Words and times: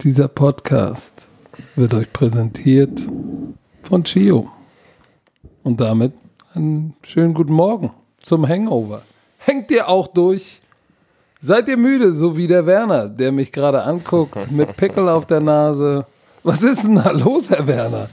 Dieser 0.00 0.28
Podcast 0.28 1.28
wird 1.76 1.92
euch 1.92 2.10
präsentiert 2.14 2.98
von 3.82 4.04
Chio. 4.04 4.48
Und 5.62 5.82
damit 5.82 6.14
einen 6.54 6.94
schönen 7.02 7.34
guten 7.34 7.52
Morgen 7.52 7.90
zum 8.22 8.48
Hangover. 8.48 9.02
Hängt 9.36 9.70
ihr 9.70 9.86
auch 9.86 10.06
durch? 10.06 10.62
Seid 11.38 11.68
ihr 11.68 11.76
müde, 11.76 12.14
so 12.14 12.34
wie 12.34 12.46
der 12.46 12.64
Werner, 12.64 13.10
der 13.10 13.32
mich 13.32 13.52
gerade 13.52 13.82
anguckt, 13.82 14.50
mit 14.50 14.78
Pickel 14.78 15.10
auf 15.10 15.26
der 15.26 15.40
Nase? 15.40 16.06
Was 16.42 16.62
ist 16.62 16.84
denn 16.84 16.94
da 16.94 17.10
los, 17.10 17.50
Herr 17.50 17.66
Werner? 17.66 18.08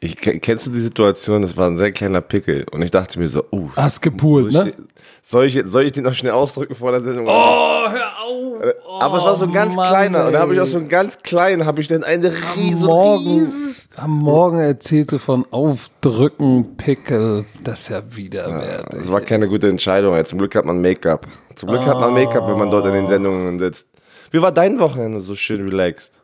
Ich, 0.00 0.16
kennst 0.16 0.66
du 0.66 0.70
die 0.70 0.80
Situation, 0.80 1.42
das 1.42 1.56
war 1.56 1.68
ein 1.68 1.76
sehr 1.76 1.92
kleiner 1.92 2.20
Pickel 2.20 2.66
und 2.72 2.82
ich 2.82 2.90
dachte 2.90 3.18
mir 3.18 3.28
so, 3.28 3.44
oh. 3.50 3.68
Hast 3.76 4.00
gepult, 4.02 4.52
soll 4.52 4.64
ne? 4.64 4.70
ich, 4.70 4.76
soll, 5.22 5.46
ich, 5.46 5.62
soll 5.64 5.84
ich 5.84 5.92
den 5.92 6.04
noch 6.04 6.12
schnell 6.12 6.32
ausdrücken 6.32 6.74
vor 6.74 6.90
der 6.90 7.00
Sendung? 7.00 7.26
Oh, 7.26 7.30
hör 7.30 8.22
auf! 8.22 8.74
Oh, 8.86 8.98
Aber 9.00 9.18
es 9.18 9.24
war 9.24 9.36
so 9.36 9.44
ein 9.44 9.52
ganz 9.52 9.76
Mann, 9.76 9.88
kleiner 9.88 10.26
und 10.26 10.32
da 10.32 10.40
habe 10.40 10.52
ich 10.52 10.58
ey. 10.58 10.64
auch 10.64 10.68
so 10.68 10.78
einen 10.78 10.88
ganz 10.88 11.18
kleinen, 11.22 11.66
habe 11.66 11.80
ich 11.80 11.88
dann 11.88 12.04
eine 12.04 12.28
Am 12.28 12.60
riesen, 12.60 12.86
Morgen, 12.86 13.52
am 13.96 14.10
Morgen 14.10 14.58
erzählt 14.60 15.10
sie 15.10 15.18
von 15.18 15.46
Aufdrücken, 15.50 16.76
Pickel. 16.76 17.44
Das 17.62 17.82
ist 17.82 17.88
ja 17.90 18.02
widerwärtig. 18.16 18.98
Das 18.98 19.10
war 19.10 19.20
keine 19.20 19.48
gute 19.48 19.68
Entscheidung. 19.68 20.14
ey. 20.14 20.24
Zum 20.24 20.38
Glück 20.38 20.54
hat 20.54 20.64
man 20.64 20.80
Make-up. 20.82 21.26
Zum 21.54 21.68
Glück 21.68 21.86
hat 21.86 22.00
man 22.00 22.12
Make-up, 22.12 22.48
wenn 22.48 22.58
man 22.58 22.70
dort 22.70 22.86
in 22.86 22.92
den 22.92 23.08
Sendungen 23.08 23.58
sitzt. 23.58 23.86
Wie 24.30 24.42
war 24.42 24.52
dein 24.52 24.80
Wochenende 24.80 25.20
so 25.20 25.34
schön 25.34 25.62
relaxed? 25.62 26.20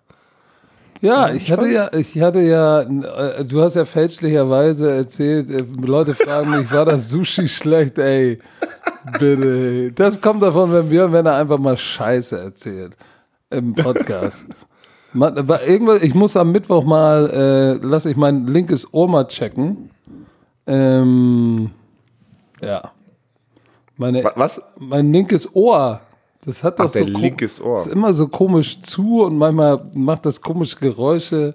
Ja, 1.01 1.33
ich 1.33 1.51
hatte 1.51 1.69
ja, 1.69 1.91
ich 1.95 2.21
hatte 2.21 2.41
ja, 2.41 2.81
äh, 2.83 3.45
du 3.45 3.63
hast 3.63 3.75
ja 3.77 3.85
fälschlicherweise 3.87 4.91
erzählt, 4.95 5.51
äh, 5.51 5.65
Leute 5.81 6.15
fragen 6.15 6.51
mich, 6.59 6.71
war 6.73 6.85
das 6.85 7.09
Sushi 7.09 7.49
schlecht, 7.49 7.99
ey? 7.99 8.39
Bitte. 9.19 9.93
Das 9.93 10.21
kommt 10.21 10.43
davon, 10.43 10.73
wenn 10.73 10.89
Björn 10.91 11.13
Werner 11.13 11.35
einfach 11.37 11.59
mal 11.59 11.77
Scheiße 11.77 12.39
erzählt 12.39 12.97
im 13.51 13.75
Podcast. 13.75 14.47
Man, 15.13 15.35
irgendwas, 15.67 16.03
ich 16.03 16.15
muss 16.15 16.37
am 16.37 16.53
Mittwoch 16.53 16.85
mal, 16.85 17.29
äh, 17.83 17.85
lass 17.85 18.07
ich 18.07 18.17
mein 18.17 18.47
linkes 18.47 18.95
Ohr 18.95 19.09
mal 19.09 19.27
checken. 19.27 19.91
Ähm, 20.69 21.71
ja. 22.63 22.93
Meine, 23.97 24.23
Wa- 24.23 24.33
Was? 24.37 24.63
mein 24.79 25.13
linkes 25.13 25.53
Ohr. 25.57 26.01
Das 26.45 26.65
hat 26.65 26.79
doch 26.79 26.87
Ach, 26.87 26.93
so 26.93 27.01
ko- 27.01 27.19
linkes 27.19 27.61
Ohr. 27.61 27.81
Ist 27.81 27.89
immer 27.89 28.15
so 28.15 28.29
komisch 28.29 28.81
zu 28.83 29.23
und 29.25 29.37
manchmal 29.37 29.85
macht 29.95 30.25
das 30.27 30.41
komische 30.41 30.77
Geräusche. 30.77 31.55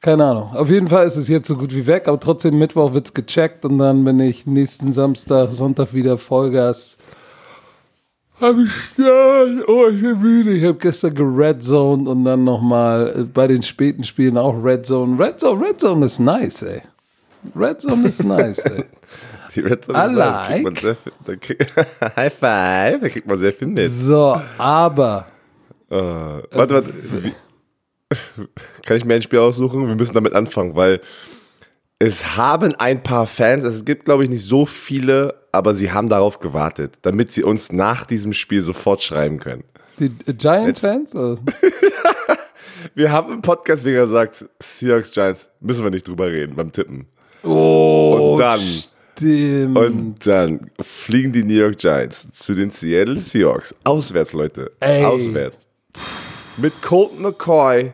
Keine 0.00 0.24
Ahnung. 0.24 0.50
Auf 0.54 0.70
jeden 0.70 0.88
Fall 0.88 1.06
ist 1.06 1.16
es 1.16 1.28
jetzt 1.28 1.48
so 1.48 1.56
gut 1.56 1.74
wie 1.74 1.86
weg, 1.86 2.08
aber 2.08 2.20
trotzdem 2.20 2.58
Mittwoch 2.58 2.92
wird's 2.94 3.14
gecheckt 3.14 3.64
und 3.64 3.78
dann 3.78 4.04
bin 4.04 4.20
ich 4.20 4.46
nächsten 4.46 4.92
Samstag, 4.92 5.50
Sonntag 5.50 5.92
wieder 5.94 6.18
Vollgas. 6.18 6.98
Hab 8.40 8.56
ich 8.58 8.98
ja, 8.98 9.44
oh, 9.68 9.86
ich 9.88 10.00
bin 10.02 10.20
müde. 10.20 10.52
Ich 10.52 10.64
habe 10.64 10.74
gestern 10.78 11.14
geredzoned 11.14 12.08
und 12.08 12.24
dann 12.24 12.44
nochmal 12.44 13.26
bei 13.32 13.46
den 13.46 13.62
späten 13.62 14.04
Spielen 14.04 14.36
auch 14.36 14.54
Redzone. 14.62 15.18
Redzone, 15.18 15.64
Redzone 15.66 16.06
ist 16.06 16.18
nice, 16.18 16.62
ey. 16.62 16.82
Redzone 17.54 18.08
ist 18.08 18.24
nice, 18.24 18.58
ey. 18.58 18.84
Die 19.54 19.60
Red 19.60 19.84
Zone 19.84 20.04
ist 20.06 20.12
nice, 20.12 20.46
kriegt 20.48 20.64
man 20.64 20.76
sehr 20.76 20.96
viel, 20.96 21.12
da 21.24 21.36
krieg, 21.36 21.66
High 22.16 22.32
Five, 22.34 23.00
da 23.00 23.08
kriegt 23.08 23.26
man 23.26 23.38
sehr 23.38 23.52
viel 23.52 23.68
mit. 23.68 23.92
So, 23.92 24.40
aber 24.58 25.26
Äh, 25.90 25.96
warte, 25.96 26.74
warte. 26.74 26.92
Wie, 27.24 27.32
kann 28.86 28.96
ich 28.96 29.04
mir 29.04 29.14
ein 29.14 29.22
Spiel 29.22 29.38
aussuchen? 29.38 29.86
Wir 29.88 29.94
müssen 29.94 30.14
damit 30.14 30.34
anfangen, 30.34 30.74
weil 30.74 31.00
es 31.98 32.36
haben 32.36 32.74
ein 32.76 33.02
paar 33.02 33.26
Fans, 33.26 33.64
es 33.64 33.84
gibt 33.84 34.04
glaube 34.04 34.24
ich 34.24 34.30
nicht 34.30 34.44
so 34.44 34.66
viele, 34.66 35.34
aber 35.52 35.74
sie 35.74 35.92
haben 35.92 36.08
darauf 36.08 36.38
gewartet, 36.40 36.98
damit 37.02 37.32
sie 37.32 37.42
uns 37.44 37.72
nach 37.72 38.04
diesem 38.06 38.32
Spiel 38.32 38.60
sofort 38.60 39.02
schreiben 39.02 39.38
können. 39.38 39.64
die 39.98 40.10
Giants-Fans? 40.26 41.14
Wir 42.94 43.10
haben 43.10 43.32
im 43.32 43.40
Podcast, 43.42 43.84
wie 43.84 43.92
gesagt, 43.92 44.44
Seahawks 44.60 45.10
Giants, 45.10 45.48
müssen 45.60 45.82
wir 45.84 45.90
nicht 45.90 46.06
drüber 46.06 46.26
reden 46.26 46.54
beim 46.54 46.70
Tippen. 46.70 47.06
Oh, 47.42 48.32
Und 48.34 48.40
dann, 48.40 48.60
stimmt. 49.24 49.78
und 49.78 50.26
dann 50.26 50.70
fliegen 50.80 51.32
die 51.32 51.42
New 51.44 51.54
York 51.54 51.78
Giants 51.78 52.26
zu 52.32 52.54
den 52.54 52.70
Seattle 52.70 53.16
Seahawks. 53.16 53.74
Auswärts, 53.84 54.32
Leute. 54.32 54.70
Ey. 54.80 55.04
Auswärts. 55.04 55.66
Mit 56.56 56.80
Colt 56.82 57.18
McCoy 57.18 57.92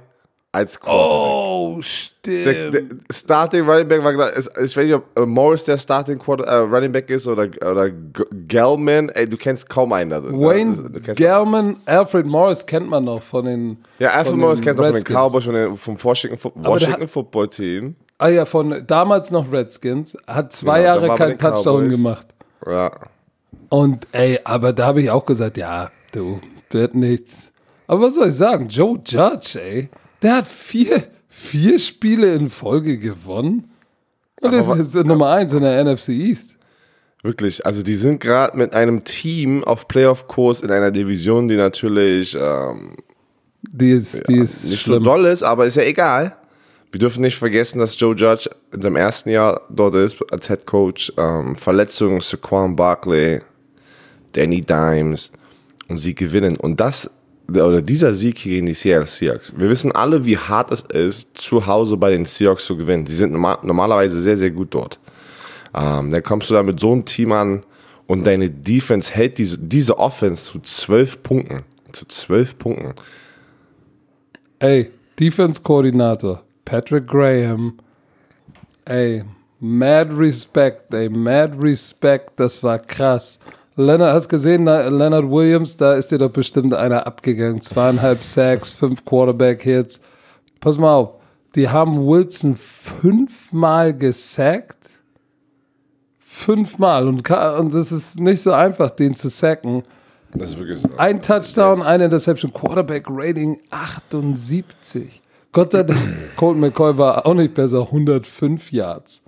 als 0.52 0.80
Quarterback. 0.80 1.06
oh, 1.06 1.80
Der, 2.26 2.42
stimmt. 2.42 2.74
der 2.74 2.82
Starting 3.14 3.64
Running 3.68 3.88
Back 3.88 4.02
war 4.02 4.36
ich 4.36 4.46
weiß 4.46 4.76
nicht, 4.76 4.94
ob 4.94 5.04
äh, 5.16 5.24
Morris 5.24 5.64
der 5.64 5.78
Starting 5.78 6.18
Quarter, 6.18 6.44
äh, 6.44 6.56
Running 6.56 6.90
Back 6.90 7.08
ist 7.08 7.28
oder, 7.28 7.44
oder 7.44 7.88
Gelman. 8.48 9.10
Ey, 9.10 9.28
du 9.28 9.36
kennst 9.36 9.68
kaum 9.68 9.92
einen. 9.92 10.12
Also, 10.12 10.32
Wayne 10.32 10.76
Gelman, 11.14 11.76
Alfred 11.86 12.26
Morris 12.26 12.66
kennt 12.66 12.88
man 12.88 13.04
noch 13.04 13.22
von 13.22 13.44
den. 13.44 13.78
ja, 14.00 14.08
Alfred 14.10 14.36
Morris 14.36 14.60
kennst 14.60 14.80
du 14.80 14.84
von 14.84 14.94
den. 14.94 15.04
Cowboys, 15.04 15.44
von 15.44 15.54
den, 15.54 15.76
vom 15.76 16.02
Washington, 16.02 16.52
der 16.56 16.70
Washington 16.70 17.08
Football 17.08 17.48
Team. 17.48 17.94
Ah 18.20 18.28
ja, 18.28 18.44
von 18.44 18.84
damals 18.86 19.30
noch 19.30 19.50
Redskins. 19.50 20.16
Hat 20.26 20.52
zwei 20.52 20.82
Genau, 20.82 21.00
Jahre 21.06 21.16
keinen 21.16 21.38
Touchdown 21.38 21.84
Cowboys. 21.86 21.96
gemacht. 21.96 22.26
Ja. 22.66 22.90
Und 23.70 24.06
ey, 24.12 24.38
aber 24.44 24.72
da 24.74 24.86
habe 24.86 25.00
ich 25.00 25.10
auch 25.10 25.24
gesagt, 25.24 25.56
ja, 25.56 25.90
du, 26.12 26.40
wird 26.70 26.94
nichts. 26.94 27.50
Aber 27.86 28.02
was 28.02 28.16
soll 28.16 28.28
ich 28.28 28.34
sagen? 28.34 28.68
Joe 28.68 28.98
Judge, 29.04 29.58
ey, 29.60 29.88
der 30.22 30.36
hat 30.36 30.48
vier, 30.48 31.04
vier 31.28 31.78
Spiele 31.78 32.34
in 32.34 32.50
Folge 32.50 32.98
gewonnen. 32.98 33.70
Und 34.42 34.52
ist 34.52 34.68
Aber- 34.68 34.76
jetzt 34.78 34.94
Nummer 34.94 35.30
eins 35.30 35.52
in 35.52 35.62
der 35.62 35.82
NFC 35.84 36.10
East. 36.10 36.56
Wirklich, 37.22 37.64
also 37.66 37.82
die 37.82 37.94
sind 37.94 38.20
gerade 38.20 38.56
mit 38.56 38.74
einem 38.74 39.04
Team 39.04 39.62
auf 39.64 39.88
Playoff-Kurs 39.88 40.60
in 40.62 40.70
einer 40.70 40.90
Division, 40.90 41.48
die 41.48 41.56
natürlich 41.56 42.36
ähm, 42.38 42.96
Die 43.62 43.90
ist, 43.92 44.26
die 44.28 44.36
ist 44.38 44.64
nicht 44.64 44.84
so 44.84 44.92
schlimm. 44.92 45.04
doll 45.04 45.26
ist, 45.26 45.42
aber 45.42 45.66
ist 45.66 45.76
ja 45.76 45.82
egal. 45.84 46.36
Wir 46.92 46.98
dürfen 46.98 47.22
nicht 47.22 47.36
vergessen, 47.36 47.78
dass 47.78 47.98
Joe 47.98 48.16
Judge 48.16 48.50
in 48.72 48.82
seinem 48.82 48.96
ersten 48.96 49.30
Jahr 49.30 49.60
dort 49.68 49.94
ist 49.94 50.16
als 50.32 50.48
Head 50.48 50.66
Coach. 50.66 51.12
Ähm, 51.16 51.54
Verletzungen, 51.54 52.20
Saquon 52.20 52.74
Barkley, 52.74 53.40
Danny 54.32 54.60
Dimes 54.60 55.32
und 55.88 55.98
sie 55.98 56.14
gewinnen. 56.14 56.56
Und 56.56 56.80
das, 56.80 57.08
oder 57.48 57.82
dieser 57.82 58.12
Sieg 58.12 58.42
gegen 58.42 58.66
die 58.66 58.74
Seattle 58.74 59.06
Seahawks. 59.06 59.52
Wir 59.56 59.68
wissen 59.68 59.92
alle, 59.92 60.24
wie 60.24 60.36
hart 60.36 60.72
es 60.72 60.82
ist, 60.82 61.36
zu 61.36 61.66
Hause 61.66 61.96
bei 61.96 62.10
den 62.10 62.24
Seahawks 62.24 62.66
zu 62.66 62.76
gewinnen. 62.76 63.04
Die 63.04 63.12
sind 63.12 63.32
normal, 63.32 63.58
normalerweise 63.62 64.20
sehr, 64.20 64.36
sehr 64.36 64.50
gut 64.50 64.74
dort. 64.74 64.98
Ähm, 65.74 66.10
dann 66.10 66.22
kommst 66.22 66.50
du 66.50 66.54
da 66.54 66.62
mit 66.62 66.80
so 66.80 66.92
einem 66.92 67.04
Team 67.04 67.32
an 67.32 67.64
und 68.06 68.26
deine 68.26 68.50
Defense 68.50 69.12
hält 69.12 69.38
diese, 69.38 69.58
diese 69.58 69.96
Offense 69.98 70.52
zu 70.52 70.60
zwölf 70.60 71.22
Punkten. 71.22 71.62
Zu 71.92 72.06
zwölf 72.06 72.58
Punkten. 72.58 72.94
Ey, 74.58 74.90
Defense-Koordinator, 75.18 76.42
Patrick 76.70 77.08
Graham. 77.08 77.80
Ey, 78.84 79.24
mad 79.58 80.12
respect, 80.12 80.94
ey, 80.94 81.08
mad 81.08 81.60
respect, 81.60 82.38
das 82.38 82.62
war 82.62 82.78
krass. 82.78 83.40
Leonard, 83.74 84.14
hast 84.14 84.28
gesehen, 84.28 84.62
na, 84.64 84.86
Leonard 84.86 85.28
Williams, 85.28 85.76
da 85.76 85.94
ist 85.94 86.12
dir 86.12 86.18
doch 86.18 86.30
bestimmt 86.30 86.72
einer 86.72 87.08
abgegangen. 87.08 87.60
Zweieinhalb 87.60 88.22
Sacks, 88.22 88.70
fünf 88.70 89.04
Quarterback-Hits. 89.04 90.00
Pass 90.60 90.78
mal 90.78 90.94
auf, 90.94 91.14
die 91.56 91.68
haben 91.68 92.06
Wilson 92.06 92.54
fünfmal 92.54 93.92
gesackt. 93.92 94.76
Fünfmal. 96.20 97.08
Und, 97.08 97.28
und 97.28 97.74
das 97.74 97.90
ist 97.90 98.20
nicht 98.20 98.42
so 98.42 98.52
einfach, 98.52 98.92
den 98.92 99.16
zu 99.16 99.28
sacken. 99.28 99.82
Das 100.34 100.50
ist 100.50 100.58
wirklich 100.60 100.78
so. 100.78 100.88
Ein 100.98 101.20
Touchdown, 101.20 101.82
eine 101.82 102.04
Interception, 102.04 102.52
Quarterback 102.52 103.06
Rating 103.08 103.58
78. 103.70 105.20
Gott 105.52 105.72
sei 105.72 105.82
Dank, 105.82 106.36
Colt 106.36 106.58
McCoy 106.58 106.96
war 106.96 107.26
auch 107.26 107.34
nicht 107.34 107.54
besser, 107.54 107.82
105 107.82 108.70
Yards. 108.70 109.22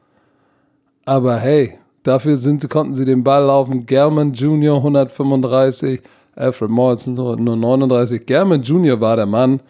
Aber 1.05 1.37
hey, 1.38 1.78
dafür 2.05 2.37
sind, 2.37 2.69
konnten 2.70 2.94
sie 2.94 3.05
den 3.05 3.25
Ball 3.25 3.44
laufen. 3.44 3.87
German 3.87 4.32
Jr. 4.32 4.76
135, 4.76 6.00
Alfred 6.37 6.70
Morris 6.70 7.06
nur 7.08 7.37
nur 7.37 7.56
39. 7.56 8.25
German 8.25 8.62
Jr. 8.62 9.00
war 9.00 9.17
der 9.17 9.26
Mann. 9.26 9.61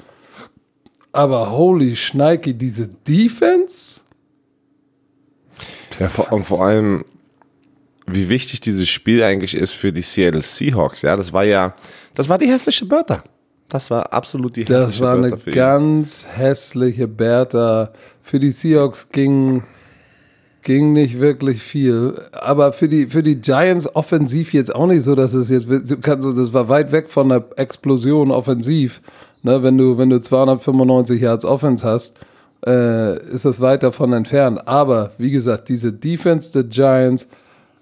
Aber 1.12 1.50
holy 1.50 1.96
Schneike, 1.96 2.54
diese 2.54 2.88
Defense? 2.88 4.00
Ja, 5.98 6.08
vor, 6.08 6.32
und 6.32 6.44
vor 6.44 6.64
allem, 6.64 7.04
wie 8.06 8.28
wichtig 8.28 8.60
dieses 8.60 8.88
Spiel 8.88 9.22
eigentlich 9.22 9.54
ist 9.54 9.72
für 9.72 9.92
die 9.92 10.02
Seattle 10.02 10.42
Seahawks. 10.42 11.02
Ja, 11.02 11.16
das 11.16 11.32
war 11.32 11.44
ja, 11.44 11.74
das 12.14 12.28
war 12.28 12.38
die 12.38 12.48
hässliche 12.48 12.86
Bertha. 12.86 13.22
Das 13.72 13.90
war 13.90 14.12
absolut 14.12 14.56
die 14.56 14.66
Das 14.66 14.90
hässliche 14.90 15.04
war 15.04 15.14
eine 15.14 15.30
Bertha 15.30 15.50
ganz 15.50 16.26
hässliche 16.26 17.08
Bertha. 17.08 17.90
Für 18.22 18.38
die 18.38 18.50
Seahawks 18.50 19.08
ging, 19.10 19.62
ging 20.60 20.92
nicht 20.92 21.18
wirklich 21.18 21.62
viel. 21.62 22.20
Aber 22.32 22.74
für 22.74 22.86
die, 22.86 23.06
für 23.06 23.22
die 23.22 23.36
Giants 23.36 23.88
offensiv 23.96 24.52
jetzt 24.52 24.74
auch 24.74 24.86
nicht 24.86 25.02
so, 25.02 25.14
dass 25.14 25.32
es 25.32 25.48
jetzt, 25.48 25.70
du 25.70 25.96
kannst, 26.02 26.26
das 26.36 26.52
war 26.52 26.68
weit 26.68 26.92
weg 26.92 27.08
von 27.08 27.30
der 27.30 27.46
Explosion 27.56 28.30
offensiv. 28.30 29.00
Ne, 29.42 29.62
wenn 29.62 29.78
du, 29.78 29.96
wenn 29.96 30.10
du 30.10 30.20
295 30.20 31.22
Yards 31.22 31.46
Offense 31.46 31.82
hast, 31.82 32.18
äh, 32.66 33.18
ist 33.30 33.46
das 33.46 33.58
weit 33.62 33.82
davon 33.82 34.12
entfernt. 34.12 34.68
Aber 34.68 35.12
wie 35.16 35.30
gesagt, 35.30 35.70
diese 35.70 35.94
Defense 35.94 36.52
der 36.52 36.64
Giants, 36.64 37.26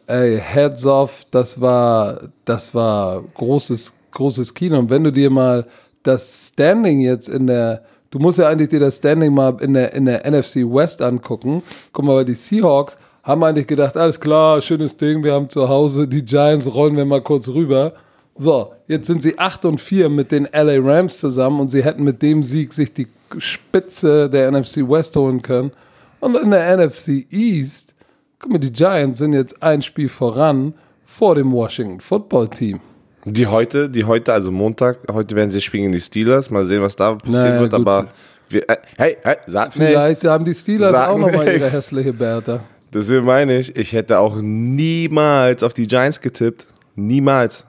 ey, 0.06 0.38
heads 0.38 0.86
off, 0.86 1.26
das 1.32 1.60
war, 1.60 2.28
das 2.44 2.76
war 2.76 3.24
großes, 3.34 3.92
großes 4.12 4.54
Kino. 4.54 4.78
Und 4.78 4.90
wenn 4.90 5.04
du 5.04 5.12
dir 5.12 5.30
mal 5.30 5.66
das 6.02 6.48
Standing 6.52 7.00
jetzt 7.00 7.28
in 7.28 7.46
der, 7.46 7.82
du 8.10 8.18
musst 8.18 8.38
ja 8.38 8.48
eigentlich 8.48 8.70
dir 8.70 8.80
das 8.80 8.96
Standing 8.96 9.34
mal 9.34 9.56
in 9.60 9.74
der, 9.74 9.92
in 9.92 10.04
der 10.04 10.30
NFC 10.30 10.56
West 10.56 11.02
angucken. 11.02 11.62
Guck 11.92 12.04
mal, 12.04 12.24
die 12.24 12.34
Seahawks 12.34 12.96
haben 13.22 13.44
eigentlich 13.44 13.66
gedacht, 13.66 13.96
alles 13.96 14.18
klar, 14.18 14.60
schönes 14.60 14.96
Ding, 14.96 15.22
wir 15.22 15.34
haben 15.34 15.50
zu 15.50 15.68
Hause 15.68 16.08
die 16.08 16.24
Giants, 16.24 16.72
rollen 16.72 16.96
wir 16.96 17.04
mal 17.04 17.22
kurz 17.22 17.48
rüber. 17.48 17.92
So, 18.34 18.72
jetzt 18.88 19.06
sind 19.06 19.22
sie 19.22 19.38
8 19.38 19.66
und 19.66 19.80
4 19.80 20.08
mit 20.08 20.32
den 20.32 20.48
LA 20.50 20.78
Rams 20.78 21.18
zusammen 21.18 21.60
und 21.60 21.70
sie 21.70 21.84
hätten 21.84 22.02
mit 22.02 22.22
dem 22.22 22.42
Sieg 22.42 22.72
sich 22.72 22.92
die 22.92 23.08
Spitze 23.38 24.30
der 24.30 24.50
NFC 24.50 24.78
West 24.78 25.14
holen 25.16 25.42
können. 25.42 25.72
Und 26.20 26.36
in 26.36 26.50
der 26.50 26.76
NFC 26.76 27.26
East, 27.30 27.94
guck 28.38 28.52
mal, 28.52 28.58
die 28.58 28.72
Giants 28.72 29.18
sind 29.18 29.34
jetzt 29.34 29.62
ein 29.62 29.82
Spiel 29.82 30.08
voran 30.08 30.74
vor 31.04 31.34
dem 31.34 31.52
Washington 31.52 32.00
Football 32.00 32.48
Team. 32.48 32.80
Die 33.24 33.46
heute, 33.46 33.90
die 33.90 34.04
heute, 34.04 34.32
also 34.32 34.50
Montag, 34.50 34.98
heute 35.12 35.36
werden 35.36 35.50
sie 35.50 35.60
spielen 35.60 35.82
gegen 35.84 35.92
die 35.92 36.00
Steelers. 36.00 36.50
Mal 36.50 36.64
sehen, 36.64 36.80
was 36.82 36.96
da 36.96 37.14
passieren 37.14 37.42
Naja, 37.42 37.60
wird. 37.60 37.72
gut. 37.72 37.80
Aber 37.80 38.06
wir, 38.48 38.68
äh, 38.68 38.76
hey, 38.96 39.16
hey, 39.22 39.36
sag 39.46 39.72
Vielleicht 39.72 40.22
nichts. 40.22 40.24
haben 40.32 40.44
die 40.44 40.54
Steelers 40.54 40.92
Sag 40.92 41.08
auch 41.10 41.18
nochmal 41.18 41.46
ihre 41.46 41.54
nix. 41.58 41.72
hässliche 41.72 42.12
Bertha. 42.12 42.60
Deswegen 42.92 43.24
meine 43.24 43.58
ich, 43.58 43.76
ich 43.76 43.92
hätte 43.92 44.18
auch 44.18 44.36
niemals 44.40 45.62
auf 45.62 45.72
die 45.74 45.86
Giants 45.86 46.20
getippt. 46.20 46.66
Niemals. 46.96 47.64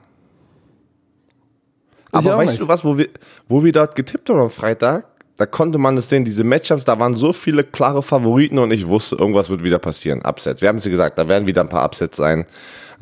Aber 2.10 2.36
weißt 2.36 2.50
nicht. 2.52 2.60
du 2.60 2.68
was, 2.68 2.84
wo 2.84 2.98
wir, 2.98 3.08
wo 3.48 3.62
wir 3.64 3.72
dort 3.72 3.94
getippt 3.94 4.28
haben 4.30 4.40
am 4.40 4.50
Freitag? 4.50 5.04
Da 5.36 5.46
konnte 5.46 5.78
man 5.78 5.96
es 5.96 6.08
sehen, 6.08 6.24
diese 6.24 6.44
Matchups, 6.44 6.84
da 6.84 6.98
waren 6.98 7.14
so 7.16 7.32
viele 7.32 7.64
klare 7.64 8.02
Favoriten 8.02 8.58
und 8.58 8.70
ich 8.70 8.86
wusste, 8.86 9.16
irgendwas 9.16 9.48
wird 9.48 9.62
wieder 9.62 9.78
passieren. 9.78 10.20
Upsets. 10.22 10.60
Wir 10.60 10.68
haben 10.68 10.76
es 10.76 10.84
ja 10.84 10.90
gesagt, 10.90 11.16
da 11.16 11.26
werden 11.26 11.46
wieder 11.46 11.62
ein 11.62 11.68
paar 11.70 11.84
Upsets 11.84 12.18
sein. 12.18 12.44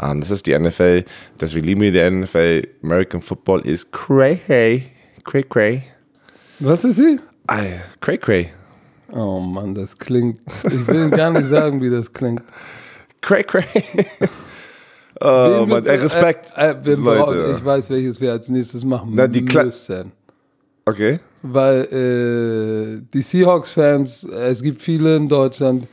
Ähm, 0.01 0.21
das 0.21 0.31
ist 0.31 0.47
die 0.47 0.59
NFL. 0.59 1.05
Deswegen 1.41 1.67
lieben 1.67 1.81
wir 1.83 1.93
die 1.93 2.11
NFL. 2.11 2.63
American 2.83 3.21
Football 3.21 3.61
ist 3.67 3.93
cray, 3.93 4.85
cray, 5.25 5.43
cray. 5.45 5.83
Was 6.59 6.85
ist 6.85 6.97
sie? 6.97 7.19
Ay, 7.47 7.81
Cray, 8.01 8.19
cray. 8.19 8.49
Oh 9.13 9.41
Mann, 9.41 9.75
das 9.75 9.99
klingt. 9.99 10.41
Ich 10.65 10.87
will 10.87 11.11
gar 11.11 11.31
nicht 11.33 11.47
sagen, 11.47 11.81
wie 11.83 11.91
das 11.91 12.13
klingt. 12.13 12.43
Cray, 13.21 13.43
cray. 13.45 13.65
Oh, 15.23 15.67
Mann, 15.69 15.85
ey, 15.85 15.97
Respekt. 15.97 16.53
Äh, 16.57 16.71
äh, 16.71 16.77
wir 16.85 16.97
Leute. 16.97 17.55
ich 17.59 17.63
weiß, 17.65 17.91
welches 17.91 18.21
wir 18.23 18.33
als 18.33 18.49
nächstes 18.49 18.85
machen 18.85 19.11
Na, 19.15 19.27
die 19.27 19.43
Kla- 19.43 19.65
müssen. 19.65 20.13
Okay. 20.87 21.19
Weil 21.43 21.83
äh, 23.03 23.07
die 23.13 23.21
Seahawks-Fans, 23.21 24.25
es 24.25 24.63
gibt 24.63 24.81
viele 24.81 25.17
in 25.17 25.29
Deutschland, 25.29 25.87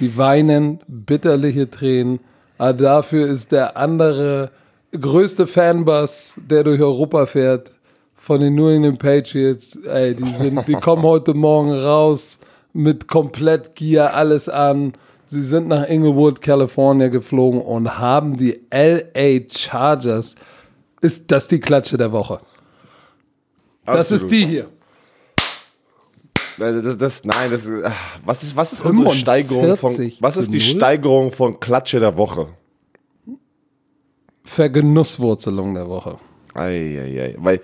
die 0.00 0.14
weinen 0.18 0.80
bitterliche 0.86 1.70
Tränen. 1.70 2.20
Aber 2.64 2.72
dafür 2.72 3.26
ist 3.26 3.52
der 3.52 3.76
andere 3.76 4.50
größte 4.98 5.46
Fanbus, 5.46 6.32
der 6.38 6.64
durch 6.64 6.80
Europa 6.80 7.26
fährt, 7.26 7.72
von 8.14 8.40
den 8.40 8.54
New 8.54 8.70
England 8.70 8.98
Patriots. 8.98 9.76
Ey, 9.84 10.14
die, 10.14 10.32
sind, 10.32 10.66
die 10.66 10.72
kommen 10.72 11.02
heute 11.14 11.34
Morgen 11.34 11.74
raus 11.74 12.38
mit 12.72 13.06
komplett 13.06 13.74
Gear, 13.74 14.14
alles 14.14 14.48
an. 14.48 14.94
Sie 15.26 15.42
sind 15.42 15.68
nach 15.68 15.86
Inglewood, 15.86 16.40
California 16.40 17.08
geflogen 17.08 17.60
und 17.60 17.98
haben 17.98 18.38
die 18.38 18.58
LA 18.72 19.46
Chargers. 19.50 20.34
Ist 21.02 21.30
das 21.30 21.46
die 21.46 21.60
Klatsche 21.60 21.98
der 21.98 22.12
Woche? 22.12 22.40
Das 23.84 24.10
ist 24.10 24.24
Absolut. 24.24 24.32
die 24.32 24.46
hier. 24.46 24.68
Das, 26.58 26.82
das, 26.82 26.98
das, 26.98 27.24
nein, 27.24 27.50
das, 27.50 27.68
ah, 27.68 27.92
was 28.24 28.42
ist, 28.42 28.56
was 28.56 28.72
ist 28.72 28.84
unsere 28.84 29.10
45 29.10 29.20
Steigerung 29.20 29.76
von, 29.76 30.12
was 30.20 30.36
ist 30.36 30.52
die? 30.52 30.60
Steigerung 30.60 31.32
von 31.32 31.58
Klatsche 31.58 32.00
der 32.00 32.16
Woche? 32.16 32.48
Vergenusswurzelung 34.44 35.74
der 35.74 35.88
Woche. 35.88 36.18
Eieiei, 36.54 37.34
weil, 37.38 37.60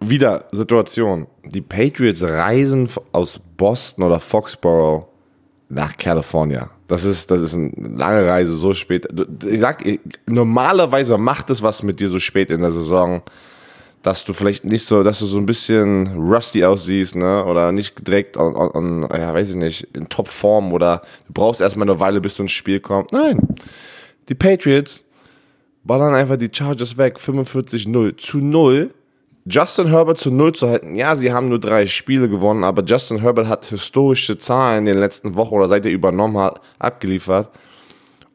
wieder 0.00 0.46
Situation, 0.52 1.26
die 1.44 1.60
Patriots 1.60 2.22
reisen 2.22 2.88
aus 3.12 3.40
Boston 3.56 4.04
oder 4.04 4.20
Foxborough 4.20 5.06
nach 5.68 5.96
California. 5.96 6.70
Das 6.86 7.04
ist, 7.04 7.30
das 7.30 7.40
ist 7.40 7.54
eine 7.54 7.72
lange 7.74 8.26
Reise, 8.26 8.56
so 8.56 8.72
spät. 8.72 9.08
Ich 9.44 9.60
sag, 9.60 9.84
normalerweise 10.26 11.18
macht 11.18 11.50
es 11.50 11.62
was 11.62 11.82
mit 11.82 11.98
dir 11.98 12.08
so 12.08 12.18
spät 12.20 12.50
in 12.50 12.60
der 12.60 12.70
Saison, 12.70 13.22
dass 14.06 14.24
du 14.24 14.32
vielleicht 14.32 14.64
nicht 14.64 14.84
so, 14.84 15.02
dass 15.02 15.18
du 15.18 15.26
so 15.26 15.36
ein 15.36 15.46
bisschen 15.46 16.16
rusty 16.16 16.64
aussiehst, 16.64 17.16
ne? 17.16 17.44
Oder 17.44 17.72
nicht 17.72 18.06
direkt 18.06 18.36
an, 18.36 18.54
an, 18.54 19.04
an 19.04 19.08
ja, 19.12 19.34
weiß 19.34 19.50
ich 19.50 19.56
nicht, 19.56 19.88
in 19.96 20.08
Topform 20.08 20.72
oder 20.72 21.02
du 21.26 21.32
brauchst 21.32 21.60
erstmal 21.60 21.90
eine 21.90 21.98
Weile, 21.98 22.20
bis 22.20 22.36
du 22.36 22.44
ins 22.44 22.52
Spiel 22.52 22.78
kommst. 22.78 23.12
Nein. 23.12 23.40
Die 24.28 24.36
Patriots 24.36 25.04
ballern 25.82 26.14
einfach 26.14 26.36
die 26.36 26.50
Chargers 26.52 26.96
weg, 26.96 27.18
45-0 27.18 28.16
zu 28.16 28.38
0. 28.38 28.94
Justin 29.44 29.88
Herbert 29.88 30.18
zu 30.18 30.30
0 30.30 30.54
zu 30.54 30.68
halten. 30.68 30.94
Ja, 30.94 31.16
sie 31.16 31.32
haben 31.32 31.48
nur 31.48 31.58
drei 31.58 31.88
Spiele 31.88 32.28
gewonnen, 32.28 32.62
aber 32.62 32.84
Justin 32.84 33.20
Herbert 33.20 33.48
hat 33.48 33.66
historische 33.66 34.38
Zahlen 34.38 34.86
in 34.86 34.94
den 34.94 34.98
letzten 34.98 35.34
Wochen 35.34 35.54
oder 35.54 35.66
seit 35.66 35.84
er 35.84 35.90
übernommen 35.90 36.38
hat, 36.38 36.60
abgeliefert. 36.78 37.50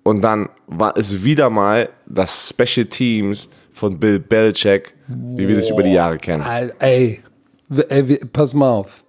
Und 0.04 0.22
dann 0.22 0.50
war 0.68 0.98
es 0.98 1.24
wieder 1.24 1.50
mal 1.50 1.88
das 2.08 2.50
Special 2.50 2.88
Teams 2.88 3.48
von 3.81 3.98
Bill 3.98 4.19
Belichick, 4.19 4.94
wie 5.07 5.48
wir 5.48 5.56
das 5.56 5.72
über 5.72 5.81
die 5.81 5.94
Jahre 5.94 6.19
kennen. 6.19 6.45
Ey, 6.78 7.19
ey, 7.89 8.19
pass 8.31 8.54
mal 8.54 8.69
auf. 8.69 9.04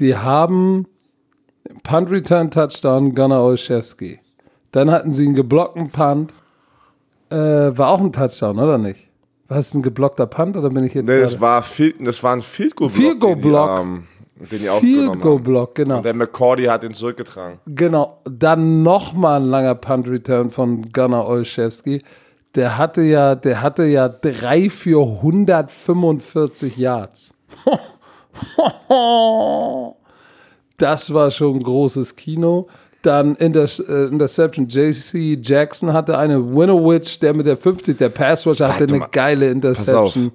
Die 0.00 0.16
haben 0.16 0.88
Punt 1.84 2.10
Return 2.10 2.50
Touchdown 2.50 3.14
Gunnar 3.14 3.44
Olszewski. 3.44 4.18
Dann 4.72 4.90
hatten 4.90 5.14
sie 5.14 5.26
einen 5.26 5.36
geblockten 5.36 5.90
Punt. 5.90 6.34
Äh, 7.30 7.36
war 7.36 7.90
auch 7.90 8.00
ein 8.00 8.12
Touchdown, 8.12 8.58
oder 8.58 8.78
nicht? 8.78 9.06
War 9.46 9.58
es 9.58 9.72
ein 9.74 9.82
geblockter 9.82 10.26
Punt 10.26 10.56
oder 10.56 10.70
bin 10.70 10.82
ich 10.82 10.94
jetzt 10.94 11.06
Nee, 11.06 11.20
das 11.20 11.40
war, 11.40 11.62
viel, 11.62 11.94
das 12.00 12.20
war 12.24 12.32
ein 12.32 12.42
Field 12.42 12.74
Goal 12.74 12.90
Block, 12.90 13.00
Field 13.00 13.20
Goal 13.20 13.34
den, 13.36 13.42
die, 13.42 13.48
Block. 13.48 13.80
ähm, 13.80 14.04
den 14.40 14.80
Field 14.80 15.20
Goal. 15.20 15.38
Block, 15.38 15.74
genau. 15.76 15.98
Und 15.98 16.04
der 16.04 16.14
McCordy 16.14 16.64
hat 16.64 16.82
ihn 16.82 16.94
zurückgetragen. 16.94 17.60
Genau, 17.66 18.18
dann 18.24 18.82
nochmal 18.82 19.40
ein 19.40 19.46
langer 19.46 19.76
Punt-Return 19.76 20.50
von 20.50 20.90
Gunnar 20.90 21.28
Olszewski. 21.28 22.02
Der 22.54 22.78
hatte 22.78 23.02
ja, 23.02 23.34
der 23.34 23.62
hatte 23.62 23.84
ja 23.84 24.08
drei 24.08 24.68
für 24.70 25.02
145 25.04 26.76
Yards. 26.76 27.32
Das 30.76 31.12
war 31.12 31.30
schon 31.30 31.56
ein 31.56 31.62
großes 31.62 32.16
Kino. 32.16 32.68
Dann 33.02 33.36
Inter 33.36 33.68
äh, 33.88 34.06
Interception. 34.06 34.66
JC 34.68 35.38
Jackson 35.42 35.92
hatte 35.92 36.18
eine 36.18 36.38
Winovich, 36.38 37.18
der 37.18 37.34
mit 37.34 37.46
der 37.46 37.56
50, 37.56 37.96
der 37.96 38.08
Passwatcher 38.08 38.72
hatte 38.72 38.84
eine 38.84 38.98
mal. 38.98 39.08
geile 39.10 39.54
Pass 39.54 39.88
auf. 39.88 40.16
Interception. 40.16 40.32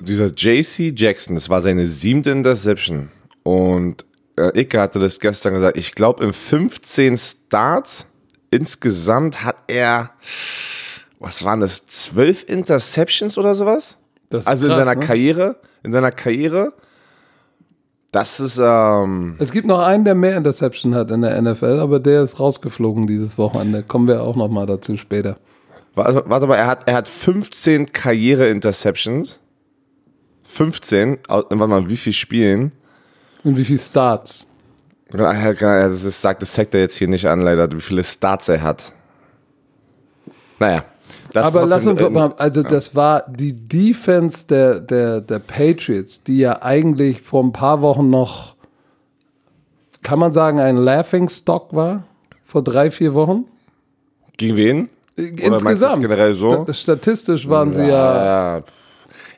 Dieser 0.00 0.26
JC 0.26 0.92
Jackson, 0.98 1.34
das 1.34 1.48
war 1.48 1.62
seine 1.62 1.86
siebte 1.86 2.30
Interception. 2.30 3.10
Und 3.42 4.04
äh, 4.36 4.60
Icke 4.60 4.80
hatte 4.80 4.98
das 4.98 5.20
gestern 5.20 5.54
gesagt. 5.54 5.76
Ich 5.76 5.94
glaube, 5.94 6.24
in 6.24 6.32
15 6.32 7.16
Starts 7.16 8.06
insgesamt 8.50 9.44
hat 9.44 9.56
er, 9.66 10.10
was 11.24 11.42
waren 11.44 11.60
das, 11.60 11.84
12 11.86 12.44
Interceptions 12.48 13.36
oder 13.38 13.54
sowas? 13.54 13.96
Also 14.44 14.66
in 14.66 14.72
krass, 14.72 14.84
seiner 14.86 14.98
ne? 15.00 15.06
Karriere, 15.06 15.56
in 15.82 15.92
seiner 15.92 16.10
Karriere. 16.10 16.72
Das 18.12 18.38
ist, 18.40 18.60
ähm, 18.62 19.36
Es 19.40 19.50
gibt 19.52 19.66
noch 19.66 19.80
einen, 19.80 20.04
der 20.04 20.14
mehr 20.14 20.36
Interception 20.36 20.94
hat 20.94 21.10
in 21.10 21.22
der 21.22 21.40
NFL, 21.40 21.80
aber 21.80 21.98
der 21.98 22.22
ist 22.22 22.38
rausgeflogen 22.38 23.06
dieses 23.06 23.38
Wochenende. 23.38 23.82
Kommen 23.82 24.06
wir 24.06 24.22
auch 24.22 24.36
noch 24.36 24.48
mal 24.48 24.66
dazu 24.66 24.96
später. 24.96 25.36
warte, 25.96 26.22
warte 26.26 26.46
mal, 26.46 26.54
er 26.56 26.66
hat, 26.68 26.88
er 26.88 26.94
hat 26.94 27.08
15 27.08 27.92
Karriere-Interceptions. 27.92 29.40
15, 30.46 31.18
au- 31.28 31.42
warte 31.42 31.56
mal, 31.66 31.88
wie 31.88 31.96
viel 31.96 32.12
Spielen? 32.12 32.70
Und 33.42 33.56
wie 33.56 33.64
viel 33.64 33.78
Starts? 33.78 34.46
Das 35.10 36.20
sagt 36.20 36.42
das 36.42 36.56
er 36.58 36.80
jetzt 36.80 36.96
hier 36.96 37.08
nicht 37.08 37.26
an, 37.28 37.40
leider, 37.40 37.70
wie 37.72 37.80
viele 37.80 38.02
Starts 38.04 38.48
er 38.48 38.62
hat. 38.62 38.92
Naja. 40.58 40.84
Das 41.34 41.44
Aber 41.46 41.66
lass 41.66 41.84
uns 41.86 42.00
mal, 42.10 42.32
also 42.38 42.62
das 42.62 42.94
war 42.94 43.24
die 43.28 43.52
Defense 43.52 44.46
der, 44.46 44.78
der, 44.80 45.20
der 45.20 45.40
Patriots, 45.40 46.22
die 46.22 46.38
ja 46.38 46.62
eigentlich 46.62 47.22
vor 47.22 47.42
ein 47.42 47.52
paar 47.52 47.80
Wochen 47.82 48.08
noch, 48.08 48.54
kann 50.02 50.18
man 50.20 50.32
sagen, 50.32 50.60
ein 50.60 50.76
Laughing 50.76 51.28
Stock 51.28 51.72
war, 51.74 52.04
vor 52.44 52.62
drei, 52.62 52.90
vier 52.90 53.14
Wochen. 53.14 53.46
Gegen 54.36 54.56
wen? 54.56 54.88
jetzt 55.16 55.40
Insgesamt. 55.42 56.02
generell 56.02 56.34
so? 56.34 56.50
Sta- 56.64 56.72
Statistisch 56.72 57.48
waren 57.48 57.72
sie 57.72 57.80
ja, 57.80 58.56
ja. 58.58 58.62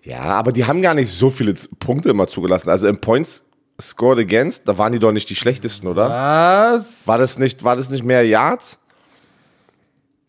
Ja, 0.02 0.20
aber 0.22 0.52
die 0.52 0.64
haben 0.66 0.82
gar 0.82 0.94
nicht 0.94 1.10
so 1.12 1.30
viele 1.30 1.54
Punkte 1.80 2.10
immer 2.10 2.26
zugelassen. 2.26 2.70
Also 2.70 2.88
im 2.88 2.98
Points 2.98 3.42
scored 3.80 4.18
against, 4.18 4.68
da 4.68 4.76
waren 4.78 4.92
die 4.92 4.98
doch 4.98 5.12
nicht 5.12 5.28
die 5.30 5.34
schlechtesten, 5.34 5.88
oder? 5.88 6.08
was? 6.10 7.06
War 7.08 7.18
das 7.18 7.38
nicht, 7.38 7.64
war 7.64 7.74
das 7.76 7.90
nicht 7.90 8.04
mehr 8.04 8.22
Yards? 8.26 8.78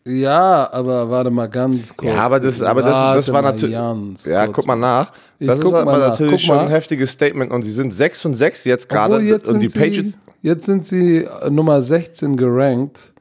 Ja, 0.08 0.72
aber 0.72 1.10
warte 1.10 1.30
mal 1.30 1.48
ganz 1.48 1.94
kurz. 1.94 2.10
Ja, 2.10 2.22
aber 2.22 2.40
das, 2.40 2.62
aber 2.62 2.82
das, 2.82 3.26
das 3.26 3.32
war 3.32 3.42
natürlich. 3.42 3.76
Ja, 4.24 4.46
guck 4.46 4.66
mal 4.66 4.74
nach. 4.76 5.12
Ich 5.38 5.46
Das 5.46 5.60
ist 5.60 5.72
aber 5.72 5.92
nach. 5.98 6.08
natürlich 6.08 6.32
Guck 6.32 6.40
schon 6.40 6.56
mal. 6.56 6.64
ein 6.64 6.70
heftiges 6.70 7.12
Statement 7.12 7.52
und 7.52 7.62
sie 7.62 7.70
sind 7.70 7.92
6 7.92 8.24
und 8.24 8.34
6 8.34 8.64
jetzt 8.64 8.88
gerade 8.88 9.20
jetzt 9.20 9.48
und 9.48 9.60
sind 9.60 9.62
die 9.72 9.78
Patriots. 9.78 10.12
Sie, 10.12 10.48
jetzt 10.48 10.64
sind 10.64 10.86
sie 10.86 11.24
äh, 11.24 11.50
Nummer 11.50 11.82
16 11.82 12.36
gerankt. 12.36 13.12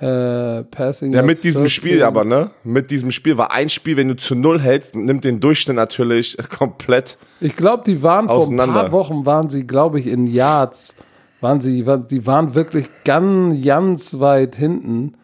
Äh, 0.00 0.64
Passing 0.64 1.12
Ja, 1.12 1.22
mit 1.22 1.44
diesem 1.44 1.62
14. 1.62 1.80
Spiel 1.80 2.02
aber, 2.02 2.24
ne? 2.24 2.50
Mit 2.64 2.90
diesem 2.90 3.12
Spiel 3.12 3.38
war 3.38 3.52
ein 3.52 3.68
Spiel, 3.68 3.96
wenn 3.96 4.08
du 4.08 4.16
zu 4.16 4.34
null 4.34 4.58
hältst, 4.60 4.96
nimmt 4.96 5.24
den 5.24 5.38
Durchschnitt 5.38 5.76
natürlich 5.76 6.36
komplett. 6.58 7.16
Ich 7.40 7.54
glaube, 7.54 7.84
die 7.86 8.02
waren 8.02 8.26
vor 8.28 8.48
ein 8.48 8.56
paar 8.56 8.90
Wochen, 8.90 9.24
waren 9.24 9.50
sie, 9.50 9.64
glaube 9.64 10.00
ich, 10.00 10.08
in 10.08 10.26
Yards, 10.26 10.96
waren 11.40 11.60
sie, 11.60 11.84
die 12.10 12.26
waren 12.26 12.54
wirklich 12.56 12.86
ganz, 13.04 13.64
ganz 13.64 14.18
weit 14.18 14.56
hinten. 14.56 15.14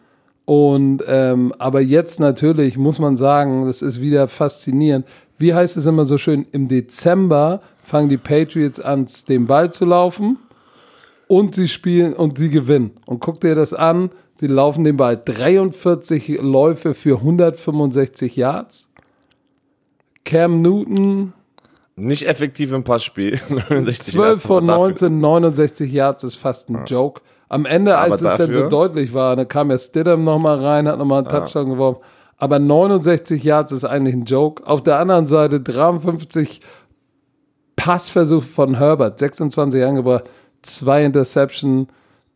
Und, 0.45 1.03
ähm, 1.07 1.53
aber 1.59 1.81
jetzt 1.81 2.19
natürlich 2.19 2.77
muss 2.77 2.99
man 2.99 3.15
sagen, 3.17 3.65
das 3.67 3.81
ist 3.81 4.01
wieder 4.01 4.27
faszinierend. 4.27 5.05
Wie 5.37 5.53
heißt 5.53 5.77
es 5.77 5.85
immer 5.85 6.05
so 6.05 6.17
schön? 6.17 6.45
Im 6.51 6.67
Dezember 6.67 7.61
fangen 7.83 8.09
die 8.09 8.17
Patriots 8.17 8.79
an, 8.79 9.07
den 9.29 9.47
Ball 9.47 9.71
zu 9.71 9.85
laufen 9.85 10.37
und 11.27 11.55
sie 11.55 11.67
spielen 11.67 12.13
und 12.13 12.37
sie 12.37 12.49
gewinnen. 12.49 12.91
Und 13.05 13.19
guck 13.21 13.39
dir 13.39 13.55
das 13.55 13.73
an, 13.73 14.11
sie 14.35 14.47
laufen 14.47 14.83
den 14.83 14.97
Ball 14.97 15.19
43 15.23 16.39
Läufe 16.41 16.93
für 16.93 17.17
165 17.17 18.35
Yards. 18.35 18.87
Cam 20.25 20.61
Newton 20.61 21.33
Nicht 21.95 22.27
effektiv 22.27 22.71
im 22.73 22.83
Passspiel. 22.83 23.39
69 23.49 24.13
12 24.13 24.41
von 24.41 24.67
dafür- 24.67 24.77
19, 24.89 25.19
69 25.19 25.91
Yards 25.91 26.23
ist 26.23 26.35
fast 26.35 26.69
ein 26.69 26.85
Joke. 26.85 27.21
Am 27.51 27.65
Ende, 27.65 27.97
Aber 27.97 28.13
als 28.13 28.21
es 28.21 28.37
dann 28.37 28.47
so 28.47 28.53
dafür- 28.61 28.69
deutlich 28.69 29.13
war, 29.13 29.35
da 29.35 29.43
kam 29.43 29.71
ja 29.71 29.77
Stidham 29.77 30.23
nochmal 30.23 30.63
rein, 30.63 30.87
hat 30.87 30.97
nochmal 30.97 31.19
einen 31.19 31.27
Touchdown 31.27 31.69
geworfen. 31.71 31.99
Aber 32.37 32.59
69 32.59 33.43
Yards 33.43 33.73
ist 33.73 33.83
eigentlich 33.83 34.15
ein 34.15 34.23
Joke. 34.23 34.65
Auf 34.65 34.81
der 34.83 34.97
anderen 34.99 35.27
Seite 35.27 35.59
53 35.59 36.61
Passversuch 37.75 38.43
von 38.43 38.75
Herbert, 38.77 39.19
26 39.19 39.83
angebracht, 39.83 40.23
zwei 40.61 41.03
Interception. 41.03 41.87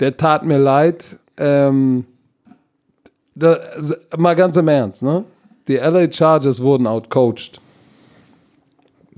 Der 0.01 0.17
tat 0.17 0.43
mir 0.43 0.57
leid. 0.57 1.17
Ähm, 1.37 2.05
da, 3.35 3.57
mal 4.17 4.35
ganz 4.35 4.57
im 4.57 4.67
Ernst, 4.67 5.01
ne? 5.01 5.23
Die 5.69 5.77
LA 5.77 6.11
Chargers 6.11 6.61
wurden 6.61 6.87
outcoached. 6.87 7.61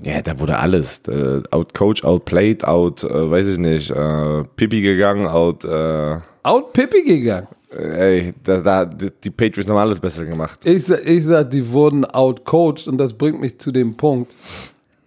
Ja, 0.02 0.22
da 0.22 0.38
wurde 0.38 0.56
alles. 0.58 1.00
Äh, 1.08 1.42
outcoach, 1.50 2.04
outplayed, 2.04 2.64
out, 2.64 3.02
äh, 3.04 3.30
weiß 3.30 3.48
ich 3.48 3.58
nicht, 3.58 3.90
äh, 3.90 4.42
Pipi 4.56 4.80
gegangen, 4.80 5.26
out, 5.26 5.64
äh, 5.64 6.18
Out 6.44 6.72
Pippi 6.72 7.02
gegangen. 7.02 7.48
ey, 7.70 8.32
da, 8.44 8.58
da, 8.60 8.84
die 8.84 9.30
Patriots 9.30 9.68
haben 9.68 9.76
alles 9.76 9.98
besser 10.00 10.24
gemacht. 10.24 10.60
Ich, 10.64 10.84
sa- 10.86 10.98
ich 11.04 11.24
sag, 11.24 11.50
die 11.50 11.68
wurden 11.68 12.04
outcoached 12.04 12.86
und 12.88 12.96
das 12.98 13.12
bringt 13.12 13.40
mich 13.40 13.58
zu 13.58 13.72
dem 13.72 13.96
Punkt. 13.96 14.36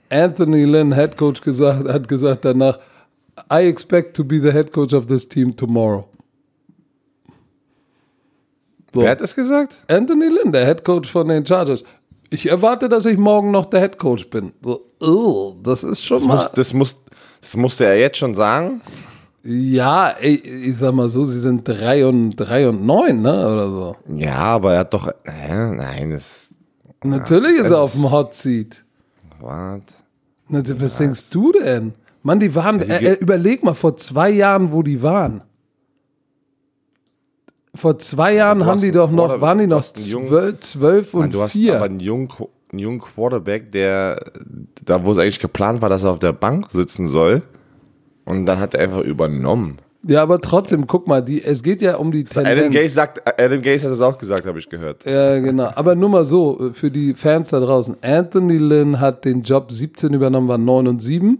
Anthony 0.09 0.65
Lynn, 0.65 0.93
Head 0.93 1.17
Coach, 1.17 1.41
gesagt, 1.41 1.87
hat 1.87 2.07
gesagt 2.07 2.43
danach, 2.45 2.77
I 3.51 3.65
expect 3.67 4.15
to 4.17 4.23
be 4.25 4.39
the 4.41 4.51
head 4.51 4.71
coach 4.73 4.93
of 4.93 5.07
this 5.07 5.27
team 5.27 5.55
tomorrow. 5.55 6.05
So. 8.93 9.01
Wer 9.01 9.11
hat 9.11 9.21
das 9.21 9.33
gesagt? 9.33 9.77
Anthony 9.87 10.25
Lynn, 10.27 10.51
der 10.51 10.65
Head 10.65 10.83
Coach 10.83 11.09
von 11.09 11.27
den 11.29 11.45
Chargers. 11.45 11.83
Ich 12.33 12.47
erwarte, 12.49 12.87
dass 12.87 13.05
ich 13.05 13.17
morgen 13.17 13.51
noch 13.51 13.65
der 13.65 13.81
Head 13.81 13.97
Coach 13.99 14.29
bin. 14.29 14.53
So, 14.63 14.85
oh, 15.01 15.53
das 15.61 15.83
ist 15.83 16.03
schon 16.03 16.17
Das, 16.19 16.27
mal. 16.27 16.35
muss, 16.35 16.51
das, 16.53 16.73
muss, 16.73 17.01
das 17.41 17.55
musste 17.57 17.85
er 17.85 17.99
jetzt 17.99 18.17
schon 18.17 18.33
sagen. 18.35 18.81
ja, 19.43 20.09
ey, 20.11 20.35
ich 20.35 20.77
sag 20.77 20.93
mal 20.93 21.09
so, 21.09 21.25
sie 21.25 21.41
sind 21.41 21.67
3 21.67 22.05
und, 22.07 22.35
3 22.37 22.69
und 22.69 22.85
9, 22.85 23.21
ne? 23.21 23.31
Oder 23.51 23.67
so. 23.69 23.95
Ja, 24.15 24.35
aber 24.37 24.73
er 24.73 24.79
hat 24.79 24.93
doch. 24.93 25.07
Hä? 25.25 25.75
Nein, 25.75 26.11
das. 26.11 26.47
Natürlich 27.03 27.57
ist 27.59 27.69
er 27.71 27.79
auf 27.81 27.91
dem 27.93 28.09
Hot 28.09 28.33
Seat. 28.33 28.83
What? 29.41 29.81
Na, 30.47 30.61
was 30.79 30.97
denkst 30.97 31.29
du 31.31 31.51
denn? 31.51 31.93
Mann, 32.23 32.39
die 32.39 32.53
waren, 32.55 32.81
sie 32.81 32.91
äh, 32.91 33.13
äh, 33.13 33.17
überleg 33.19 33.63
mal, 33.63 33.73
vor 33.73 33.97
zwei 33.97 34.29
Jahren, 34.29 34.71
wo 34.71 34.83
die 34.83 35.01
waren. 35.01 35.41
Vor 37.73 37.97
zwei 37.99 38.35
Jahren 38.35 38.65
haben 38.65 38.81
die 38.81 38.91
doch 38.91 39.11
noch, 39.11 39.39
waren 39.39 39.59
die 39.59 39.67
noch 39.67 39.83
zwölf, 39.83 40.59
zwölf 40.59 41.13
Mann, 41.13 41.23
und 41.23 41.33
du 41.33 41.41
hast 41.41 41.53
vier. 41.53 41.77
aber 41.77 41.85
einen 41.85 42.01
jungen, 42.01 42.27
einen 42.71 42.79
jungen 42.79 42.99
Quarterback, 42.99 43.71
der 43.71 44.31
da, 44.83 45.05
wo 45.05 45.11
es 45.13 45.17
eigentlich 45.17 45.39
geplant 45.39 45.81
war, 45.81 45.89
dass 45.89 46.03
er 46.03 46.11
auf 46.11 46.19
der 46.19 46.33
Bank 46.33 46.67
sitzen 46.71 47.07
soll. 47.07 47.43
Und 48.25 48.45
dann 48.45 48.59
hat 48.59 48.73
er 48.73 48.81
einfach 48.81 49.01
übernommen. 49.01 49.79
Ja, 50.07 50.23
aber 50.23 50.41
trotzdem, 50.41 50.87
guck 50.87 51.07
mal, 51.07 51.21
die, 51.21 51.43
es 51.43 51.61
geht 51.61 51.81
ja 51.81 51.97
um 51.97 52.11
die 52.11 52.25
Adam 52.31 52.43
Tendenz. 52.45 52.73
Gaze, 52.73 52.89
sagt, 52.89 53.39
Adam 53.39 53.61
Gaze 53.61 53.85
hat 53.87 53.93
es 53.93 54.01
auch 54.01 54.17
gesagt, 54.17 54.47
habe 54.47 54.57
ich 54.57 54.67
gehört. 54.67 55.05
Ja, 55.05 55.39
genau. 55.39 55.71
Aber 55.75 55.95
nur 55.95 56.09
mal 56.09 56.25
so, 56.25 56.71
für 56.73 56.89
die 56.89 57.13
Fans 57.13 57.51
da 57.51 57.59
draußen. 57.59 57.97
Anthony 58.01 58.57
Lynn 58.57 58.99
hat 58.99 59.25
den 59.25 59.43
Job 59.43 59.71
17 59.71 60.13
übernommen, 60.13 60.47
war 60.47 60.57
9 60.57 60.87
und 60.87 61.01
7. 61.01 61.39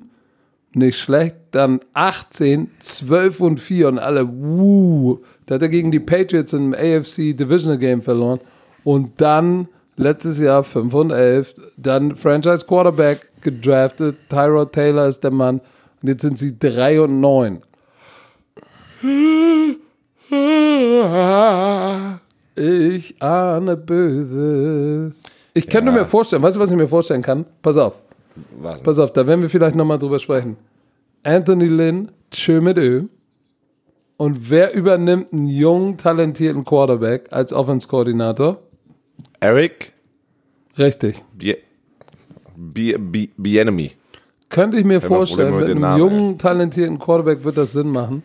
Nicht 0.73 1.00
schlecht. 1.00 1.35
Dann 1.51 1.79
18, 1.93 2.69
12 2.79 3.41
und 3.41 3.59
4 3.59 3.88
und 3.88 4.00
alle, 4.00 4.29
wuh. 4.29 5.19
Da 5.51 5.55
hat 5.55 5.63
er 5.63 5.67
gegen 5.67 5.91
die 5.91 6.00
Patriots 6.00 6.53
im 6.53 6.74
AFC 6.74 7.36
Divisional 7.36 7.77
Game 7.77 8.01
verloren. 8.01 8.39
Und 8.86 9.20
dann 9.20 9.67
letztes 9.98 10.39
Jahr 10.39 10.63
5 10.63 10.93
und 10.93 11.12
11. 11.12 11.55
Dann 11.75 12.15
Franchise 12.15 12.65
Quarterback 12.65 13.27
gedraftet. 13.41 14.15
Tyrod 14.29 14.72
Taylor 14.72 15.08
ist 15.10 15.20
der 15.25 15.31
Mann. 15.31 15.60
Und 16.01 16.08
jetzt 16.08 16.22
sind 16.22 16.39
sie 16.39 16.58
3 16.58 17.01
und 17.01 17.20
9. 17.20 17.60
Ich 22.55 23.22
ahne 23.22 23.75
Böses. 23.77 25.22
Ich 25.53 25.67
könnte 25.67 25.91
Ja. 25.91 25.98
mir 26.00 26.05
vorstellen, 26.05 26.41
weißt 26.43 26.55
du, 26.55 26.60
was 26.62 26.72
ich 26.72 26.77
mir 26.77 26.88
vorstellen 26.88 27.22
kann? 27.22 27.46
Pass 27.62 27.75
auf, 27.77 27.93
Was? 28.62 28.81
pass 28.81 29.00
auf, 29.00 29.12
da 29.13 29.25
werden 29.27 29.41
wir 29.41 29.50
vielleicht 29.50 29.75
nochmal 29.75 30.00
drüber 30.00 30.20
sprechen. 30.20 30.55
Anthony 31.24 31.65
Lynn, 31.65 32.10
Tschö 32.31 32.62
mit 32.62 32.77
Ö. 32.77 33.03
Und 34.21 34.51
wer 34.51 34.75
übernimmt 34.75 35.33
einen 35.33 35.45
jungen, 35.45 35.97
talentierten 35.97 36.63
Quarterback 36.63 37.29
als 37.31 37.51
Offense-Koordinator? 37.53 38.59
Eric 39.39 39.93
Richtig. 40.77 41.23
Bie- 41.35 41.57
Bie- 42.55 42.99
Bie- 42.99 43.31
Bienemy. 43.35 43.93
Könnte 44.49 44.77
ich 44.77 44.85
mir 44.85 45.01
vorstellen, 45.01 45.55
mit 45.57 45.69
mit 45.69 45.83
einem 45.83 45.97
jungen, 45.97 46.37
talentierten 46.37 46.99
Quarterback 46.99 47.43
wird 47.43 47.57
das 47.57 47.73
Sinn 47.73 47.89
machen. 47.89 48.23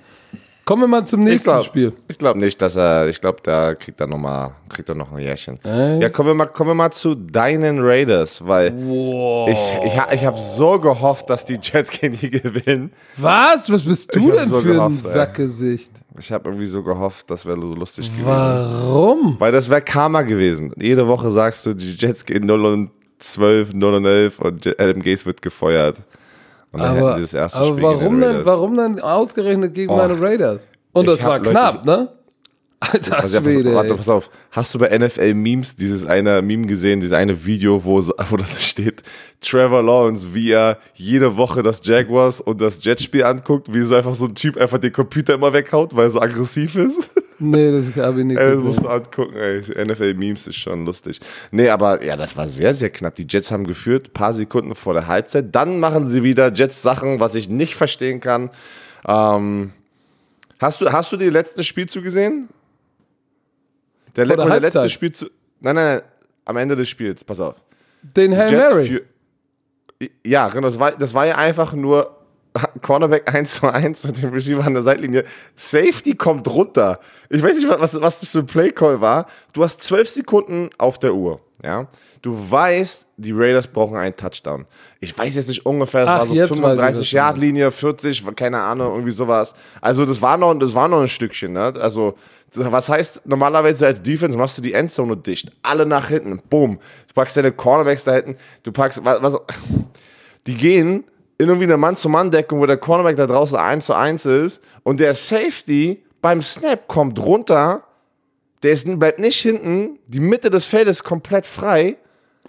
Kommen 0.66 0.82
wir 0.82 0.88
mal 0.88 1.06
zum 1.06 1.20
Ich 1.20 1.26
nächsten 1.26 1.44
glaube 1.50 1.62
Spiel. 1.64 1.92
glaub 2.18 2.36
nicht, 2.36 2.60
dass 2.60 2.74
er, 2.74 3.08
ich 3.08 3.20
glaube, 3.20 3.38
da 3.44 3.76
kriegt 3.76 4.00
er 4.00 4.08
noch 4.08 4.18
mal, 4.18 4.56
kriegt 4.68 4.88
er 4.88 4.96
noch 4.96 5.12
ein 5.12 5.18
Jährchen. 5.20 5.60
Äh? 5.64 6.00
Ja, 6.00 6.08
kommen 6.08 6.30
wir 6.30 6.34
mal, 6.34 6.46
kommen 6.46 6.70
wir 6.70 6.74
mal 6.74 6.90
zu 6.90 7.14
deinen 7.14 7.78
Raiders, 7.84 8.44
weil 8.44 8.74
ich, 9.48 9.58
ich, 9.86 9.96
ha- 9.96 10.12
ich 10.12 10.24
habe 10.24 10.36
so 10.36 10.80
gehofft, 10.80 11.30
dass 11.30 11.44
die 11.44 11.56
Jets 11.62 11.90
gegen 11.92 12.16
die 12.16 12.30
gewinnen. 12.30 12.90
Was? 13.16 13.70
Was 13.70 13.84
bist 13.84 14.12
du 14.12 14.18
Ich 14.18 14.26
denn 14.34 14.48
so 14.48 14.60
für 14.60 14.70
ein 14.70 14.74
gehofft, 14.74 15.04
ey. 15.06 15.12
Sackgesicht? 15.12 15.90
Ich 16.18 16.32
habe 16.32 16.48
irgendwie 16.48 16.66
so 16.66 16.82
gehofft, 16.82 17.30
das 17.30 17.46
wäre 17.46 17.60
so 17.60 17.72
lustig 17.72 18.10
gewesen. 18.10 18.26
Warum? 18.26 19.36
Weil 19.38 19.52
das 19.52 19.70
wäre 19.70 19.82
Karma 19.82 20.22
gewesen. 20.22 20.72
Jede 20.80 21.06
Woche 21.06 21.30
sagst 21.30 21.64
du, 21.66 21.74
die 21.74 21.92
Jets 21.94 22.24
gehen 22.24 22.44
0 22.44 22.64
und 22.66 22.90
12, 23.20 23.72
0 23.72 23.94
und 23.94 24.04
11 24.04 24.38
und 24.40 24.80
Adam 24.80 25.00
Gaze 25.00 25.26
wird 25.26 25.42
gefeuert. 25.42 25.98
Und 26.76 26.82
dann 26.82 26.96
Aber, 26.98 27.08
hätten 27.10 27.16
sie 27.16 27.22
das 27.22 27.34
erste 27.34 27.58
aber 27.58 27.66
Spiel 27.68 27.82
warum 27.82 28.22
Raiders. 28.22 28.46
warum 28.46 28.76
denn 28.76 29.00
ausgerechnet 29.00 29.74
gegen 29.74 29.90
Oh. 29.92 29.96
meine 29.96 30.20
Raiders? 30.20 30.68
Und 30.92 31.06
das 31.08 31.22
war 31.24 31.34
hab- 31.34 31.38
Leute, 31.44 31.50
knapp, 31.50 31.84
ne? 31.84 32.08
Alter 32.78 33.16
pass, 33.16 33.30
Schwede, 33.34 33.74
warte, 33.74 33.94
pass 33.94 34.08
auf. 34.10 34.28
Hast 34.50 34.74
du 34.74 34.78
bei 34.78 34.90
NFL 34.90 35.32
Memes 35.32 35.76
dieses 35.76 36.04
eine 36.04 36.42
Meme 36.42 36.66
gesehen, 36.66 37.00
dieses 37.00 37.16
eine 37.16 37.46
Video, 37.46 37.82
wo, 37.84 38.02
wo 38.30 38.36
das 38.36 38.62
steht, 38.66 39.02
Trevor 39.40 39.82
Lawrence, 39.82 40.34
wie 40.34 40.50
er 40.52 40.76
jede 40.94 41.38
Woche 41.38 41.62
das 41.62 41.80
Jaguars 41.82 42.42
und 42.42 42.60
das 42.60 42.84
Jetspiel 42.84 43.24
anguckt, 43.24 43.72
wie 43.72 43.80
so 43.80 43.94
einfach 43.94 44.14
so 44.14 44.26
ein 44.26 44.34
Typ 44.34 44.58
einfach 44.58 44.76
den 44.78 44.92
Computer 44.92 45.32
immer 45.34 45.54
weghaut, 45.54 45.96
weil 45.96 46.04
er 46.04 46.10
so 46.10 46.20
aggressiv 46.20 46.76
ist? 46.76 47.08
Nee, 47.38 47.70
das 47.70 47.94
habe 47.96 48.20
ich 48.20 48.26
nicht 48.26 48.38
Ey, 48.38 48.54
das 48.54 48.62
musst 48.62 48.82
du 48.82 48.88
angucken, 48.88 49.36
ey. 49.36 49.84
NFL 49.84 50.14
Memes 50.14 50.46
ist 50.46 50.56
schon 50.56 50.86
lustig. 50.86 51.20
Nee, 51.50 51.68
aber 51.68 52.02
ja, 52.02 52.16
das 52.16 52.36
war 52.36 52.48
sehr, 52.48 52.72
sehr 52.72 52.90
knapp. 52.90 53.14
Die 53.16 53.26
Jets 53.28 53.50
haben 53.50 53.66
geführt, 53.66 54.14
paar 54.14 54.32
Sekunden 54.32 54.74
vor 54.74 54.94
der 54.94 55.06
Halbzeit. 55.06 55.54
Dann 55.54 55.78
machen 55.78 56.08
sie 56.08 56.22
wieder 56.22 56.52
Jets 56.52 56.80
Sachen, 56.82 57.20
was 57.20 57.34
ich 57.34 57.48
nicht 57.48 57.74
verstehen 57.74 58.20
kann. 58.20 58.50
Ähm, 59.06 59.72
hast, 60.58 60.80
du, 60.80 60.90
hast 60.90 61.12
du 61.12 61.16
die 61.16 61.30
letzten 61.30 61.62
Spielzug 61.62 62.04
gesehen? 62.04 62.48
Der, 64.16 64.26
Vor 64.26 64.36
der 64.36 64.46
der 64.46 64.60
letzte? 64.60 64.88
Spielzug. 64.88 65.30
Nein, 65.60 65.74
nein, 65.74 65.96
nein. 65.96 66.02
Am 66.46 66.56
Ende 66.56 66.76
des 66.76 66.88
Spiels, 66.88 67.24
pass 67.24 67.40
auf. 67.40 67.56
Den 68.02 68.36
Hail 68.36 68.50
Mary. 68.50 69.02
Ja, 70.24 70.48
genau. 70.48 70.68
Das 70.68 70.78
war, 70.78 70.92
das 70.92 71.12
war 71.12 71.26
ja 71.26 71.36
einfach 71.36 71.74
nur 71.74 72.15
Cornerback 72.82 73.32
1 73.34 73.54
zu 73.56 73.68
1 73.68 74.04
mit 74.04 74.22
dem 74.22 74.32
Receiver 74.32 74.64
an 74.64 74.74
der 74.74 74.82
Seitlinie. 74.82 75.24
Safety 75.54 76.14
kommt 76.14 76.46
runter. 76.48 76.98
Ich 77.28 77.42
weiß 77.42 77.56
nicht, 77.56 77.68
was, 77.68 78.00
was 78.00 78.20
das 78.20 78.28
für 78.28 78.40
ein 78.40 78.46
Playcall 78.46 79.00
war. 79.00 79.26
Du 79.52 79.62
hast 79.62 79.80
12 79.82 80.08
Sekunden 80.08 80.70
auf 80.78 80.98
der 80.98 81.14
Uhr. 81.14 81.40
Ja? 81.62 81.86
Du 82.22 82.36
weißt, 82.50 83.06
die 83.16 83.32
Raiders 83.32 83.66
brauchen 83.66 83.96
einen 83.96 84.16
Touchdown. 84.16 84.66
Ich 85.00 85.16
weiß 85.16 85.36
jetzt 85.36 85.48
nicht 85.48 85.64
ungefähr, 85.64 86.02
es 86.02 86.08
Ach, 86.08 86.18
war 86.18 86.26
so 86.26 86.34
jetzt 86.34 86.50
weiß 86.50 86.56
ich 86.56 86.62
35 86.62 87.00
das. 87.00 87.12
Yard 87.12 87.38
Linie, 87.38 87.70
40, 87.70 88.36
keine 88.36 88.60
Ahnung, 88.60 88.92
irgendwie 88.92 89.12
sowas. 89.12 89.54
Also 89.80 90.04
das 90.04 90.20
war 90.20 90.36
noch, 90.36 90.54
das 90.54 90.74
war 90.74 90.88
noch 90.88 91.00
ein 91.00 91.08
Stückchen. 91.08 91.52
Ne? 91.52 91.74
Also 91.80 92.14
was 92.54 92.88
heißt, 92.88 93.22
normalerweise 93.26 93.86
als 93.86 94.02
Defense 94.02 94.38
machst 94.38 94.58
du 94.58 94.62
die 94.62 94.72
Endzone 94.72 95.16
dicht. 95.16 95.50
Alle 95.62 95.86
nach 95.86 96.08
hinten. 96.08 96.38
Boom. 96.48 96.78
Du 97.08 97.14
packst 97.14 97.36
deine 97.36 97.52
Cornerbacks 97.52 98.04
da 98.04 98.14
hinten. 98.14 98.36
Du 98.62 98.72
packst, 98.72 99.04
was, 99.04 99.22
was 99.22 99.40
die 100.46 100.54
gehen 100.54 101.04
in 101.38 101.48
irgendwie 101.48 101.64
eine 101.64 101.76
Mann-zu-Mann-Deckung, 101.76 102.60
wo 102.60 102.66
der 102.66 102.78
Cornerback 102.78 103.16
da 103.16 103.26
draußen 103.26 103.58
1 103.58 103.86
zu 103.86 103.94
1 103.94 104.26
ist 104.26 104.62
und 104.82 105.00
der 105.00 105.14
Safety 105.14 106.02
beim 106.22 106.42
Snap 106.42 106.88
kommt 106.88 107.18
runter 107.18 107.84
Der 108.62 108.72
ist, 108.72 108.86
bleibt 108.98 109.20
nicht 109.20 109.38
hinten, 109.38 109.98
die 110.06 110.20
Mitte 110.20 110.50
des 110.50 110.64
Feldes 110.64 111.04
komplett 111.04 111.44
frei. 111.44 111.96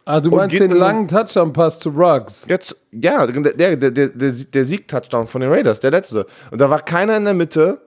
Ah, 0.05 0.21
du 0.21 0.31
meinst 0.31 0.57
den 0.57 0.71
langen 0.71 1.07
Touchdown-Pass 1.07 1.79
zu 1.79 1.89
Ruggs. 1.89 2.45
Jetzt, 2.47 2.75
ja, 2.93 3.27
der, 3.27 3.53
der, 3.53 3.75
der, 3.75 3.91
der, 3.91 4.07
der 4.07 4.65
Sieg-Touchdown 4.65 5.27
von 5.27 5.41
den 5.41 5.51
Raiders, 5.51 5.81
der 5.81 5.91
letzte. 5.91 6.25
Und 6.49 6.61
da 6.61 6.69
war 6.69 6.81
keiner 6.81 7.17
in 7.17 7.25
der 7.25 7.33
Mitte. 7.33 7.81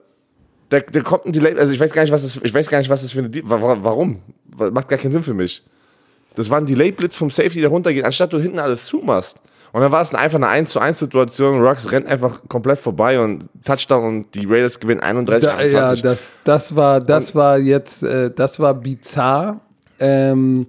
Der, 0.69 0.81
der 0.81 1.01
kommt 1.01 1.25
ein 1.25 1.33
Delay, 1.33 1.57
also 1.57 1.73
ich 1.73 1.79
weiß 1.79 1.91
gar 1.91 2.03
nicht, 2.03 2.11
was 2.11 2.21
das, 2.21 2.39
ich 2.43 2.53
weiß 2.53 2.69
gar 2.69 2.77
nicht, 2.77 2.89
was 2.89 3.01
das 3.01 3.11
für 3.11 3.19
eine, 3.19 3.31
warum? 3.43 4.21
Macht 4.55 4.87
gar 4.87 4.99
keinen 4.99 5.11
Sinn 5.11 5.23
für 5.23 5.33
mich. 5.33 5.63
Das 6.35 6.49
war 6.49 6.59
ein 6.59 6.65
Delay-Blitz 6.67 7.15
vom 7.15 7.31
Safety, 7.31 7.59
der 7.59 7.69
runtergeht, 7.69 8.05
anstatt 8.05 8.31
du 8.31 8.39
hinten 8.39 8.59
alles 8.59 8.85
zumachst. 8.85 9.37
Und 9.73 9.81
dann 9.81 9.91
war 9.91 10.01
es 10.01 10.13
einfach 10.13 10.35
eine 10.35 10.47
1 10.47 10.71
zu 10.71 10.79
1 10.79 10.99
Situation. 10.99 11.61
Ruggs 11.61 11.91
rennt 11.91 12.05
einfach 12.05 12.41
komplett 12.49 12.79
vorbei 12.79 13.19
und 13.19 13.47
Touchdown 13.63 14.03
und 14.03 14.35
die 14.35 14.45
Raiders 14.45 14.79
gewinnen 14.79 14.99
31 14.99 15.43
Da, 15.43 15.51
ja, 15.51 15.57
21. 15.57 16.01
das, 16.01 16.39
das 16.43 16.75
war, 16.75 16.99
das 16.99 17.33
war 17.35 17.57
jetzt, 17.57 18.03
äh, 18.03 18.31
das 18.31 18.59
war 18.59 18.73
bizarr. 18.73 19.61
Ähm, 19.99 20.67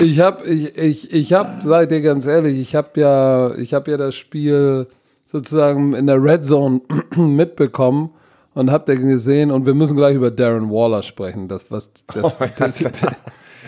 ich 0.00 0.20
habe, 0.20 0.44
ich, 0.44 0.76
ich, 0.76 1.12
ich 1.12 1.32
habe, 1.32 1.62
seid 1.62 1.92
ihr 1.92 2.02
ganz 2.02 2.26
ehrlich, 2.26 2.58
ich 2.58 2.74
habe 2.74 3.00
ja, 3.00 3.54
ich 3.54 3.74
habe 3.74 3.90
ja 3.92 3.96
das 3.96 4.16
Spiel 4.16 4.88
sozusagen 5.30 5.94
in 5.94 6.06
der 6.06 6.22
Red 6.22 6.44
Zone 6.44 6.80
mitbekommen 7.16 8.10
und 8.54 8.70
habt 8.70 8.88
ihr 8.88 8.96
gesehen 8.96 9.50
und 9.50 9.64
wir 9.64 9.74
müssen 9.74 9.96
gleich 9.96 10.16
über 10.16 10.30
Darren 10.30 10.70
Waller 10.70 11.02
sprechen. 11.02 11.46
Das 11.46 11.70
was, 11.70 11.90
das, 12.12 12.36
das, 12.58 12.84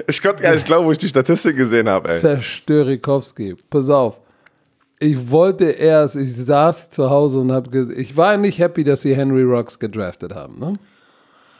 ich 0.08 0.22
konnte 0.22 0.42
gar 0.42 0.54
nicht 0.54 0.66
glauben, 0.66 0.86
wo 0.86 0.92
ich 0.92 0.98
die 0.98 1.08
Statistik 1.08 1.56
gesehen 1.56 1.88
habe. 1.88 2.10
Zerstörikowski. 2.10 3.56
Pass 3.70 3.88
auf. 3.90 4.20
Ich 4.98 5.30
wollte 5.30 5.64
erst, 5.64 6.16
ich 6.16 6.34
saß 6.34 6.90
zu 6.90 7.10
Hause 7.10 7.40
und 7.40 7.52
habe, 7.52 7.92
ich 7.94 8.16
war 8.16 8.36
nicht 8.36 8.58
happy, 8.58 8.84
dass 8.84 9.02
sie 9.02 9.14
Henry 9.14 9.42
Rocks 9.42 9.78
gedraftet 9.78 10.34
haben. 10.34 10.58
Ne? 10.58 10.78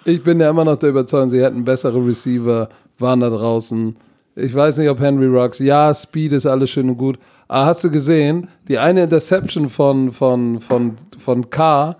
Ich 0.04 0.22
bin 0.22 0.40
ja 0.40 0.50
immer 0.50 0.64
noch 0.64 0.76
der 0.76 0.90
Überzeugung, 0.90 1.28
sie 1.28 1.42
hätten 1.42 1.64
bessere 1.64 2.04
Receiver, 2.04 2.68
waren 2.98 3.20
da 3.20 3.30
draußen. 3.30 3.96
Ich 4.36 4.54
weiß 4.54 4.78
nicht, 4.78 4.88
ob 4.88 5.00
Henry 5.00 5.26
Rocks, 5.26 5.58
ja, 5.58 5.92
Speed 5.92 6.32
ist 6.32 6.46
alles 6.46 6.70
schön 6.70 6.90
und 6.90 6.96
gut. 6.96 7.18
Aber 7.48 7.66
hast 7.66 7.84
du 7.84 7.90
gesehen, 7.90 8.48
die 8.68 8.78
eine 8.78 9.04
Interception 9.04 9.68
von, 9.68 10.12
von, 10.12 10.60
von, 10.60 10.96
von 11.18 11.50
K 11.50 11.96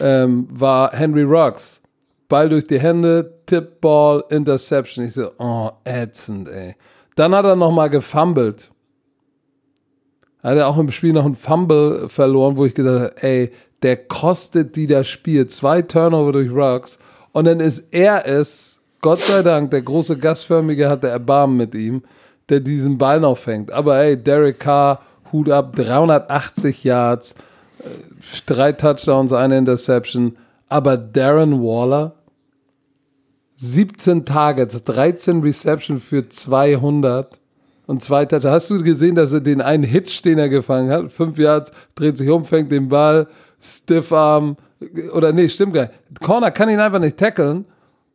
ähm, 0.00 0.48
war 0.50 0.92
Henry 0.92 1.22
Rocks. 1.22 1.80
Ball 2.28 2.48
durch 2.48 2.66
die 2.66 2.78
Hände, 2.78 3.32
Tip 3.46 3.80
Ball, 3.80 4.22
Interception. 4.28 5.06
Ich 5.06 5.14
so, 5.14 5.30
oh, 5.38 5.70
ätzend, 5.84 6.48
ey. 6.48 6.74
Dann 7.16 7.34
hat 7.34 7.44
er 7.44 7.56
nochmal 7.56 7.90
gefumbled. 7.90 8.70
Hat 10.42 10.56
er 10.56 10.68
auch 10.68 10.78
im 10.78 10.90
Spiel 10.90 11.12
noch 11.12 11.24
einen 11.24 11.36
Fumble 11.36 12.08
verloren, 12.08 12.56
wo 12.56 12.64
ich 12.64 12.74
gesagt 12.74 13.00
habe, 13.00 13.22
ey, 13.22 13.50
der 13.82 13.96
kostet 13.96 14.76
die 14.76 14.86
das 14.86 15.08
Spiel. 15.08 15.48
Zwei 15.48 15.82
Turnover 15.82 16.32
durch 16.32 16.50
Rocks. 16.50 16.98
Und 17.32 17.44
dann 17.44 17.60
ist 17.60 17.84
er 17.90 18.26
es, 18.26 18.80
Gott 19.00 19.20
sei 19.20 19.42
Dank, 19.42 19.70
der 19.70 19.82
große 19.82 20.18
Gastförmige 20.18 20.88
hatte 20.88 21.08
Erbarmen 21.08 21.56
mit 21.56 21.74
ihm, 21.74 22.02
der 22.48 22.60
diesen 22.60 22.98
Ball 22.98 23.20
noch 23.20 23.38
fängt. 23.38 23.70
Aber 23.70 23.98
ey, 23.98 24.16
Derek 24.16 24.60
Carr, 24.60 25.02
Hut 25.32 25.50
ab, 25.50 25.76
380 25.76 26.84
Yards, 26.84 27.34
drei 28.46 28.72
Touchdowns, 28.72 29.32
eine 29.32 29.58
Interception. 29.58 30.36
Aber 30.68 30.96
Darren 30.96 31.62
Waller, 31.62 32.14
17 33.56 34.24
Targets, 34.24 34.84
13 34.84 35.40
Reception 35.42 35.98
für 35.98 36.28
200 36.28 37.38
und 37.88 38.02
zwei 38.02 38.26
Touchdowns. 38.26 38.52
Hast 38.52 38.70
du 38.70 38.82
gesehen, 38.82 39.14
dass 39.14 39.32
er 39.32 39.40
den 39.40 39.62
einen 39.62 39.82
Hitch, 39.82 40.22
den 40.22 40.38
er 40.38 40.50
gefangen 40.50 40.90
hat, 40.90 41.10
fünf 41.10 41.38
Yards, 41.38 41.72
dreht 41.94 42.18
sich 42.18 42.28
um, 42.28 42.44
fängt 42.44 42.70
den 42.70 42.88
Ball, 42.88 43.26
Stiffarm, 43.60 44.56
oder 45.12 45.32
nee, 45.32 45.48
stimmt 45.48 45.72
gar 45.72 45.84
nicht. 45.84 46.20
Corner 46.20 46.50
kann 46.50 46.68
ihn 46.68 46.78
einfach 46.78 47.00
nicht 47.00 47.16
tackeln 47.16 47.64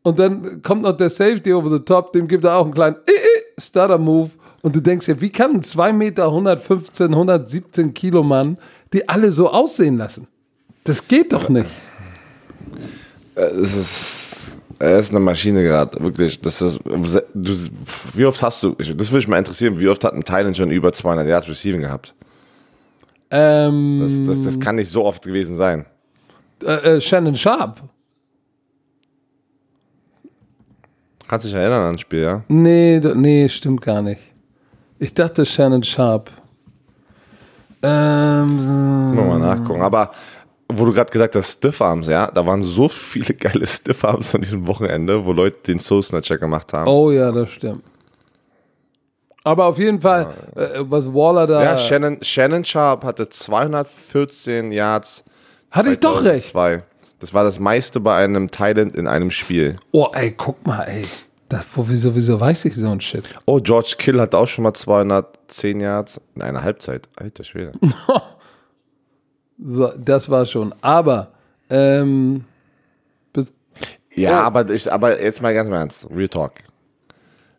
und 0.03 0.20
dann 0.20 0.62
kommt 0.62 0.84
noch 0.84 0.96
der 0.96 1.10
Safety 1.10 1.51
over 1.51 1.72
the 1.72 1.80
top, 1.80 2.13
dem 2.13 2.27
gibt 2.27 2.46
er 2.46 2.56
auch 2.56 2.65
einen 2.65 2.74
kleinen 2.74 2.98
äh, 3.08 3.12
äh, 3.12 3.60
Starter-Move 3.60 4.30
und 4.62 4.75
du 4.75 4.80
denkst 4.80 5.07
ja, 5.07 5.20
wie 5.20 5.31
kann 5.31 5.55
ein 5.55 5.64
2 5.64 5.92
Meter, 5.92 6.25
115, 6.25 7.07
117 7.07 7.94
Kilo 7.94 8.24
Mann 8.24 8.57
die 8.94 9.09
alle 9.09 9.31
so 9.31 9.50
aussehen 9.50 9.98
lassen? 9.98 10.27
Das 10.83 11.07
geht 11.07 11.33
doch 11.33 11.50
nicht. 11.50 11.70
Es 13.33 13.75
ist, 13.75 14.36
er 14.77 15.00
ist 15.00 15.09
eine 15.09 15.20
Maschine 15.20 15.64
gerade, 15.64 16.00
wirklich. 16.00 16.40
Das 16.42 16.62
ist, 16.62 16.79
du, 17.33 17.53
wie 18.13 18.25
oft 18.25 18.41
hast 18.41 18.63
du, 18.63 18.75
ich- 18.79 18.96
das 18.96 19.07
würde 19.09 19.17
mich 19.17 19.27
mal 19.27 19.37
interessieren, 19.37 19.79
wie 19.79 19.87
oft 19.87 20.03
hat 20.03 20.13
ein 20.13 20.24
Thailand 20.24 20.55
schon 20.57 20.72
über 20.72 20.91
200 20.93 21.27
Yards 21.27 21.48
Receiving 21.50 21.81
gehabt? 21.81 22.13
Ähm, 23.31 24.00
Das, 24.00 24.24
das, 24.37 24.46
das 24.46 24.59
kann 24.59 24.75
nicht 24.75 24.89
so 24.89 25.05
oft 25.05 25.24
gewesen 25.24 25.55
sein. 25.55 25.85
äh, 26.63 26.96
äh, 26.98 27.01
Shannon 27.01 27.35
Sharp. 27.35 27.81
Kannst 31.27 31.46
dich 31.46 31.53
erinnern 31.53 31.81
an 31.83 31.93
das 31.93 32.01
Spiel, 32.01 32.22
ja? 32.22 32.43
Nee, 32.48 33.00
nee, 33.15 33.50
stimmt 33.50 33.81
gar 33.81 34.01
nicht. 34.01 34.22
Ich 35.00 35.13
dachte 35.13 35.46
Shannon 35.46 35.81
Sharp. 35.83 36.29
Ähm, 37.81 39.15
Mal 39.15 39.39
nachgucken. 39.39 39.81
Aber 39.81 40.11
wo 40.77 40.86
du 40.86 40.94
gerade 40.94 41.12
gesagt 41.12 41.36
hast, 41.36 41.53
Stiffarms, 41.53 42.07
ja, 42.07 42.29
da 42.29 42.46
waren 42.46 42.62
so 42.62 42.88
viele 42.88 43.33
geile 43.33 43.66
Stiffarms 43.66 44.36
an 44.36 44.42
diesem 44.42 44.68
Wochenende, 44.68 45.25
wo 45.25 45.31
Leute 45.31 45.57
den 45.68 45.79
Soul 45.79 46.03
Snatcher 46.03 46.38
gemacht 46.38 46.74
haben. 46.74 46.88
oh 46.88 47.12
ja, 47.12 47.31
das 47.31 47.50
stimmt. 47.51 47.83
Aber 49.44 49.66
auf 49.66 49.77
jeden 49.77 50.00
Fall, 50.00 50.33
äh, 50.55 50.79
was 50.79 51.05
Waller 51.14 51.46
da. 51.46 51.62
Ja, 51.62 51.77
Shannon, 51.77 52.18
Shannon 52.22 52.64
Sharp 52.64 53.03
hatte 53.03 53.27
214 53.27 54.72
Yards. 54.72 55.24
Hatte 55.70 55.92
ich 55.92 56.00
doch 56.00 56.24
recht. 56.24 56.50
2002. 56.51 56.83
Das 57.20 57.33
war 57.33 57.44
das 57.44 57.59
meiste 57.59 58.00
bei 58.00 58.16
einem 58.24 58.51
Thailand 58.51 58.96
in 58.96 59.07
einem 59.07 59.31
Spiel. 59.31 59.77
Oh, 59.92 60.07
ey, 60.14 60.31
guck 60.31 60.66
mal, 60.66 60.83
ey. 60.83 61.05
Das, 61.50 61.66
wo, 61.75 61.88
wieso, 61.88 62.16
wieso 62.16 62.40
weiß 62.40 62.66
ich 62.66 62.75
so 62.75 62.90
ein 62.90 63.00
Shit? 63.01 63.25
Oh, 63.46 63.59
George 63.62 63.96
Kill 63.98 64.20
hat 64.20 64.33
auch 64.33 64.48
schon 64.48 64.64
mal 64.64 64.74
210 64.74 65.79
Yards 65.81 66.22
in 66.36 66.42
einer 66.42 66.64
Halbzeit. 66.64 67.07
Alter 67.16 67.44
Schwede. 67.44 67.74
So, 69.57 69.92
das 69.98 70.29
war 70.29 70.46
schon. 70.46 70.74
Aber, 70.81 71.31
ähm, 71.70 72.44
Ja, 74.16 74.42
Oh. 74.42 74.46
aber, 74.46 74.70
ich, 74.70 74.92
aber 74.92 75.20
jetzt 75.22 75.42
mal 75.42 75.53
ganz 75.55 75.68
im 75.68 75.74
Ernst. 75.74 76.07
Real 76.13 76.29
Talk. 76.29 76.51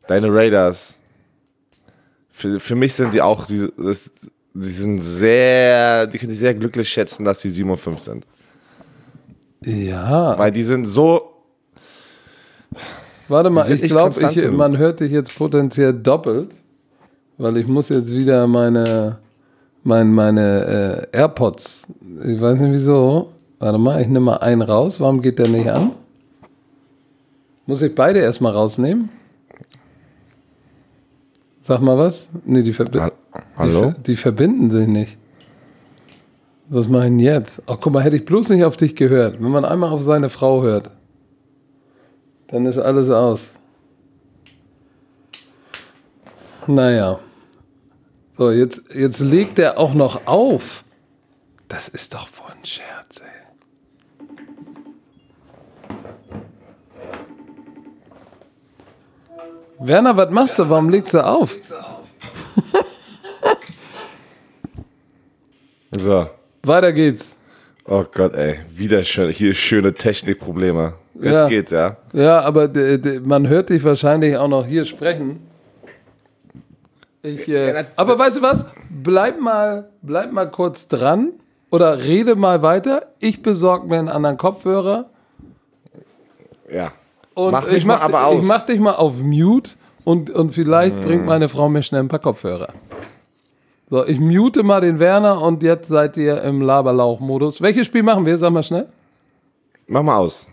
Deine 0.07 0.28
Raiders. 0.33 0.98
Für, 2.30 2.61
für 2.61 2.74
mich 2.76 2.92
sind 2.94 3.12
die 3.12 3.20
auch, 3.20 3.46
die, 3.46 3.68
das, 3.76 4.11
die 4.54 4.68
sind 4.68 5.00
sehr, 5.00 6.07
die 6.07 6.18
können 6.18 6.30
sich 6.30 6.38
sehr 6.38 6.54
glücklich 6.54 6.88
schätzen, 6.88 7.24
dass 7.24 7.40
sie 7.40 7.50
7 7.50 7.68
und 7.70 7.76
5 7.76 7.98
sind. 7.98 8.26
ja. 9.62 10.38
Weil 10.38 10.52
die 10.52 10.62
sind 10.62 10.85
so, 10.87 11.30
Warte 13.28 13.50
mal, 13.50 13.70
ich 13.70 13.83
glaube, 13.83 14.50
man 14.52 14.76
hört 14.76 15.00
dich 15.00 15.11
jetzt 15.11 15.37
potenziell 15.37 15.94
doppelt, 15.94 16.54
weil 17.38 17.57
ich 17.57 17.66
muss 17.66 17.88
jetzt 17.88 18.12
wieder 18.12 18.46
meine, 18.46 19.18
mein, 19.85 20.12
meine 20.12 21.07
äh, 21.12 21.16
AirPods, 21.18 21.87
ich 22.25 22.40
weiß 22.40 22.59
nicht 22.61 22.73
wieso. 22.73 23.31
Warte 23.59 23.79
mal, 23.79 24.01
ich 24.01 24.09
nehme 24.09 24.20
mal 24.27 24.37
einen 24.38 24.62
raus. 24.62 25.01
Warum 25.01 25.23
geht 25.23 25.38
der 25.38 25.49
nicht 25.49 25.68
an? 25.70 25.92
Muss 27.66 27.81
ich 27.83 27.94
beide 27.94 28.18
erstmal 28.20 28.53
rausnehmen? 28.53 29.09
Sag 31.62 31.81
mal 31.81 31.97
was? 31.97 32.29
Nee, 32.44 32.62
die, 32.62 32.73
verbi 32.75 32.99
Ha- 32.99 33.11
die, 33.11 33.40
Hallo? 33.57 33.81
ver 33.83 33.92
die 34.07 34.16
verbinden 34.16 34.70
sich 34.70 34.87
nicht. 34.87 35.16
Was 36.68 36.88
mache 36.88 37.05
ich 37.05 37.09
denn 37.11 37.18
jetzt? 37.20 37.62
Ach, 37.66 37.79
guck 37.81 37.92
mal, 37.92 38.03
hätte 38.03 38.16
ich 38.16 38.25
bloß 38.25 38.49
nicht 38.51 38.64
auf 38.64 38.77
dich 38.77 38.97
gehört. 38.97 39.40
Wenn 39.42 39.51
man 39.51 39.64
einmal 39.64 39.90
auf 39.90 40.03
seine 40.03 40.29
Frau 40.29 40.62
hört, 40.62 40.90
dann 42.49 42.66
ist 42.66 42.79
alles 42.79 43.11
aus. 43.11 43.53
Naja. 46.66 47.18
So, 48.37 48.51
jetzt, 48.51 48.83
jetzt 48.94 49.20
legt 49.20 49.59
er 49.59 49.79
auch 49.79 49.94
noch 49.94 50.27
auf. 50.27 50.85
Das 51.68 51.88
ist 51.88 52.14
doch 52.14 52.29
wohl 52.38 52.51
ein 52.53 52.64
Scherz, 52.64 53.20
ey. 53.20 53.29
Werner, 59.81 60.16
was 60.16 60.31
machst 60.31 60.59
du? 60.59 60.68
Warum 60.68 60.88
legst 60.88 61.14
du 61.14 61.25
auf? 61.25 61.57
so. 65.97 66.29
Weiter 66.62 66.92
geht's. 66.92 67.37
Oh 67.87 68.05
Gott, 68.12 68.35
ey. 68.35 68.61
Wieder 68.70 69.05
schön, 69.05 69.31
hier 69.31 69.53
schöne 69.55 69.92
Technikprobleme. 69.92 70.94
Jetzt 71.14 71.25
Ja. 71.33 71.47
geht's, 71.49 71.70
ja. 71.70 71.97
Ja, 72.12 72.40
aber 72.40 72.70
man 73.23 73.49
hört 73.49 73.68
dich 73.70 73.85
wahrscheinlich 73.85 74.37
auch 74.37 74.49
noch 74.49 74.66
hier 74.66 74.85
sprechen. 74.87 75.40
Ich, 77.24 77.48
äh, 77.48 77.84
aber 77.96 78.18
weißt 78.18 78.37
du 78.37 78.42
was? 78.42 78.66
Bleib 78.90 79.40
mal, 79.40 79.88
bleib 80.02 80.30
mal 80.30 80.50
kurz 80.50 80.88
dran 80.88 81.30
oder 81.70 81.98
rede 82.04 82.37
mal 82.37 82.60
weiter. 82.62 83.06
Ich 83.18 83.42
besorge 83.42 83.87
mir 83.88 83.98
einen 83.98 84.10
anderen 84.10 84.37
Kopfhörer 84.37 85.06
Ja. 86.70 86.92
und 87.32 87.52
Mach 87.52 87.66
ich, 87.66 87.87
mach, 87.87 87.98
mal 88.00 88.04
aber 88.04 88.26
aus. 88.26 88.42
ich 88.42 88.46
mach 88.46 88.66
dich 88.66 88.78
mal 88.78 88.94
auf 88.96 89.20
Mute 89.22 89.70
und, 90.04 90.28
und 90.30 90.52
vielleicht 90.54 90.96
Hm. 90.96 91.02
bringt 91.02 91.24
meine 91.26 91.48
Frau 91.48 91.68
mir 91.70 91.82
schnell 91.82 92.02
ein 92.02 92.08
paar 92.08 92.18
Kopfhörer. 92.18 92.68
So, 93.88 94.04
ich 94.06 94.20
mute 94.20 94.62
mal 94.62 94.82
den 94.82 94.98
Werner 94.98 95.40
und 95.40 95.62
jetzt 95.62 95.88
seid 95.88 96.16
ihr 96.18 96.42
im 96.42 96.60
Laberlauch-Modus. 96.60 97.60
Welches 97.62 97.87
Spiel 97.87 98.02
machen 98.02 98.26
wir? 98.26 98.37
Sag 98.37 98.50
mal 98.52 98.62
schnell. 98.62 98.87
Mach 99.87 100.02
mal 100.02 100.18
aus. 100.18 100.48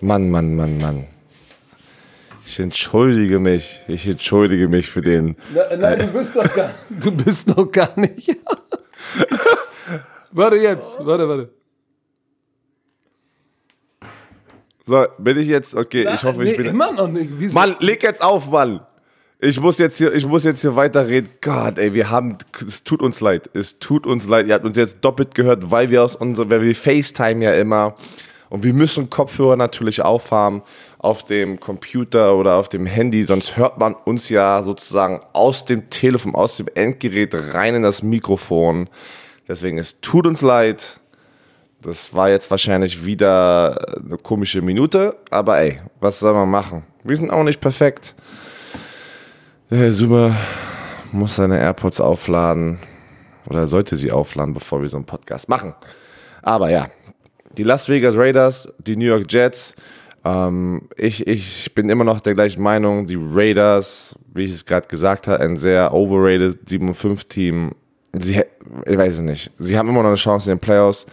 Mann, 0.00 0.30
Mann, 0.30 0.56
Mann, 0.56 0.78
Mann. 0.78 1.06
Ich 2.52 2.60
entschuldige 2.60 3.38
mich. 3.38 3.80
Ich 3.88 4.06
entschuldige 4.06 4.68
mich 4.68 4.90
für 4.90 5.00
den. 5.00 5.36
Na, 5.54 5.74
nein, 5.74 6.00
du 6.00 6.06
bist 6.08 6.36
doch 6.36 6.54
gar, 6.54 6.74
du 6.90 7.10
bist 7.10 7.48
noch 7.48 7.72
gar 7.72 7.98
nicht. 7.98 8.28
warte 10.32 10.56
jetzt, 10.56 11.02
warte, 11.02 11.26
warte. 11.26 11.50
So, 14.84 15.06
bin 15.16 15.38
ich 15.38 15.48
jetzt, 15.48 15.74
okay, 15.74 16.06
ich 16.14 16.22
hoffe, 16.24 16.42
nee, 16.42 16.50
ich 16.50 16.58
bin. 16.58 16.66
immer 16.66 16.92
noch 16.92 17.08
nicht. 17.08 17.30
Wieso? 17.38 17.54
Mann, 17.54 17.74
leg 17.78 18.02
jetzt 18.02 18.22
auf, 18.22 18.50
Mann. 18.50 18.80
Ich 19.40 19.58
muss 19.58 19.78
jetzt 19.78 19.96
hier, 19.96 20.12
ich 20.12 20.26
muss 20.26 20.44
jetzt 20.44 20.60
hier 20.60 20.76
weiterreden. 20.76 21.30
Gott, 21.40 21.78
ey, 21.78 21.94
wir 21.94 22.10
haben, 22.10 22.36
es 22.68 22.84
tut 22.84 23.00
uns 23.00 23.20
leid. 23.20 23.48
Es 23.54 23.78
tut 23.78 24.06
uns 24.06 24.28
leid. 24.28 24.46
Ihr 24.46 24.52
habt 24.52 24.66
uns 24.66 24.76
jetzt 24.76 24.98
doppelt 25.00 25.34
gehört, 25.34 25.70
weil 25.70 25.88
wir 25.88 26.04
aus 26.04 26.16
unserer, 26.16 26.50
weil 26.50 26.60
wir 26.60 26.76
FaceTime 26.76 27.42
ja 27.42 27.54
immer. 27.54 27.96
Und 28.52 28.64
wir 28.64 28.74
müssen 28.74 29.08
Kopfhörer 29.08 29.56
natürlich 29.56 30.02
aufhaben 30.02 30.60
auf 30.98 31.24
dem 31.24 31.58
Computer 31.58 32.36
oder 32.36 32.56
auf 32.56 32.68
dem 32.68 32.84
Handy, 32.84 33.24
sonst 33.24 33.56
hört 33.56 33.78
man 33.78 33.94
uns 33.94 34.28
ja 34.28 34.62
sozusagen 34.62 35.22
aus 35.32 35.64
dem 35.64 35.88
Telefon, 35.88 36.34
aus 36.34 36.58
dem 36.58 36.68
Endgerät 36.74 37.34
rein 37.34 37.76
in 37.76 37.82
das 37.82 38.02
Mikrofon. 38.02 38.90
Deswegen, 39.48 39.78
es 39.78 40.02
tut 40.02 40.26
uns 40.26 40.42
leid. 40.42 41.00
Das 41.80 42.12
war 42.12 42.28
jetzt 42.28 42.50
wahrscheinlich 42.50 43.06
wieder 43.06 43.98
eine 44.04 44.18
komische 44.18 44.60
Minute, 44.60 45.16
aber 45.30 45.58
ey, 45.60 45.80
was 46.00 46.20
soll 46.20 46.34
man 46.34 46.50
machen? 46.50 46.84
Wir 47.04 47.16
sind 47.16 47.30
auch 47.30 47.44
nicht 47.44 47.58
perfekt. 47.58 48.14
Der 49.70 49.78
Herr 49.78 49.92
Sumer 49.94 50.36
muss 51.10 51.36
seine 51.36 51.58
AirPods 51.58 52.02
aufladen 52.02 52.78
oder 53.48 53.66
sollte 53.66 53.96
sie 53.96 54.12
aufladen, 54.12 54.52
bevor 54.52 54.82
wir 54.82 54.90
so 54.90 54.98
einen 54.98 55.06
Podcast 55.06 55.48
machen. 55.48 55.74
Aber 56.42 56.68
ja, 56.68 56.88
die 57.56 57.62
Las 57.62 57.88
Vegas 57.88 58.16
Raiders, 58.16 58.72
die 58.78 58.96
New 58.96 59.06
York 59.06 59.30
Jets. 59.30 59.74
Ähm, 60.24 60.88
ich, 60.96 61.26
ich 61.26 61.74
bin 61.74 61.90
immer 61.90 62.04
noch 62.04 62.20
der 62.20 62.34
gleichen 62.34 62.62
Meinung. 62.62 63.06
Die 63.06 63.18
Raiders, 63.18 64.14
wie 64.32 64.44
ich 64.44 64.52
es 64.52 64.64
gerade 64.64 64.86
gesagt 64.88 65.26
habe, 65.26 65.42
ein 65.42 65.56
sehr 65.56 65.92
overrated 65.92 66.68
7-5-Team. 66.68 67.72
Sie, 68.14 68.42
ich 68.86 68.98
weiß 68.98 69.14
es 69.14 69.20
nicht. 69.20 69.50
Sie 69.58 69.76
haben 69.76 69.88
immer 69.88 70.02
noch 70.02 70.08
eine 70.08 70.16
Chance 70.16 70.50
in 70.50 70.58
den 70.58 70.62
Playoffs 70.62 71.06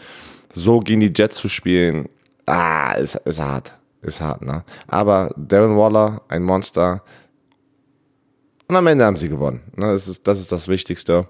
so 0.53 0.79
gegen 0.79 0.99
die 0.99 1.11
Jets 1.15 1.37
zu 1.37 1.49
spielen, 1.49 2.09
ah, 2.45 2.93
ist, 2.93 3.15
ist 3.15 3.39
hart. 3.39 3.73
Ist 4.01 4.21
hart, 4.21 4.41
ne? 4.41 4.63
Aber 4.87 5.33
Darren 5.35 5.75
Waller, 5.77 6.21
ein 6.29 6.43
Monster. 6.43 7.03
Und 8.67 8.75
am 8.75 8.87
Ende 8.87 9.05
haben 9.05 9.17
sie 9.17 9.27
gewonnen. 9.27 9.61
Ne? 9.75 9.91
Das, 9.91 10.07
ist, 10.07 10.25
das 10.25 10.39
ist 10.39 10.51
das 10.51 10.67
Wichtigste. 10.67 11.27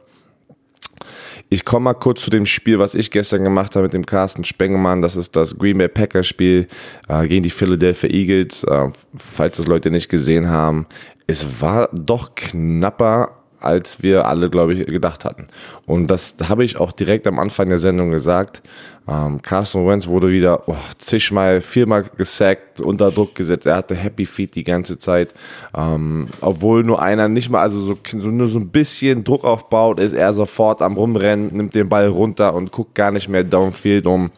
Ich 1.51 1.65
komme 1.65 1.85
mal 1.85 1.93
kurz 1.95 2.21
zu 2.21 2.29
dem 2.29 2.45
Spiel, 2.45 2.77
was 2.77 2.93
ich 2.93 3.09
gestern 3.09 3.43
gemacht 3.43 3.75
habe 3.75 3.83
mit 3.83 3.93
dem 3.93 4.05
Carsten 4.05 4.43
Spengemann. 4.43 5.01
Das 5.01 5.15
ist 5.15 5.35
das 5.35 5.57
Green 5.57 5.79
Bay 5.79 5.87
Packers 5.87 6.27
Spiel 6.27 6.67
äh, 7.07 7.27
gegen 7.27 7.41
die 7.41 7.49
Philadelphia 7.49 8.09
Eagles. 8.09 8.63
Äh, 8.65 8.89
falls 9.17 9.57
das 9.57 9.65
Leute 9.65 9.89
nicht 9.89 10.09
gesehen 10.09 10.49
haben. 10.49 10.85
Es 11.25 11.59
war 11.59 11.89
doch 11.91 12.35
knapper, 12.35 13.38
als 13.61 14.01
wir 14.01 14.25
alle, 14.25 14.49
glaube 14.49 14.73
ich, 14.73 14.85
gedacht 14.85 15.25
hatten. 15.25 15.47
Und 15.85 16.07
das 16.07 16.35
habe 16.47 16.63
ich 16.63 16.77
auch 16.77 16.91
direkt 16.91 17.27
am 17.27 17.39
Anfang 17.39 17.69
der 17.69 17.79
Sendung 17.79 18.11
gesagt. 18.11 18.61
Ähm, 19.09 19.41
Carson 19.41 19.87
Wentz 19.87 20.07
wurde 20.07 20.29
wieder 20.29 20.67
oh, 20.67 20.75
zigmal, 20.97 21.61
viermal 21.61 22.03
gesackt, 22.15 22.79
unter 22.79 23.11
Druck 23.11 23.33
gesetzt. 23.33 23.65
Er 23.65 23.77
hatte 23.77 23.95
Happy 23.95 24.25
Feet 24.25 24.55
die 24.55 24.63
ganze 24.63 24.99
Zeit. 24.99 25.33
Ähm, 25.75 26.27
obwohl 26.41 26.83
nur 26.83 27.01
einer 27.01 27.27
nicht 27.27 27.49
mal, 27.49 27.61
also 27.61 27.79
so, 27.79 27.97
so, 28.17 28.29
nur 28.29 28.47
so 28.47 28.59
ein 28.59 28.69
bisschen 28.69 29.23
Druck 29.23 29.45
aufbaut, 29.45 29.99
ist 29.99 30.13
er 30.13 30.33
sofort 30.33 30.81
am 30.81 30.95
Rumrennen, 30.95 31.55
nimmt 31.55 31.73
den 31.73 31.89
Ball 31.89 32.07
runter 32.07 32.53
und 32.53 32.71
guckt 32.71 32.93
gar 32.93 33.11
nicht 33.11 33.29
mehr 33.29 33.43
downfield, 33.43 34.05
um, 34.05 34.29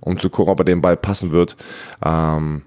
um 0.00 0.18
zu 0.18 0.30
gucken, 0.30 0.52
ob 0.52 0.60
er 0.60 0.64
den 0.64 0.80
Ball 0.80 0.96
passen 0.96 1.32
wird. 1.32 1.56
Ähm, 2.04 2.62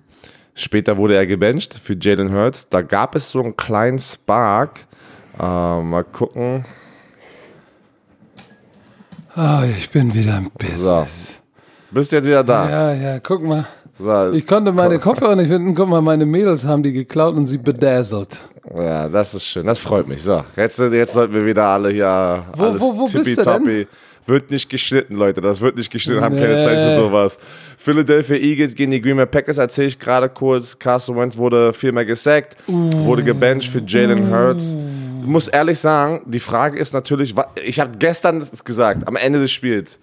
später 0.53 0.97
wurde 0.97 1.15
er 1.15 1.25
gebencht 1.25 1.73
für 1.73 1.97
Jalen 1.99 2.33
Hurts. 2.33 2.69
Da 2.69 2.81
gab 2.81 3.15
es 3.15 3.31
so 3.31 3.41
einen 3.41 3.57
kleinen 3.57 3.99
Spark, 3.99 4.85
äh, 5.39 5.81
mal 5.81 6.03
gucken. 6.03 6.65
Ah, 9.35 9.63
ich 9.77 9.89
bin 9.89 10.13
wieder 10.13 10.37
im 10.37 10.49
Business. 10.57 11.33
So. 11.33 11.37
Bist 11.91 12.11
jetzt 12.11 12.25
wieder 12.25 12.43
da? 12.43 12.69
Ja, 12.69 12.93
ja, 12.93 13.19
guck 13.19 13.43
mal. 13.43 13.65
So. 13.99 14.31
Ich 14.31 14.45
konnte 14.45 14.71
meine 14.71 14.99
Kopfhörer 14.99 15.35
nicht 15.35 15.47
finden. 15.47 15.73
Guck 15.73 15.89
mal, 15.89 16.01
meine 16.01 16.25
Mädels 16.25 16.63
haben 16.65 16.83
die 16.83 16.91
geklaut 16.91 17.35
und 17.35 17.47
sie 17.47 17.57
bedazzelt. 17.57 18.39
Ja, 18.75 19.07
das 19.07 19.33
ist 19.33 19.45
schön. 19.45 19.65
Das 19.65 19.79
freut 19.79 20.07
mich. 20.07 20.23
So, 20.23 20.43
jetzt, 20.55 20.79
jetzt 20.79 21.13
sollten 21.13 21.33
wir 21.33 21.45
wieder 21.45 21.65
alle 21.65 21.89
hier 21.89 22.43
wo, 22.55 22.63
alles 22.63 22.81
wo, 22.81 22.97
wo 22.97 23.07
tippitoppi. 23.07 23.87
Wird 24.25 24.51
nicht 24.51 24.69
geschnitten, 24.69 25.15
Leute. 25.15 25.39
Das 25.39 25.61
wird 25.61 25.77
nicht 25.77 25.89
geschnitten. 25.89 26.19
Nee. 26.19 26.25
Haben 26.25 26.35
keine 26.35 26.63
Zeit 26.63 26.89
für 26.89 26.95
sowas. 26.97 27.39
Philadelphia 27.77 28.35
Eagles 28.35 28.75
gegen 28.75 28.91
die 28.91 29.01
Green 29.01 29.15
Bay 29.15 29.25
Packers 29.25 29.57
erzähle 29.57 29.87
ich 29.87 29.97
gerade 29.97 30.27
kurz. 30.27 30.77
Carson 30.77 31.15
Wentz 31.15 31.37
wurde 31.37 31.71
viermal 31.71 32.05
gesackt, 32.05 32.57
uh. 32.67 33.05
wurde 33.05 33.23
gebencht 33.23 33.69
für 33.69 33.81
Jalen 33.87 34.29
Hurts. 34.29 34.75
Ich 34.75 34.96
muss 35.25 35.47
ehrlich 35.47 35.79
sagen, 35.79 36.21
die 36.25 36.39
Frage 36.39 36.77
ist 36.77 36.93
natürlich, 36.93 37.35
ich 37.63 37.79
habe 37.79 37.97
gestern 37.97 38.47
gesagt, 38.63 39.07
am 39.07 39.15
Ende 39.15 39.39
des 39.39 39.51
Spiels, 39.51 39.99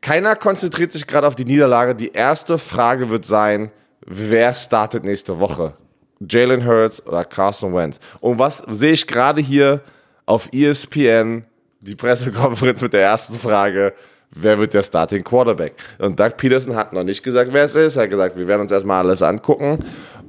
keiner 0.00 0.36
konzentriert 0.36 0.92
sich 0.92 1.06
gerade 1.06 1.26
auf 1.26 1.34
die 1.34 1.44
Niederlage. 1.44 1.94
Die 1.94 2.12
erste 2.12 2.58
Frage 2.58 3.08
wird 3.08 3.24
sein, 3.24 3.70
wer 4.04 4.52
startet 4.52 5.04
nächste 5.04 5.38
Woche? 5.38 5.72
Jalen 6.20 6.66
Hurts 6.66 7.04
oder 7.06 7.24
Carson 7.24 7.74
Wentz? 7.74 7.98
Und 8.20 8.38
was 8.38 8.58
sehe 8.68 8.92
ich 8.92 9.06
gerade 9.06 9.40
hier 9.40 9.80
auf 10.26 10.50
ESPN? 10.52 11.44
Die 11.80 11.94
Pressekonferenz 11.94 12.80
mit 12.82 12.92
der 12.92 13.02
ersten 13.02 13.34
Frage. 13.34 13.94
Wer 14.30 14.58
wird 14.58 14.74
der 14.74 14.82
Starting 14.82 15.22
Quarterback? 15.22 15.74
Und 15.98 16.18
Doug 16.18 16.36
Peterson 16.36 16.74
hat 16.74 16.92
noch 16.92 17.04
nicht 17.04 17.22
gesagt, 17.22 17.52
wer 17.52 17.64
es 17.64 17.74
ist. 17.74 17.96
Er 17.96 18.04
hat 18.04 18.10
gesagt, 18.10 18.36
wir 18.36 18.48
werden 18.48 18.62
uns 18.62 18.72
erstmal 18.72 19.04
alles 19.04 19.22
angucken 19.22 19.78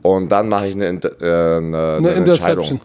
und 0.03 0.29
dann 0.29 0.47
mache 0.47 0.67
ich 0.67 0.75
eine, 0.75 0.85
äh, 0.85 0.89
eine, 0.89 1.17
eine, 1.19 1.97
eine 1.97 2.11
Interception. 2.11 2.81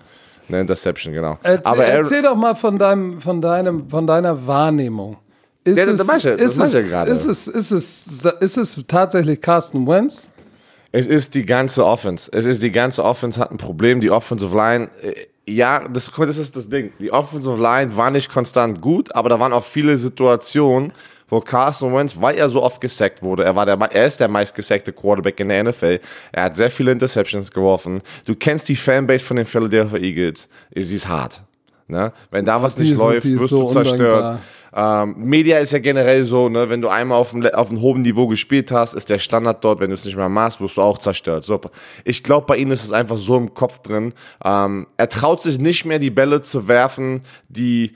Eine 0.53 0.63
Interception, 0.63 1.13
genau. 1.15 1.39
Erzähl, 1.43 1.67
Aber 1.67 1.85
er, 1.85 1.99
erzähl 1.99 2.23
doch 2.23 2.37
mal 2.37 2.55
von, 2.55 2.79
deinem, 2.79 3.21
von, 3.21 3.41
deinem, 3.41 3.89
von 3.89 4.07
deiner 4.07 4.47
Wahrnehmung. 4.47 5.17
Ist 5.63 5.79
ja, 5.79 5.87
das 5.87 6.01
ist, 6.25 6.59
es, 6.59 6.73
ja 6.73 6.81
gerade. 6.81 7.11
Ist 7.11 7.27
es, 7.27 7.47
ist, 7.47 7.71
es, 7.71 8.25
ist 8.41 8.57
es 8.57 8.85
tatsächlich 8.89 9.41
Carsten 9.41 9.87
Wentz? 9.87 10.31
Es 10.93 11.07
ist 11.07 11.35
die 11.35 11.47
ganze 11.47 11.85
Offense. 11.85 12.31
Es 12.33 12.47
ist 12.47 12.63
die 12.63 12.73
ganze 12.73 13.05
Offense 13.05 13.39
hat 13.39 13.51
ein 13.51 13.59
Problem. 13.59 14.01
Die 14.01 14.11
Offensive 14.11 14.57
Line, 14.57 14.89
äh, 15.03 15.15
ja, 15.47 15.87
das, 15.89 16.11
das 16.11 16.39
ist 16.39 16.57
das 16.57 16.69
Ding. 16.69 16.93
Die 16.99 17.13
Offensive 17.13 17.61
Line 17.61 17.97
war 17.97 18.11
nicht 18.11 18.33
konstant 18.33 18.81
gut, 18.81 19.15
aber 19.15 19.29
da 19.29 19.39
waren 19.39 19.53
auch 19.53 19.65
viele 19.65 19.97
Situationen, 19.97 20.93
wo 21.31 21.41
Carson 21.41 21.95
Wentz, 21.95 22.21
weil 22.21 22.37
er 22.37 22.49
so 22.49 22.63
oft 22.63 22.81
gesackt 22.81 23.23
wurde, 23.23 23.45
er, 23.45 23.57
war 23.57 23.65
der, 23.65 23.79
er 23.79 24.07
ist 24.07 24.21
der 24.21 24.29
meistgesackte 24.29 24.93
Quarterback 24.93 25.41
in 25.41 25.49
der 25.49 25.65
NFL, 25.65 26.01
er 26.33 26.45
hat 26.45 26.57
sehr 26.57 26.71
viele 26.71 26.93
Interceptions 26.93 27.51
geworfen. 27.51 28.03
Du 28.27 28.35
kennst 28.35 28.69
die 28.69 28.77
Fanbase 28.77 29.25
von 29.25 29.37
den 29.37 29.47
Philadelphia 29.47 29.99
Eagles, 29.99 30.49
sie 30.75 30.97
ist 30.97 31.09
hart. 31.09 31.41
Ne? 31.89 32.13
Wenn 32.31 32.45
da 32.45 32.63
was 32.63 32.77
nicht 32.77 32.97
läuft, 32.97 33.27
wirst 33.27 33.49
so 33.49 33.63
du 33.63 33.73
zerstört. 33.73 34.41
Ähm, 34.73 35.15
Media 35.19 35.59
ist 35.59 35.73
ja 35.73 35.81
generell 35.81 36.25
so, 36.25 36.49
ne, 36.49 36.71
wenn 36.71 36.81
du 36.81 36.89
einmal 36.89 37.19
auf 37.19 37.35
einem, 37.35 37.53
auf 37.53 37.71
einem 37.71 37.81
hohen 37.81 38.03
Niveau 38.03 38.29
gespielt 38.29 38.71
hast, 38.71 38.95
ist 38.95 39.11
der 39.11 39.19
Standard 39.19 39.65
dort, 39.65 39.81
wenn 39.81 39.91
du 39.91 39.95
es 39.95 40.05
nicht 40.05 40.17
mehr 40.17 40.29
machst, 40.29 40.61
wirst 40.61 40.77
du 40.77 40.83
auch 40.83 40.99
zerstört. 40.99 41.45
Super. 41.45 41.71
Ich 42.05 42.23
glaube, 42.23 42.47
bei 42.47 42.57
ihm 42.57 42.71
ist 42.71 42.85
es 42.85 42.93
einfach 42.93 43.17
so 43.17 43.37
im 43.37 43.53
Kopf 43.53 43.81
drin. 43.81 44.13
Ähm, 44.45 44.87
er 44.97 45.09
traut 45.09 45.43
sich 45.43 45.59
nicht 45.59 45.85
mehr, 45.87 45.99
die 45.99 46.11
Bälle 46.11 46.43
zu 46.43 46.69
werfen, 46.69 47.23
die 47.49 47.93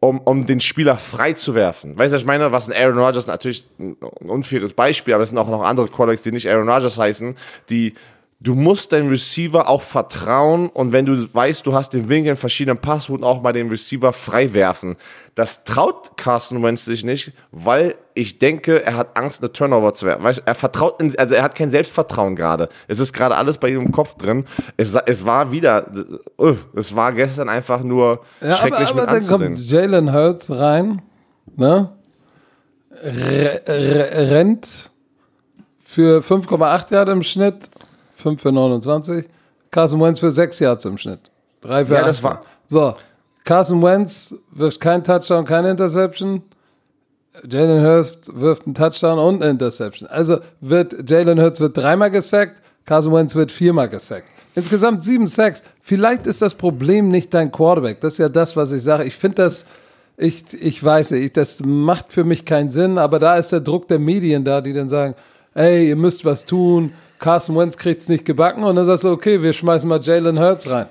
um, 0.00 0.18
um 0.20 0.46
den 0.46 0.60
Spieler 0.60 0.96
frei 0.96 1.34
zu 1.34 1.54
werfen. 1.54 1.98
Weißt 1.98 2.12
du, 2.12 2.16
ich 2.16 2.24
meine, 2.24 2.52
was 2.52 2.68
ein 2.68 2.74
Aaron 2.74 2.98
Rodgers 2.98 3.26
natürlich 3.26 3.68
ein 3.78 3.96
unfaires 4.20 4.72
Beispiel, 4.72 5.14
aber 5.14 5.22
es 5.22 5.28
sind 5.28 5.38
auch 5.38 5.48
noch 5.48 5.62
andere 5.62 5.86
Quarterbacks, 5.86 6.22
die 6.22 6.32
nicht 6.32 6.48
Aaron 6.48 6.68
Rodgers 6.68 6.98
heißen, 6.98 7.36
die 7.68 7.94
du 8.40 8.54
musst 8.54 8.92
deinem 8.92 9.10
Receiver 9.10 9.68
auch 9.68 9.82
vertrauen 9.82 10.70
und 10.70 10.92
wenn 10.92 11.04
du 11.04 11.32
weißt, 11.32 11.66
du 11.66 11.74
hast 11.74 11.90
den 11.90 12.08
Winkel 12.08 12.30
in 12.30 12.36
verschiedenen 12.36 12.78
Passrouten 12.78 13.24
auch 13.24 13.42
mal 13.42 13.52
den 13.52 13.68
Receiver 13.68 14.14
frei 14.14 14.54
werfen. 14.54 14.96
Das 15.34 15.64
traut 15.64 16.16
Carson 16.16 16.62
Wentz 16.62 16.86
sich 16.86 17.04
nicht, 17.04 17.32
weil 17.52 17.94
ich 18.20 18.38
denke, 18.38 18.84
er 18.84 18.96
hat 18.96 19.16
Angst, 19.16 19.40
eine 19.40 19.50
Turnover 19.50 19.94
zu 19.94 20.04
werden. 20.04 20.22
Weißt, 20.22 20.42
er 20.44 20.54
vertraut, 20.54 21.00
in, 21.00 21.18
also 21.18 21.34
er 21.34 21.42
hat 21.42 21.54
kein 21.54 21.70
Selbstvertrauen 21.70 22.36
gerade. 22.36 22.68
Es 22.86 22.98
ist 22.98 23.14
gerade 23.14 23.34
alles 23.34 23.56
bei 23.56 23.70
ihm 23.70 23.80
im 23.80 23.92
Kopf 23.92 24.16
drin. 24.16 24.44
Es, 24.76 24.94
es 24.94 25.24
war 25.24 25.52
wieder, 25.52 25.86
uh, 26.38 26.54
es 26.74 26.94
war 26.94 27.12
gestern 27.12 27.48
einfach 27.48 27.82
nur 27.82 28.20
ja, 28.42 28.52
schrecklich 28.52 28.90
aber, 28.90 29.02
aber 29.04 29.14
mit 29.14 29.28
dann 29.30 29.38
kommt 29.38 29.58
Jalen 29.58 30.12
Hurts 30.12 30.50
rein, 30.50 31.00
ne? 31.56 31.92
R 33.02 34.30
rennt 34.30 34.90
für 35.82 36.20
5,8 36.20 36.92
Jahre 36.92 37.12
im 37.12 37.22
Schnitt 37.22 37.70
5 38.16 38.42
für 38.42 38.52
29. 38.52 39.24
Carson 39.70 40.00
Wentz 40.02 40.18
für 40.18 40.30
6 40.30 40.58
Yards 40.58 40.84
im 40.84 40.98
Schnitt. 40.98 41.20
3 41.62 41.86
für 41.86 41.94
ja, 41.94 42.00
18. 42.00 42.06
das 42.08 42.22
war. 42.22 42.42
So, 42.66 42.94
Carson 43.44 43.82
Wentz 43.82 44.34
wirft 44.50 44.78
keinen 44.78 45.04
Touchdown, 45.04 45.46
keine 45.46 45.70
Interception. 45.70 46.42
Jalen 47.48 47.84
Hurts 47.84 48.30
wirft 48.34 48.66
einen 48.66 48.74
Touchdown 48.74 49.18
und 49.18 49.42
eine 49.42 49.52
Interception. 49.52 50.08
Also 50.08 50.38
wird 50.60 51.08
Jalen 51.08 51.40
Hurts 51.40 51.60
wird 51.60 51.76
dreimal 51.76 52.10
gesackt, 52.10 52.60
Carson 52.86 53.12
Wentz 53.12 53.34
wird 53.34 53.52
viermal 53.52 53.88
gesackt. 53.88 54.26
Insgesamt 54.54 55.04
sieben 55.04 55.26
Sacks. 55.26 55.62
Vielleicht 55.82 56.26
ist 56.26 56.42
das 56.42 56.54
Problem 56.54 57.08
nicht 57.08 57.32
dein 57.32 57.52
Quarterback. 57.52 58.00
Das 58.00 58.14
ist 58.14 58.18
ja 58.18 58.28
das, 58.28 58.56
was 58.56 58.72
ich 58.72 58.82
sage. 58.82 59.04
Ich 59.04 59.14
finde 59.14 59.36
das, 59.36 59.64
ich, 60.16 60.44
ich 60.60 60.82
weiß 60.82 61.12
nicht, 61.12 61.36
das 61.36 61.62
macht 61.64 62.12
für 62.12 62.24
mich 62.24 62.44
keinen 62.44 62.70
Sinn, 62.70 62.98
aber 62.98 63.20
da 63.20 63.36
ist 63.36 63.52
der 63.52 63.60
Druck 63.60 63.86
der 63.86 64.00
Medien 64.00 64.44
da, 64.44 64.60
die 64.60 64.72
dann 64.72 64.88
sagen, 64.88 65.14
ey, 65.54 65.88
ihr 65.88 65.96
müsst 65.96 66.24
was 66.24 66.44
tun, 66.44 66.92
Carson 67.20 67.56
Wentz 67.56 67.76
kriegt 67.76 68.02
es 68.02 68.08
nicht 68.08 68.24
gebacken 68.24 68.64
und 68.64 68.74
dann 68.74 68.84
sagst 68.84 69.04
du, 69.04 69.10
okay, 69.10 69.40
wir 69.40 69.52
schmeißen 69.52 69.88
mal 69.88 70.00
Jalen 70.00 70.40
Hurts 70.40 70.68
rein. 70.68 70.86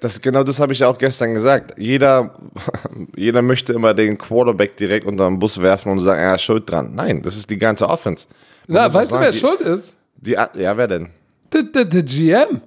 Das, 0.00 0.20
genau 0.20 0.42
das 0.44 0.58
habe 0.60 0.72
ich 0.72 0.78
ja 0.78 0.88
auch 0.88 0.96
gestern 0.98 1.34
gesagt. 1.34 1.74
Jeder, 1.78 2.34
jeder 3.16 3.42
möchte 3.42 3.72
immer 3.72 3.92
den 3.94 4.16
Quarterback 4.18 4.76
direkt 4.76 5.06
unter 5.06 5.26
den 5.28 5.38
Bus 5.38 5.60
werfen 5.60 5.92
und 5.92 6.00
sagen, 6.00 6.20
er 6.20 6.34
ist 6.36 6.42
schuld 6.42 6.70
dran. 6.70 6.94
Nein, 6.94 7.20
das 7.22 7.36
ist 7.36 7.50
die 7.50 7.58
ganze 7.58 7.88
Offense. 7.88 8.26
Man 8.66 8.76
Na, 8.82 8.94
weißt 8.94 9.10
du, 9.10 9.16
sagen, 9.16 9.24
wer 9.24 9.32
die, 9.32 9.38
schuld 9.38 9.60
ist? 9.60 9.96
Die, 10.16 10.32
ja, 10.32 10.50
wer 10.54 10.88
denn? 10.88 11.08
Der, 11.52 11.62
der, 11.64 11.84
der 11.84 12.02
GM. 12.02 12.60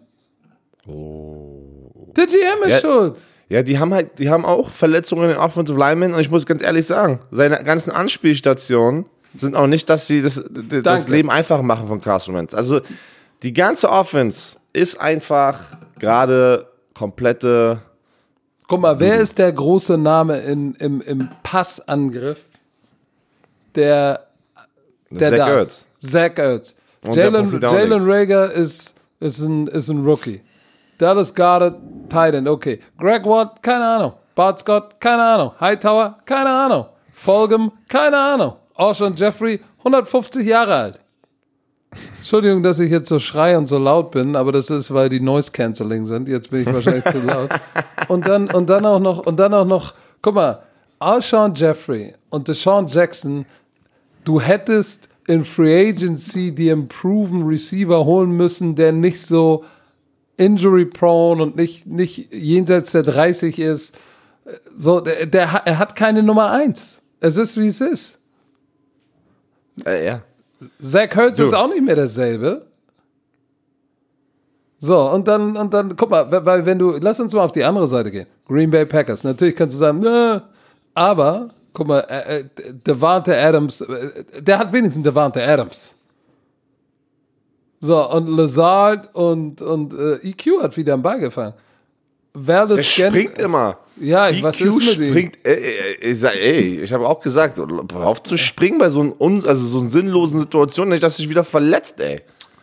Der 2.16 2.26
GM 2.28 2.64
ist 2.64 2.70
Ja. 2.70 2.80
schuld. 2.80 3.18
Ja, 3.50 3.62
die 3.62 3.78
haben 3.78 3.94
halt, 3.94 4.18
die 4.20 4.30
haben 4.30 4.46
auch 4.46 4.70
Verletzungen 4.70 5.24
in 5.24 5.30
den 5.30 5.38
Offensive 5.38 5.78
Linemen 5.78 6.14
und 6.14 6.20
ich 6.20 6.32
muss 6.32 6.46
ganz 6.46 6.64
ehrlich 6.64 6.86
sagen, 6.86 7.20
seine 7.30 7.64
ganzen 7.64 7.92
Anspielstationen 7.92 9.06
sind 9.36 9.56
auch 9.56 9.68
nicht, 9.68 9.90
dass 9.90 10.08
sie 10.08 10.22
das, 10.22 10.36
das 10.50 10.82
Danke. 10.84 11.12
Leben 11.12 11.30
einfach 11.30 11.62
machen 11.62 11.88
von 11.88 12.02
Carson 12.02 12.36
Wentz. 12.36 12.54
Also 12.54 12.82
die 13.44 13.54
ganze 13.54 13.90
Offense 13.90 14.58
ist 14.74 15.00
einfach 15.00 15.60
gerade 16.00 16.68
komplette. 16.94 17.82
Guck 18.68 18.80
mal, 18.80 19.00
wer 19.00 19.20
ist 19.20 19.38
der 19.38 19.52
große 19.52 19.98
Name 19.98 20.40
in, 20.40 20.74
im, 20.76 21.02
im 21.02 21.30
Passangriff, 21.44 22.42
der, 23.76 24.28
der 25.10 25.30
Zach 25.30 25.38
da 25.38 25.50
Ertz. 25.50 25.86
Zach 25.98 26.38
Ertz. 26.38 26.76
Jalen, 27.06 27.62
Jalen. 27.62 28.10
Rager 28.10 28.52
ist, 28.52 28.96
ist, 29.20 29.40
ein, 29.40 29.68
ist 29.68 29.90
ein 29.90 30.06
Rookie. 30.06 30.42
Dallas 30.98 31.34
Goddard, 31.36 31.76
Titan, 32.10 32.48
okay. 32.48 32.80
Greg 32.98 33.26
Watt, 33.26 33.62
keine 33.62 33.86
Ahnung. 33.86 34.14
Bart 34.36 34.60
Scott, 34.60 35.00
keine 35.00 35.24
Ahnung. 35.24 35.52
Hightower, 35.60 36.18
keine 36.26 36.50
Ahnung. 36.50 36.86
Folgem, 37.12 37.72
keine 37.88 38.18
Ahnung. 38.18 38.54
Ocean 38.76 39.14
Jeffrey, 39.16 39.60
150 39.80 40.46
Jahre 40.46 40.74
alt. 40.74 41.00
Entschuldigung, 42.18 42.64
dass 42.64 42.80
ich 42.80 42.92
jetzt 42.92 43.10
so 43.10 43.20
schrei 43.20 43.58
und 43.58 43.68
so 43.68 43.78
laut 43.78 44.12
bin, 44.12 44.36
aber 44.36 44.52
das 44.52 44.70
ist, 44.70 44.94
weil 44.94 45.10
die 45.10 45.20
Noise 45.20 45.52
Cancelling 45.52 46.06
sind. 46.06 46.28
Jetzt 46.28 46.52
bin 46.52 46.62
ich 46.62 46.66
wahrscheinlich 46.66 47.06
zu 47.06 47.20
laut. 47.20 47.50
Und 48.08 48.28
dann, 48.28 48.50
und 48.52 48.70
dann 48.70 48.86
auch 48.86 49.00
noch, 49.00 49.26
und 49.26 49.38
dann 49.38 49.54
auch 49.54 49.66
noch, 49.66 49.94
guck 50.22 50.36
mal, 50.36 50.64
Alshon 51.00 51.54
Jeffrey 51.56 52.14
und 52.30 52.48
Deshaun 52.48 52.88
Jackson, 52.88 53.46
du 54.24 54.40
hättest 54.40 55.10
in 55.28 55.46
Free 55.46 55.90
Agency 55.90 56.54
die 56.54 56.72
einen 56.72 56.88
proven 56.88 57.44
Receiver 57.44 58.06
holen 58.06 58.32
müssen, 58.32 58.76
der 58.76 58.92
nicht 58.92 59.22
so 59.22 59.64
injury 60.38 60.86
prone 60.86 61.42
und 61.42 61.56
nicht, 61.56 61.88
nicht 61.88 62.34
jenseits 62.34 62.92
der 62.92 63.04
30 63.04 63.60
ist. 63.60 63.96
So, 64.76 65.00
der, 65.00 65.26
der, 65.26 65.62
er 65.66 65.80
hat 65.80 65.96
keine 65.96 66.24
Nummer 66.24 66.52
1. 66.52 67.00
Es 67.20 67.38
ist, 67.38 67.58
wie 67.60 67.68
es 67.68 67.80
ist. 67.80 68.20
Äh, 69.86 70.06
ja. 70.06 70.22
Zach 70.82 71.16
Hurts 71.16 71.38
So. 71.38 71.46
ist 71.46 71.54
auch 71.54 71.68
nicht 71.70 71.84
mehr 71.84 71.96
dasselbe. 71.96 72.66
So, 74.80 75.10
und 75.10 75.28
dann, 75.28 75.56
und 75.56 75.74
dann, 75.74 75.96
guck 75.96 76.10
mal, 76.10 76.30
weil- 76.46 76.66
wenn 76.66 76.78
du, 76.78 76.98
lass 77.00 77.20
uns 77.20 77.34
mal 77.34 77.44
auf 77.46 77.54
die 77.54 77.64
andere 77.64 77.88
Seite 77.88 78.12
gehen. 78.12 78.28
Green 78.48 78.70
Bay 78.70 78.86
Packers. 78.86 79.24
Natürlich 79.24 79.56
kannst 79.56 79.76
du 79.76 79.80
sagen, 79.80 80.00
nö, 80.00 80.40
aber, 80.94 81.50
guck 81.72 81.88
mal, 81.88 82.00
äh, 82.02 82.40
äh, 82.40 82.46
Devante 82.86 83.38
Adams, 83.38 83.80
äh, 83.82 84.24
der 84.42 84.60
hat 84.60 84.74
wenigstens 84.74 85.04
Devante 85.04 85.42
Adams. 85.42 85.96
So, 87.80 88.10
und 88.12 88.28
Lazard 88.30 89.14
und, 89.16 89.62
und 89.62 89.94
äh, 89.94 90.16
EQ 90.30 90.62
hat 90.62 90.76
wieder 90.78 90.94
am 90.96 91.02
Ball 91.02 91.20
gefallen. 91.20 91.54
Valdez 92.34 92.76
Der 92.78 92.84
Scant- 92.84 93.10
springt 93.16 93.38
immer. 93.38 93.78
Ja, 94.00 94.30
was 94.42 94.60
EQ 94.60 94.68
ist 94.68 95.00
mit 95.00 95.10
springt, 95.10 95.38
äh, 95.46 95.54
äh, 95.54 96.12
ich 96.12 96.20
sag, 96.20 96.36
ey, 96.36 96.82
ich 96.82 96.92
habe 96.92 97.08
auch 97.08 97.20
gesagt, 97.20 97.60
auf 97.60 98.24
zu 98.24 98.38
springen 98.38 98.80
bei 98.80 98.90
so, 98.90 99.02
einem 99.02 99.44
also 99.46 99.66
so 99.66 99.80
einer 99.80 99.90
sinnlosen 99.90 100.40
Situation, 100.40 100.90
nicht, 100.90 101.04
dass 101.04 101.18
du 101.18 101.24
dich 101.24 101.30
wieder 101.30 101.44
verletzt, 101.44 102.00
ey. 102.00 102.22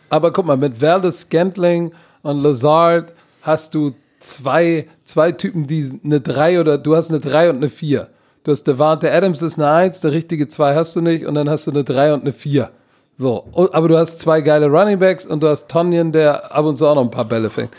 Aber 0.09 0.33
guck 0.33 0.45
mal, 0.45 0.57
mit 0.57 0.81
Valdez 0.81 1.21
Scantling 1.21 1.93
und 2.21 2.43
Lazard 2.43 3.13
hast 3.41 3.73
du 3.73 3.93
zwei, 4.19 4.87
zwei 5.05 5.31
Typen, 5.31 5.67
die 5.67 5.99
eine 6.03 6.19
3 6.19 6.59
oder 6.59 6.77
du 6.77 6.95
hast 6.95 7.09
eine 7.11 7.19
3 7.19 7.49
und 7.49 7.57
eine 7.57 7.69
4. 7.69 8.09
Du 8.43 8.51
hast 8.51 8.63
Devante 8.63 9.11
Adams 9.11 9.41
ist 9.41 9.57
eine 9.57 9.69
1, 9.71 10.01
der 10.01 10.11
richtige 10.11 10.47
2 10.47 10.75
hast 10.75 10.95
du 10.95 11.01
nicht 11.01 11.25
und 11.25 11.35
dann 11.35 11.49
hast 11.49 11.67
du 11.67 11.71
eine 11.71 11.83
3 11.83 12.13
und 12.13 12.21
eine 12.21 12.33
4. 12.33 12.71
So, 13.15 13.45
aber 13.71 13.87
du 13.87 13.97
hast 13.97 14.19
zwei 14.19 14.41
geile 14.41 14.67
Running 14.67 14.97
Backs 14.97 15.25
und 15.25 15.43
du 15.43 15.47
hast 15.47 15.69
Tonyan, 15.69 16.11
der 16.11 16.55
ab 16.55 16.65
und 16.65 16.75
zu 16.75 16.87
auch 16.87 16.95
noch 16.95 17.03
ein 17.03 17.11
paar 17.11 17.25
Bälle 17.25 17.49
fängt. 17.49 17.71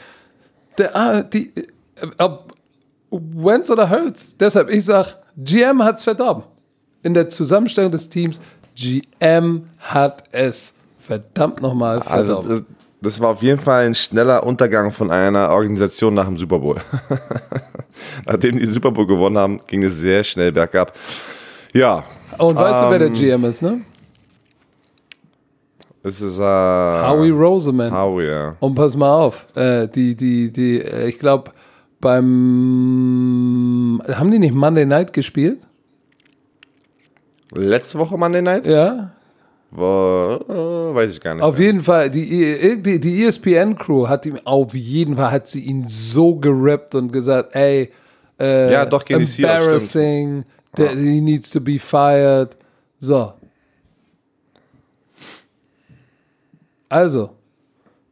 Der, 0.79 0.95
ah, 0.95 1.23
die, 1.23 1.53
äh, 1.97 2.07
ob 2.19 2.52
Wentz 3.13 3.71
oder 3.71 3.91
Hurts, 3.91 4.37
deshalb 4.37 4.71
ich 4.71 4.85
sag, 4.85 5.17
GM 5.37 5.83
hat's 5.83 6.03
verdorben. 6.05 6.45
In 7.03 7.15
der 7.15 7.29
Zusammenstellung 7.29 7.91
des 7.93 8.09
Teams, 8.09 8.41
GM 8.75 9.65
hat 9.79 10.25
es 10.33 10.73
verdammt 10.99 11.61
nochmal 11.61 11.99
Also 12.01 12.35
verdorben. 12.43 12.49
das, 12.49 12.63
das 13.13 13.21
war 13.21 13.31
auf 13.31 13.43
jeden 13.43 13.59
Fall 13.61 13.85
ein 13.87 13.95
schneller 13.95 14.45
Untergang 14.47 14.93
von 14.93 15.11
einer 15.11 15.51
Organisation 15.51 16.15
nach 16.15 16.27
dem 16.27 16.39
Super 16.39 16.59
Bowl. 16.61 16.77
Nachdem 18.27 18.59
die 18.59 18.67
Super 18.67 18.91
Bowl 18.93 19.07
gewonnen 19.07 19.37
haben, 19.37 19.61
ging 19.67 19.83
es 19.83 19.99
sehr 19.99 20.23
schnell 20.25 20.53
bergab. 20.53 20.93
Ja, 21.73 22.05
Und 22.39 22.55
weißt 22.55 22.83
du, 22.83 22.91
wer 22.91 22.99
der 22.99 23.09
Ähm, 23.09 23.15
GM 23.15 23.45
ist, 23.45 23.63
ne? 23.63 23.81
es 26.05 26.21
ist 26.21 26.39
äh, 26.39 26.43
Howie 26.43 27.31
Roseman. 27.31 27.93
Howie, 27.93 28.27
ja. 28.27 28.57
Und 28.61 28.75
pass 28.75 28.97
mal 28.97 29.13
auf, 29.13 29.47
äh, 29.57 29.87
die, 29.89 30.15
die, 30.17 30.51
die, 30.53 30.81
äh, 30.81 31.09
ich 31.09 31.19
glaube, 31.19 31.51
beim, 32.03 34.03
haben 34.07 34.31
die 34.31 34.39
nicht 34.39 34.55
Monday 34.55 34.85
Night 34.85 35.15
gespielt? 35.15 35.61
Letzte 37.55 37.99
Woche 37.99 38.19
Monday 38.19 38.43
Night? 38.43 38.67
Ja. 38.67 39.13
War, 39.71 40.41
äh, 40.51 40.95
weiß 40.95 41.15
ich 41.15 41.21
gar 41.21 41.35
nicht. 41.35 41.43
Auf 41.43 41.59
jeden 41.59 41.81
Fall, 41.81 42.11
die, 42.11 42.83
die, 42.83 43.01
die 43.01 43.25
ESPN-Crew 43.25 44.07
hat 44.07 44.27
ihm, 44.27 44.39
auf 44.45 44.75
jeden 44.75 45.17
Fall 45.17 45.31
hat 45.31 45.49
sie 45.49 45.61
ihn 45.61 45.87
so 45.87 46.37
gerappt 46.37 46.95
und 46.95 47.11
gesagt, 47.11 47.55
ey, 47.55 47.91
äh, 48.39 48.71
Ja, 48.71 48.85
doch, 48.85 49.05
gegen 49.05 49.21
die 49.21 49.27
Seahawks, 49.27 49.65
embarrassing, 49.65 50.45
that 50.77 50.91
he 50.91 51.23
needs 51.23 51.51
to 51.51 51.61
be 51.61 51.79
fired. 51.79 52.55
So. 52.99 53.33
Also, 56.91 57.31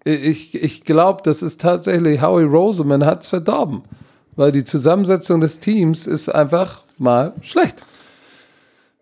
ich, 0.04 0.54
ich 0.54 0.84
glaube, 0.84 1.22
das 1.24 1.42
ist 1.42 1.60
tatsächlich, 1.60 2.20
Howie 2.22 2.44
Roseman 2.44 3.04
hat 3.04 3.22
es 3.22 3.28
verdorben. 3.28 3.82
Weil 4.36 4.52
die 4.52 4.64
Zusammensetzung 4.64 5.40
des 5.40 5.58
Teams 5.60 6.06
ist 6.06 6.28
einfach 6.28 6.82
mal 6.98 7.34
schlecht. 7.42 7.84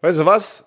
Weißt 0.01 0.19
du 0.19 0.27
was? 0.27 0.65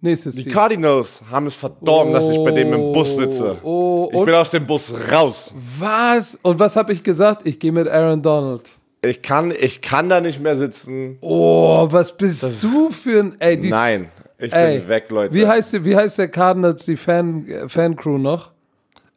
Nächstes 0.00 0.34
Die 0.34 0.42
Team. 0.42 0.52
Cardinals 0.52 1.22
haben 1.30 1.46
es 1.46 1.54
verdorben, 1.54 2.12
dass 2.12 2.28
ich 2.28 2.42
bei 2.42 2.50
dem 2.50 2.72
im 2.72 2.92
Bus 2.92 3.14
sitze. 3.16 3.56
Oh, 3.62 4.10
ich 4.12 4.24
bin 4.24 4.34
aus 4.34 4.50
dem 4.50 4.66
Bus 4.66 4.92
raus. 5.12 5.54
was? 5.78 6.36
Und 6.42 6.58
was 6.58 6.74
habe 6.74 6.92
ich 6.92 7.02
gesagt? 7.02 7.42
Ich 7.44 7.58
gehe 7.60 7.70
mit 7.70 7.86
Aaron 7.88 8.20
Donald. 8.20 8.68
Ich 9.04 9.22
kann, 9.22 9.52
ich 9.52 9.80
kann 9.80 10.08
da 10.08 10.20
nicht 10.20 10.40
mehr 10.40 10.56
sitzen. 10.56 11.18
Oh, 11.20 11.86
was 11.90 12.16
bist 12.16 12.62
du 12.64 12.90
für 12.90 13.20
ein. 13.20 13.36
Ey, 13.40 13.58
die 13.58 13.68
Nein, 13.70 14.10
ich 14.38 14.52
ey, 14.52 14.80
bin 14.80 14.88
weg, 14.88 15.10
Leute. 15.10 15.32
Wie 15.34 15.46
heißt, 15.46 15.84
wie 15.84 15.94
heißt 15.96 16.18
der 16.18 16.28
Cardinals, 16.28 16.84
die 16.84 16.96
Fan, 16.96 17.46
äh, 17.48 17.68
Fancrew 17.68 18.18
noch? 18.18 18.50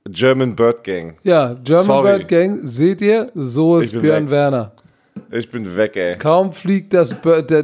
German 0.09 0.55
Bird 0.55 0.83
Gang. 0.83 1.15
Ja, 1.23 1.55
German 1.63 1.85
Sorry. 1.85 2.11
Bird 2.17 2.27
Gang. 2.27 2.59
Seht 2.63 3.01
ihr? 3.01 3.31
So 3.33 3.79
ist 3.79 3.91
Björn 3.99 4.25
weg. 4.25 4.31
Werner. 4.31 4.71
Ich 5.31 5.49
bin 5.49 5.75
weg, 5.75 5.95
ey. 5.95 6.17
Kaum 6.17 6.51
fliegt 6.51 6.93
das, 6.93 7.15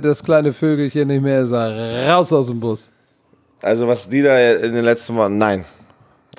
das 0.01 0.23
kleine 0.23 0.51
Vögelchen 0.51 1.07
nicht 1.07 1.21
mehr, 1.21 1.41
ist 1.43 1.51
er 1.51 2.09
raus 2.09 2.33
aus 2.33 2.47
dem 2.47 2.59
Bus. 2.59 2.89
Also 3.61 3.87
was 3.87 4.09
die 4.09 4.21
da 4.23 4.39
in 4.53 4.73
den 4.73 4.83
letzten 4.83 5.15
Wochen, 5.15 5.37
nein. 5.37 5.65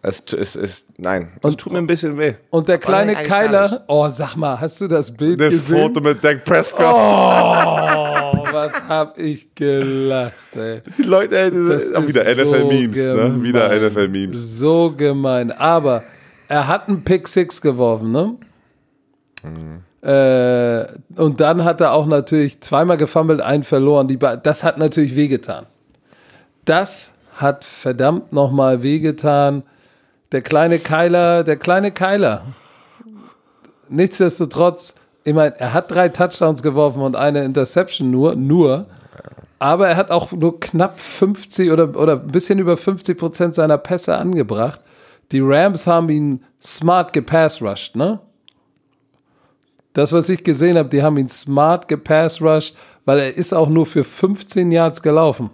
Es 0.04 0.24
es 0.36 0.56
ist, 0.56 0.86
nein. 0.98 1.28
Es 1.44 1.54
tut 1.56 1.72
mir 1.72 1.78
ein 1.78 1.86
bisschen 1.86 2.18
weh. 2.18 2.34
Und 2.50 2.66
der 2.66 2.78
kleine. 2.78 3.12
Keiler. 3.14 3.84
Oh, 3.86 4.08
sag 4.08 4.34
mal, 4.34 4.60
hast 4.60 4.80
du 4.80 4.88
das 4.88 5.12
Bild 5.12 5.40
Das 5.40 5.54
gesehen? 5.54 5.78
Foto 5.78 6.00
mit 6.00 6.24
Dak 6.24 6.44
Prescott. 6.44 6.84
Oh, 6.84 6.96
was 8.52 8.72
hab 8.88 9.18
ich 9.18 9.54
gelacht, 9.54 10.32
ey. 10.54 10.82
Die 10.96 11.02
Leute, 11.02 11.38
ey, 11.38 11.50
das 11.50 11.94
auch 11.94 12.06
wieder 12.06 12.22
NFL-Memes, 12.24 13.04
so 13.04 13.14
ne? 13.14 13.42
Wieder. 13.42 13.68
NFL-Memes. 13.90 14.58
So 14.58 14.92
gemein. 14.96 15.50
Aber 15.52 16.04
er 16.48 16.68
hat 16.68 16.88
einen 16.88 17.02
Pick 17.04 17.26
Six 17.28 17.60
geworfen, 17.60 18.12
ne? 18.12 18.36
Äh, 20.02 20.86
und 21.20 21.40
dann 21.40 21.64
hat 21.64 21.80
er 21.80 21.92
auch 21.92 22.06
natürlich 22.06 22.60
zweimal 22.60 22.96
gefummelt, 22.96 23.40
einen 23.40 23.62
verloren. 23.62 24.08
Die, 24.08 24.16
Ba- 24.16 24.36
das 24.36 24.64
hat 24.64 24.78
natürlich 24.78 25.14
wehgetan. 25.16 25.66
Das 26.64 27.10
hat 27.36 27.64
verdammt 27.64 28.32
nochmal 28.32 28.82
wehgetan. 28.82 29.62
Der 30.32 30.42
kleine 30.42 30.78
Keiler, 30.78 31.44
der 31.44 31.56
kleine 31.56 31.92
Keiler. 31.92 32.46
Nichtsdestotrotz, 33.88 34.94
ich 35.24 35.34
meine, 35.34 35.58
er 35.58 35.72
hat 35.72 35.90
drei 35.90 36.08
Touchdowns 36.08 36.62
geworfen 36.62 37.02
und 37.02 37.16
eine 37.16 37.44
Interception 37.44 38.10
nur, 38.10 38.34
nur. 38.34 38.86
Aber 39.58 39.88
er 39.88 39.96
hat 39.96 40.10
auch 40.10 40.32
nur 40.32 40.58
knapp 40.58 40.98
50 40.98 41.70
oder, 41.70 41.96
oder 41.96 42.20
ein 42.20 42.26
bisschen 42.26 42.58
über 42.58 42.76
50 42.76 43.16
Prozent 43.16 43.54
seiner 43.54 43.78
Pässe 43.78 44.16
angebracht. 44.16 44.80
Die 45.30 45.40
Rams 45.40 45.86
haben 45.86 46.08
ihn 46.08 46.44
smart 46.60 47.12
gepass-rushed, 47.12 47.94
ne? 47.94 48.20
Das, 49.92 50.12
was 50.12 50.28
ich 50.28 50.42
gesehen 50.42 50.78
habe, 50.78 50.88
die 50.88 51.02
haben 51.02 51.18
ihn 51.18 51.28
smart 51.28 51.86
gepass-rushed, 51.86 52.74
weil 53.04 53.18
er 53.18 53.36
ist 53.36 53.52
auch 53.52 53.68
nur 53.68 53.86
für 53.86 54.04
15 54.04 54.72
Yards 54.72 55.02
gelaufen. 55.02 55.50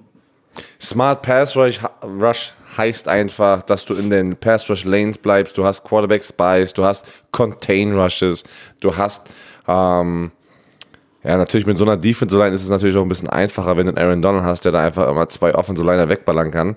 Smart 0.80 1.22
Pass 1.22 1.56
Rush, 1.56 1.80
Rush 2.02 2.52
heißt 2.76 3.08
einfach, 3.08 3.62
dass 3.62 3.84
du 3.84 3.94
in 3.94 4.10
den 4.10 4.36
Pass 4.36 4.68
Rush 4.70 4.84
Lanes 4.84 5.18
bleibst. 5.18 5.56
Du 5.58 5.64
hast 5.64 5.84
Quarterback 5.84 6.24
Spies, 6.24 6.72
du 6.72 6.84
hast 6.84 7.06
Contain 7.32 7.98
Rushes, 7.98 8.44
du 8.80 8.96
hast 8.96 9.28
ähm, 9.68 10.30
ja, 11.22 11.36
natürlich 11.36 11.66
mit 11.66 11.78
so 11.78 11.84
einer 11.84 11.96
Defensive 11.96 12.40
Line 12.40 12.54
ist 12.54 12.62
es 12.62 12.70
natürlich 12.70 12.96
auch 12.96 13.02
ein 13.02 13.08
bisschen 13.08 13.28
einfacher, 13.28 13.76
wenn 13.76 13.86
du 13.86 13.94
einen 13.94 13.98
Aaron 13.98 14.22
Donald 14.22 14.44
hast, 14.44 14.64
der 14.64 14.72
da 14.72 14.84
einfach 14.84 15.08
immer 15.08 15.28
zwei 15.28 15.54
Offensive 15.54 15.86
Liner 15.86 16.08
wegballern 16.08 16.50
kann. 16.50 16.76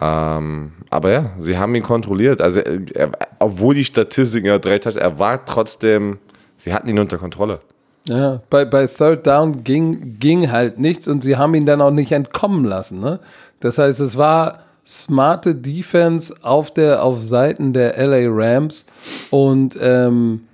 Ähm, 0.00 0.72
aber 0.88 1.10
ja, 1.10 1.30
sie 1.38 1.58
haben 1.58 1.74
ihn 1.74 1.82
kontrolliert. 1.82 2.40
Also, 2.40 2.60
er, 2.60 3.10
obwohl 3.38 3.74
die 3.74 3.84
Statistiken 3.84 4.46
ja 4.46 4.58
drei 4.58 4.78
Touchdowns, 4.78 4.96
er 4.96 5.18
war 5.18 5.44
trotzdem, 5.44 6.18
sie 6.56 6.72
hatten 6.72 6.88
ihn 6.88 6.98
unter 6.98 7.18
Kontrolle. 7.18 7.60
Ja, 8.08 8.40
bei, 8.50 8.64
bei 8.64 8.86
Third 8.86 9.26
Down 9.26 9.62
ging, 9.62 10.18
ging 10.18 10.50
halt 10.50 10.78
nichts 10.78 11.06
und 11.06 11.22
sie 11.22 11.36
haben 11.36 11.54
ihn 11.54 11.66
dann 11.66 11.80
auch 11.80 11.90
nicht 11.90 12.12
entkommen 12.12 12.64
lassen. 12.64 13.00
Ne? 13.00 13.20
Das 13.60 13.78
heißt, 13.78 14.00
es 14.00 14.16
war 14.16 14.60
smarte 14.84 15.54
Defense 15.54 16.34
auf, 16.42 16.72
der, 16.72 17.04
auf 17.04 17.22
Seiten 17.22 17.72
der 17.72 17.96
LA 18.04 18.28
Rams 18.28 18.86
und 19.30 19.78
ähm, 19.80 20.48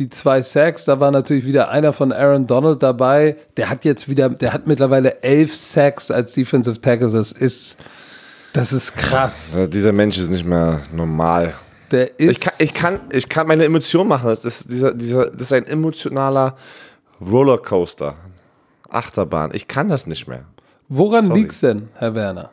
die 0.00 0.08
zwei 0.08 0.40
Sacks, 0.40 0.86
da 0.86 0.98
war 0.98 1.10
natürlich 1.10 1.44
wieder 1.44 1.68
einer 1.68 1.92
von 1.92 2.10
Aaron 2.10 2.46
Donald 2.46 2.82
dabei. 2.82 3.36
Der 3.58 3.68
hat 3.68 3.84
jetzt 3.84 4.08
wieder, 4.08 4.30
der 4.30 4.54
hat 4.54 4.66
mittlerweile 4.66 5.22
elf 5.22 5.54
Sacks 5.54 6.10
als 6.10 6.32
Defensive 6.32 6.80
Tackle. 6.80 7.10
Das 7.10 7.32
ist, 7.32 7.76
das 8.54 8.72
ist 8.72 8.96
krass. 8.96 9.50
Also 9.54 9.66
dieser 9.66 9.92
Mensch 9.92 10.16
ist 10.16 10.30
nicht 10.30 10.46
mehr 10.46 10.80
normal. 10.90 11.52
Der 11.90 12.18
ist 12.18 12.30
Ich 12.30 12.40
kann, 12.40 12.54
ich 12.58 12.72
kann, 12.72 13.00
ich 13.12 13.28
kann 13.28 13.46
meine 13.46 13.64
Emotion 13.64 14.08
machen. 14.08 14.28
Das 14.28 14.42
ist, 14.42 14.70
dieser, 14.70 14.94
dieser, 14.94 15.30
das 15.30 15.42
ist 15.42 15.52
ein 15.52 15.66
emotionaler 15.66 16.54
Rollercoaster. 17.20 18.14
Achterbahn. 18.88 19.50
Ich 19.52 19.68
kann 19.68 19.90
das 19.90 20.06
nicht 20.06 20.26
mehr. 20.26 20.46
Woran 20.88 21.26
Sorry. 21.26 21.40
liegt's 21.40 21.60
denn, 21.60 21.90
Herr 21.94 22.14
Werner? 22.14 22.50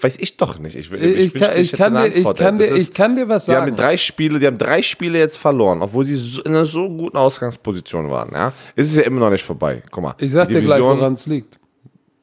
Weiß 0.00 0.16
ich 0.18 0.36
doch 0.36 0.58
nicht. 0.58 0.76
Ich, 0.76 0.90
will- 0.90 1.02
Ich, 1.02 1.34
wünschte, 1.34 1.40
kann, 1.40 1.60
ich, 1.60 1.72
kann, 1.72 1.94
dir, 1.94 2.06
ich, 2.06 2.34
kann, 2.36 2.58
dir, 2.58 2.64
ist- 2.64 2.88
ich 2.88 2.94
kann 2.94 3.16
dir 3.16 3.28
was 3.28 3.46
Die 3.46 3.52
haben 3.52 3.64
sagen. 3.66 3.76
drei 3.76 3.96
Spiele, 3.96 4.38
die 4.38 4.46
haben 4.46 4.58
drei 4.58 4.82
Spiele 4.82 5.18
jetzt 5.18 5.36
verloren, 5.38 5.82
obwohl 5.82 6.04
sie 6.04 6.14
so, 6.14 6.42
in 6.42 6.52
einer 6.54 6.64
so 6.64 6.88
guten 6.88 7.16
Ausgangsposition 7.16 8.10
waren. 8.10 8.30
Ja, 8.32 8.52
ist 8.76 8.88
es 8.90 8.96
ja 8.96 9.02
immer 9.02 9.20
noch 9.20 9.30
nicht 9.30 9.44
vorbei. 9.44 9.82
Guck 9.90 10.02
mal. 10.02 10.14
Ich 10.18 10.32
sag 10.32 10.48
dir 10.48 10.60
gleich, 10.60 10.80
woran 10.82 11.14
es 11.14 11.26
liegt. 11.26 11.58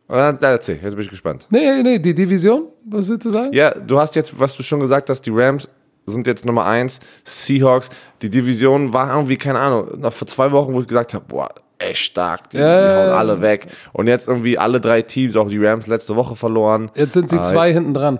Ah, 0.07 0.33
erzähl, 0.41 0.79
jetzt 0.81 0.95
bin 0.95 1.03
ich 1.03 1.09
gespannt. 1.09 1.45
Nee, 1.51 1.83
nee, 1.83 1.99
die 1.99 2.15
Division, 2.15 2.63
was 2.85 3.07
willst 3.07 3.25
du 3.25 3.29
sagen? 3.29 3.53
Ja, 3.53 3.69
du 3.71 3.99
hast 3.99 4.15
jetzt, 4.15 4.37
was 4.39 4.55
du 4.57 4.63
schon 4.63 4.79
gesagt 4.79 5.07
hast, 5.09 5.21
die 5.21 5.29
Rams 5.31 5.69
sind 6.07 6.25
jetzt 6.25 6.45
Nummer 6.45 6.65
eins, 6.65 6.99
Seahawks. 7.23 7.89
Die 8.23 8.29
Division 8.31 8.91
war 8.91 9.13
irgendwie, 9.15 9.37
keine 9.37 9.59
Ahnung, 9.59 9.99
noch 9.99 10.11
vor 10.11 10.27
zwei 10.27 10.51
Wochen, 10.51 10.73
wo 10.73 10.81
ich 10.81 10.87
gesagt 10.87 11.13
habe, 11.13 11.23
boah, 11.27 11.49
echt 11.89 11.99
stark, 12.01 12.49
die, 12.51 12.57
Ja, 12.57 12.87
die 12.87 12.95
hauen 13.09 13.17
alle 13.17 13.41
weg. 13.41 13.67
Und 13.93 14.07
jetzt 14.07 14.27
irgendwie 14.27 14.57
alle 14.57 14.79
drei 14.79 15.01
Teams, 15.01 15.35
auch 15.35 15.47
die 15.49 15.63
Rams 15.63 15.87
letzte 15.87 16.15
Woche 16.15 16.35
verloren. 16.35 16.91
Jetzt 16.95 17.13
sind 17.13 17.29
sie 17.29 17.37
Ah, 17.39 17.43
zwei 17.43 17.73
hinten 17.73 17.93
dran. 17.93 18.19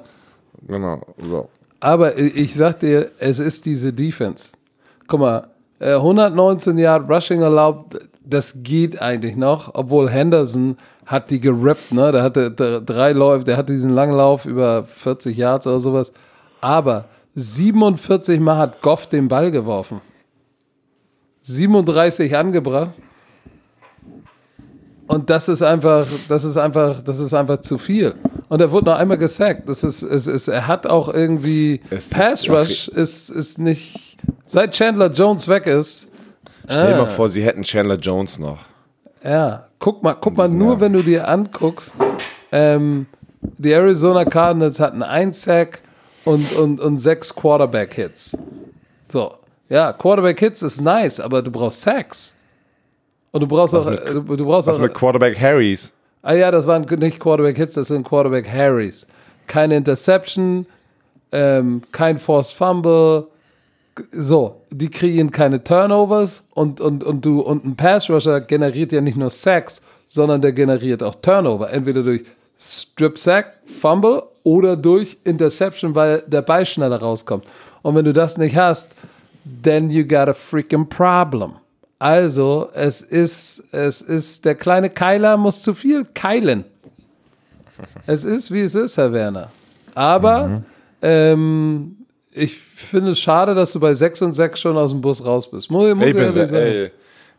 Genau, 0.68 1.02
so. 1.18 1.50
Aber 1.80 2.18
ich- 2.18 2.54
sag 2.56 2.80
dir, 2.82 3.12
es 3.20 3.40
ist 3.40 3.66
diese 3.66 3.94
Defense. 3.94 4.52
Guck 5.08 5.22
mal, 5.22 5.48
äh, 5.80 5.96
119 5.96 6.78
Yard 6.78 7.10
Rushing 7.10 7.42
erlaubt, 7.42 7.98
das 8.24 8.54
geht 8.58 9.02
eigentlich 9.02 9.36
noch, 9.38 9.72
obwohl 9.74 10.10
Henderson 10.10 10.78
hat 11.06 11.32
die 11.32 11.40
gerippt, 11.40 11.92
ne? 11.92 12.12
Der 12.12 12.22
hatte 12.22 12.52
drei 12.52 13.14
Läufe, 13.14 13.44
der 13.46 13.58
hatte 13.58 13.74
diesen 13.74 13.92
langen 13.94 14.14
Lauf 14.14 14.46
über 14.46 14.84
40 14.84 15.36
Yards 15.38 15.66
oder 15.66 15.80
sowas. 15.80 16.12
Aber 16.62 17.06
47 17.36 18.40
Mal 18.40 18.58
hat 18.58 18.82
Goff 18.82 19.08
den 19.08 19.28
Ball 19.30 19.50
geworfen. 19.50 20.02
37 21.42 22.36
angebracht. 22.36 22.92
Und 25.10 25.30
das 25.32 25.50
ist 25.50 25.64
einfach, 25.64 26.06
das 26.30 26.44
ist 26.44 26.56
einfach, 26.56 27.02
das 27.04 27.18
ist 27.20 27.34
einfach 27.34 27.58
zu 27.62 27.78
viel. 27.80 28.14
Und 28.48 28.62
er 28.62 28.72
wurde 28.72 28.86
noch 28.86 28.96
einmal 28.96 29.18
gesackt. 29.18 29.68
Das 29.68 29.84
ist, 29.84 30.04
es 30.04 30.28
ist, 30.28 30.48
er 30.48 30.68
hat 30.68 30.86
auch 30.86 31.12
irgendwie 31.12 31.82
Es 31.90 32.04
ist- 32.04 32.10
Pass 32.12 32.50
Rush 32.50 32.88
ist, 32.90 33.30
ist 33.30 33.58
nicht. 33.58 34.18
Seit 34.46 34.74
Chandler 34.76 35.12
Jones 35.12 35.48
weg 35.48 35.66
ist, 35.68 36.08
Stell 36.72 36.88
dir 36.90 36.96
Ah. 36.96 36.98
mal 37.00 37.08
vor, 37.08 37.28
sie 37.30 37.42
hätten 37.44 37.64
Chandler 37.64 37.96
Jones 37.98 38.38
noch. 38.38 38.60
ja, 39.24 39.66
guck 39.80 40.04
mal, 40.04 40.14
guck 40.14 40.38
mal 40.38 40.48
nur, 40.48 40.74
Jahr. 40.74 40.82
wenn 40.82 40.94
du 40.94 41.02
dir 41.02 41.28
anguckst, 41.28 41.96
ähm, 42.52 43.08
die 43.42 43.72
Arizona 43.72 44.26
Cardinals 44.26 44.80
hatten 44.80 45.02
ein 45.02 45.34
Sack 45.34 45.82
und, 46.26 46.52
und, 46.54 46.80
und 46.80 46.98
sechs 47.00 47.34
Quarterback-Hits. 47.34 48.38
So, 49.08 49.34
ja, 49.70 49.92
Quarterback-Hits 49.94 50.62
ist 50.62 50.82
nice, 50.82 51.20
aber 51.20 51.42
du 51.42 51.50
brauchst 51.50 51.82
Sacks. 51.82 52.36
Und 53.32 53.42
du 53.42 53.48
brauchst 53.48 53.76
auch, 53.76 53.90
mit- 53.90 54.06
du, 54.08 54.24
brauchst 54.46 54.68
Was 54.68 54.78
auch, 54.78 54.82
mit 54.82 54.94
Quarterback 54.94 55.40
Harrys? 55.40 55.94
ah 56.24 56.34
ja, 56.34 56.52
das 56.52 56.66
waren 56.68 56.84
nicht 57.00 57.20
Quarterback-Hits, 57.20 57.76
das 57.76 57.88
sind 57.90 58.08
Quarterback-Harrys. 58.08 59.08
Keine 59.48 59.76
Interception, 59.78 60.66
ähm, 61.32 61.82
kein 61.92 62.20
Forced 62.20 62.56
Fumble, 62.56 63.28
so, 64.12 64.62
die 64.72 64.90
kreieren 64.90 65.30
keine 65.32 65.64
Turnovers 65.64 66.44
und, 66.54 66.80
und, 66.82 67.04
und 67.04 67.26
du 67.26 67.42
und 67.42 67.66
ein 67.66 67.76
Pass 67.76 68.10
Rusher 68.10 68.42
generiert 68.42 68.92
ja 68.92 69.02
nicht 69.02 69.18
nur 69.18 69.30
Sacks, 69.30 69.82
sondern 70.08 70.42
der 70.42 70.54
generiert 70.54 71.04
auch 71.04 71.16
Turnover. 71.16 71.70
Entweder 71.72 72.04
durch 72.04 72.24
Strip 72.58 73.18
Sack, 73.18 73.54
Fumble 73.66 74.24
oder 74.44 74.76
durch 74.76 75.18
Interception, 75.24 75.96
weil 75.96 76.24
der 76.28 76.42
Ball 76.42 76.66
schneller 76.66 77.00
rauskommt. 77.00 77.46
Und 77.82 77.96
wenn 77.96 78.06
du 78.06 78.14
das 78.14 78.38
nicht 78.38 78.56
hast, 78.56 78.92
then 79.64 79.90
you 79.90 80.04
got 80.06 80.28
a 80.28 80.34
freaking 80.34 80.88
problem. 80.88 81.54
Also, 82.00 82.70
es 82.74 83.02
ist, 83.02 83.62
es 83.74 84.02
ist, 84.02 84.46
der 84.46 84.56
kleine 84.56 84.90
Keiler 84.90 85.36
muss 85.36 85.62
zu 85.62 85.74
viel 85.74 86.06
keilen. 86.14 86.64
Es 88.08 88.24
ist, 88.24 88.52
wie 88.52 88.62
es 88.62 88.74
ist, 88.76 88.98
Herr 88.98 89.12
Werner. 89.12 89.52
Aber 89.96 90.64
ähm, 91.02 91.98
ich 92.32 92.58
finde 92.58 93.12
es 93.12 93.20
schade, 93.20 93.54
dass 93.54 93.74
du 93.74 93.80
bei 93.82 93.94
6 93.94 94.22
und 94.22 94.34
6 94.34 94.60
schon 94.60 94.78
aus 94.78 94.92
dem 94.92 95.02
Bus 95.02 95.24
raus 95.26 95.50
bist. 95.52 95.70
Muss, 95.70 95.94
muss 95.94 96.04
Ich 96.06 96.10
ich 96.12 96.16
bin, 96.16 96.24
ehrlich 96.24 96.36
weg, 96.42 96.48
sagen. 96.48 96.66
ey, 96.66 96.92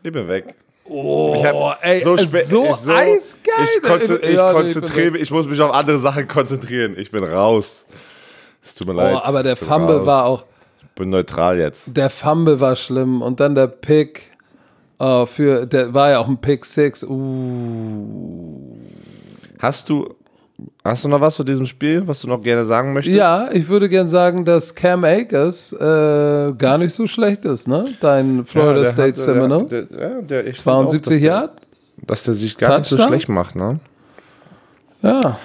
ich 0.03 0.11
bin 0.11 0.27
weg. 0.27 0.55
Oh, 0.85 1.33
Ich 1.37 1.43
ey, 1.83 2.03
so, 2.03 2.17
so, 2.17 2.23
ich 2.65 2.89
eisgeil. 2.89 3.65
Ich, 3.77 3.81
konze 3.81 4.17
ich 4.17 4.35
Ja, 4.35 4.47
nee, 4.47 4.53
konzentriere 4.59 5.17
ich 5.17 5.31
muss 5.31 5.47
mich 5.47 5.61
auf 5.61 5.73
andere 5.73 5.99
Sachen 5.99 6.27
konzentrieren. 6.27 6.95
Ich 6.97 7.09
bin 7.11 7.23
raus. 7.23 7.85
Es 8.63 8.73
tut 8.75 8.87
mir 8.87 8.93
leid. 8.93 9.15
Oh, 9.15 9.19
aber 9.23 9.41
der 9.41 9.53
Ich 9.53 9.59
Fumble 9.59 9.97
raus. 9.97 10.05
war 10.05 10.25
auch, 10.25 10.43
Ich 10.83 10.89
bin 10.95 11.09
neutral 11.09 11.59
jetzt. 11.59 11.83
der 11.87 12.09
Fumble 12.09 12.59
war 12.59 12.75
schlimm 12.75 13.21
und 13.21 13.39
dann 13.39 13.55
der 13.55 13.67
Pick 13.67 14.30
äh, 15.01 15.25
für, 15.25 15.65
der 15.65 15.93
war 15.93 16.11
ja 16.11 16.19
auch 16.19 16.27
ein 16.27 16.37
Pick 16.37 16.65
6. 16.65 17.05
Uh. 17.05 18.77
Hast 19.57 19.89
du, 19.89 20.15
hast 20.83 21.03
du 21.03 21.07
noch 21.07 21.21
was 21.21 21.35
zu 21.35 21.43
diesem 21.43 21.65
Spiel, 21.65 22.07
was 22.07 22.21
du 22.21 22.27
noch 22.27 22.41
gerne 22.41 22.65
sagen 22.65 22.93
möchtest? 22.93 23.17
Ja, 23.17 23.49
ich 23.51 23.67
würde 23.67 23.89
gern 23.89 24.09
sagen, 24.09 24.45
dass 24.45 24.75
Cam 24.75 25.03
Akers 25.03 25.73
äh, 25.73 26.53
gar 26.57 26.77
nicht 26.77 26.93
so 26.93 27.07
schlecht 27.07 27.45
ist, 27.45 27.67
ne? 27.67 27.85
Dein 27.99 28.45
Florida 28.45 28.81
der 28.81 28.85
State 28.85 29.13
hat, 29.13 29.17
äh, 29.17 29.21
Seminole. 29.21 29.65
Der, 29.65 29.81
der, 29.83 30.09
ja, 30.09 30.21
der, 30.21 30.47
ich 30.47 30.57
72 30.57 31.13
finde 31.13 31.19
auch, 31.19 31.41
Yard? 31.41 31.51
dass 31.51 31.59
der, 31.59 32.05
dass 32.05 32.23
der 32.23 32.33
sich 32.35 32.57
gar 32.57 32.77
nicht 32.77 32.87
so 32.87 32.95
Touchdown? 32.95 33.13
schlecht 33.13 33.29
macht, 33.29 33.55
ne? 33.55 33.79
Ja. 35.01 35.37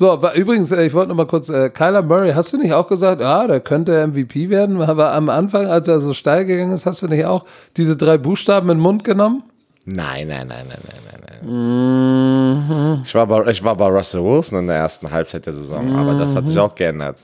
So, 0.00 0.18
übrigens, 0.34 0.72
äh, 0.72 0.86
ich 0.86 0.94
wollte 0.94 1.10
noch 1.10 1.14
mal 1.16 1.26
kurz, 1.26 1.50
äh, 1.50 1.68
Kyler 1.68 2.00
Murray, 2.00 2.32
hast 2.32 2.54
du 2.54 2.56
nicht 2.56 2.72
auch 2.72 2.86
gesagt, 2.88 3.20
ja, 3.20 3.46
der 3.46 3.60
könnte 3.60 4.06
MVP 4.06 4.48
werden? 4.48 4.80
Aber 4.80 5.12
am 5.12 5.28
Anfang, 5.28 5.66
als 5.66 5.88
er 5.88 6.00
so 6.00 6.14
steil 6.14 6.46
gegangen 6.46 6.72
ist, 6.72 6.86
hast 6.86 7.02
du 7.02 7.06
nicht 7.08 7.26
auch 7.26 7.44
diese 7.76 7.98
drei 7.98 8.16
Buchstaben 8.16 8.70
in 8.70 8.78
den 8.78 8.82
Mund 8.82 9.04
genommen? 9.04 9.42
Nein, 9.84 10.28
nein, 10.28 10.48
nein, 10.48 10.64
nein, 10.70 10.78
nein, 10.86 11.02
nein, 11.04 11.40
nein. 11.42 12.96
Mhm. 12.96 13.02
Ich, 13.04 13.14
war 13.14 13.26
bei, 13.26 13.46
ich 13.50 13.62
war 13.62 13.76
bei 13.76 13.88
Russell 13.88 14.24
Wilson 14.24 14.60
in 14.60 14.66
der 14.68 14.76
ersten 14.76 15.10
Halbzeit 15.10 15.44
der 15.44 15.52
Saison, 15.52 15.94
aber 15.94 16.14
das 16.14 16.34
hat 16.34 16.46
sich 16.46 16.56
Mhm. 16.56 16.62
auch 16.62 16.74
geändert. 16.74 17.18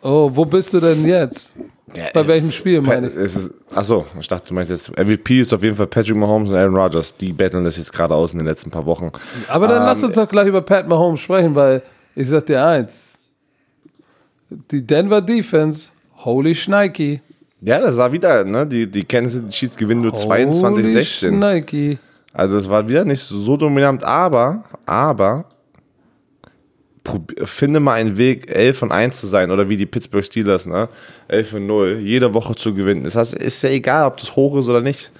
Oh, 0.00 0.30
wo 0.32 0.44
bist 0.44 0.72
du 0.74 0.78
denn 0.78 1.04
jetzt? 1.06 1.54
Ja, 1.96 2.04
Bei 2.14 2.24
welchem 2.24 2.52
Spiel, 2.52 2.82
meine 2.82 3.08
ich? 3.08 3.16
ist, 3.16 3.50
achso, 3.74 4.04
ich 4.20 4.28
dachte, 4.28 4.46
du 4.48 4.54
meinst 4.54 4.70
jetzt, 4.70 4.96
MVP 4.96 5.40
ist 5.40 5.52
auf 5.52 5.64
jeden 5.64 5.74
Fall 5.74 5.88
Patrick 5.88 6.14
Mahomes 6.14 6.50
und 6.50 6.54
Aaron 6.56 6.76
Rodgers. 6.76 7.16
Die 7.16 7.32
betteln 7.32 7.64
das 7.64 7.78
jetzt 7.78 7.92
gerade 7.92 8.14
aus 8.14 8.32
in 8.32 8.38
den 8.38 8.46
letzten 8.46 8.70
paar 8.70 8.86
Wochen. 8.86 9.10
Aber 9.48 9.66
dann 9.66 9.78
Ähm, 9.78 9.86
lass 9.86 10.04
uns 10.04 10.14
doch 10.14 10.28
gleich 10.28 10.46
über 10.46 10.62
Pat 10.62 10.86
Mahomes 10.86 11.18
sprechen, 11.18 11.52
weil 11.56 11.82
ich 12.16 12.28
sag 12.28 12.46
dir 12.46 12.64
eins. 12.64 13.12
Die 14.70 14.84
Denver 14.84 15.20
Defense, 15.20 15.90
holy 16.16 16.54
Schneiki. 16.54 17.20
Ja, 17.60 17.80
das 17.80 17.96
war 17.96 18.10
wieder, 18.12 18.44
ne? 18.44 18.66
Die, 18.66 18.90
die 18.90 19.04
Kansas 19.04 19.42
Chiefs 19.50 19.76
gewinnen 19.76 20.02
nur 20.02 20.12
22-16. 20.12 21.28
Schneiki. 21.28 21.98
Also 22.32 22.58
es 22.58 22.68
war 22.68 22.88
wieder 22.88 23.04
nicht 23.04 23.22
so 23.22 23.56
dominant, 23.56 24.04
aber, 24.04 24.64
aber 24.84 25.46
finde 27.44 27.80
mal 27.80 27.94
einen 27.94 28.16
Weg, 28.16 28.50
11 28.54 28.78
von 28.78 28.92
1 28.92 29.20
zu 29.20 29.26
sein 29.26 29.50
oder 29.50 29.68
wie 29.68 29.76
die 29.76 29.86
Pittsburgh 29.86 30.24
Steelers, 30.24 30.66
ne? 30.66 30.88
11 31.28 31.50
von 31.50 31.66
0, 31.66 31.98
jede 32.02 32.34
Woche 32.34 32.54
zu 32.54 32.74
gewinnen. 32.74 33.04
Das 33.04 33.14
heißt, 33.14 33.34
ist 33.34 33.62
ja 33.62 33.70
egal, 33.70 34.06
ob 34.06 34.16
das 34.16 34.34
hoch 34.34 34.58
ist 34.58 34.68
oder 34.68 34.80
nicht. 34.80 35.10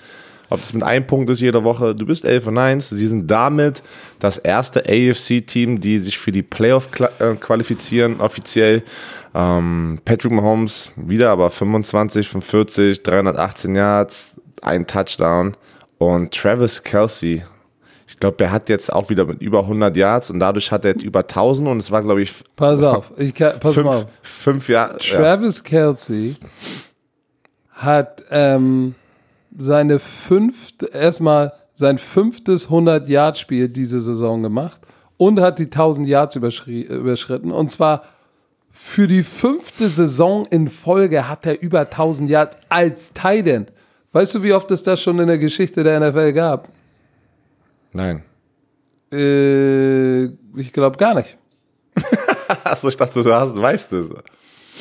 Ob 0.49 0.61
das 0.61 0.73
mit 0.73 0.83
einem 0.83 1.07
Punkt 1.07 1.29
ist 1.31 1.41
jede 1.41 1.65
Woche. 1.65 1.95
Du 1.95 2.07
bist 2.07 2.25
11 2.25 2.45
von 2.45 2.57
1. 2.59 2.91
Sie 2.91 3.07
sind 3.07 3.31
damit 3.31 3.83
das 4.19 4.39
erste 4.39 4.81
AFC-Team, 4.81 5.81
die 5.81 5.99
sich 5.99 6.19
für 6.19 6.33
die 6.33 6.43
Playoff 6.43 6.89
äh, 7.19 7.35
qualifizieren, 7.35 8.21
offiziell. 8.21 8.83
Ähm, 9.35 9.99
Patrick 10.05 10.33
Mahomes 10.33 10.93
wieder 10.97 11.31
aber 11.31 11.51
25 11.51 12.29
von 12.29 12.43
40, 12.43 13.03
318 13.03 13.75
Yards, 13.75 14.41
ein 14.63 14.87
Touchdown. 14.87 15.57
Und 15.99 16.33
Travis 16.35 16.83
Kelsey, 16.83 17.43
Ich 18.07 18.21
glaube, 18.21 18.45
er 18.45 18.53
hat 18.53 18.69
jetzt 18.69 18.93
auch 18.93 19.09
wieder 19.11 19.25
mit 19.25 19.41
über 19.43 19.61
100 19.61 19.97
Yards 19.97 20.31
und 20.31 20.39
dadurch 20.41 20.71
hat 20.71 20.85
er 20.85 20.93
jetzt 20.93 21.03
über 21.03 21.21
1000 21.21 21.69
und 21.69 21.79
es 21.81 21.91
war, 21.91 22.03
glaube 22.03 22.23
ich, 22.23 22.33
Pass 22.55 22.83
auf, 22.83 23.11
ich 23.17 23.35
kann, 23.35 23.59
pass 23.59 23.75
fünf, 23.75 23.87
mal 23.87 23.97
auf. 23.97 24.07
fünf 24.23 24.69
Jahre. 24.69 24.99
Ja. 25.01 25.17
Travis 25.19 25.65
Kelsey 25.65 26.37
hat 27.73 28.25
ähm, 28.31 28.95
seine 29.57 29.99
fünfte, 29.99 30.87
erstmal 30.87 31.53
sein 31.73 31.99
fünftes 31.99 32.69
100-Yard-Spiel 32.69 33.69
diese 33.69 34.01
Saison 34.01 34.43
gemacht 34.43 34.81
und 35.17 35.41
hat 35.41 35.59
die 35.59 35.65
1000 35.65 36.07
Yards 36.07 36.37
überschri- 36.37 36.85
überschritten. 36.87 37.51
Und 37.53 37.71
zwar 37.71 38.05
für 38.71 39.07
die 39.07 39.23
fünfte 39.23 39.89
Saison 39.89 40.45
in 40.51 40.69
Folge 40.69 41.29
hat 41.29 41.47
er 41.47 41.61
über 41.61 41.81
1000 41.81 42.29
Yards 42.31 42.57
als 42.69 43.13
Tight 43.13 43.47
End. 43.47 43.73
Weißt 44.13 44.35
du, 44.35 44.43
wie 44.43 44.53
oft 44.53 44.71
es 44.71 44.83
das 44.83 45.01
schon 45.03 45.19
in 45.19 45.27
der 45.27 45.39
Geschichte 45.39 45.83
der 45.83 46.01
NFL 46.01 46.33
gab? 46.33 46.69
Nein. 47.93 48.23
Äh, 49.13 50.25
ich 50.59 50.73
glaube 50.73 50.97
gar 50.97 51.15
nicht. 51.15 51.37
Achso, 52.65 52.89
ich 52.89 52.97
dachte, 52.97 53.23
du 53.23 53.33
hast, 53.35 53.55
weißt 53.61 53.93
es. 53.95 54.11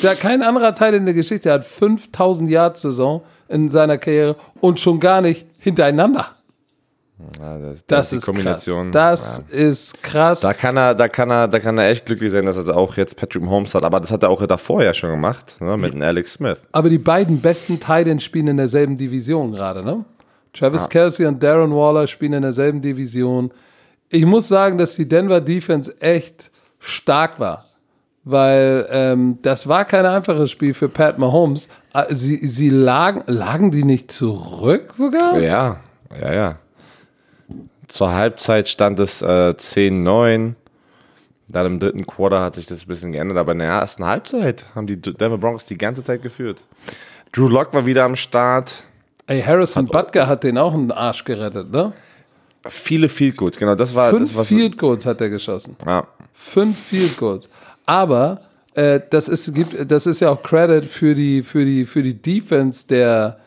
Da 0.02 0.14
kein 0.16 0.42
anderer 0.42 0.76
Teil 0.76 0.94
in 0.96 1.06
der 1.06 1.14
Geschichte 1.14 1.52
hat 1.52 1.64
5000 1.66 2.50
Yards 2.50 2.82
Saison 2.82 3.22
in 3.50 3.70
seiner 3.70 3.98
Karriere 3.98 4.36
und 4.62 4.80
schon 4.80 5.00
gar 5.00 5.22
nicht 5.22 5.46
hintereinander. 5.60 6.36
Ja, 7.42 7.58
das, 7.58 7.86
Das 7.86 8.10
die 8.10 8.18
ist 8.18 8.26
Kombination. 8.26 8.92
krass. 8.92 9.42
Das 9.42 9.42
ja. 9.50 9.58
ist 9.58 10.04
krass. 10.04 10.42
Da 10.42 10.54
kann 10.54 10.76
er, 10.76 10.94
da 10.96 11.08
kann 11.08 11.32
er, 11.32 11.48
da 11.48 11.60
kann 11.60 11.78
er 11.78 11.90
echt 11.90 12.06
glücklich 12.06 12.32
sein, 12.32 12.46
dass 12.46 12.58
er 12.58 12.76
auch 12.76 12.98
jetzt 12.98 13.16
Patrick 13.16 13.42
Mahomes 13.42 13.74
hat. 13.74 13.86
Aber 13.86 14.02
das 14.02 14.12
hat 14.12 14.24
er 14.24 14.30
auch 14.30 14.46
davor 14.46 14.84
ja 14.84 14.94
schon 14.94 15.12
gemacht, 15.12 15.56
ne, 15.62 15.78
mit 15.78 15.94
dem 15.94 16.02
Alex 16.02 16.34
Smith. 16.34 16.58
Aber 16.74 16.90
die 16.90 16.98
beiden 16.98 17.40
besten 17.40 17.80
Titans 17.80 18.24
spielen 18.24 18.48
in 18.48 18.58
derselben 18.58 18.98
Division 18.98 19.54
gerade, 19.54 19.82
ne? 19.84 20.04
Travis 20.52 20.88
Kelsey 20.88 21.26
und 21.26 21.44
Darren 21.44 21.74
Waller 21.74 22.08
spielen 22.08 22.34
in 22.34 22.42
derselben 22.42 22.82
Division. 22.82 23.52
Ich 24.10 24.26
muss 24.26 24.48
sagen, 24.48 24.78
dass 24.78 24.96
die 24.96 25.08
Denver 25.08 25.42
Defense 25.42 25.94
echt 26.00 26.50
stark 26.80 27.40
war, 27.40 27.66
weil 28.26 28.88
ähm, 28.90 29.38
das 29.44 29.68
war 29.68 29.86
kein 29.86 30.06
einfaches 30.06 30.52
Spiel 30.52 30.74
für 30.74 30.90
Pat 30.90 31.20
Mahomes. 31.20 31.70
Ah, 31.94 32.08
Sie, 32.10 32.46
sie 32.46 32.70
lagen, 32.70 33.24
lagen 33.28 33.72
die 33.72 33.84
nicht 33.84 34.12
zurück 34.12 34.94
sogar? 34.94 35.40
Ja, 35.40 35.80
ja, 36.20 36.34
ja. 36.34 36.56
Zur 37.88 38.12
Halbzeit 38.12 38.68
stand 38.68 39.00
es 39.00 39.22
äh, 39.22 39.54
10-9. 39.56 40.56
Dann 41.48 41.66
im 41.68 41.80
dritten 41.80 42.08
Quarter 42.08 42.42
hat 42.42 42.56
sich 42.56 42.66
das 42.66 42.84
ein 42.84 42.88
bisschen 42.88 43.12
geändert, 43.12 43.38
aber 43.38 43.52
in 43.52 43.60
der 43.60 43.68
ersten 43.68 44.04
Halbzeit 44.04 44.66
haben 44.74 44.88
die 44.88 45.00
Denver 45.00 45.38
Broncos 45.38 45.66
die 45.66 45.78
ganze 45.78 46.04
Zeit 46.04 46.24
geführt. 46.24 46.64
Drew 47.32 47.48
Lock 47.48 47.74
war 47.74 47.86
wieder 47.86 48.04
am 48.04 48.16
Start. 48.16 48.84
Ey, 49.28 49.42
Harrison 49.42 49.86
Butker 49.86 50.28
hat 50.28 50.44
den 50.44 50.58
auch 50.58 50.74
einen 50.74 50.92
Arsch 50.92 51.24
gerettet, 51.24 51.72
ne? 51.72 51.94
Viele 52.68 53.10
Field 53.10 53.38
Goals, 53.38 53.58
genau. 53.58 53.76
Das 53.76 53.94
war 53.94 54.10
Fünf 54.10 54.30
das 54.30 54.38
war 54.38 54.46
Field 54.46 54.78
Goals 54.78 55.06
hat 55.06 55.22
er 55.22 55.30
geschossen. 55.30 55.78
Ja. 55.86 56.08
Fünf 56.34 56.80
Field 56.80 57.16
Goals. 57.18 57.48
Aber 57.86 58.42
äh, 58.74 59.00
das, 59.10 59.30
ist, 59.30 59.54
gibt, 59.54 59.90
das 59.90 60.08
ist 60.08 60.20
ja 60.20 60.30
auch 60.32 60.44
Credit 60.44 60.86
für 60.86 61.16
die, 61.16 61.44
für 61.44 61.66
die, 61.66 61.86
für 61.86 62.04
die 62.04 62.22
Defense 62.22 62.86
der, 62.88 63.38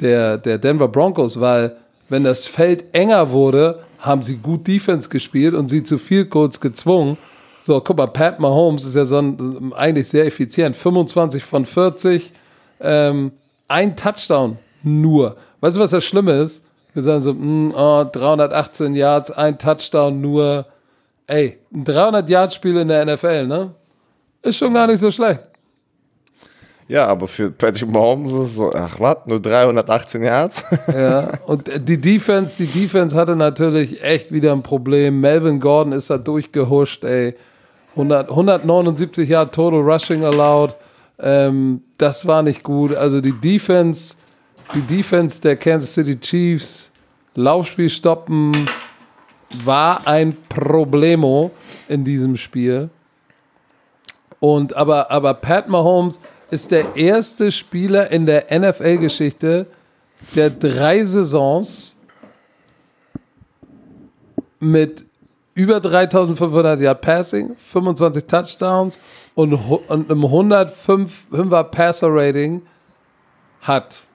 der, 0.00 0.38
der 0.38 0.58
Denver 0.58 0.88
Broncos, 0.88 1.40
weil 1.40 1.76
wenn 2.08 2.24
das 2.24 2.46
Feld 2.46 2.84
enger 2.92 3.30
wurde, 3.30 3.80
haben 3.98 4.22
sie 4.22 4.36
gut 4.36 4.66
Defense 4.66 5.08
gespielt 5.08 5.54
und 5.54 5.68
sie 5.68 5.82
zu 5.82 5.98
Field 5.98 6.30
Goals 6.30 6.60
gezwungen. 6.60 7.16
So, 7.62 7.80
guck 7.80 7.96
mal, 7.96 8.06
Pat 8.06 8.38
Mahomes 8.38 8.84
ist 8.84 8.94
ja 8.94 9.04
so 9.04 9.18
ein, 9.18 9.72
eigentlich 9.74 10.08
sehr 10.08 10.26
effizient. 10.26 10.76
25 10.76 11.42
von 11.42 11.66
40, 11.66 12.32
ähm, 12.80 13.32
ein 13.66 13.96
Touchdown 13.96 14.58
nur. 14.82 15.36
Weißt 15.60 15.76
du, 15.76 15.80
was 15.80 15.90
das 15.90 16.04
Schlimme 16.04 16.32
ist? 16.32 16.62
Wir 16.94 17.02
sagen 17.02 17.20
so, 17.20 17.34
mm, 17.34 17.74
oh, 17.76 18.04
318 18.04 18.94
Yards, 18.94 19.30
ein 19.30 19.58
Touchdown 19.58 20.20
nur. 20.20 20.66
Ey, 21.26 21.58
ein 21.74 21.84
300-Yard-Spiel 21.84 22.76
in 22.76 22.88
der 22.88 23.04
NFL, 23.04 23.46
ne? 23.46 23.74
Ist 24.42 24.58
schon 24.58 24.72
gar 24.74 24.86
nicht 24.86 25.00
so 25.00 25.10
schlecht. 25.10 25.40
ja, 26.86 27.06
aber 27.06 27.26
für 27.26 27.50
Patrick 27.50 27.90
Mahomes 27.90 28.32
ist 28.32 28.38
es 28.38 28.54
so, 28.54 28.70
ach 28.72 29.00
was, 29.00 29.16
nur 29.26 29.40
318 29.40 30.22
Yards? 30.22 30.62
Ja, 30.94 31.32
und 31.46 31.68
die 31.88 32.00
Defense, 32.00 32.56
die 32.56 32.66
Defense 32.66 33.16
hatte 33.16 33.34
natürlich 33.34 34.00
echt 34.02 34.30
wieder 34.30 34.52
ein 34.52 34.62
Problem. 34.62 35.20
Melvin 35.20 35.58
Gordon 35.58 35.92
ist 35.92 36.10
da 36.10 36.18
durchgehuscht, 36.18 37.02
ey. 37.04 37.34
100, 37.96 38.28
179 38.28 39.28
Yard 39.28 39.54
Total 39.54 39.80
Rushing 39.80 40.22
allowed. 40.22 40.76
Ähm, 41.18 41.82
das 41.98 42.26
war 42.26 42.42
nicht 42.42 42.62
gut. 42.62 42.94
Also 42.94 43.20
die 43.20 43.32
Defense, 43.32 44.14
die 44.74 44.82
Defense 44.82 45.40
der 45.40 45.56
Kansas 45.56 45.94
City 45.94 46.20
Chiefs, 46.20 46.92
Laufspiel 47.34 47.88
stoppen, 47.88 48.52
war 49.64 50.06
ein 50.06 50.36
Problemo 50.48 51.50
in 51.88 52.04
diesem 52.04 52.36
Spiel. 52.36 52.90
Und 54.40 54.74
aber, 54.76 55.10
aber 55.10 55.34
Pat 55.34 55.68
Mahomes 55.68 56.20
ist 56.50 56.70
der 56.70 56.96
erste 56.96 57.50
Spieler 57.50 58.10
in 58.10 58.26
der 58.26 58.46
NFL-Geschichte, 58.56 59.66
der 60.34 60.50
drei 60.50 61.04
Saisons 61.04 61.96
mit 64.58 65.04
über 65.54 65.80
3500 65.80 66.80
Yard 66.80 67.00
Passing, 67.00 67.56
25 67.56 68.24
Touchdowns 68.24 69.00
und, 69.34 69.54
und 69.54 70.10
einem 70.10 70.24
105er 70.24 71.64
Passer 71.64 72.08
Rating 72.10 72.62
hat. 73.62 74.05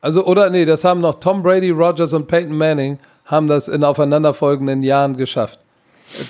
Also, 0.00 0.24
oder 0.24 0.50
nee, 0.50 0.64
das 0.64 0.84
haben 0.84 1.00
noch 1.00 1.20
Tom 1.20 1.42
Brady, 1.42 1.70
Rogers 1.70 2.12
und 2.12 2.26
Peyton 2.26 2.56
Manning 2.56 2.98
haben 3.26 3.46
das 3.46 3.68
in 3.68 3.84
aufeinanderfolgenden 3.84 4.82
Jahren 4.82 5.16
geschafft. 5.16 5.58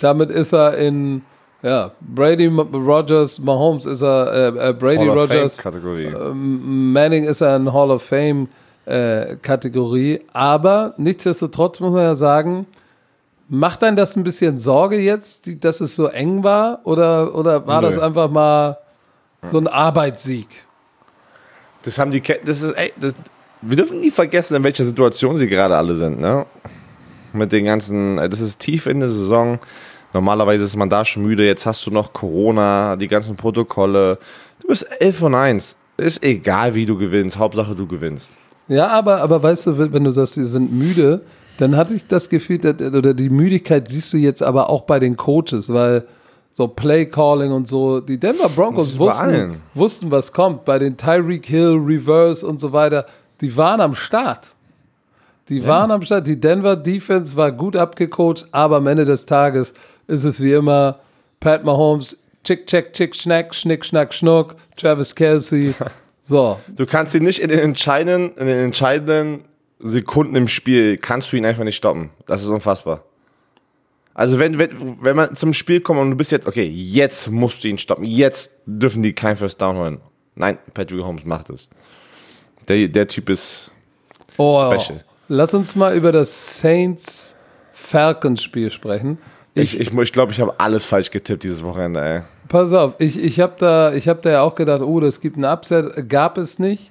Damit 0.00 0.30
ist 0.30 0.52
er 0.52 0.76
in, 0.76 1.22
ja, 1.62 1.92
Brady, 2.00 2.46
Rogers, 2.46 3.38
Mahomes 3.38 3.86
ist 3.86 4.02
er, 4.02 4.32
äh, 4.32 4.70
äh, 4.70 4.72
Brady, 4.72 5.06
Hall 5.06 5.18
of 5.18 5.28
Fame 5.28 5.36
Rogers, 5.36 5.58
Kategorie. 5.58 6.10
Manning 6.34 7.24
ist 7.24 7.40
ja 7.40 7.56
in 7.56 7.72
Hall 7.72 7.90
of 7.90 8.02
Fame 8.02 8.48
äh, 8.86 9.36
Kategorie, 9.36 10.20
aber 10.32 10.94
nichtsdestotrotz 10.96 11.80
muss 11.80 11.92
man 11.92 12.02
ja 12.02 12.14
sagen, 12.14 12.66
macht 13.48 13.82
einen 13.82 13.96
das 13.96 14.16
ein 14.16 14.24
bisschen 14.24 14.58
Sorge 14.58 14.98
jetzt, 14.98 15.46
die, 15.46 15.58
dass 15.58 15.80
es 15.80 15.96
so 15.96 16.06
eng 16.06 16.42
war 16.42 16.80
oder, 16.84 17.34
oder 17.34 17.66
war 17.66 17.80
Nö. 17.80 17.86
das 17.86 17.98
einfach 17.98 18.30
mal 18.30 18.78
so 19.50 19.58
ein 19.58 19.66
Arbeitssieg? 19.66 20.48
Das 21.82 21.98
haben 21.98 22.10
die, 22.10 22.20
das 22.20 22.62
ist, 22.62 22.72
ey, 22.72 22.92
das, 23.00 23.14
wir 23.62 23.76
dürfen 23.76 23.98
nie 23.98 24.10
vergessen, 24.10 24.56
in 24.56 24.64
welcher 24.64 24.84
Situation 24.84 25.36
sie 25.36 25.48
gerade 25.48 25.76
alle 25.76 25.94
sind, 25.94 26.20
ne? 26.20 26.46
Mit 27.32 27.52
den 27.52 27.64
ganzen, 27.64 28.18
äh, 28.18 28.28
das 28.28 28.40
ist 28.40 28.58
tief 28.58 28.86
in 28.86 29.00
der 29.00 29.08
Saison. 29.08 29.58
Normalerweise 30.12 30.64
ist 30.64 30.76
man 30.76 30.90
da 30.90 31.04
schon 31.04 31.22
müde. 31.22 31.46
Jetzt 31.46 31.66
hast 31.66 31.86
du 31.86 31.90
noch 31.90 32.12
Corona, 32.12 32.96
die 32.96 33.06
ganzen 33.06 33.36
Protokolle. 33.36 34.18
Du 34.60 34.68
bist 34.68 34.86
11 35.00 35.16
von 35.16 35.34
1. 35.34 35.76
Ist 35.96 36.24
egal, 36.24 36.74
wie 36.74 36.86
du 36.86 36.96
gewinnst. 36.96 37.38
Hauptsache, 37.38 37.74
du 37.74 37.86
gewinnst. 37.86 38.30
Ja, 38.66 38.88
aber, 38.88 39.20
aber 39.20 39.42
weißt 39.42 39.66
du, 39.66 39.92
wenn 39.92 40.04
du 40.04 40.10
sagst, 40.10 40.34
sie 40.34 40.44
sind 40.44 40.72
müde, 40.72 41.20
dann 41.58 41.76
hatte 41.76 41.94
ich 41.94 42.06
das 42.06 42.28
Gefühl, 42.28 42.58
dass, 42.58 42.80
oder 42.80 43.14
die 43.14 43.30
Müdigkeit 43.30 43.88
siehst 43.88 44.12
du 44.12 44.16
jetzt 44.16 44.42
aber 44.42 44.70
auch 44.70 44.82
bei 44.82 44.98
den 44.98 45.16
Coaches, 45.16 45.72
weil 45.72 46.04
so 46.52 46.66
Play 46.66 47.06
Calling 47.06 47.52
und 47.52 47.68
so, 47.68 48.00
die 48.00 48.18
Denver 48.18 48.48
Broncos 48.48 48.98
wussten, 48.98 49.60
wussten, 49.74 50.10
was 50.10 50.32
kommt. 50.32 50.64
Bei 50.64 50.78
den 50.78 50.96
Tyreek 50.96 51.46
Hill, 51.46 51.80
Reverse 51.84 52.46
und 52.46 52.60
so 52.60 52.72
weiter, 52.72 53.06
die 53.40 53.56
waren 53.56 53.80
am 53.80 53.94
Start. 53.94 54.50
Die 55.48 55.66
waren 55.66 55.90
am 55.90 56.02
Start. 56.02 56.26
Die 56.26 56.40
Denver 56.40 56.76
Defense 56.76 57.34
war 57.36 57.50
gut 57.52 57.74
abgecoacht, 57.74 58.46
aber 58.52 58.76
am 58.76 58.86
Ende 58.86 59.04
des 59.04 59.26
Tages 59.26 59.74
ist 60.06 60.24
es 60.24 60.40
wie 60.40 60.52
immer 60.52 61.00
Pat 61.40 61.64
Mahomes, 61.64 62.22
Chick, 62.44 62.66
Check, 62.66 62.92
Chick, 62.92 63.14
Schnack, 63.16 63.54
Schnick, 63.54 63.84
Schnack, 63.84 64.14
Schnuck, 64.14 64.56
Travis 64.76 65.14
Kelsey. 65.14 65.74
So, 66.22 66.60
Du 66.76 66.86
kannst 66.86 67.12
ihn 67.14 67.24
nicht 67.24 67.40
in 67.40 67.48
den 67.48 67.58
entscheidenden, 67.58 68.36
in 68.38 68.46
den 68.46 68.58
entscheidenden 68.58 69.46
Sekunden 69.80 70.36
im 70.36 70.46
Spiel, 70.46 70.96
kannst 70.96 71.32
du 71.32 71.36
ihn 71.36 71.44
einfach 71.44 71.64
nicht 71.64 71.76
stoppen. 71.76 72.10
Das 72.26 72.42
ist 72.42 72.48
unfassbar. 72.48 73.02
Also 74.14 74.38
wenn, 74.38 74.58
wenn, 74.58 74.98
wenn 75.02 75.16
man 75.16 75.34
zum 75.34 75.54
Spiel 75.54 75.80
kommt 75.80 75.98
und 75.98 76.10
du 76.10 76.16
bist 76.16 76.30
jetzt, 76.30 76.46
okay, 76.46 76.66
jetzt 76.68 77.30
musst 77.30 77.64
du 77.64 77.68
ihn 77.68 77.78
stoppen. 77.78 78.04
Jetzt 78.04 78.52
dürfen 78.66 79.02
die 79.02 79.12
kein 79.12 79.36
First 79.36 79.60
Down 79.60 79.76
holen. 79.76 80.00
Nein, 80.34 80.58
Patrick 80.74 81.00
Holmes 81.00 81.24
macht 81.24 81.50
es. 81.50 81.70
Der, 82.68 82.88
der 82.88 83.06
Typ 83.06 83.28
ist 83.30 83.70
Oh, 84.36 84.72
Special. 84.72 85.00
Lass 85.28 85.52
uns 85.54 85.76
mal 85.76 85.94
über 85.94 86.12
das 86.12 86.58
Saints 86.60 87.36
Falcons 87.72 88.42
Spiel 88.42 88.70
sprechen. 88.70 89.18
Ich, 89.54 89.78
ich, 89.78 89.92
ich 89.92 90.12
glaube, 90.12 90.32
ich 90.32 90.40
habe 90.40 90.54
alles 90.58 90.86
falsch 90.86 91.10
getippt 91.10 91.42
dieses 91.42 91.62
Wochenende, 91.64 92.00
ey. 92.00 92.20
Pass 92.48 92.72
auf, 92.72 92.94
ich, 92.98 93.22
ich 93.22 93.38
habe 93.40 93.54
da, 93.58 93.92
ich 93.92 94.08
hab 94.08 94.22
da 94.22 94.30
ja 94.30 94.42
auch 94.42 94.54
gedacht, 94.54 94.80
oh, 94.80 94.98
das 95.00 95.20
gibt 95.20 95.36
einen 95.36 95.44
Upset, 95.44 96.08
gab 96.08 96.38
es 96.38 96.58
nicht. 96.58 96.90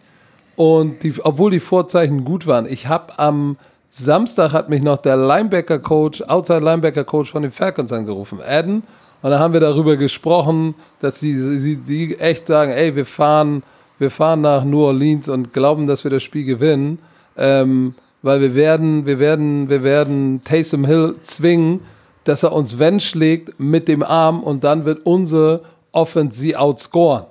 Und 0.56 1.04
die, 1.04 1.14
obwohl 1.24 1.52
die 1.52 1.60
Vorzeichen 1.60 2.24
gut 2.24 2.46
waren, 2.46 2.66
ich 2.66 2.88
habe 2.88 3.18
am 3.18 3.58
Samstag 3.90 4.52
hat 4.52 4.70
mich 4.70 4.84
noch 4.84 4.98
der 4.98 5.18
Linebacker-Coach, 5.18 6.22
Outside-Linebacker-Coach 6.24 7.32
von 7.32 7.42
den 7.42 7.52
Falcons 7.52 7.92
angerufen, 7.92 8.40
Adam. 8.46 8.84
Und 9.22 9.32
da 9.32 9.40
haben 9.40 9.54
wir 9.54 9.60
darüber 9.60 9.98
gesprochen, 9.98 10.76
dass 11.00 11.20
sie, 11.20 11.36
sie, 11.36 11.80
sie 11.84 12.16
echt 12.20 12.48
sagen, 12.48 12.72
ey, 12.72 12.96
wir 12.96 13.06
fahren, 13.06 13.64
wir 14.00 14.10
fahren 14.10 14.42
nach 14.42 14.64
New 14.64 14.82
Orleans 14.82 15.30
und 15.30 15.54
glauben, 15.54 15.86
dass 15.86 16.04
wir 16.04 16.12
das 16.12 16.24
Spiel 16.24 16.46
gewinnen. 16.46 17.00
Ähm, 17.38 17.94
weil 18.22 18.42
wir 18.42 18.56
werden, 18.56 19.06
wir 19.06 19.20
werden, 19.20 19.70
wir 19.70 19.84
werden 19.84 20.42
Taysom 20.44 20.86
Hill 20.86 21.16
zwingen, 21.22 21.82
dass 22.24 22.44
er 22.44 22.52
uns 22.52 22.80
wenn 22.80 23.00
schlägt 23.00 23.60
mit 23.60 23.88
dem 23.88 24.04
Arm 24.04 24.44
und 24.44 24.64
dann 24.64 24.86
wird 24.86 25.06
unsere 25.06 25.62
Offense 25.92 26.40
sie 26.40 26.56
outscoren. 26.56 27.26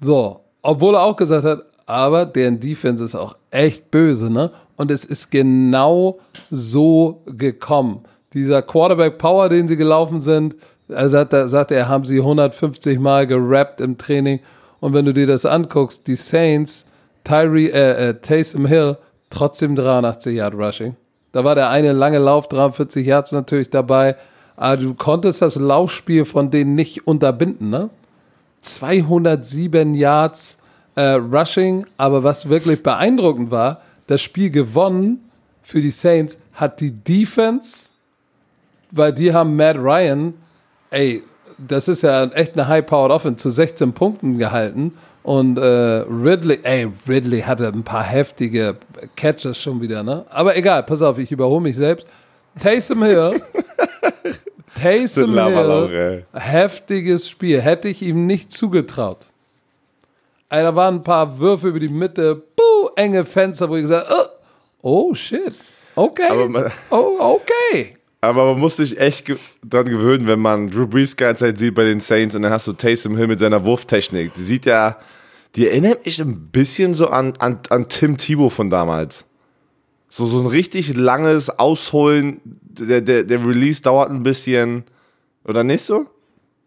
So, 0.00 0.40
obwohl 0.62 0.94
er 0.94 1.02
auch 1.02 1.16
gesagt 1.16 1.44
hat, 1.44 1.62
aber 1.86 2.26
deren 2.26 2.60
Defense 2.60 3.02
ist 3.02 3.14
auch 3.14 3.36
echt 3.50 3.90
böse, 3.90 4.30
ne? 4.30 4.50
Und 4.76 4.90
es 4.90 5.04
ist 5.04 5.30
genau 5.30 6.18
so 6.50 7.22
gekommen. 7.26 8.00
Dieser 8.32 8.62
Quarterback 8.62 9.18
Power, 9.18 9.48
den 9.48 9.68
sie 9.68 9.76
gelaufen 9.76 10.20
sind, 10.20 10.56
also 10.88 11.18
hat, 11.18 11.30
sagte 11.48 11.74
er, 11.74 11.88
haben 11.88 12.04
sie 12.04 12.18
150 12.18 12.98
Mal 12.98 13.26
gerappt 13.26 13.80
im 13.80 13.96
Training. 13.96 14.40
Und 14.84 14.92
wenn 14.92 15.06
du 15.06 15.14
dir 15.14 15.26
das 15.26 15.46
anguckst, 15.46 16.06
die 16.08 16.14
Saints, 16.14 16.84
Tyree, 17.24 17.68
äh, 17.68 18.10
äh, 18.10 18.14
Taysom 18.20 18.66
Hill, 18.66 18.98
trotzdem 19.30 19.76
83 19.76 20.36
Yard 20.36 20.52
Rushing. 20.52 20.94
Da 21.32 21.42
war 21.42 21.54
der 21.54 21.70
eine 21.70 21.92
lange 21.92 22.18
Lauf, 22.18 22.48
43 22.48 23.06
Yards 23.06 23.32
natürlich 23.32 23.70
dabei. 23.70 24.16
Aber 24.56 24.76
du 24.76 24.92
konntest 24.92 25.40
das 25.40 25.56
Laufspiel 25.56 26.26
von 26.26 26.50
denen 26.50 26.74
nicht 26.74 27.06
unterbinden, 27.06 27.70
ne? 27.70 27.88
207 28.60 29.94
Yards 29.94 30.58
äh, 30.96 31.12
Rushing, 31.12 31.86
aber 31.96 32.22
was 32.22 32.50
wirklich 32.50 32.82
beeindruckend 32.82 33.50
war, 33.50 33.80
das 34.06 34.20
Spiel 34.20 34.50
gewonnen 34.50 35.30
für 35.62 35.80
die 35.80 35.92
Saints 35.92 36.36
hat 36.52 36.82
die 36.82 36.90
Defense, 36.90 37.88
weil 38.90 39.14
die 39.14 39.32
haben 39.32 39.56
Matt 39.56 39.78
Ryan, 39.78 40.34
ey, 40.90 41.22
das 41.58 41.88
ist 41.88 42.02
ja 42.02 42.24
echt 42.24 42.54
eine 42.54 42.68
High-Powered 42.68 43.12
Offense, 43.12 43.36
zu 43.36 43.50
16 43.50 43.92
Punkten 43.92 44.38
gehalten. 44.38 44.92
Und 45.22 45.56
äh, 45.56 45.62
Ridley, 45.62 46.60
ey, 46.64 46.90
Ridley 47.08 47.40
hatte 47.40 47.68
ein 47.68 47.82
paar 47.82 48.02
heftige 48.04 48.76
Catches 49.16 49.58
schon 49.58 49.80
wieder, 49.80 50.02
ne? 50.02 50.26
Aber 50.28 50.54
egal, 50.54 50.82
pass 50.82 51.00
auf, 51.00 51.18
ich 51.18 51.32
überhole 51.32 51.62
mich 51.62 51.76
selbst. 51.76 52.06
Taysom 52.60 53.02
Hill, 53.02 53.42
Taysom 54.80 55.32
Hill, 55.32 56.24
heftiges 56.34 57.28
Spiel, 57.28 57.60
hätte 57.60 57.88
ich 57.88 58.02
ihm 58.02 58.26
nicht 58.26 58.52
zugetraut. 58.52 59.26
Ey, 60.50 60.62
da 60.62 60.76
waren 60.76 60.96
ein 60.96 61.02
paar 61.02 61.38
Würfe 61.38 61.68
über 61.68 61.80
die 61.80 61.88
Mitte, 61.88 62.34
buh, 62.34 62.90
enge 62.94 63.24
Fenster, 63.24 63.68
wo 63.68 63.76
ich 63.76 63.82
gesagt 63.82 64.08
oh, 64.10 64.28
oh 64.82 65.14
shit, 65.14 65.54
okay, 65.96 66.46
man, 66.48 66.70
oh, 66.90 67.38
okay. 67.40 67.96
Aber 68.24 68.52
man 68.52 68.60
muss 68.60 68.76
sich 68.76 68.98
echt 68.98 69.26
ge 69.26 69.36
dran 69.64 69.86
gewöhnen, 69.86 70.26
wenn 70.26 70.40
man 70.40 70.70
Drew 70.70 70.86
Brees 70.86 71.16
ganze 71.16 71.44
Zeit 71.44 71.58
sieht 71.58 71.74
bei 71.74 71.84
den 71.84 72.00
Saints 72.00 72.34
und 72.34 72.42
dann 72.42 72.52
hast 72.52 72.66
du 72.66 72.72
Taysom 72.72 73.16
Hill 73.16 73.28
mit 73.28 73.38
seiner 73.38 73.64
Wurftechnik. 73.64 74.34
Die 74.34 74.42
sieht 74.42 74.66
ja, 74.66 74.98
die 75.56 75.68
erinnert 75.68 76.04
mich 76.04 76.20
ein 76.20 76.48
bisschen 76.50 76.94
so 76.94 77.08
an, 77.08 77.34
an, 77.38 77.60
an 77.70 77.88
Tim 77.88 78.16
Thibault 78.16 78.52
von 78.52 78.70
damals. 78.70 79.24
So, 80.08 80.26
so 80.26 80.40
ein 80.40 80.46
richtig 80.46 80.94
langes 80.96 81.50
Ausholen, 81.50 82.40
der, 82.62 83.00
der, 83.00 83.24
der 83.24 83.46
Release 83.46 83.82
dauert 83.82 84.10
ein 84.10 84.22
bisschen. 84.22 84.84
Oder 85.44 85.64
nicht 85.64 85.84
so? 85.84 86.06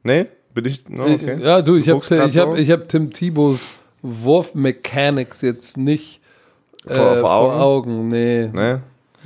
Nee? 0.03 0.25
Bin 0.53 0.65
ich? 0.65 0.87
No, 0.89 1.05
okay. 1.05 1.37
Ja, 1.41 1.61
du, 1.61 1.75
ich 1.75 1.89
habe 1.89 2.01
ich 2.27 2.37
hab, 2.37 2.57
ich 2.57 2.71
hab 2.71 2.89
Tim 2.89 3.11
Thibauts 3.11 3.69
Wurfmechanics 4.01 5.41
jetzt 5.41 5.77
nicht 5.77 6.19
äh, 6.85 6.95
vor, 6.95 7.17
vor, 7.19 7.31
Augen? 7.31 7.51
vor 7.51 7.61
Augen. 7.61 8.07
Nee. 8.07 8.49
nee? 8.53 8.77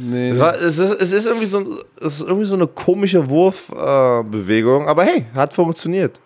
Nee. 0.04 0.30
Es, 0.30 0.40
war, 0.40 0.56
es, 0.56 0.78
ist, 0.78 1.02
es, 1.02 1.12
ist 1.12 1.28
irgendwie 1.28 1.46
so, 1.46 1.60
es 2.00 2.16
ist 2.16 2.22
irgendwie 2.22 2.46
so 2.46 2.56
eine 2.56 2.66
komische 2.68 3.30
Wurfbewegung, 3.30 4.86
äh, 4.86 4.88
aber 4.88 5.04
hey, 5.04 5.26
hat 5.36 5.54
funktioniert. 5.54 6.20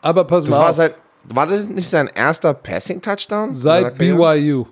Aber 0.00 0.24
pass 0.24 0.44
das 0.44 0.50
mal 0.50 0.60
war, 0.60 0.72
seit, 0.72 0.94
war 1.24 1.46
das 1.46 1.66
nicht 1.66 1.90
sein 1.90 2.08
erster 2.14 2.54
Passing-Touchdown? 2.54 3.52
Seit 3.52 3.98
BYU. 3.98 4.64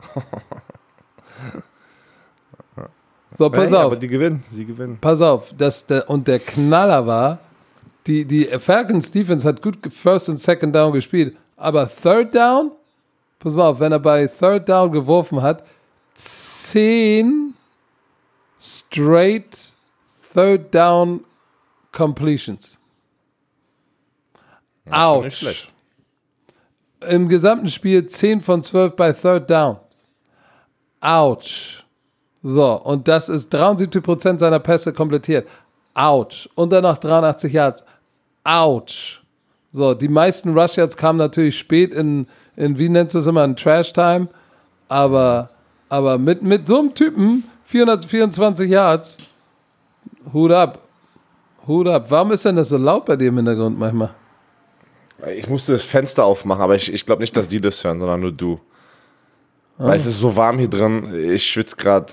so, 3.30 3.48
pass 3.50 3.70
hey, 3.70 3.76
auf. 3.76 3.84
Aber 3.84 3.96
die 3.96 4.08
gewinnen, 4.08 4.42
sie 4.50 4.64
gewinnen. 4.64 4.98
Pass 5.00 5.20
auf, 5.20 5.54
das, 5.56 5.86
der, 5.86 6.10
und 6.10 6.26
der 6.26 6.40
Knaller 6.40 7.06
war, 7.06 7.38
die, 8.08 8.24
die 8.24 8.46
Falcons 8.58 9.12
Defense 9.12 9.46
hat 9.46 9.62
gut 9.62 9.78
First 9.92 10.28
und 10.28 10.40
Second 10.40 10.74
Down 10.74 10.92
gespielt, 10.92 11.36
aber 11.56 11.88
Third 11.88 12.34
Down, 12.34 12.72
pass 13.38 13.54
mal 13.54 13.68
auf, 13.68 13.78
wenn 13.78 13.92
er 13.92 14.00
bei 14.00 14.26
Third 14.26 14.68
Down 14.68 14.90
geworfen 14.90 15.40
hat, 15.42 15.62
10 16.16 17.54
straight 18.68 19.74
third 20.32 20.72
down 20.74 21.24
completions. 21.92 22.78
Ouch. 24.90 25.68
Im 27.08 27.28
gesamten 27.28 27.68
Spiel 27.68 28.06
10 28.06 28.40
von 28.40 28.62
12 28.62 28.96
bei 28.96 29.12
Third 29.12 29.48
Down. 29.48 29.76
Ouch. 31.00 31.84
So, 32.42 32.72
und 32.82 33.06
das 33.06 33.28
ist 33.28 33.54
73% 33.54 34.38
seiner 34.38 34.58
Pässe 34.58 34.92
komplettiert. 34.92 35.48
Ouch. 35.94 36.48
Und 36.54 36.72
dann 36.72 36.82
noch 36.82 36.98
83 36.98 37.52
Yards. 37.52 37.84
Ouch. 38.44 39.20
So, 39.70 39.94
die 39.94 40.08
meisten 40.08 40.56
Rush 40.58 40.76
Yards 40.76 40.96
kamen 40.96 41.18
natürlich 41.18 41.58
spät 41.58 41.92
in, 41.92 42.26
in 42.56 42.78
wie 42.78 42.88
nennst 42.88 43.14
du 43.14 43.18
es 43.18 43.26
immer, 43.26 43.44
in 43.44 43.54
Trash 43.54 43.92
Time. 43.92 44.28
Aber, 44.88 45.50
aber 45.88 46.18
mit, 46.18 46.42
mit 46.42 46.66
so 46.66 46.78
einem 46.78 46.94
Typen 46.94 47.44
424 47.68 48.70
Yards. 48.70 49.18
Hut 50.32 50.50
ab. 50.52 50.88
Hut 51.66 51.86
ab. 51.86 52.06
Warum 52.08 52.32
ist 52.32 52.46
denn 52.46 52.56
das 52.56 52.70
so 52.70 52.78
laut 52.78 53.04
bei 53.04 53.14
dir 53.14 53.28
im 53.28 53.36
Hintergrund 53.36 53.78
manchmal? 53.78 54.14
Ich 55.36 55.48
musste 55.48 55.72
das 55.72 55.84
Fenster 55.84 56.24
aufmachen, 56.24 56.62
aber 56.62 56.76
ich, 56.76 56.90
ich 56.90 57.04
glaube 57.04 57.20
nicht, 57.20 57.36
dass 57.36 57.46
die 57.46 57.60
das 57.60 57.84
hören, 57.84 57.98
sondern 57.98 58.20
nur 58.20 58.32
du. 58.32 58.58
Oh. 59.78 59.84
Weil 59.84 59.96
es 59.96 60.06
ist 60.06 60.18
so 60.18 60.34
warm 60.34 60.58
hier 60.58 60.68
drin. 60.68 61.12
Ich 61.30 61.46
schwitze 61.46 61.76
gerade. 61.76 62.06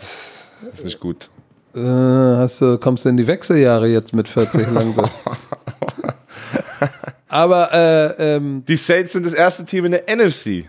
Ist 0.73 0.83
nicht 0.83 0.99
gut. 0.99 1.29
Äh, 1.73 1.79
hast 1.79 2.59
du, 2.59 2.77
kommst 2.77 3.05
du 3.05 3.09
in 3.09 3.15
die 3.15 3.25
Wechseljahre 3.25 3.87
jetzt 3.87 4.13
mit 4.13 4.27
40 4.27 4.69
langsam? 4.71 5.09
aber 7.29 7.71
äh, 7.71 8.35
ähm, 8.35 8.65
die 8.67 8.75
Saints 8.75 9.13
sind 9.13 9.25
das 9.25 9.33
erste 9.33 9.63
Team 9.63 9.85
in 9.85 9.91
der 9.91 10.03
NFC 10.13 10.65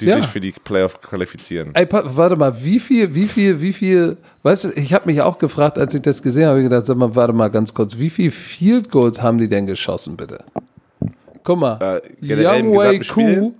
die 0.00 0.06
ja. 0.06 0.16
sich 0.16 0.26
für 0.26 0.40
die 0.40 0.52
Playoff 0.52 1.00
qualifizieren. 1.00 1.74
Ey, 1.74 1.86
warte 1.90 2.36
mal, 2.36 2.62
wie 2.62 2.78
viel, 2.78 3.14
wie 3.14 3.26
viel, 3.26 3.60
wie 3.60 3.72
viel, 3.72 4.16
weißt 4.42 4.64
du, 4.64 4.68
ich 4.70 4.92
habe 4.94 5.06
mich 5.06 5.20
auch 5.20 5.38
gefragt, 5.38 5.78
als 5.78 5.94
ich 5.94 6.02
das 6.02 6.22
gesehen 6.22 6.46
habe, 6.46 6.58
ich 6.58 6.64
gedacht, 6.64 6.86
sag 6.86 6.96
mal, 6.96 7.14
warte 7.14 7.32
mal 7.32 7.48
ganz 7.48 7.74
kurz, 7.74 7.98
wie 7.98 8.10
viel 8.10 8.30
Field 8.30 8.90
Goals 8.90 9.20
haben 9.20 9.38
die 9.38 9.48
denn 9.48 9.66
geschossen, 9.66 10.16
bitte? 10.16 10.38
Guck 11.42 11.58
mal, 11.58 12.00
äh, 12.22 12.44
Young 12.44 12.76
Wei 12.76 13.00
Ku, 13.00 13.54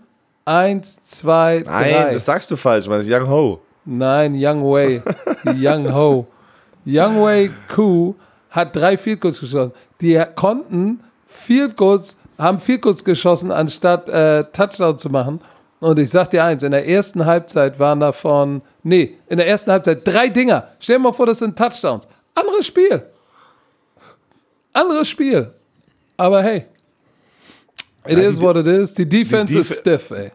1, 0.44 0.98
2, 1.04 1.62
3. 1.62 1.92
Nein, 1.92 2.14
das 2.14 2.24
sagst 2.24 2.50
du 2.50 2.56
falsch, 2.56 2.86
man 2.86 3.00
ist 3.00 3.10
Young 3.10 3.28
Ho. 3.28 3.60
Nein, 3.84 4.34
Young 4.36 4.62
Wei, 4.62 5.02
Young 5.44 5.92
Ho. 5.92 6.26
Young 6.86 7.22
Wei 7.22 7.50
Ku 7.74 8.14
hat 8.50 8.74
drei 8.74 8.96
Field 8.96 9.20
Goals 9.20 9.40
geschossen. 9.40 9.72
Die 10.00 10.22
konnten 10.36 11.00
Field 11.26 11.76
Goals, 11.76 12.16
haben 12.38 12.60
Field 12.60 12.82
Goals 12.82 13.04
geschossen, 13.04 13.50
anstatt 13.50 14.08
äh, 14.08 14.44
Touchdown 14.52 14.96
zu 14.98 15.10
machen 15.10 15.40
und 15.80 15.98
ich 15.98 16.10
sag 16.10 16.30
dir 16.30 16.44
eins, 16.44 16.62
in 16.62 16.72
der 16.72 16.88
ersten 16.88 17.24
Halbzeit 17.24 17.78
waren 17.78 18.00
davon, 18.00 18.62
nee, 18.82 19.16
in 19.28 19.36
der 19.36 19.46
ersten 19.46 19.70
Halbzeit 19.70 20.06
drei 20.06 20.28
Dinger. 20.28 20.68
Stell 20.80 20.96
dir 20.96 21.02
mal 21.02 21.12
vor, 21.12 21.26
das 21.26 21.38
sind 21.38 21.56
Touchdowns. 21.56 22.06
Anderes 22.34 22.66
Spiel. 22.66 23.04
Anderes 24.72 25.08
Spiel. 25.08 25.52
Aber 26.16 26.42
hey, 26.42 26.64
it 28.06 28.18
ja, 28.18 28.24
is 28.24 28.40
what 28.40 28.56
it 28.56 28.66
is. 28.66 28.92
Die 28.94 29.08
Defense 29.08 29.52
die 29.52 29.58
Def 29.58 29.70
ist 29.70 29.80
stiff, 29.80 30.10
ey. 30.10 30.32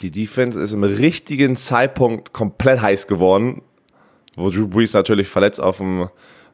Die 0.00 0.10
Defense 0.10 0.58
ist 0.58 0.72
im 0.72 0.82
richtigen 0.82 1.56
Zeitpunkt 1.56 2.32
komplett 2.32 2.80
heiß 2.80 3.06
geworden, 3.06 3.60
wo 4.36 4.48
Drew 4.48 4.66
Brees 4.66 4.94
natürlich 4.94 5.28
verletzt 5.28 5.60
auf 5.60 5.76
dem. 5.76 6.08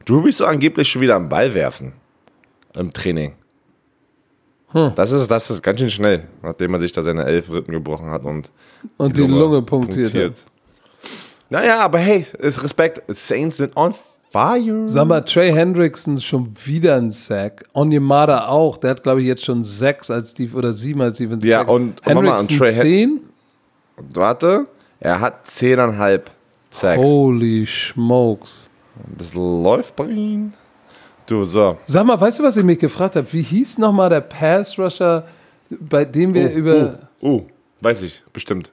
Drew 0.05 0.21
Brees 0.21 0.37
so 0.37 0.45
angeblich 0.45 0.89
schon 0.89 1.01
wieder 1.01 1.15
am 1.15 1.29
Ball 1.29 1.53
werfen 1.53 1.93
im 2.73 2.91
Training. 2.91 3.36
Hm. 4.69 4.91
Das, 4.95 5.11
ist, 5.11 5.29
das 5.29 5.49
ist 5.49 5.61
ganz 5.63 5.79
schön 5.79 5.89
schnell, 5.89 6.27
nachdem 6.41 6.73
er 6.73 6.79
sich 6.79 6.91
da 6.91 7.01
seine 7.01 7.23
elf 7.23 7.49
Rippen 7.49 7.73
gebrochen 7.73 8.09
hat 8.09 8.23
und, 8.23 8.51
und 8.97 9.15
die, 9.15 9.21
die 9.21 9.27
Lunge, 9.27 9.39
Lunge 9.39 9.61
punktiert. 9.61 10.11
punktiert. 10.11 10.43
Naja, 11.49 11.79
aber 11.79 11.99
hey, 11.99 12.25
ist 12.39 12.61
Respekt. 12.61 13.03
Saints 13.15 13.57
sind 13.57 13.75
on 13.77 13.93
fire. 14.27 14.89
Sag 14.89 15.07
mal, 15.07 15.21
Trey 15.21 15.53
Hendrickson 15.53 16.19
schon 16.19 16.53
wieder 16.65 16.97
ein 16.97 17.11
Sack. 17.11 17.65
Onyemada 17.73 18.47
auch. 18.47 18.77
Der 18.77 18.91
hat, 18.91 19.03
glaube 19.03 19.21
ich, 19.21 19.27
jetzt 19.27 19.45
schon 19.45 19.63
sechs 19.63 20.11
als 20.11 20.33
die 20.33 20.51
oder 20.51 20.73
sieben 20.73 21.01
als 21.01 21.17
Defense. 21.17 21.47
Ja, 21.47 21.61
und 21.61 22.01
Hendrickson 22.03 22.57
Trey 22.57 22.71
zehn? 22.71 23.21
Warte, 24.13 24.67
er 24.99 25.19
hat 25.21 25.47
zehneinhalb 25.47 26.29
Sacks. 26.69 27.01
Holy 27.01 27.65
smokes. 27.65 28.69
Das 29.17 29.33
läuft 29.33 29.95
bei 29.95 30.07
ihm. 30.07 30.53
Du, 31.27 31.43
so. 31.43 31.77
Sag 31.83 32.05
mal, 32.05 32.19
weißt 32.19 32.39
du, 32.39 32.43
was 32.43 32.55
ich 32.55 32.63
mich 32.63 32.79
gefragt 32.79 33.17
habe? 33.17 33.27
Wie 33.31 33.41
hieß 33.41 33.77
nochmal 33.77 34.09
der 34.09 34.21
Pass-Rusher, 34.21 35.27
bei 35.69 36.05
dem 36.05 36.33
wir 36.33 36.49
oh, 36.53 36.57
über. 36.57 36.99
Oh, 37.19 37.27
oh, 37.27 37.45
weiß 37.81 38.03
ich, 38.03 38.23
bestimmt. 38.31 38.71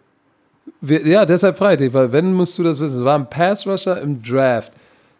Wir, 0.81 1.07
ja, 1.07 1.27
deshalb 1.27 1.59
Freitag, 1.59 1.93
weil 1.93 2.13
wenn 2.13 2.33
musst 2.33 2.57
du 2.57 2.63
das 2.63 2.79
wissen. 2.79 3.01
Es 3.01 3.05
war 3.05 3.19
ein 3.19 3.29
Pass-Rusher 3.29 4.01
im 4.01 4.23
Draft. 4.23 4.73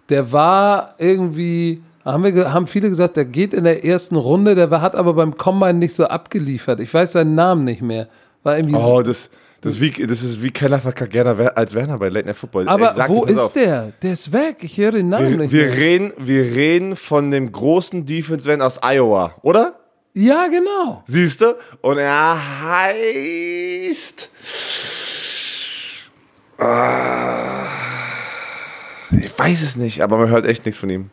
Der 0.09 0.31
war 0.31 0.95
irgendwie, 0.99 1.83
haben, 2.05 2.23
wir, 2.23 2.53
haben 2.53 2.69
viele 2.69 2.89
gesagt, 2.89 3.17
der 3.17 3.25
geht 3.25 3.53
in 3.53 3.65
der 3.65 3.85
ersten 3.85 4.15
Runde, 4.15 4.55
der 4.55 4.71
war, 4.71 4.81
hat 4.81 4.95
aber 4.95 5.15
beim 5.15 5.37
Combine 5.37 5.75
nicht 5.75 5.95
so 5.95 6.05
abgeliefert. 6.05 6.79
Ich 6.79 6.95
weiß 6.95 7.13
seinen 7.13 7.35
Namen 7.35 7.65
nicht 7.65 7.83
mehr. 7.83 8.07
War 8.45 8.57
irgendwie 8.57 8.77
oh, 8.77 9.03
das, 9.03 9.29
Das 9.65 9.77
ist 9.77 9.81
wie, 9.81 10.07
das 10.07 10.23
ist 10.23 10.43
wie 10.43 10.51
keiner 10.51 10.79
verkackt 10.79 11.11
gerne 11.13 11.57
als 11.57 11.75
Werner 11.75 11.99
bei 11.99 12.11
Late 12.11 12.27
Night 12.27 12.37
Football. 12.37 12.69
Aber 12.69 12.93
sag 12.93 13.09
wo 13.09 13.25
ist 13.25 13.39
auf. 13.39 13.53
der? 13.55 13.93
Der 14.03 14.13
ist 14.13 14.31
weg. 14.31 14.59
Ich 14.61 14.77
höre 14.77 14.93
den 14.93 15.09
Namen 15.09 15.31
Wir, 15.31 15.37
nicht 15.39 15.53
wir, 15.53 15.67
mehr. 15.67 15.77
reden, 15.77 16.13
wir 16.19 16.43
reden 16.45 16.97
von 16.97 17.31
dem 17.31 17.51
großen 17.51 18.05
Defense-Van 18.05 18.61
aus 18.61 18.79
Iowa, 18.85 19.35
oder? 19.41 19.75
Ja, 20.13 20.49
genau. 20.49 21.03
Siehst 21.07 21.41
du? 21.41 21.57
Und 21.81 21.97
er 21.97 22.37
heißt. 22.63 24.31
Ah, 26.59 27.65
ich 29.21 29.37
weiß 29.39 29.63
es 29.63 29.77
nicht, 29.77 30.03
aber 30.03 30.19
man 30.19 30.29
hört 30.29 30.45
echt 30.47 30.65
nichts 30.67 30.79
von 30.79 30.91
ihm. 30.91 31.11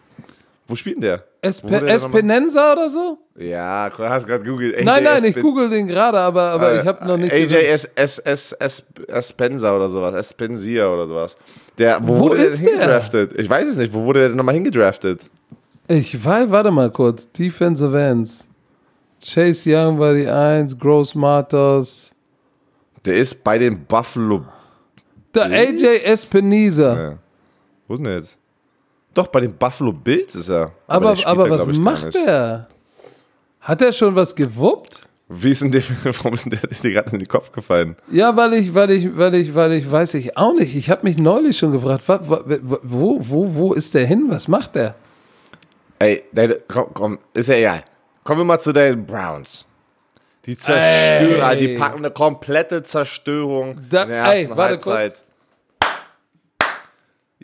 Wo 0.71 0.75
spielt 0.75 0.95
denn 0.95 1.01
der? 1.01 1.23
Espe 1.41 1.67
der? 1.67 1.83
Espenenza 1.83 2.71
oder 2.71 2.89
so? 2.89 3.17
Ja, 3.37 3.89
du 3.89 3.97
hast 4.07 4.25
gerade 4.25 4.45
googelt. 4.45 4.77
AJ 4.77 4.85
nein, 4.85 5.03
nein, 5.03 5.25
ich 5.25 5.35
google 5.35 5.67
den 5.67 5.85
gerade, 5.85 6.17
aber, 6.17 6.43
aber 6.43 6.79
ich 6.79 6.87
habe 6.87 7.05
noch 7.05 7.17
nicht. 7.17 7.33
AJ 7.33 7.43
gesehen. 7.43 7.65
S, 7.65 7.83
S, 7.93 8.19
S, 8.19 8.51
S, 8.53 8.83
Espenza 9.09 9.75
oder 9.75 9.89
sowas, 9.89 10.13
Espensia 10.13 10.87
oder 10.87 11.07
sowas. 11.09 11.35
Der, 11.77 11.99
wo, 12.01 12.15
Wo 12.15 12.19
wurde 12.21 12.43
ist 12.43 12.61
der 12.63 12.69
hingedraftet? 12.71 13.33
Ich 13.37 13.49
weiß 13.49 13.67
es 13.67 13.75
nicht. 13.75 13.93
Wo 13.93 14.05
wurde 14.05 14.21
der 14.21 14.29
denn 14.29 14.37
nochmal 14.37 14.55
hingedraftet? 14.55 15.29
Ich 15.89 16.23
weiß, 16.23 16.49
warte 16.49 16.71
mal 16.71 16.89
kurz. 16.89 17.29
Defensive 17.33 17.99
Ends. 17.99 18.47
Chase 19.21 19.75
Young 19.75 19.99
war 19.99 20.13
die 20.13 20.29
1, 20.29 20.79
Gross 20.79 21.13
Matos. 21.13 22.13
Der 23.03 23.15
ist 23.15 23.43
bei 23.43 23.57
den 23.57 23.83
Buffalo. 23.83 24.45
Der 25.35 25.47
AJ 25.47 26.05
Espeniza. 26.05 26.95
Ja. 26.95 27.17
Wo 27.89 27.95
ist 27.95 27.99
denn 27.99 28.05
der 28.05 28.15
jetzt? 28.15 28.40
Doch, 29.13 29.27
bei 29.27 29.41
den 29.41 29.53
Buffalo 29.53 29.91
Bills 29.91 30.35
ist 30.35 30.49
er. 30.49 30.71
Aber, 30.87 31.15
spielt 31.15 31.27
aber 31.27 31.49
da, 31.49 31.67
was 31.67 31.77
macht 31.77 32.15
der? 32.15 32.67
Hat 33.59 33.81
er 33.81 33.91
schon 33.91 34.15
was 34.15 34.35
gewuppt? 34.35 35.07
Wie 35.27 35.51
ist 35.51 35.61
denn 35.61 35.71
der, 35.71 35.83
warum 36.03 36.33
ist 36.33 36.45
denn 36.45 36.51
der 36.51 36.69
dir 36.69 36.91
gerade 36.91 37.11
in 37.11 37.19
den 37.19 37.27
Kopf 37.27 37.51
gefallen? 37.51 37.95
Ja, 38.11 38.35
weil 38.35 38.53
ich, 38.53 38.73
weil 38.73 38.91
ich, 38.91 39.17
weil 39.17 39.35
ich, 39.35 39.55
weil 39.55 39.73
ich, 39.73 39.89
weiß 39.89 40.13
ich 40.15 40.37
auch 40.37 40.53
nicht. 40.53 40.75
Ich 40.75 40.89
habe 40.89 41.03
mich 41.03 41.17
neulich 41.17 41.57
schon 41.57 41.71
gefragt, 41.71 42.03
wo, 42.07 43.17
wo, 43.21 43.55
wo 43.55 43.73
ist 43.73 43.93
der 43.93 44.05
hin? 44.05 44.25
Was 44.29 44.47
macht 44.47 44.75
der? 44.75 44.95
Ey, 45.99 46.23
komm, 46.67 46.87
komm, 46.93 47.19
ist 47.33 47.47
ja 47.47 47.55
egal. 47.55 47.83
Kommen 48.23 48.41
wir 48.41 48.45
mal 48.45 48.59
zu 48.59 48.73
den 48.73 49.05
Browns. 49.05 49.65
Die 50.45 50.57
zerstören, 50.57 51.51
Ey. 51.51 51.57
die 51.57 51.75
packen 51.77 51.99
eine 51.99 52.11
komplette 52.11 52.81
Zerstörung 52.81 53.77
Da- 53.89 54.03
in 54.03 54.09
der 54.09 54.17
ersten 54.17 54.51
ey, 54.51 54.57
Halbzeit. 54.57 55.15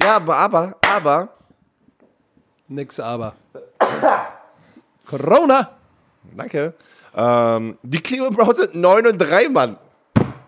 Ja, 0.01 0.15
aber, 0.17 0.35
aber, 0.35 0.75
aber, 0.87 1.29
Nix 2.67 2.99
aber. 2.99 3.33
Corona. 5.05 5.69
danke. 6.35 6.73
Ähm, 7.15 7.77
die 7.81 7.99
Cleveland 7.99 8.35
Browns 8.37 8.57
sind 8.59 8.75
9 8.75 9.07
und 9.07 9.17
3, 9.17 9.49
Mann. 9.49 9.77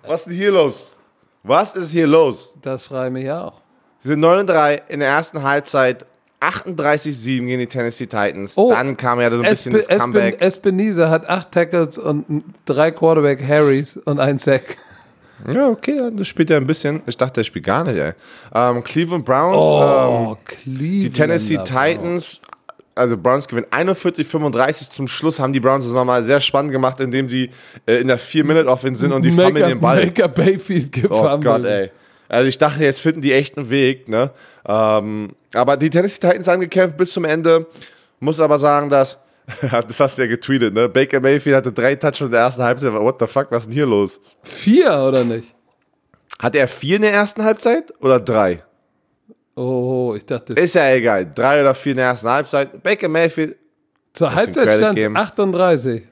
Was 0.06 0.22
ist 0.22 0.28
denn 0.28 0.34
hier 0.34 0.52
los? 0.52 1.00
Was 1.44 1.76
ist 1.76 1.92
hier 1.92 2.08
los? 2.08 2.56
Das 2.62 2.84
frage 2.84 3.08
ich 3.08 3.24
mich 3.24 3.32
auch. 3.32 3.62
Sie 4.00 4.10
sind 4.10 4.20
9 4.20 4.40
und 4.40 4.48
3 4.48 4.84
in 4.90 5.00
der 5.00 5.10
ersten 5.10 5.42
Halbzeit. 5.44 6.06
38-7 6.42 7.46
gegen 7.46 7.60
die 7.60 7.68
Tennessee 7.68 8.06
Titans. 8.06 8.58
Oh, 8.58 8.70
Dann 8.70 8.96
kam 8.96 9.20
ja 9.20 9.30
so 9.30 9.38
ein 9.38 9.42
bisschen 9.44 9.76
Espe, 9.76 9.94
das 9.94 10.02
Comeback. 10.02 10.34
Espen, 10.36 10.48
Espeniza 10.48 11.10
hat 11.10 11.28
acht 11.28 11.52
Tackles 11.52 11.98
und 11.98 12.44
drei 12.66 12.92
Quarterback 12.92 13.46
Harrys 13.46 13.98
und 13.98 14.20
ein 14.22 14.38
Sack. 14.38 14.78
Ja, 15.48 15.70
okay, 15.70 16.10
das 16.14 16.28
spielt 16.28 16.50
ja 16.50 16.58
ein 16.58 16.68
bisschen. 16.68 17.02
Ich 17.06 17.16
dachte, 17.18 17.42
er 17.42 17.44
spielt 17.44 17.66
gar 17.66 17.84
nicht, 17.84 17.98
ey. 17.98 18.14
Ähm, 18.54 18.84
Cleveland 18.84 19.24
Browns, 19.26 19.56
Oh, 19.58 20.32
ähm, 20.32 20.38
Cleveland. 20.46 21.04
die 21.04 21.10
Tennessee 21.12 21.58
Titans, 21.58 22.40
also 22.96 23.16
Browns 23.18 23.48
gewinnen 23.48 23.68
41-35. 23.72 24.90
Zum 24.90 25.08
Schluss 25.08 25.40
haben 25.40 25.54
die 25.54 25.60
Browns 25.60 25.86
es 25.86 25.94
nochmal 25.94 26.24
sehr 26.24 26.42
spannend 26.42 26.72
gemacht, 26.72 27.00
indem 27.00 27.30
sie 27.30 27.50
äh, 27.86 27.96
in 28.02 28.08
der 28.08 28.20
4-Minute-Offense 28.20 29.02
sind 29.02 29.14
und 29.14 29.24
die 29.24 29.32
fummeln 29.32 29.68
den 29.68 29.80
Ball. 29.80 30.06
Maker 30.06 30.28
Bayfield 30.28 30.90
Oh 30.98 31.02
gefummelt. 31.02 31.44
Gott, 31.44 31.66
ey. 31.66 31.92
Also 32.28 32.48
ich 32.48 32.58
dachte, 32.58 32.84
jetzt 32.84 33.00
finden 33.02 33.22
die 33.22 33.34
echt 33.34 33.58
einen 33.58 33.70
Weg, 33.70 34.08
ne? 34.08 34.32
Ähm, 34.68 35.30
aber 35.54 35.78
die 35.78 35.90
Tennessee 35.90 36.20
Titans 36.20 36.48
haben 36.48 36.60
gekämpft 36.60 36.96
bis 36.98 37.12
zum 37.12 37.26
Ende. 37.26 37.66
Muss 38.20 38.40
aber 38.40 38.60
sagen, 38.60 38.90
dass, 38.90 39.18
das 39.62 40.00
hast 40.00 40.18
du 40.18 40.24
ja 40.24 40.28
getweetet, 40.28 40.74
ne? 40.74 40.90
Baker 40.90 41.20
Mayfield 41.20 41.56
hatte 41.56 41.72
drei 41.72 41.96
Touchdowns 41.96 42.28
in 42.28 42.32
der 42.32 42.42
ersten 42.42 42.64
Halbzeit. 42.64 42.94
What 42.94 43.18
the 43.20 43.28
fuck, 43.28 43.48
was 43.52 43.64
ist 43.64 43.68
denn 43.68 43.74
hier 43.74 43.86
los? 43.86 44.20
Vier 44.44 44.94
oder 44.94 45.24
nicht? 45.24 45.56
Hat 46.40 46.56
er 46.56 46.68
vier 46.68 46.98
in 46.98 47.02
der 47.02 47.14
ersten 47.14 47.44
Halbzeit 47.44 47.94
oder 48.02 48.20
drei? 48.20 48.64
Oh, 49.56 50.14
ich 50.16 50.26
dachte, 50.26 50.54
Ist 50.54 50.76
ja 50.76 50.90
egal. 50.92 51.30
Drei 51.34 51.60
oder 51.60 51.76
vier 51.76 51.92
in 51.92 51.98
der 51.98 52.08
ersten 52.08 52.30
Halbzeit. 52.30 52.82
Baker 52.82 53.10
Mayfield, 53.10 53.58
zur 54.14 54.34
Halbzeit 54.34 54.70
stand 54.72 54.98
es 54.98 55.04
geben. 55.04 55.18
38. 55.18 56.04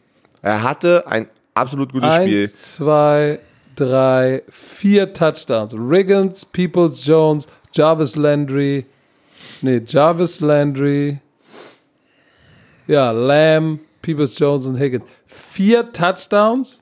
er 0.41 0.63
hatte 0.63 1.05
ein 1.07 1.27
absolut 1.53 1.93
gutes 1.93 2.13
Spiel. 2.15 2.41
Eins, 2.41 2.75
zwei, 2.75 3.39
drei, 3.75 4.43
vier 4.49 5.13
Touchdowns. 5.13 5.73
Riggins, 5.73 6.45
Peoples 6.45 7.05
Jones, 7.05 7.47
Jarvis 7.73 8.15
Landry. 8.15 8.85
Nee, 9.61 9.81
Jarvis 9.85 10.41
Landry. 10.41 11.19
Ja, 12.87 13.11
Lamb, 13.11 13.81
Peoples 14.01 14.37
Jones 14.39 14.65
und 14.65 14.79
Higgins. 14.79 15.03
Vier 15.27 15.91
Touchdowns 15.91 16.81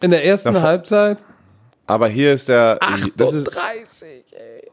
in 0.00 0.10
der 0.10 0.24
ersten 0.24 0.52
Davon- 0.52 0.62
Halbzeit. 0.68 1.18
Aber 1.86 2.08
hier 2.08 2.34
ist 2.34 2.48
der. 2.48 2.78
Das 3.16 3.32
ist, 3.32 3.48
38, 3.48 4.24
ey. 4.32 4.70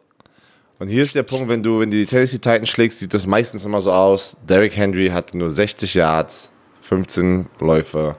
und 0.80 0.90
hier 0.90 1.02
ist 1.02 1.16
der 1.16 1.24
Punkt, 1.24 1.50
wenn 1.50 1.64
du, 1.64 1.80
wenn 1.80 1.90
du 1.90 1.96
die 1.98 2.06
Tennessee 2.06 2.38
Titans 2.40 2.70
schlägst, 2.70 3.00
sieht 3.00 3.14
das 3.14 3.26
meistens 3.26 3.64
immer 3.66 3.80
so 3.82 3.92
aus. 3.94 4.36
Derrick 4.48 4.76
Henry 4.76 5.08
hatte 5.08 5.38
nur 5.38 5.50
60 5.50 5.94
Yards, 5.94 6.52
15 6.82 7.48
Läufe. 7.60 8.18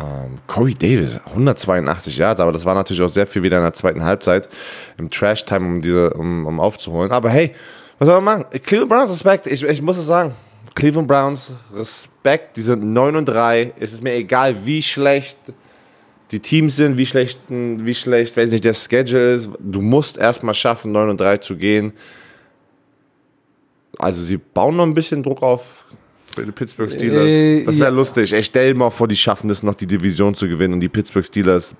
Ähm, 0.00 0.38
Corey 0.48 0.74
Davis, 0.74 1.20
182 1.24 2.16
Yards, 2.18 2.40
aber 2.40 2.50
das 2.50 2.64
war 2.64 2.74
natürlich 2.74 3.00
auch 3.00 3.08
sehr 3.08 3.28
viel 3.28 3.44
wieder 3.44 3.58
in 3.58 3.62
der 3.62 3.72
zweiten 3.74 4.02
Halbzeit 4.02 4.48
im 4.98 5.08
Trash-Time, 5.08 5.64
um, 5.64 5.80
diese, 5.80 6.10
um, 6.14 6.46
um 6.46 6.58
aufzuholen. 6.58 7.12
Aber 7.12 7.30
hey, 7.30 7.54
was 8.00 8.08
soll 8.08 8.20
man 8.20 8.40
machen? 8.40 8.60
Cleveland 8.64 8.88
Browns, 8.90 9.10
Respekt. 9.12 9.46
Ich, 9.46 9.62
ich 9.62 9.80
muss 9.82 9.96
es 9.96 10.06
sagen. 10.06 10.34
Cleveland 10.74 11.08
Browns, 11.08 11.52
Respekt. 11.74 12.56
Die 12.56 12.62
sind 12.62 12.82
9 12.92 13.16
und 13.16 13.26
3. 13.26 13.74
Es 13.78 13.92
ist 13.92 14.02
mir 14.02 14.14
egal, 14.14 14.56
wie 14.64 14.82
schlecht 14.82 15.38
die 16.30 16.40
Teams 16.40 16.76
sind, 16.76 16.96
wie 16.96 17.06
schlecht, 17.06 17.40
wie 17.48 17.94
schlecht, 17.94 18.36
weiß 18.36 18.50
nicht, 18.50 18.64
der 18.64 18.74
Schedule 18.74 19.34
ist. 19.34 19.50
Du 19.60 19.80
musst 19.80 20.16
erstmal 20.16 20.54
schaffen, 20.54 20.92
9 20.92 21.10
und 21.10 21.20
3 21.20 21.36
zu 21.38 21.56
gehen. 21.56 21.92
Also 23.98 24.22
sie 24.22 24.38
bauen 24.38 24.76
noch 24.76 24.84
ein 24.84 24.94
bisschen 24.94 25.22
Druck 25.22 25.42
auf 25.42 25.84
bei 26.34 26.42
den 26.42 26.52
Pittsburgh 26.52 26.90
Steelers. 26.90 27.30
Äh, 27.30 27.64
das 27.64 27.78
wäre 27.78 27.90
ja. 27.90 27.94
lustig. 27.94 28.32
Ich 28.32 28.46
stell 28.46 28.74
mal 28.74 28.90
vor, 28.90 29.06
die 29.06 29.16
schaffen 29.16 29.48
es 29.50 29.62
noch, 29.62 29.74
die 29.74 29.86
Division 29.86 30.34
zu 30.34 30.48
gewinnen 30.48 30.74
und 30.74 30.80
die 30.80 30.88
Pittsburgh 30.88 31.24
Steelers 31.24 31.76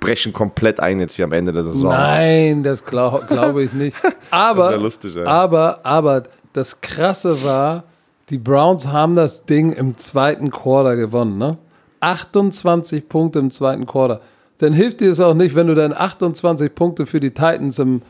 brechen 0.00 0.32
komplett 0.32 0.80
ein 0.80 1.00
jetzt 1.00 1.16
hier 1.16 1.24
am 1.24 1.32
Ende 1.32 1.52
der 1.52 1.64
Saison. 1.64 1.90
Nein, 1.90 2.62
das 2.62 2.84
glaube 2.84 3.24
glaub 3.26 3.56
ich 3.56 3.72
nicht. 3.72 3.96
Aber, 4.30 4.70
wär 4.70 4.78
lustig, 4.78 5.16
ey. 5.16 5.24
aber, 5.24 5.80
aber 5.84 6.24
das 6.52 6.80
Krasse 6.80 7.42
war, 7.42 7.84
die 8.30 8.38
Browns 8.38 8.88
haben 8.88 9.14
das 9.14 9.44
Ding 9.44 9.72
im 9.72 9.96
zweiten 9.98 10.50
Quarter 10.50 10.96
gewonnen, 10.96 11.38
ne? 11.38 11.58
28 12.00 13.08
Punkte 13.08 13.38
im 13.38 13.50
zweiten 13.50 13.86
Quarter. 13.86 14.20
Dann 14.58 14.72
hilft 14.72 15.00
dir 15.00 15.10
es 15.10 15.20
auch 15.20 15.34
nicht, 15.34 15.54
wenn 15.54 15.66
du 15.66 15.74
dann 15.74 15.92
28 15.92 16.74
Punkte 16.74 17.06
für 17.06 17.20
die 17.20 17.30
Titans 17.30 17.78
im, 17.78 18.02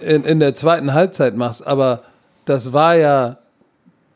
in, 0.00 0.24
in 0.24 0.40
der 0.40 0.54
zweiten 0.54 0.92
Halbzeit 0.92 1.36
machst. 1.36 1.66
Aber 1.66 2.02
das 2.44 2.72
war 2.72 2.96
ja, 2.96 3.38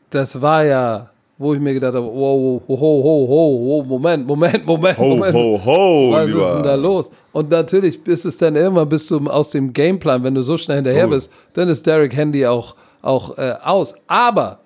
das 0.09 0.41
war 0.41 0.63
ja, 0.63 1.09
wo 1.37 1.53
ich 1.53 1.59
mir 1.59 1.73
gedacht 1.73 1.93
habe, 1.95 2.05
wow, 2.05 2.61
ho, 2.61 2.63
ho, 2.67 2.77
ho, 2.77 3.27
ho, 3.27 3.27
ho, 3.27 3.83
Moment, 3.87 4.25
Moment, 4.27 4.65
Moment, 4.65 4.97
Ho, 4.97 5.07
Moment. 5.15 5.35
ho, 5.35 5.61
ho, 5.65 6.11
Was 6.13 6.27
lieber. 6.27 6.47
ist 6.47 6.53
denn 6.55 6.63
da 6.63 6.75
los? 6.75 7.11
Und 7.31 7.49
natürlich 7.49 8.05
ist 8.07 8.25
es 8.25 8.37
dann 8.37 8.55
irgendwann, 8.55 8.87
bist 8.89 9.09
du 9.11 9.19
aus 9.29 9.49
dem 9.49 9.73
Gameplan, 9.73 10.23
wenn 10.23 10.35
du 10.35 10.41
so 10.41 10.57
schnell 10.57 10.77
hinterher 10.77 11.07
Oh. 11.07 11.11
bist, 11.11 11.31
dann 11.53 11.67
ist 11.69 11.85
Derrick 11.85 12.15
Handy 12.15 12.45
auch, 12.45 12.75
auch 13.01 13.37
äh, 13.37 13.55
aus. 13.63 13.93
Aber 14.07 14.59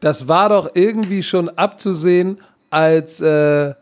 das 0.00 0.28
war 0.28 0.48
doch 0.48 0.70
irgendwie 0.74 1.22
schon 1.22 1.48
abzusehen, 1.48 2.38
als 2.70 3.20
äh, 3.20 3.74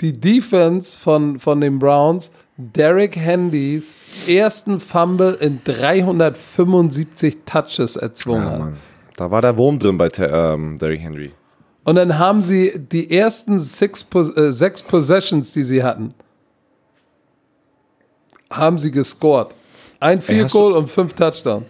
die 0.00 0.12
Defense 0.20 0.98
von, 0.98 1.38
von 1.38 1.60
den 1.60 1.78
Browns 1.78 2.30
Derrick 2.56 3.16
Handys 3.16 3.94
ersten 4.26 4.80
Fumble 4.80 5.34
in 5.34 5.60
375 5.62 7.38
Touches 7.46 7.96
erzwungen 7.96 8.42
Ja, 8.42 8.50
hat. 8.50 8.58
Mann. 8.58 8.76
Da 9.16 9.30
war 9.30 9.42
der 9.42 9.56
Wurm 9.56 9.78
drin 9.78 9.96
bei 9.96 10.08
ähm, 10.18 10.78
Derrick 10.78 11.00
Henry. 11.00 11.32
Und 11.84 11.94
dann 11.94 12.18
haben 12.18 12.42
sie 12.42 12.78
die 12.78 13.10
ersten 13.16 13.60
six, 13.60 14.06
äh, 14.36 14.50
sechs 14.50 14.82
Possessions, 14.82 15.52
die 15.52 15.62
sie 15.64 15.82
hatten, 15.82 16.14
haben 18.50 18.78
sie 18.78 18.90
gescored. 18.90 19.54
Ein 20.00 20.20
Field 20.20 20.50
Goal 20.50 20.72
und 20.72 20.88
fünf 20.88 21.14
Touchdowns. 21.14 21.68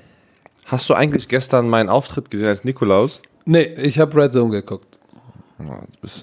Hast 0.66 0.90
du 0.90 0.94
eigentlich 0.94 1.28
gestern 1.28 1.68
meinen 1.68 1.88
Auftritt 1.88 2.30
gesehen 2.30 2.48
als 2.48 2.64
Nikolaus? 2.64 3.22
Nee, 3.50 3.62
ich 3.82 3.98
habe 3.98 4.14
Red 4.22 4.34
Zone 4.34 4.50
geguckt. 4.50 4.98
Ja, 5.58 5.80
bist. 6.02 6.22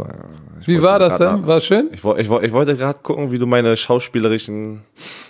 Ich 0.61 0.67
Wie 0.67 0.81
war 0.81 0.99
das 0.99 1.17
denn? 1.17 1.41
nach- 1.41 1.47
War 1.47 1.59
schön? 1.59 1.89
Ich, 1.91 2.03
ich, 2.03 2.29
ich 2.29 2.51
wollte 2.53 2.77
gerade 2.77 2.99
gucken, 3.01 3.31
wie 3.31 3.39
du 3.39 3.47
meine 3.47 3.75
schauspielerischen 3.75 4.83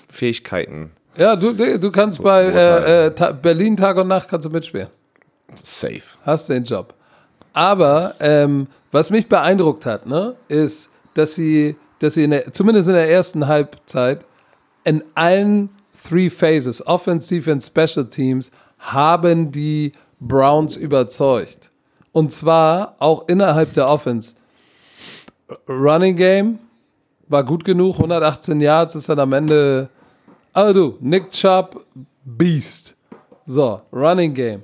Fähigkeiten 0.10 0.92
Ja, 1.18 1.36
du, 1.38 1.54
du 1.54 1.92
kannst 1.92 2.22
bei 2.22 2.44
äh, 2.44 3.06
äh, 3.06 3.12
Ta 3.12 3.32
Berlin 3.32 3.78
Tag 3.78 3.96
und 3.98 4.10
Nacht 4.10 4.28
kannst 4.30 4.46
du 4.46 4.50
mitspielen. 4.50 4.88
safe. 5.64 6.02
Hast 6.24 6.50
den 6.50 6.66
Job. 6.66 6.94
Aber 7.54 8.14
ähm, 8.20 8.68
was 8.92 9.10
mich 9.10 9.28
beeindruckt 9.30 9.86
hat, 9.86 10.06
ne, 10.06 10.36
ist, 10.50 10.90
dass 11.14 11.36
sie, 11.36 11.78
dass 12.00 12.16
sie 12.16 12.26
in 12.26 12.32
der, 12.32 12.52
zumindest 12.52 12.90
in 12.90 12.96
der 12.96 13.10
ersten 13.10 13.48
Halbzeit 13.48 14.26
in 14.84 15.02
allen 15.16 15.70
Three 16.08 16.30
Phases, 16.30 16.86
Offense, 16.86 17.34
Defense, 17.34 17.68
Special 17.72 18.06
Teams, 18.10 18.52
haben 18.80 19.52
die 19.52 19.94
Browns 20.20 20.76
überzeugt. 20.78 21.72
Und 22.16 22.32
zwar 22.32 22.96
auch 23.00 23.28
innerhalb 23.28 23.74
der 23.74 23.90
Offense. 23.90 24.36
Running 25.68 26.16
Game 26.16 26.60
war 27.28 27.44
gut 27.44 27.66
genug, 27.66 27.96
118 27.96 28.62
Yards 28.62 28.96
ist 28.96 29.10
dann 29.10 29.20
am 29.20 29.34
Ende. 29.34 29.90
Aber 30.54 30.74
du, 30.74 30.98
Nick 31.02 31.32
Chubb, 31.32 31.86
Beast. 32.24 32.96
So, 33.44 33.82
Running 33.92 34.34
Game. 34.34 34.64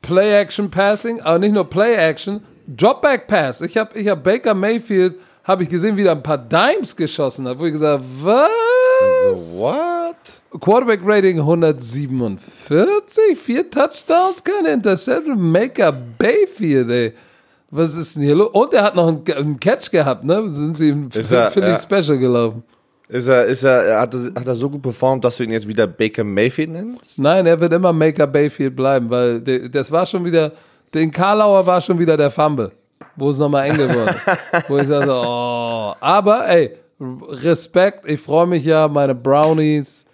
Play 0.00 0.40
Action 0.40 0.70
Passing, 0.70 1.20
aber 1.20 1.38
nicht 1.38 1.52
nur 1.52 1.68
Play 1.68 1.96
Action, 1.96 2.42
Dropback 2.66 3.26
Pass. 3.26 3.60
Ich 3.60 3.76
habe 3.76 3.98
ich 3.98 4.08
hab 4.08 4.24
Baker 4.24 4.54
Mayfield, 4.54 5.16
habe 5.44 5.64
ich 5.64 5.68
gesehen, 5.68 5.98
wie 5.98 6.06
er 6.06 6.12
ein 6.12 6.22
paar 6.22 6.38
Dimes 6.38 6.96
geschossen 6.96 7.46
hat, 7.46 7.58
wo 7.58 7.66
ich 7.66 7.72
gesagt 7.72 8.02
was? 8.22 8.48
So, 9.34 9.58
what? 9.58 10.39
Quarterback 10.58 11.00
Rating 11.04 11.38
147, 11.38 13.36
vier 13.36 13.70
Touchdowns, 13.70 14.42
keine 14.42 14.70
Interception. 14.72 15.52
Maker 15.52 15.92
Bayfield, 15.92 16.90
ey. 16.90 17.12
Was 17.70 17.94
ist 17.94 18.16
denn 18.16 18.24
hier 18.24 18.34
los? 18.34 18.50
Und 18.52 18.74
er 18.74 18.82
hat 18.82 18.96
noch 18.96 19.06
einen, 19.06 19.22
einen 19.32 19.60
Catch 19.60 19.92
gehabt, 19.92 20.24
ne? 20.24 20.48
Sind 20.50 20.76
sie 20.76 20.90
er, 21.30 21.50
Philly 21.52 21.68
ja. 21.68 21.78
Special 21.78 22.18
gelaufen. 22.18 22.64
Ist 23.08 23.28
er, 23.28 23.44
ist 23.44 23.62
er, 23.62 24.00
hat, 24.00 24.12
er, 24.14 24.32
hat 24.40 24.46
er 24.46 24.54
so 24.56 24.68
gut 24.68 24.82
performt, 24.82 25.24
dass 25.24 25.36
du 25.36 25.44
ihn 25.44 25.50
jetzt 25.50 25.68
wieder 25.68 25.86
Baker 25.86 26.24
Mayfield 26.24 26.70
nennst? 26.70 27.18
Nein, 27.18 27.46
er 27.46 27.60
wird 27.60 27.72
immer 27.72 27.92
Maker 27.92 28.26
Bayfield 28.26 28.74
bleiben, 28.74 29.08
weil 29.10 29.40
de, 29.40 29.68
das 29.68 29.90
war 29.90 30.04
schon 30.06 30.24
wieder, 30.24 30.52
den 30.94 31.10
Karlauer 31.12 31.64
war 31.64 31.80
schon 31.80 31.98
wieder 31.98 32.16
der 32.16 32.30
Fumble, 32.30 32.72
wo 33.16 33.30
es 33.30 33.38
nochmal 33.38 33.68
eng 33.68 33.78
geworden 33.78 34.14
wo 34.68 34.78
ich 34.78 34.86
sage, 34.86 35.06
so, 35.06 35.22
oh. 35.24 35.94
Aber, 36.00 36.48
ey, 36.48 36.76
Respekt, 37.00 38.08
ich 38.08 38.20
freue 38.20 38.46
mich 38.46 38.64
ja, 38.64 38.86
meine 38.86 39.14
Brownies, 39.14 40.04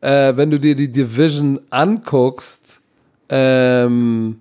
äh, 0.00 0.36
wenn 0.36 0.50
du 0.50 0.58
dir 0.58 0.74
die 0.74 0.90
Division 0.90 1.60
anguckst, 1.70 2.80
ähm, 3.28 4.40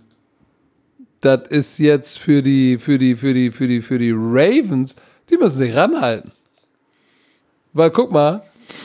das 1.22 1.48
ist 1.50 1.80
jetzt 1.80 2.20
für 2.20 2.42
die, 2.42 2.78
für 2.78 2.98
die, 2.98 3.16
für 3.16 3.34
die, 3.34 3.52
für 3.52 3.68
die, 3.68 3.82
für 3.82 4.00
die 4.00 4.12
Ravens, 4.12 4.96
die 5.30 5.38
müssen 5.38 5.58
sich 5.58 5.76
ranhalten. 5.76 6.32
Weil 7.74 7.92
guck 7.92 8.12
mal, 8.12 8.44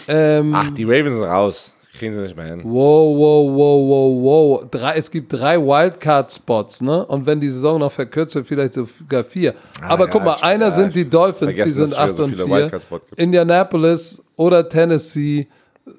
ähm, 0.09 0.53
Ach, 0.55 0.71
die 0.71 0.85
Ravens 0.85 1.15
sind 1.15 1.25
raus. 1.25 1.71
Kriegen 1.97 2.13
sie 2.13 2.21
nicht 2.23 2.37
mehr 2.37 2.47
hin. 2.47 2.61
Wow, 2.65 3.17
wow, 3.17 3.57
wow, 3.57 3.89
wow, 3.89 4.61
wow. 4.61 4.69
Drei, 4.69 4.97
es 4.97 5.09
gibt 5.09 5.33
drei 5.33 5.57
Wildcard-Spots, 5.59 6.81
ne? 6.81 7.07
Und 7.07 7.25
wenn 7.25 7.41
die 7.41 7.49
Saison 7.49 7.79
noch 7.79 7.93
verkürzt 7.93 8.35
wird, 8.35 8.49
vielleicht 8.49 8.75
sogar 8.75 9.23
vier. 9.23 9.55
Aber 9.81 10.05
Ah, 10.05 10.07
ja, 10.07 10.13
guck 10.13 10.25
mal, 10.25 10.37
einer 10.43 10.67
ja, 10.67 10.71
sind 10.73 10.95
die 10.97 11.09
Dolphins, 11.09 11.63
die 11.63 11.71
sind 11.71 11.85
es 11.85 11.95
schon 11.95 12.11
8 12.11 12.15
so 12.17 12.25
und 12.25 12.31
viele 12.31 12.47
4. 12.47 12.57
Wildcard-Spots 12.57 13.07
gibt. 13.07 13.21
Indianapolis 13.21 14.21
oder 14.35 14.69
Tennessee 14.69 15.47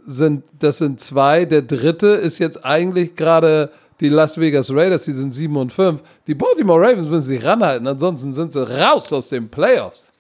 sind, 0.06 0.44
das 0.60 0.80
sind 0.80 1.00
zwei. 1.00 1.46
Der 1.46 1.62
dritte 1.62 2.08
ist 2.08 2.40
jetzt 2.40 2.66
eigentlich 2.66 3.16
gerade 3.16 3.72
die 4.00 4.10
Las 4.10 4.40
Vegas 4.40 4.72
Raiders, 4.72 5.04
die 5.04 5.14
sind 5.14 5.34
7 5.34 5.56
und 5.56 5.72
5. 5.72 6.02
Die 6.28 6.36
Baltimore 6.36 6.82
Ravens 6.82 7.10
müssen 7.10 7.28
sich 7.28 7.44
ranhalten, 7.44 7.88
ansonsten 7.88 8.34
sind 8.34 8.52
sie 8.52 8.68
raus 8.68 9.14
aus 9.14 9.30
den 9.30 9.50
Playoffs. 9.50 10.12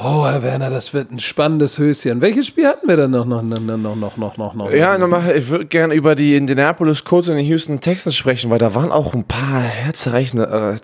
Oh, 0.00 0.24
Herr 0.24 0.44
Werner, 0.44 0.70
das 0.70 0.94
wird 0.94 1.10
ein 1.10 1.18
spannendes 1.18 1.76
Höschen. 1.76 2.20
Welches 2.20 2.46
Spiel 2.46 2.68
hatten 2.68 2.86
wir 2.86 2.96
denn 2.96 3.10
noch, 3.10 3.24
noch, 3.24 3.42
noch, 3.42 3.58
noch, 3.58 4.16
noch, 4.16 4.36
noch, 4.36 4.54
noch? 4.54 4.70
Ja, 4.70 4.96
nochmal, 4.96 5.36
ich 5.36 5.48
würde 5.48 5.66
gerne 5.66 5.94
über 5.94 6.14
die 6.14 6.36
Indianapolis 6.36 7.02
Colts 7.02 7.28
und 7.28 7.36
die 7.36 7.42
Houston 7.42 7.80
Texans 7.80 8.14
sprechen, 8.14 8.48
weil 8.48 8.60
da 8.60 8.76
waren 8.76 8.92
auch 8.92 9.12
ein 9.12 9.24
paar 9.24 9.60
herzerreichende, 9.60 10.78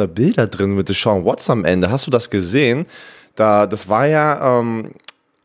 äh, 0.00 0.06
Bilder 0.06 0.46
drin 0.46 0.74
mit 0.74 0.88
Deshaun 0.88 1.26
Watson 1.26 1.58
am 1.58 1.64
Ende. 1.66 1.90
Hast 1.90 2.06
du 2.06 2.10
das 2.10 2.30
gesehen? 2.30 2.86
Da, 3.34 3.66
das 3.66 3.90
war 3.90 4.06
ja, 4.06 4.60
ähm, 4.60 4.92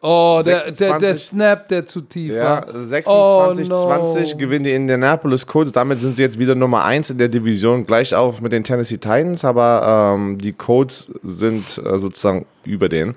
Oh, 0.02 0.42
der, 0.46 0.72
der, 0.72 0.98
der 0.98 1.14
26 1.14 1.24
Snap, 1.28 1.68
der 1.68 1.86
zu 1.86 2.00
tief 2.00 2.34
ja, 2.34 2.66
war. 2.66 2.80
26, 2.80 3.70
Oh, 3.70 3.74
no. 3.74 3.84
20 3.86 4.38
gewinnen 4.38 4.64
die 4.64 4.72
Indianapolis 4.72 5.46
Colts. 5.46 5.74
Damit 5.74 6.00
sind 6.00 6.16
sie 6.16 6.24
jetzt 6.24 6.40
wieder 6.40 6.56
Nummer 6.56 6.86
1 6.86 7.10
in 7.10 7.18
der 7.18 7.28
Division, 7.28 7.86
gleich 7.86 8.16
auf 8.16 8.40
mit 8.40 8.54
den 8.54 8.64
Tennessee 8.64 8.98
Titans, 8.98 9.44
aber 9.44 10.16
ähm, 10.16 10.38
die 10.38 10.54
Colts 10.54 11.12
sind 11.22 11.82
äh, 11.84 12.00
sozusagen 12.00 12.46
über 12.64 12.88
denen. 12.88 13.16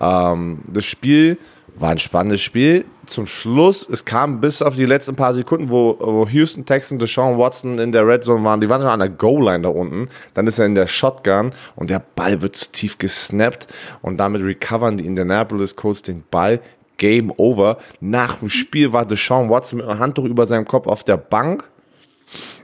Ähm, 0.00 0.58
das 0.66 0.84
Spiel 0.84 1.38
war 1.76 1.90
ein 1.90 1.98
spannendes 1.98 2.40
Spiel. 2.42 2.84
Zum 3.06 3.26
Schluss, 3.26 3.88
es 3.88 4.04
kam 4.04 4.40
bis 4.40 4.62
auf 4.62 4.76
die 4.76 4.86
letzten 4.86 5.14
paar 5.14 5.34
Sekunden, 5.34 5.68
wo, 5.68 5.96
wo 5.98 6.26
Houston 6.28 6.64
Texans, 6.64 7.00
Deshaun 7.00 7.38
Watson 7.38 7.78
in 7.78 7.92
der 7.92 8.06
Red 8.06 8.24
Zone 8.24 8.44
waren. 8.44 8.60
Die 8.60 8.68
waren 8.68 8.80
schon 8.80 8.90
an 8.90 9.00
der 9.00 9.08
Goal-Line 9.08 9.62
da 9.62 9.68
unten. 9.68 10.08
Dann 10.34 10.46
ist 10.46 10.58
er 10.58 10.66
in 10.66 10.74
der 10.74 10.86
Shotgun 10.86 11.52
und 11.76 11.90
der 11.90 12.02
Ball 12.14 12.40
wird 12.42 12.56
zu 12.56 12.70
tief 12.70 12.98
gesnappt 12.98 13.66
und 14.02 14.18
damit 14.18 14.42
recovern 14.42 14.96
die 14.96 15.06
Indianapolis 15.06 15.76
Colts 15.76 16.02
den 16.02 16.24
Ball. 16.30 16.60
Game 16.96 17.32
over. 17.36 17.78
Nach 18.00 18.36
dem 18.36 18.48
Spiel 18.48 18.92
war 18.92 19.04
Deshaun 19.04 19.50
Watson 19.50 19.78
mit 19.78 19.88
einem 19.88 19.98
Handtuch 19.98 20.24
über 20.24 20.46
seinem 20.46 20.64
Kopf 20.64 20.86
auf 20.86 21.02
der 21.02 21.16
Bank. 21.16 21.64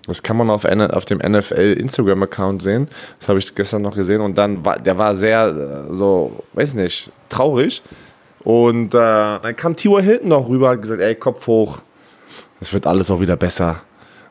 Das 0.06 0.22
kann 0.22 0.36
man 0.36 0.50
auf, 0.50 0.64
auf 0.64 1.04
dem 1.04 1.18
NFL 1.18 1.76
Instagram-Account 1.78 2.62
sehen. 2.62 2.88
Das 3.18 3.28
habe 3.28 3.38
ich 3.38 3.54
gestern 3.54 3.82
noch 3.82 3.94
gesehen. 3.94 4.20
Und 4.20 4.38
dann 4.38 4.64
war, 4.64 4.78
der 4.78 4.96
war 4.98 5.14
sehr, 5.14 5.86
äh, 5.90 5.94
so, 5.94 6.42
weiß 6.54 6.74
nicht, 6.74 7.10
traurig. 7.28 7.82
Und 8.44 8.94
äh, 8.94 8.98
dann 8.98 9.56
kam 9.56 9.76
T.Y. 9.76 10.02
Hilton 10.02 10.28
noch 10.28 10.48
rüber 10.48 10.70
und 10.70 10.82
gesagt, 10.82 11.00
ey, 11.00 11.14
Kopf 11.14 11.46
hoch. 11.46 11.78
Es 12.60 12.72
wird 12.72 12.86
alles 12.86 13.10
auch 13.10 13.20
wieder 13.20 13.36
besser. 13.36 13.82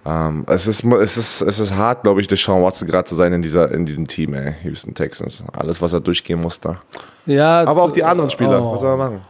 Ähm, 0.05 0.45
es, 0.47 0.66
ist, 0.66 0.84
es, 0.84 1.18
ist, 1.18 1.41
es 1.41 1.60
ist 1.60 1.76
hart, 1.76 2.03
glaube 2.03 2.22
ich, 2.22 2.28
Deshaun 2.28 2.64
Watson 2.64 2.88
gerade 2.88 3.05
zu 3.07 3.16
sein 3.16 3.34
in, 3.34 3.41
dieser, 3.41 3.72
in 3.72 3.86
diesem 3.86 4.07
Team, 4.07 4.34
ey, 4.34 4.55
Houston 4.64 4.93
Texans. 4.93 5.43
Alles, 5.53 5.82
was 5.82 5.93
er 5.93 5.99
durchgehen 5.99 6.41
musste. 6.41 6.78
Ja, 7.26 7.64
Aber 7.66 7.84
auch 7.84 7.91
die 7.91 8.03
anderen 8.03 8.30
Spieler. 8.30 8.64
Oh. 8.64 8.74
Was 8.74 8.82
soll 8.82 8.97
man 8.97 9.12
machen? 9.12 9.22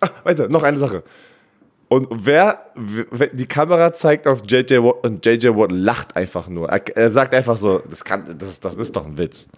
Ah, 0.00 0.08
weiter, 0.24 0.48
noch 0.48 0.62
eine 0.62 0.78
Sache. 0.78 1.02
Und 1.88 2.06
wer, 2.10 2.66
die 3.32 3.46
Kamera 3.46 3.92
zeigt 3.92 4.26
auf 4.26 4.42
JJ 4.46 4.78
Watt 4.78 5.04
und 5.04 5.26
JJ 5.26 5.48
Watt 5.48 5.72
lacht 5.72 6.16
einfach 6.16 6.48
nur. 6.48 6.68
Er, 6.68 7.10
sagt 7.10 7.34
einfach 7.34 7.56
so, 7.56 7.82
das, 7.90 8.04
kann, 8.04 8.38
das, 8.38 8.60
das 8.60 8.76
ist 8.76 8.94
doch 8.94 9.04
ein 9.04 9.18
Witz. 9.18 9.48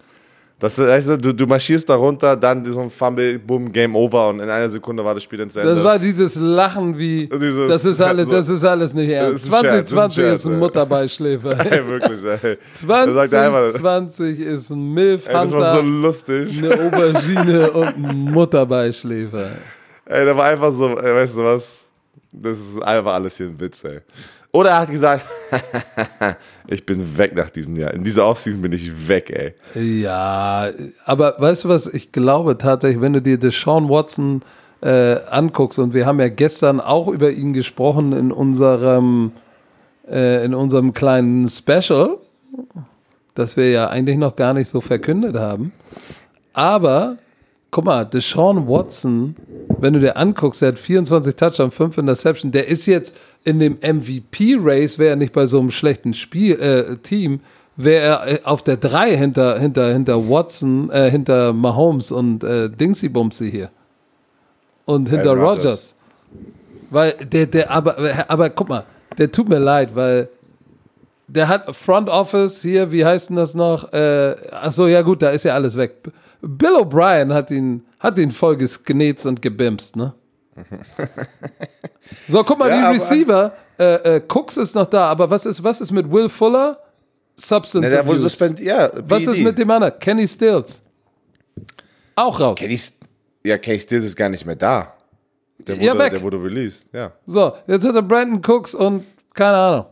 Das 0.63 0.77
heißt, 0.77 1.09
du, 1.19 1.33
du 1.33 1.45
marschierst 1.45 1.89
da 1.89 1.95
runter, 1.95 2.37
dann 2.37 2.63
so 2.71 2.79
ein 2.79 2.89
Fumble, 2.89 3.37
boom, 3.37 3.69
Game 3.69 3.93
Over 3.97 4.29
und 4.29 4.39
in 4.39 4.49
einer 4.49 4.69
Sekunde 4.69 5.03
war 5.03 5.13
das 5.13 5.21
Spiel 5.23 5.41
ins 5.41 5.57
Ende. 5.57 5.75
Das 5.75 5.83
war 5.83 5.99
dieses 5.99 6.35
Lachen 6.35 6.97
wie, 6.97 7.27
Dieses- 7.27 7.67
das, 7.67 7.83
ist 7.83 7.99
alles, 7.99 8.29
das 8.29 8.47
ist 8.47 8.63
alles 8.63 8.93
nicht 8.93 9.09
ernst. 9.09 9.45
ist 9.45 9.53
ein 9.53 9.59
Scherz, 9.59 9.89
das 9.89 9.91
ist 9.91 9.91
ein 9.91 10.09
2020 10.09 10.23
ist 10.23 10.45
ein 10.45 10.51
Scherz, 10.51 10.59
Mutterbeischläfer. 10.61 11.65
ey, 11.69 11.87
wirklich, 11.89 12.23
ey. 12.23 12.57
Da 12.87 13.13
sagt 13.13 13.33
er 13.33 13.41
einfach, 13.41 13.77
2020 13.77 14.39
ist 14.39 14.69
ein 14.69 14.97
ey, 14.97 15.17
das 15.17 15.51
war 15.51 15.75
so 15.75 15.81
lustig. 15.81 16.63
eine 16.63 16.73
Aubergine 16.81 17.71
und 17.71 17.97
ein 17.97 18.31
Mutterbeischläfer. 18.31 19.51
Ey, 20.05 20.23
der 20.25 20.37
war 20.37 20.45
einfach 20.45 20.71
so, 20.71 20.97
ey, 20.97 21.13
weißt 21.13 21.37
du 21.39 21.43
was? 21.43 21.87
Das 22.31 22.57
ist 22.57 22.81
einfach 22.81 23.15
alles 23.15 23.35
hier 23.35 23.47
ein 23.47 23.59
Witz, 23.59 23.83
ey. 23.83 23.99
Oder 24.53 24.69
er 24.69 24.79
hat 24.81 24.91
gesagt, 24.91 25.25
ich 26.67 26.85
bin 26.85 27.17
weg 27.17 27.35
nach 27.35 27.49
diesem 27.49 27.75
Jahr. 27.75 27.91
In 27.91 28.03
dieser 28.03 28.27
Offseason 28.27 28.61
bin 28.61 28.71
ich 28.71 29.07
weg, 29.07 29.31
ey. 29.31 29.99
Ja, 30.01 30.69
aber 31.05 31.35
weißt 31.39 31.63
du 31.63 31.69
was, 31.69 31.87
ich 31.87 32.11
glaube 32.11 32.59
tatsächlich, 32.59 33.01
wenn 33.01 33.13
du 33.13 33.21
dir 33.21 33.39
Deshaun 33.39 33.89
Watson 33.89 34.43
äh, 34.81 35.15
anguckst, 35.27 35.79
und 35.79 35.95
wir 35.95 36.05
haben 36.05 36.19
ja 36.19 36.29
gestern 36.29 36.79
auch 36.79 37.07
über 37.07 37.31
ihn 37.31 37.53
gesprochen 37.53 38.13
in 38.13 38.31
unserem, 38.31 39.31
äh, 40.07 40.45
in 40.45 40.53
unserem 40.53 40.93
kleinen 40.93 41.49
Special, 41.49 42.19
das 43.33 43.57
wir 43.57 43.71
ja 43.71 43.89
eigentlich 43.89 44.17
noch 44.17 44.35
gar 44.35 44.53
nicht 44.53 44.69
so 44.69 44.81
verkündet 44.81 45.35
haben. 45.35 45.73
Aber, 46.53 47.17
guck 47.73 47.85
mal, 47.85 48.05
Deshaun 48.05 48.67
Watson, 48.67 49.35
wenn 49.79 49.93
du 49.95 49.99
dir 49.99 50.15
anguckst, 50.15 50.61
der 50.61 50.69
hat 50.69 50.79
24 50.79 51.35
Touchdowns, 51.35 51.75
5 51.75 51.97
Interception, 51.97 52.51
der 52.51 52.67
ist 52.67 52.85
jetzt 52.85 53.15
in 53.43 53.59
dem 53.59 53.79
MVP-Race, 53.81 54.99
wäre 54.99 55.09
er 55.09 55.15
nicht 55.15 55.33
bei 55.33 55.47
so 55.47 55.59
einem 55.59 55.71
schlechten 55.71 56.13
Spiel, 56.13 56.59
äh, 56.61 56.97
Team, 56.97 57.41
wäre 57.75 58.05
er 58.05 58.27
äh, 58.27 58.39
auf 58.43 58.61
der 58.61 58.77
3 58.77 59.17
hinter, 59.17 59.59
hinter, 59.59 59.91
hinter 59.91 60.29
Watson, 60.29 60.91
äh, 60.91 61.09
hinter 61.09 61.51
Mahomes 61.51 62.11
und 62.11 62.43
äh, 62.43 62.69
Dingsy 62.69 63.09
Bumsy 63.09 63.49
hier. 63.49 63.69
Und 64.85 65.09
hinter 65.09 65.33
Rogers. 65.33 65.95
Weil 66.91 67.13
der, 67.13 67.47
der, 67.47 67.71
aber, 67.71 67.97
aber 68.27 68.51
guck 68.51 68.69
mal, 68.69 68.85
der 69.17 69.31
tut 69.31 69.49
mir 69.49 69.59
leid, 69.59 69.95
weil 69.95 70.29
der 71.27 71.47
hat 71.47 71.75
Front 71.75 72.09
Office 72.09 72.61
hier, 72.61 72.91
wie 72.91 73.03
heißt 73.03 73.29
denn 73.29 73.37
das 73.37 73.55
noch? 73.55 73.91
Äh, 73.93 74.35
achso, 74.51 74.85
ja 74.85 75.01
gut, 75.01 75.23
da 75.23 75.29
ist 75.29 75.43
ja 75.43 75.55
alles 75.55 75.75
weg. 75.75 75.95
Bill 76.45 76.75
O'Brien 76.75 77.33
hat 77.33 77.51
ihn, 77.51 77.85
hat 77.99 78.19
ihn 78.19 78.29
voll 78.31 78.57
gesknetzt 78.57 79.25
und 79.25 79.41
gebimst, 79.41 79.95
ne? 79.95 80.13
So, 82.27 82.43
guck 82.43 82.59
mal, 82.59 82.69
Ja, 82.69 82.89
die 82.91 82.95
Receiver, 82.97 83.53
äh, 83.79 84.17
äh, 84.17 84.21
Cooks 84.27 84.57
ist 84.57 84.75
noch 84.75 84.85
da, 84.85 85.09
aber 85.09 85.29
was 85.29 85.45
ist, 85.45 85.63
was 85.63 85.81
ist 85.81 85.91
mit 85.91 86.11
Will 86.11 86.29
Fuller? 86.29 86.77
Substance 87.35 87.91
Ne, 87.93 87.99
Abuse. 87.99 88.21
suspendiert. 88.21 88.67
Ja, 88.67 88.91
Was 89.07 89.25
ist 89.25 89.39
mit 89.41 89.57
dem 89.57 89.71
anderen? 89.71 89.97
Kenny 89.99 90.27
Stills. 90.27 90.81
Auch 92.15 92.39
raus. 92.39 92.55
Kenny, 92.59 92.79
ja, 93.43 93.57
Kenny 93.57 93.79
Stills 93.79 94.05
ist 94.05 94.15
gar 94.15 94.29
nicht 94.29 94.45
mehr 94.45 94.55
da. 94.55 94.93
Der 95.57 95.75
wurde, 95.77 95.85
Ja, 95.85 95.97
weg. 95.97 96.11
der 96.13 96.21
wurde 96.21 96.37
released, 96.43 96.85
ja. 96.93 97.11
So, 97.25 97.53
jetzt 97.67 97.87
hat 97.87 97.95
er 97.95 98.01
Brandon 98.03 98.41
Cooks 98.45 98.75
und 98.75 99.05
keine 99.33 99.57
Ahnung. 99.57 99.85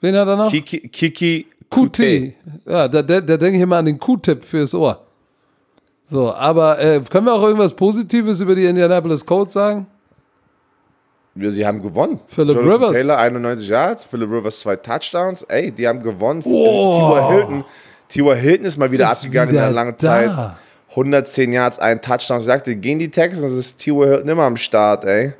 Wen 0.00 0.14
hat 0.16 0.28
er 0.28 0.36
noch? 0.36 0.50
Kiki, 0.50 0.88
Kiki 0.88 1.46
QT. 1.70 2.34
Ja, 2.66 2.86
da, 2.86 3.02
da, 3.02 3.20
da 3.20 3.36
denke 3.36 3.56
ich 3.56 3.62
immer 3.62 3.76
an 3.78 3.86
den 3.86 3.98
Q-Tip 3.98 4.44
fürs 4.44 4.74
Ohr. 4.74 5.04
So, 6.06 6.32
aber 6.32 6.78
äh, 6.78 7.00
können 7.10 7.26
wir 7.26 7.32
auch 7.34 7.42
irgendwas 7.42 7.74
Positives 7.74 8.40
über 8.40 8.54
die 8.54 8.66
Indianapolis 8.66 9.24
Colts 9.24 9.54
sagen? 9.54 9.86
Ja, 11.34 11.50
sie 11.50 11.66
haben 11.66 11.82
gewonnen. 11.82 12.20
Phillip 12.26 12.54
Jonathan 12.54 12.72
Rivers. 12.82 12.92
Taylor 12.92 13.18
91 13.18 13.68
Yards, 13.68 14.04
Philip 14.04 14.30
Rivers 14.30 14.60
zwei 14.60 14.76
Touchdowns. 14.76 15.42
Ey, 15.44 15.72
die 15.72 15.88
haben 15.88 16.02
gewonnen. 16.02 16.42
Oh. 16.44 16.92
T.Y. 16.92 17.32
Hilton. 17.32 17.64
T.Y. 18.08 18.36
Hilton 18.36 18.66
ist 18.66 18.76
mal 18.76 18.92
wieder 18.92 19.10
Ist 19.10 19.24
abgegangen 19.24 19.50
wieder 19.50 19.62
in 19.62 19.66
einer 19.66 19.74
langen 19.74 19.94
da. 19.98 20.06
Zeit. 20.06 20.56
110 20.90 21.52
Yards, 21.52 21.78
ein 21.80 22.00
Touchdown. 22.00 22.38
Ich 22.38 22.44
sagte, 22.44 22.76
gehen 22.76 23.00
die 23.00 23.10
Texans, 23.10 23.52
ist 23.52 23.78
T.Y. 23.78 24.06
Hilton 24.06 24.28
immer 24.28 24.44
am 24.44 24.56
Start, 24.56 25.04
ey. 25.04 25.32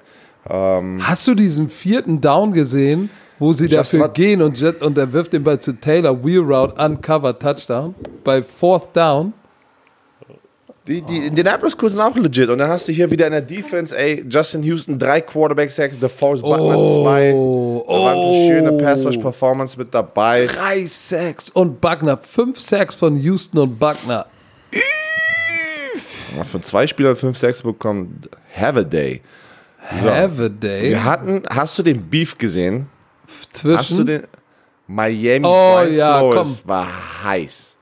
Hast 0.47 1.27
du 1.29 1.35
diesen 1.35 1.69
vierten 1.71 2.21
Down 2.21 2.53
gesehen, 2.53 3.09
wo 3.39 3.53
sie 3.53 3.69
dafür 3.69 4.09
gehen 4.09 4.43
und, 4.43 4.61
und 4.83 4.99
er 4.99 5.13
wirft 5.13 5.33
den 5.33 5.43
Ball 5.45 5.59
zu 5.59 5.73
Taylor, 5.81 6.23
Wheel 6.25 6.41
Route, 6.41 6.75
Uncover, 6.75 7.39
Touchdown? 7.39 7.95
Bei 8.25 8.43
Fourth 8.43 8.95
Down? 8.95 9.33
Die, 10.87 11.01
die 11.01 11.27
Indianapolis 11.29 11.75
Colts 11.79 11.95
sind 11.95 12.03
auch 12.03 12.15
legit. 12.15 12.51
Und 12.51 12.59
dann 12.59 12.69
hast 12.69 12.87
du 12.87 12.93
hier 12.93 13.11
wieder 13.11 13.25
in 13.27 13.33
der 13.33 13.41
Defense, 13.41 13.97
ey, 13.97 14.23
Justin 14.29 14.63
Houston, 14.65 14.99
drei 14.99 15.23
Quarterback-Sacks, 15.23 15.99
DeForest 15.99 16.43
Buckner, 16.43 16.75
zwei. 16.75 17.31
Da 17.31 17.95
war 18.03 18.13
eine 18.13 18.47
schöne 18.47 18.73
Pass-Rush-Performance 18.73 19.79
mit 19.79 19.95
dabei. 19.95 20.45
Drei 20.47 20.85
Sacks 20.87 21.49
und 21.49 21.81
Buckner. 21.81 22.19
Fünf 22.19 22.61
Sacks 22.61 22.95
von 22.95 23.17
Houston 23.17 23.59
und 23.61 23.79
Buckner. 23.79 24.27
Von 26.51 26.63
zwei 26.63 26.87
Spielern 26.87 27.17
fünf 27.17 27.39
Sacks 27.39 27.63
bekommen. 27.63 28.21
Have 28.55 28.81
a 28.81 28.83
day. 28.83 29.23
So. 30.03 30.11
Have 30.11 30.43
a 30.45 30.49
day. 30.49 30.91
Wir 30.91 31.05
hatten, 31.05 31.43
hast 31.49 31.79
du 31.79 31.83
den 31.83 32.03
Beef 32.11 32.37
gesehen? 32.37 32.89
Zwischen. 33.53 33.79
Hast 33.79 33.91
du 33.91 34.05
den 34.05 34.23
Miami 34.87 35.47
Oh, 35.47 35.81
ja, 35.91 36.19
Flores 36.19 36.61
komm. 36.63 36.69
war 36.69 36.89
heiß. 37.25 37.74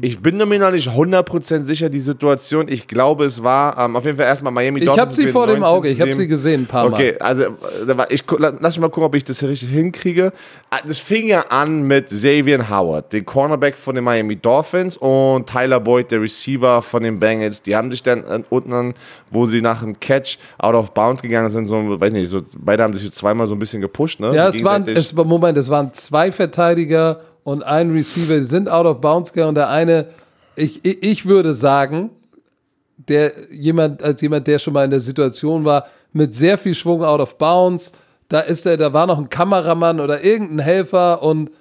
Ich 0.00 0.20
bin 0.20 0.36
mir 0.36 0.58
noch 0.58 0.70
nicht 0.70 0.88
100% 0.88 1.62
sicher, 1.64 1.88
die 1.88 2.00
Situation. 2.00 2.66
Ich 2.68 2.86
glaube, 2.86 3.24
es 3.24 3.42
war 3.42 3.78
ähm, 3.78 3.96
auf 3.96 4.04
jeden 4.04 4.16
Fall 4.16 4.26
erstmal 4.26 4.52
Miami 4.52 4.80
ich 4.80 4.98
habe 4.98 5.12
sie 5.14 5.28
vor 5.28 5.46
dem 5.46 5.62
Auge. 5.62 5.88
Ich 5.88 6.00
habe 6.00 6.14
sie 6.14 6.26
gesehen 6.28 6.62
ein 6.62 6.66
paar 6.66 6.88
Mal. 6.88 6.94
Okay, 6.94 7.16
also 7.18 7.44
äh, 7.44 7.48
da 7.86 7.96
war- 7.96 8.10
ich 8.10 8.24
lass 8.38 8.60
mich 8.60 8.78
mal 8.80 8.88
gucken, 8.88 9.04
ob 9.04 9.14
ich 9.14 9.24
das 9.24 9.40
hier 9.40 9.48
richtig 9.48 9.70
hinkriege. 9.70 10.32
Ah, 10.70 10.78
Das 10.86 10.98
fing 10.98 11.26
ja 11.28 11.42
an 11.48 11.82
mit 11.86 12.06
Xavier 12.06 12.68
Howard, 12.68 13.12
den 13.12 13.24
Cornerback 13.24 13.74
von 13.74 13.94
den 13.94 14.04
Miami 14.04 14.36
Dolphins 14.36 14.96
und 14.96 15.48
Tyler 15.48 15.80
Boyd, 15.80 16.10
der 16.10 16.20
Receiver 16.20 16.82
von 16.82 17.02
den 17.02 17.18
Bengals. 17.18 17.62
Die 17.62 17.74
haben 17.76 17.90
sich 17.90 18.02
dann 18.02 18.24
äh, 18.24 18.42
unten, 18.50 18.72
an, 18.72 18.94
wo 19.30 19.46
sie 19.46 19.60
nach 19.60 19.80
dem 19.82 19.98
Catch 19.98 20.38
out 20.58 20.74
of 20.74 20.92
bounds 20.92 21.22
gegangen 21.22 21.50
sind, 21.50 21.66
so, 21.68 21.76
weiß 22.00 22.12
nicht, 22.12 22.28
so, 22.28 22.40
beide 22.58 22.82
haben 22.82 22.92
sich 22.92 23.02
so 23.02 23.10
zweimal 23.10 23.46
so 23.46 23.54
ein 23.54 23.58
bisschen 23.58 23.80
gepusht, 23.80 24.20
ne? 24.20 24.34
Ja, 24.34 24.50
so 24.50 24.58
es 24.58 24.64
waren, 24.64 24.86
es 24.88 25.12
Moment, 25.14 25.56
es 25.58 25.68
waren 25.68 25.92
zwei 25.94 26.30
Verteidiger 26.32 27.20
und 27.46 27.62
ein 27.62 27.92
Receiver, 27.92 28.38
die 28.38 28.42
sind 28.42 28.68
out 28.68 28.86
of 28.86 29.00
bounds 29.00 29.32
gegangen 29.32 29.50
und 29.50 29.54
der 29.54 29.68
eine, 29.68 30.08
ich, 30.56 30.84
ich, 30.84 31.00
ich 31.00 31.26
würde 31.26 31.54
sagen, 31.54 32.10
der 32.96 33.34
jemand, 33.52 34.02
als 34.02 34.20
jemand, 34.20 34.48
der 34.48 34.58
schon 34.58 34.72
mal 34.72 34.84
in 34.84 34.90
der 34.90 34.98
Situation 34.98 35.64
war, 35.64 35.86
mit 36.12 36.34
sehr 36.34 36.58
viel 36.58 36.74
Schwung 36.74 37.04
out 37.04 37.20
of 37.20 37.38
bounds, 37.38 37.92
da 38.28 38.40
ist 38.40 38.66
er, 38.66 38.76
da 38.76 38.92
war 38.92 39.06
noch 39.06 39.18
ein 39.18 39.30
Kameramann 39.30 40.00
oder 40.00 40.24
irgendein 40.24 40.58
Helfer 40.58 41.22
und 41.22 41.52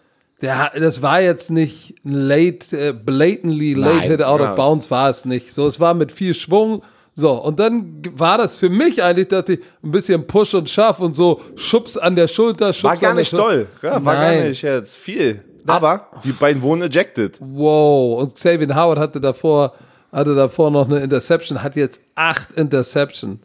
der, 0.41 0.71
das 0.75 1.03
war 1.03 1.21
jetzt 1.21 1.51
nicht 1.51 1.93
late, 2.03 2.75
äh, 2.75 2.91
blatantly 2.91 3.75
late 3.75 3.95
Nein, 3.97 4.09
hit 4.09 4.23
out 4.23 4.41
of 4.41 4.47
genau. 4.47 4.55
bounds 4.55 4.89
war 4.89 5.11
es 5.11 5.25
nicht. 5.25 5.53
So, 5.53 5.67
es 5.67 5.79
war 5.79 5.93
mit 5.93 6.11
viel 6.11 6.33
Schwung. 6.33 6.81
So, 7.13 7.33
und 7.33 7.59
dann 7.59 8.01
war 8.15 8.39
das 8.39 8.57
für 8.57 8.69
mich 8.69 9.03
eigentlich, 9.03 9.27
dachte 9.27 9.53
ich, 9.53 9.59
ein 9.83 9.91
bisschen 9.91 10.25
Push 10.25 10.55
und 10.55 10.67
Schaff 10.67 10.99
und 10.99 11.13
so 11.13 11.41
Schubs 11.55 11.95
an 11.95 12.15
der 12.15 12.27
Schulter, 12.27 12.73
Schubs 12.73 12.83
War 12.86 12.97
gar 12.97 13.09
an 13.11 13.17
der 13.17 13.21
nicht 13.21 13.29
Schulter. 13.29 13.45
doll, 13.45 13.67
ja, 13.83 14.03
war 14.03 14.15
Nein. 14.15 14.39
gar 14.39 14.47
nicht 14.47 14.63
jetzt 14.63 14.97
viel. 14.97 15.43
Aber 15.68 16.07
die 16.24 16.32
beiden 16.32 16.61
wurden 16.61 16.84
ejected. 16.84 17.38
Wow, 17.39 18.22
und 18.22 18.36
Xavier 18.36 18.76
Howard 18.76 18.99
hatte 18.99 19.20
davor, 19.20 19.74
hatte 20.11 20.36
davor 20.36 20.72
noch 20.72 20.88
eine 20.89 20.99
Interception, 20.99 21.61
hat 21.63 21.76
jetzt 21.76 21.99
acht 22.16 22.51
Interception. 22.53 23.39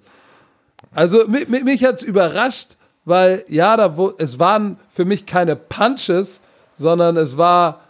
Also 0.94 1.26
mich, 1.28 1.48
mich, 1.48 1.84
hat 1.84 1.96
es 1.96 2.02
überrascht, 2.02 2.76
weil 3.04 3.44
ja, 3.48 3.76
da 3.76 3.96
wo, 3.96 4.12
es 4.18 4.38
waren 4.38 4.78
für 4.92 5.04
mich 5.04 5.24
keine 5.26 5.56
Punches, 5.56 6.40
sondern 6.74 7.16
es 7.16 7.36
war 7.36 7.80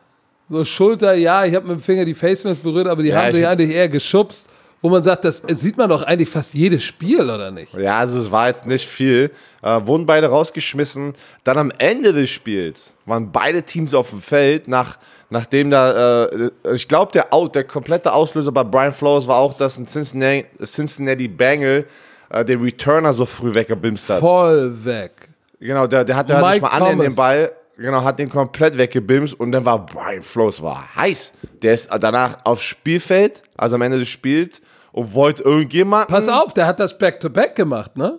so 0.49 0.65
Schulter, 0.65 1.15
ja, 1.15 1.45
ich 1.45 1.55
habe 1.55 1.67
mit 1.69 1.77
dem 1.79 1.83
Finger 1.83 2.05
die 2.05 2.15
Facemask 2.15 2.63
berührt, 2.63 2.89
aber 2.89 3.03
die 3.03 3.11
Ja, 3.11 3.23
haben 3.23 3.31
sich 3.33 3.41
ich- 3.43 3.47
eigentlich 3.47 3.71
eher 3.71 3.89
geschubst, 3.89 4.49
wo 4.83 4.89
man 4.89 5.03
sagt, 5.03 5.25
das 5.25 5.43
sieht 5.47 5.77
man 5.77 5.91
doch 5.91 6.03
eigentlich 6.03 6.31
fast 6.31 6.55
jedes 6.55 6.83
Spiel, 6.83 7.21
oder 7.21 7.51
nicht? 7.51 7.75
Ja, 7.75 7.99
also 7.99 8.19
es 8.19 8.31
war 8.31 8.49
jetzt 8.49 8.67
nicht 8.67 8.89
viel. 8.89 9.31
Äh, 9.63 9.81
wurden 9.85 10.07
beide 10.07 10.29
rausgeschmissen. 10.29 11.13
Dann 11.45 11.59
am 11.59 11.73
Ende 11.77 12.13
des 12.13 12.31
Spiels 12.31 12.95
waren 13.05 13.31
beide 13.31 13.63
Teams 13.63 13.93
auf 13.93 14.11
dem 14.11 14.23
Feld, 14.23 14.69
nach, 14.69 14.97
nachdem 15.29 15.69
da, 15.69 16.25
äh, 16.25 16.51
ich 16.73 16.89
glaube, 16.89 17.13
der, 17.13 17.27
der 17.49 17.65
komplette 17.65 18.13
Auslöser 18.13 18.53
bei 18.53 18.65
Brian 18.65 18.93
Flores 18.93 19.27
war 19.27 19.37
auch, 19.37 19.53
dass 19.53 19.77
ein 19.77 19.87
Cincinnati, 19.87 20.47
Cincinnati 20.65 21.29
Bengal 21.29 21.85
äh, 22.31 22.45
den 22.45 22.63
Returner 22.63 23.13
so 23.13 23.27
früh 23.27 23.55
weggebimst 23.55 24.09
hat. 24.09 24.21
Voll 24.21 24.83
weg. 24.83 25.29
Genau, 25.59 25.87
der, 25.87 26.05
der 26.05 26.17
hat, 26.17 26.31
der 26.31 26.39
hat 26.39 26.53
nicht 26.53 26.63
mal 26.63 26.69
an 26.69 26.79
Thomas. 26.79 27.07
den 27.07 27.15
Ball, 27.15 27.53
genau, 27.77 28.03
hat 28.03 28.19
den 28.19 28.31
komplett 28.31 28.79
weggebimst 28.79 29.39
und 29.39 29.53
dann 29.53 29.63
war 29.63 29.85
Brian 29.85 30.23
Flores 30.23 30.63
war 30.63 30.95
heiß. 30.97 31.35
Der 31.63 31.75
ist 31.75 31.91
danach 32.01 32.39
aufs 32.45 32.63
Spielfeld, 32.63 33.43
also 33.59 33.77
am 33.77 33.83
Ende 33.83 33.99
des 33.99 34.09
Spiels, 34.09 34.63
und 34.93 35.15
wollte 35.15 35.43
irgendjemanden. 35.43 36.09
Pass 36.15 36.29
auf, 36.29 36.53
der 36.55 36.67
hat 36.67 36.81
das 36.81 36.97
Back-to-Back 36.99 37.55
gemacht, 37.57 37.97
ne? 37.97 38.19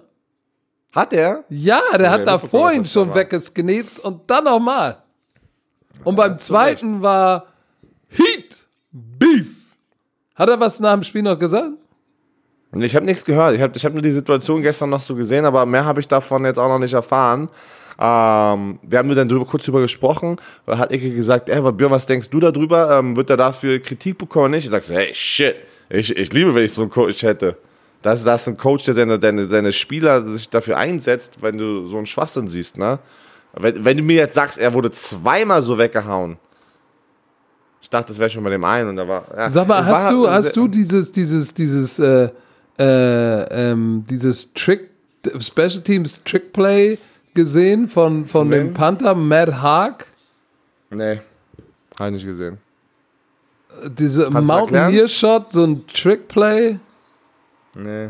Hat 0.93 1.13
er? 1.13 1.43
Ja, 1.49 1.81
der 1.97 2.11
hat 2.11 2.27
davor 2.27 2.67
was 2.67 2.73
ihn 2.75 2.81
das 2.83 2.91
schon 2.91 3.09
da 3.09 3.15
weggesgenetzt 3.15 3.99
und 3.99 4.29
dann 4.29 4.43
nochmal. 4.43 4.97
Und 6.03 6.15
beim 6.15 6.37
zweiten 6.37 7.01
war 7.01 7.45
Heat 8.09 8.57
Beef. 8.91 9.65
Hat 10.35 10.49
er 10.49 10.59
was 10.59 10.79
nach 10.79 10.93
dem 10.93 11.03
Spiel 11.03 11.21
noch 11.21 11.37
gesagt? 11.39 11.71
Ich 12.73 12.95
habe 12.95 13.05
nichts 13.05 13.23
gehört. 13.25 13.53
Ich 13.55 13.61
habe 13.61 13.73
ich 13.75 13.85
hab 13.85 13.93
nur 13.93 14.01
die 14.01 14.11
Situation 14.11 14.61
gestern 14.61 14.89
noch 14.89 15.01
so 15.01 15.13
gesehen, 15.15 15.45
aber 15.45 15.65
mehr 15.65 15.85
habe 15.85 15.99
ich 15.99 16.07
davon 16.07 16.43
jetzt 16.45 16.57
auch 16.57 16.69
noch 16.69 16.79
nicht 16.79 16.93
erfahren. 16.93 17.49
Ähm, 17.99 18.79
wir 18.81 18.97
haben 18.97 19.07
nur 19.07 19.15
dann 19.15 19.27
drüber, 19.29 19.45
kurz 19.45 19.65
drüber 19.65 19.81
gesprochen. 19.81 20.37
Da 20.65 20.77
hat 20.77 20.91
Ecke 20.91 21.13
gesagt, 21.13 21.49
ey, 21.49 21.63
was- 21.63 21.75
Björn, 21.77 21.91
was 21.91 22.05
denkst 22.05 22.29
du 22.29 22.39
darüber? 22.39 22.97
Ähm, 22.97 23.15
wird 23.15 23.29
er 23.29 23.37
dafür 23.37 23.79
Kritik 23.79 24.17
bekommen 24.17 24.45
oder 24.45 24.55
nicht? 24.55 24.65
Ich 24.65 24.71
sag 24.71 24.81
so, 24.81 24.93
hey, 24.93 25.13
shit. 25.13 25.55
Ich, 25.93 26.15
ich 26.15 26.31
liebe, 26.31 26.55
wenn 26.55 26.63
ich 26.63 26.73
so 26.73 26.81
einen 26.83 26.89
Coach 26.91 27.23
hätte. 27.23 27.57
Das, 28.01 28.23
das 28.23 28.43
ist 28.43 28.47
ein 28.47 28.57
Coach, 28.57 28.85
der 28.85 28.93
seine, 28.95 29.19
seine, 29.19 29.45
seine 29.45 29.71
Spieler 29.71 30.25
sich 30.27 30.49
dafür 30.49 30.77
einsetzt, 30.77 31.41
wenn 31.41 31.57
du 31.57 31.85
so 31.85 31.97
einen 31.97 32.05
Schwachsinn 32.07 32.47
siehst, 32.47 32.77
ne? 32.77 32.97
Wenn, 33.53 33.83
wenn 33.83 33.97
du 33.97 34.03
mir 34.03 34.15
jetzt 34.15 34.33
sagst, 34.33 34.57
er 34.57 34.73
wurde 34.73 34.89
zweimal 34.91 35.61
so 35.61 35.77
weggehauen. 35.77 36.37
Ich 37.81 37.89
dachte, 37.89 38.07
das 38.09 38.19
wäre 38.19 38.29
schon 38.29 38.43
bei 38.43 38.49
dem 38.49 38.63
einen 38.63 38.89
und 38.89 38.95
da 38.95 39.07
war. 39.07 39.25
Ja, 39.35 39.49
Sag 39.49 39.67
mal, 39.67 39.85
hast 39.85 40.05
war- 40.05 40.11
du, 40.11 40.29
hast 40.29 40.55
du 40.55 40.67
dieses, 40.67 41.11
dieses, 41.11 41.53
dieses, 41.53 41.99
äh, 41.99 42.29
äh, 42.79 43.71
ähm, 43.71 44.05
dieses 44.09 44.53
Trick, 44.53 44.89
Special 45.39 45.81
Teams 45.81 46.23
Trick 46.23 46.53
Play 46.53 46.97
gesehen 47.33 47.87
von, 47.89 48.25
von 48.25 48.47
Von 48.47 48.51
dem? 48.51 48.73
Panther 48.73 49.13
Matt 49.13 49.53
Haag? 49.61 50.05
Nee. 50.89 51.19
Habe 51.99 52.09
ich 52.09 52.13
nicht 52.13 52.25
gesehen. 52.25 52.57
Diese 53.87 54.21
du 54.21 54.25
erklären? 54.27 54.45
Mountaineer 54.45 55.07
Shot, 55.07 55.53
so 55.53 55.63
ein 55.63 55.85
Trick 55.87 56.27
Play? 56.27 56.77
Nee. 57.73 58.09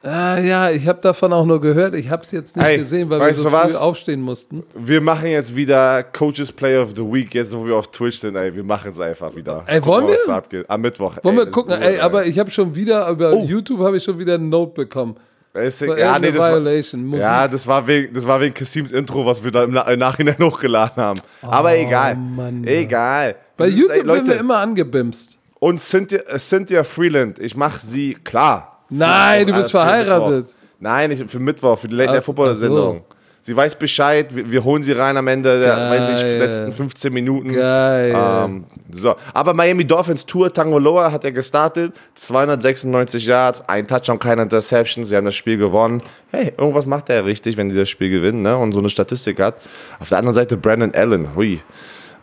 Ah, 0.00 0.38
ja, 0.38 0.70
ich 0.70 0.86
habe 0.86 1.00
davon 1.00 1.32
auch 1.32 1.44
nur 1.44 1.60
gehört. 1.60 1.94
Ich 1.94 2.08
habe 2.08 2.22
es 2.22 2.30
jetzt 2.30 2.56
nicht 2.56 2.64
Ey, 2.64 2.78
gesehen, 2.78 3.10
weil 3.10 3.20
wir 3.20 3.34
so 3.34 3.48
früh 3.48 3.52
was? 3.52 3.74
aufstehen 3.74 4.20
mussten. 4.22 4.62
Wir 4.74 5.00
machen 5.00 5.26
jetzt 5.28 5.54
wieder 5.56 6.04
Coaches 6.04 6.52
Player 6.52 6.82
of 6.82 6.90
the 6.94 7.02
Week, 7.02 7.34
jetzt 7.34 7.52
wo 7.54 7.66
wir 7.66 7.74
auf 7.74 7.90
Twitch 7.90 8.18
sind, 8.20 8.36
ey. 8.36 8.54
Wir 8.54 8.62
machen 8.62 8.90
es 8.90 9.00
einfach 9.00 9.34
wieder. 9.34 9.64
Ey, 9.66 9.84
wollen 9.84 10.04
mal, 10.04 10.16
wir? 10.24 10.34
abgeht. 10.34 10.70
Am 10.70 10.80
Mittwoch. 10.82 11.16
Wollen 11.24 11.36
ey, 11.38 11.44
wir 11.44 11.50
gucken? 11.50 11.82
Ey, 11.82 11.94
gut, 11.94 12.00
aber 12.00 12.26
ich 12.26 12.38
habe 12.38 12.50
schon 12.50 12.74
wieder, 12.76 13.08
über 13.10 13.32
Oh. 13.32 13.44
YouTube 13.44 13.80
habe 13.80 13.96
ich 13.96 14.04
schon 14.04 14.18
wieder 14.20 14.34
ein 14.36 14.48
Note 14.48 14.72
bekommen. 14.72 15.16
Ist, 15.52 15.84
War 15.86 15.98
ja, 15.98 16.16
nee, 16.20 16.30
das 16.30 16.38
war, 16.38 16.52
Violation. 16.52 17.04
Musik. 17.04 17.22
ja, 17.22 17.48
das 17.48 17.66
war 17.66 17.84
wegen, 17.86 18.14
das 18.14 18.24
war 18.24 18.40
wegen 18.40 18.54
Kasims 18.54 18.92
Intro, 18.92 19.26
was 19.26 19.42
wir 19.42 19.50
da 19.50 19.64
im, 19.64 19.72
Na 19.72 19.80
im 19.90 19.98
Nachhinein 19.98 20.36
hochgeladen 20.40 21.02
haben. 21.02 21.20
aber 21.42 21.76
egal. 21.76 22.14
Oh, 22.16 22.20
Mann, 22.36 22.64
egal. 22.64 23.34
Bei 23.58 23.66
YouTube 23.66 23.90
ey, 23.90 23.96
werden 24.06 24.08
wir 24.08 24.14
Leute, 24.14 24.32
immer 24.34 24.58
angebimst. 24.58 25.36
und 25.60 25.80
Cynthia, 25.80 26.20
äh, 26.20 26.38
Cynthia 26.38 26.84
Freeland, 26.84 27.38
ich 27.38 27.54
mache 27.56 27.84
sie 27.84 28.14
klar. 28.14 28.84
Nein, 28.88 29.40
Für- 29.40 29.52
du 29.52 29.58
bist 29.58 29.70
verheiratet. 29.70 30.54
Nein, 30.80 31.10
ich, 31.10 31.24
für 31.30 31.40
Mittwoch, 31.40 31.78
für 31.78 31.88
die 31.88 31.96
Late 31.96 32.12
Night 32.12 32.24
Football 32.24 32.56
Sendung. 32.56 33.02
Sie 33.40 33.56
weiß 33.56 33.76
Bescheid, 33.76 34.34
wir, 34.34 34.50
wir 34.50 34.62
holen 34.62 34.82
sie 34.82 34.92
rein 34.92 35.16
am 35.16 35.26
Ende 35.26 35.58
der 35.60 35.74
weiß 35.74 36.22
nicht, 36.22 36.38
letzten 36.38 36.72
15 36.72 37.12
Minuten. 37.12 37.52
Geil. 37.52 38.14
Ähm, 38.14 38.64
so. 38.90 39.16
Aber 39.32 39.54
Miami 39.54 39.86
Dolphins 39.86 40.26
Tour 40.26 40.52
Tangoloa 40.52 41.10
hat 41.10 41.24
er 41.24 41.32
gestartet. 41.32 41.94
296 42.14 43.26
Yards, 43.26 43.66
ein 43.68 43.86
Touchdown, 43.86 44.18
keine 44.18 44.42
Interception. 44.42 45.04
Sie 45.04 45.16
haben 45.16 45.24
das 45.24 45.34
Spiel 45.34 45.56
gewonnen. 45.56 46.02
Hey, 46.30 46.52
irgendwas 46.58 46.84
macht 46.86 47.08
er 47.10 47.24
richtig, 47.24 47.56
wenn 47.56 47.70
sie 47.70 47.78
das 47.78 47.88
Spiel 47.88 48.10
gewinnen 48.10 48.42
ne? 48.42 48.56
und 48.56 48.72
so 48.72 48.80
eine 48.80 48.90
Statistik 48.90 49.40
hat. 49.40 49.54
Auf 49.98 50.10
der 50.10 50.18
anderen 50.18 50.34
Seite 50.34 50.56
Brandon 50.56 50.92
Allen. 50.94 51.34
Hui. 51.34 51.60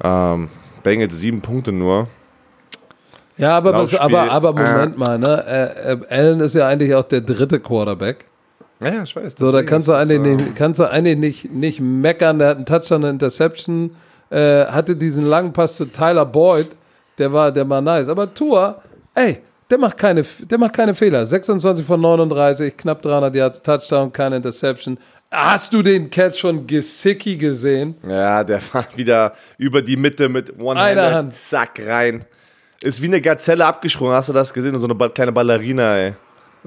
Ähm, 0.04 0.50
Bengals 0.86 1.20
sieben 1.20 1.42
Punkte 1.42 1.72
nur. 1.72 2.08
ja, 3.38 3.58
aber, 3.58 3.72
Laufspiel. 3.72 4.00
aber, 4.00 4.32
aber 4.32 4.50
Äh. 4.62 4.72
Moment 4.72 4.98
mal, 4.98 5.18
ne? 5.20 5.44
Äh, 5.46 5.94
äh, 5.94 6.00
Allen 6.10 6.40
ist 6.40 6.54
ja 6.56 6.68
eigentlich 6.68 6.94
auch 6.96 7.04
der 7.04 7.22
dritte 7.22 7.60
Quarterback. 7.60 8.26
Ja, 8.80 8.94
ja, 8.94 9.04
ich 9.04 9.16
weiß. 9.16 9.36
So, 9.38 9.52
da 9.52 9.64
kannst 9.64 9.88
du 9.88 9.94
eigentlich, 9.94 10.20
äh, 10.20 10.36
nicht, 10.36 10.56
kannst 10.56 10.80
du 10.80 10.90
eigentlich 10.90 11.18
nicht, 11.18 11.52
nicht 11.52 11.80
meckern. 11.82 12.40
Der 12.40 12.50
hat 12.50 12.58
einen 12.58 12.66
Touchdown, 12.66 13.04
eine 13.04 13.10
Interception, 13.10 13.96
äh, 14.30 14.66
hatte 14.66 14.96
diesen 14.96 15.26
langen 15.26 15.52
Pass 15.54 15.76
zu 15.76 15.86
Tyler 15.86 16.26
Boyd, 16.26 16.68
der 17.18 17.34
war, 17.34 17.52
der 17.52 17.68
war 17.68 17.82
nice. 17.82 18.08
Aber 18.08 18.32
Tua, 18.32 18.82
ey, 19.16 19.40
der 19.72 19.80
macht 19.80 19.98
keine, 19.98 20.24
der 20.24 20.58
macht 20.60 20.74
keine 20.74 20.94
Fehler. 20.94 21.26
26 21.26 21.84
von 21.86 22.00
39, 22.00 22.78
knapp 22.78 23.02
300 23.02 23.34
Yards, 23.34 23.62
Touchdown, 23.64 24.14
keine 24.14 24.36
Interception. 24.36 25.00
Hast 25.32 25.74
du 25.74 25.82
den 25.82 26.10
Catch 26.10 26.40
von 26.42 26.66
Gesicki 26.66 27.36
gesehen? 27.36 27.96
Ja, 28.08 28.44
der 28.44 28.62
war 28.74 28.86
wieder 28.96 29.34
über 29.58 29.82
die 29.82 29.98
Mitte 29.98 30.30
mit 30.30 30.58
One 30.60 30.80
Einer 30.80 31.04
Hand, 31.06 31.14
Hand. 31.16 31.34
zack, 31.34 31.82
rein. 31.86 32.26
Ist 32.82 33.02
wie 33.02 33.08
eine 33.08 33.22
Gazelle 33.22 33.66
abgesprungen, 33.66 34.14
hast 34.14 34.30
du 34.30 34.34
das 34.34 34.54
gesehen? 34.54 34.80
So 34.80 34.88
eine 34.88 35.10
kleine 35.10 35.32
Ballerina, 35.32 35.98
ey. 35.98 36.14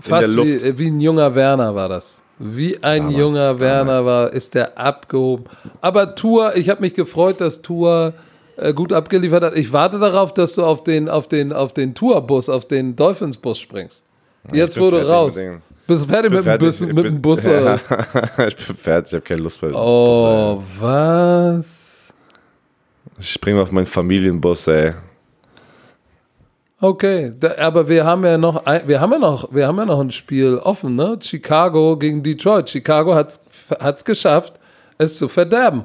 Fast 0.01 0.29
der 0.29 0.35
Luft. 0.37 0.65
wie, 0.65 0.79
wie 0.79 0.87
ein 0.91 1.01
junger 1.01 1.35
Werner 1.35 1.75
war 1.75 1.89
das. 1.89 2.21
Wie 2.39 2.81
ein 2.83 2.99
Damals, 3.03 3.19
junger 3.19 3.61
Werner 3.61 3.95
damals. 3.95 4.07
war, 4.07 4.33
ist 4.33 4.55
der 4.55 4.79
abgehoben. 4.79 5.45
Aber 5.81 6.15
Tour, 6.15 6.57
ich 6.57 6.69
habe 6.69 6.81
mich 6.83 6.95
gefreut, 6.95 7.41
dass 7.41 7.63
Tour 7.63 8.15
äh, 8.57 8.73
gut 8.73 8.93
abgeliefert 8.93 9.43
hat. 9.43 9.57
Ich 9.57 9.73
warte 9.73 9.99
darauf, 9.99 10.35
dass 10.35 10.55
du 10.55 10.65
auf 10.65 10.85
den, 10.85 11.09
auf 11.09 11.27
den, 11.29 11.53
auf 11.53 11.73
den 11.75 11.95
Tourbus, 11.95 12.49
auf 12.49 12.67
den 12.69 12.95
Dolphins-Bus 12.95 13.59
springst. 13.59 14.05
Jetzt 14.53 14.79
wurde 14.79 15.09
raus. 15.09 15.39
Bist 15.89 16.05
du 16.05 16.09
fertig 16.09 16.31
bin 16.31 16.37
mit 16.37 16.45
dem 16.45 16.45
fertig. 16.45 16.67
Bus? 16.69 16.81
Ich 16.83 16.87
Mit 16.87 16.97
bin- 16.97 17.05
dem 17.15 17.23
Bus 17.23 17.47
oder? 17.47 17.75
ich 18.47 18.57
bin 18.57 18.77
fertig, 18.77 19.09
ich 19.13 19.15
habe 19.15 19.23
keine 19.23 19.41
Lust 19.41 19.61
mehr. 19.63 19.75
Oh, 19.75 20.63
was? 20.79 22.13
Ich 23.19 23.31
springe 23.33 23.61
auf 23.63 23.73
meinen 23.73 23.87
Familienbus, 23.87 24.69
ey. 24.69 24.93
Okay, 26.81 27.33
da, 27.41 27.57
aber 27.59 27.89
wir 27.89 28.05
haben 28.05 28.25
ja 28.25 28.39
noch, 28.39 28.65
ein, 28.65 28.87
wir 28.87 29.01
haben 29.01 29.11
ja 29.13 29.19
noch, 29.19 29.53
wir 29.53 29.67
haben 29.67 29.79
ja 29.79 29.85
noch 29.87 29.99
ein 29.99 30.13
Spiel 30.13 30.59
offen, 30.59 30.95
ne? 30.95 31.19
Chicago 31.21 31.97
gegen 31.97 32.23
Detroit. 32.23 32.71
Chicago 32.71 33.15
hat 33.17 33.41
es 33.97 34.05
geschafft, 34.05 34.61
es 34.97 35.17
zu 35.17 35.27
verderben. 35.27 35.85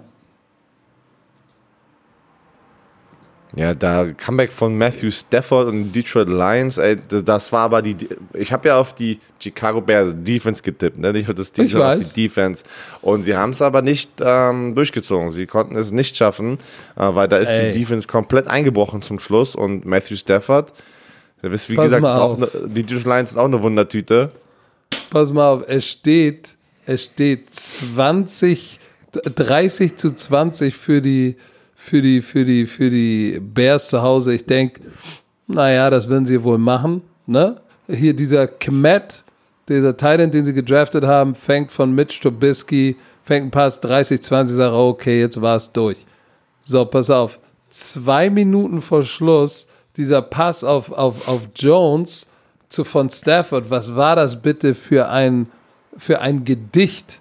Ja, 3.55 3.75
da 3.75 4.07
Comeback 4.17 4.51
von 4.51 4.75
Matthew 4.75 5.11
Stafford 5.11 5.67
und 5.67 5.91
Detroit 5.91 6.27
Lions, 6.27 6.79
ey, 6.79 6.97
das 7.07 7.51
war 7.51 7.61
aber 7.61 7.83
die. 7.83 7.95
Ich 8.33 8.51
habe 8.51 8.69
ja 8.69 8.79
auf 8.79 8.95
die 8.95 9.19
Chicago 9.39 9.79
Bears 9.79 10.15
Defense 10.15 10.63
getippt, 10.63 10.97
ne? 10.97 11.13
Nicht 11.13 11.29
auf 11.29 11.35
das 11.35 11.51
Team, 11.51 11.65
Ich 11.65 11.71
sondern 11.71 11.99
auf 11.99 12.13
die 12.13 12.23
Defense. 12.23 12.63
Und 13.01 13.23
sie 13.23 13.35
haben 13.35 13.51
es 13.51 13.61
aber 13.61 13.83
nicht 13.83 14.09
ähm, 14.21 14.73
durchgezogen. 14.73 15.29
Sie 15.29 15.45
konnten 15.45 15.75
es 15.75 15.91
nicht 15.91 16.17
schaffen, 16.17 16.57
äh, 16.95 17.13
weil 17.13 17.27
da 17.27 17.37
ist 17.37 17.51
Ey. 17.51 17.71
die 17.71 17.79
Defense 17.79 18.07
komplett 18.07 18.47
eingebrochen 18.47 19.03
zum 19.03 19.19
Schluss 19.19 19.55
und 19.55 19.85
Matthew 19.85 20.15
Stafford, 20.15 20.73
der 21.43 21.51
ist 21.51 21.69
wie 21.69 21.75
Pass 21.75 21.85
gesagt, 21.85 22.05
auch 22.05 22.37
ne, 22.39 22.49
die 22.65 22.83
Detroit 22.83 23.05
Lions 23.05 23.31
ist 23.31 23.37
auch 23.37 23.45
eine 23.45 23.61
Wundertüte. 23.61 24.31
Pass 25.11 25.31
mal 25.31 25.47
auf, 25.47 25.63
es 25.67 25.85
steht, 25.85 26.55
es 26.87 27.03
steht 27.03 27.53
20, 27.53 28.79
30 29.11 29.95
zu 29.95 30.15
20 30.15 30.75
für 30.75 31.03
die, 31.03 31.35
für 31.83 32.01
die, 32.01 32.21
für 32.21 32.45
die, 32.45 32.65
für 32.65 32.89
die 32.89 33.41
Bears 33.41 33.89
zu 33.89 34.01
Hause. 34.01 34.33
Ich 34.33 34.45
denke, 34.45 34.79
naja, 35.47 35.89
das 35.89 36.09
werden 36.09 36.25
sie 36.25 36.41
wohl 36.41 36.57
machen. 36.57 37.01
Ne? 37.25 37.59
Hier 37.89 38.15
dieser 38.15 38.47
Kmet, 38.47 39.25
dieser 39.67 39.95
Titan, 39.95 40.31
den 40.31 40.45
sie 40.45 40.53
gedraftet 40.53 41.03
haben, 41.03 41.35
fängt 41.35 41.73
von 41.73 41.93
Mitch 41.93 42.21
Trubisky, 42.21 42.95
fängt 43.23 43.47
ein 43.47 43.51
Pass 43.51 43.81
30, 43.81 44.23
20, 44.23 44.55
sagt, 44.55 44.73
okay, 44.73 45.19
jetzt 45.19 45.41
war 45.41 45.57
es 45.57 45.73
durch. 45.73 46.05
So, 46.61 46.85
pass 46.85 47.09
auf. 47.09 47.37
Zwei 47.69 48.29
Minuten 48.29 48.79
vor 48.79 49.03
Schluss, 49.03 49.67
dieser 49.97 50.21
Pass 50.21 50.63
auf, 50.63 50.89
auf, 50.89 51.27
auf 51.27 51.41
Jones 51.53 52.29
zu, 52.69 52.85
von 52.85 53.09
Stafford. 53.09 53.69
Was 53.69 53.93
war 53.93 54.15
das 54.15 54.41
bitte 54.41 54.73
für 54.73 55.09
ein, 55.09 55.47
für 55.97 56.21
ein 56.21 56.45
Gedicht? 56.45 57.19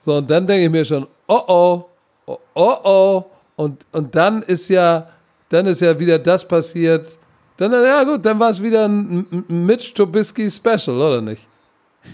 So, 0.00 0.16
und 0.16 0.30
dann 0.30 0.46
denke 0.46 0.64
ich 0.64 0.70
mir 0.70 0.84
schon, 0.86 1.06
oh 1.26 1.42
oh, 1.46 1.84
oh 2.24 2.38
oh, 2.54 2.76
oh. 2.84 3.24
Und, 3.58 3.84
und 3.90 4.14
dann 4.14 4.42
ist 4.42 4.68
ja, 4.68 5.08
dann 5.48 5.66
ist 5.66 5.80
ja 5.80 5.98
wieder 5.98 6.20
das 6.20 6.46
passiert. 6.46 7.18
Dann, 7.56 7.72
ja 7.72 8.04
gut, 8.04 8.24
dann 8.24 8.38
war 8.38 8.50
es 8.50 8.62
wieder 8.62 8.86
ein 8.86 9.26
Mitch 9.48 9.92
Trubisky 9.94 10.48
Special, 10.48 10.96
oder 10.96 11.20
nicht? 11.20 11.44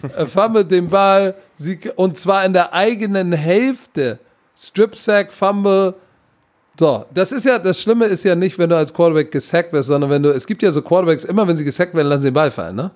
Er 0.16 0.26
fummelt 0.26 0.70
den 0.70 0.88
Ball, 0.88 1.34
sie, 1.55 1.78
und 1.97 2.16
zwar 2.16 2.47
in 2.47 2.55
der 2.55 2.72
eigenen 2.72 3.34
Hälfte. 3.34 4.18
Strip 4.57 4.97
Sack, 4.97 5.34
Fumble. 5.34 5.95
So, 6.80 7.05
das 7.12 7.30
ist 7.30 7.45
ja, 7.45 7.59
das 7.59 7.78
Schlimme 7.78 8.07
ist 8.07 8.24
ja 8.24 8.34
nicht, 8.34 8.59
wenn 8.59 8.70
du 8.70 8.76
als 8.78 8.95
Quarterback 8.95 9.30
gesackt 9.30 9.70
wirst, 9.74 9.88
sondern 9.88 10.09
wenn 10.09 10.22
du, 10.22 10.30
es 10.30 10.47
gibt 10.47 10.62
ja 10.62 10.70
so 10.70 10.80
Quarterbacks, 10.80 11.24
immer 11.24 11.47
wenn 11.47 11.59
sie 11.59 11.64
gesackt 11.64 11.95
werden, 11.95 12.09
lassen 12.09 12.22
sie 12.22 12.28
den 12.28 12.34
Ball 12.34 12.51
fallen, 12.51 12.76
ne? 12.76 12.90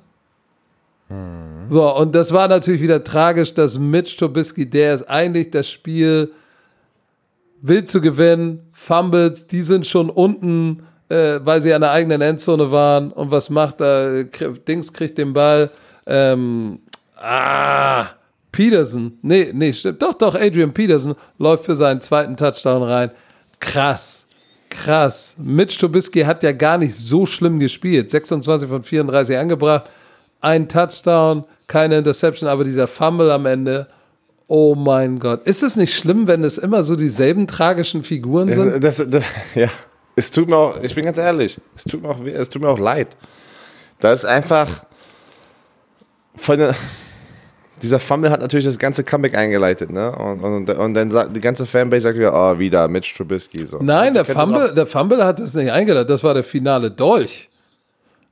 So, 1.68 1.94
und 1.96 2.14
das 2.14 2.32
war 2.32 2.49
natürlich 2.49 2.80
wieder 2.80 3.05
tragisch, 3.05 3.53
dass 3.53 3.78
Mitch 3.78 4.16
Trubisky, 4.16 4.64
der 4.64 4.94
ist 4.94 5.11
eigentlich 5.11 5.51
das 5.51 5.68
Spiel 5.68 6.32
will 7.61 7.85
zu 7.85 8.01
gewinnen, 8.01 8.61
Fumbles, 8.73 9.47
die 9.47 9.63
sind 9.63 9.87
schon 9.87 10.11
unten, 10.11 10.83
äh, 11.09 11.41
weil 11.43 11.63
sie 11.63 11.73
an 11.73 11.81
der 11.81 11.91
eigenen 11.91 12.21
Endzone 12.21 12.71
waren. 12.71 13.13
Und 13.13 13.31
was 13.31 13.51
macht 13.51 13.81
er? 13.81 14.25
Dings 14.25 14.93
kriegt 14.93 15.19
den 15.19 15.33
Ball. 15.33 15.71
Ähm, 16.07 16.81
ah, 17.17 18.07
Peterson. 18.53 19.19
Nee, 19.23 19.51
nee, 19.53 19.73
stimmt. 19.73 20.03
Doch, 20.03 20.15
doch, 20.15 20.35
Adrian 20.35 20.73
Peterson 20.73 21.15
läuft 21.39 21.65
für 21.65 21.77
seinen 21.77 22.01
zweiten 22.01 22.37
Touchdown 22.37 22.83
rein. 22.83 23.11
Krass. 23.61 24.27
Krass. 24.71 25.37
Mitch 25.39 25.79
Trubisky 25.79 26.23
hat 26.23 26.43
ja 26.43 26.53
gar 26.53 26.79
nicht 26.79 26.95
so 26.95 27.27
schlimm 27.27 27.59
gespielt. 27.59 28.11
26 28.11 28.69
von 28.69 28.83
34 28.83 29.37
angebracht. 29.37 29.85
Ein 30.41 30.69
Touchdown, 30.69 31.45
keine 31.67 31.99
Interception, 31.99 32.49
aber 32.49 32.65
dieser 32.65 32.87
Fumble 32.87 33.33
am 33.33 33.47
Ende. 33.47 33.89
Oh 34.49 34.74
mein 34.74 35.18
Gott. 35.18 35.46
Ist 35.46 35.62
es 35.62 35.76
nicht 35.76 35.94
schlimm, 35.94 36.26
wenn 36.26 36.42
es 36.42 36.57
immer 36.57 36.82
so 36.82 36.96
dieselben 36.96 37.46
tragischen 37.46 38.03
Figuren 38.03 38.51
sind? 38.51 38.82
Das, 38.82 38.96
das, 39.09 39.22
ja, 39.55 39.68
es 40.16 40.30
tut 40.30 40.49
mir 40.49 40.57
auch, 40.57 40.82
ich 40.82 40.94
bin 40.94 41.05
ganz 41.05 41.18
ehrlich, 41.18 41.61
es 41.76 41.84
tut 41.84 42.03
mir 42.03 42.09
auch, 42.09 42.20
es 42.24 42.49
tut 42.49 42.62
mir 42.62 42.68
auch 42.68 42.78
leid. 42.78 43.09
Da 44.01 44.11
ist 44.11 44.24
einfach 44.24 44.84
von 46.34 46.74
dieser 47.82 48.01
Fumble 48.01 48.30
hat 48.30 48.40
natürlich 48.40 48.64
das 48.64 48.78
ganze 48.78 49.05
Comeback 49.05 49.36
eingeleitet, 49.36 49.90
ne? 49.90 50.11
Und, 50.12 50.40
und, 50.40 50.70
und 50.70 50.94
dann 50.94 51.11
sagt 51.11 51.36
die 51.36 51.40
ganze 51.40 51.66
Fanbase 51.66 52.03
sagt 52.03 52.18
wieder, 52.18 52.32
oh, 52.34 52.59
wieder 52.59 52.88
Mitch 52.88 53.14
Trubisky. 53.16 53.66
So. 53.66 53.78
Nein, 53.80 54.14
der 54.14 54.24
das 54.24 54.34
Fumble, 54.34 54.74
der 54.74 54.86
Fumble 54.86 55.24
hat 55.24 55.40
das 55.40 55.55
nicht 55.55 55.70
eingeleitet. 55.70 56.11
Das 56.11 56.24
war 56.24 56.34
der 56.34 56.42
finale 56.42 56.90
Dolch. 56.90 57.49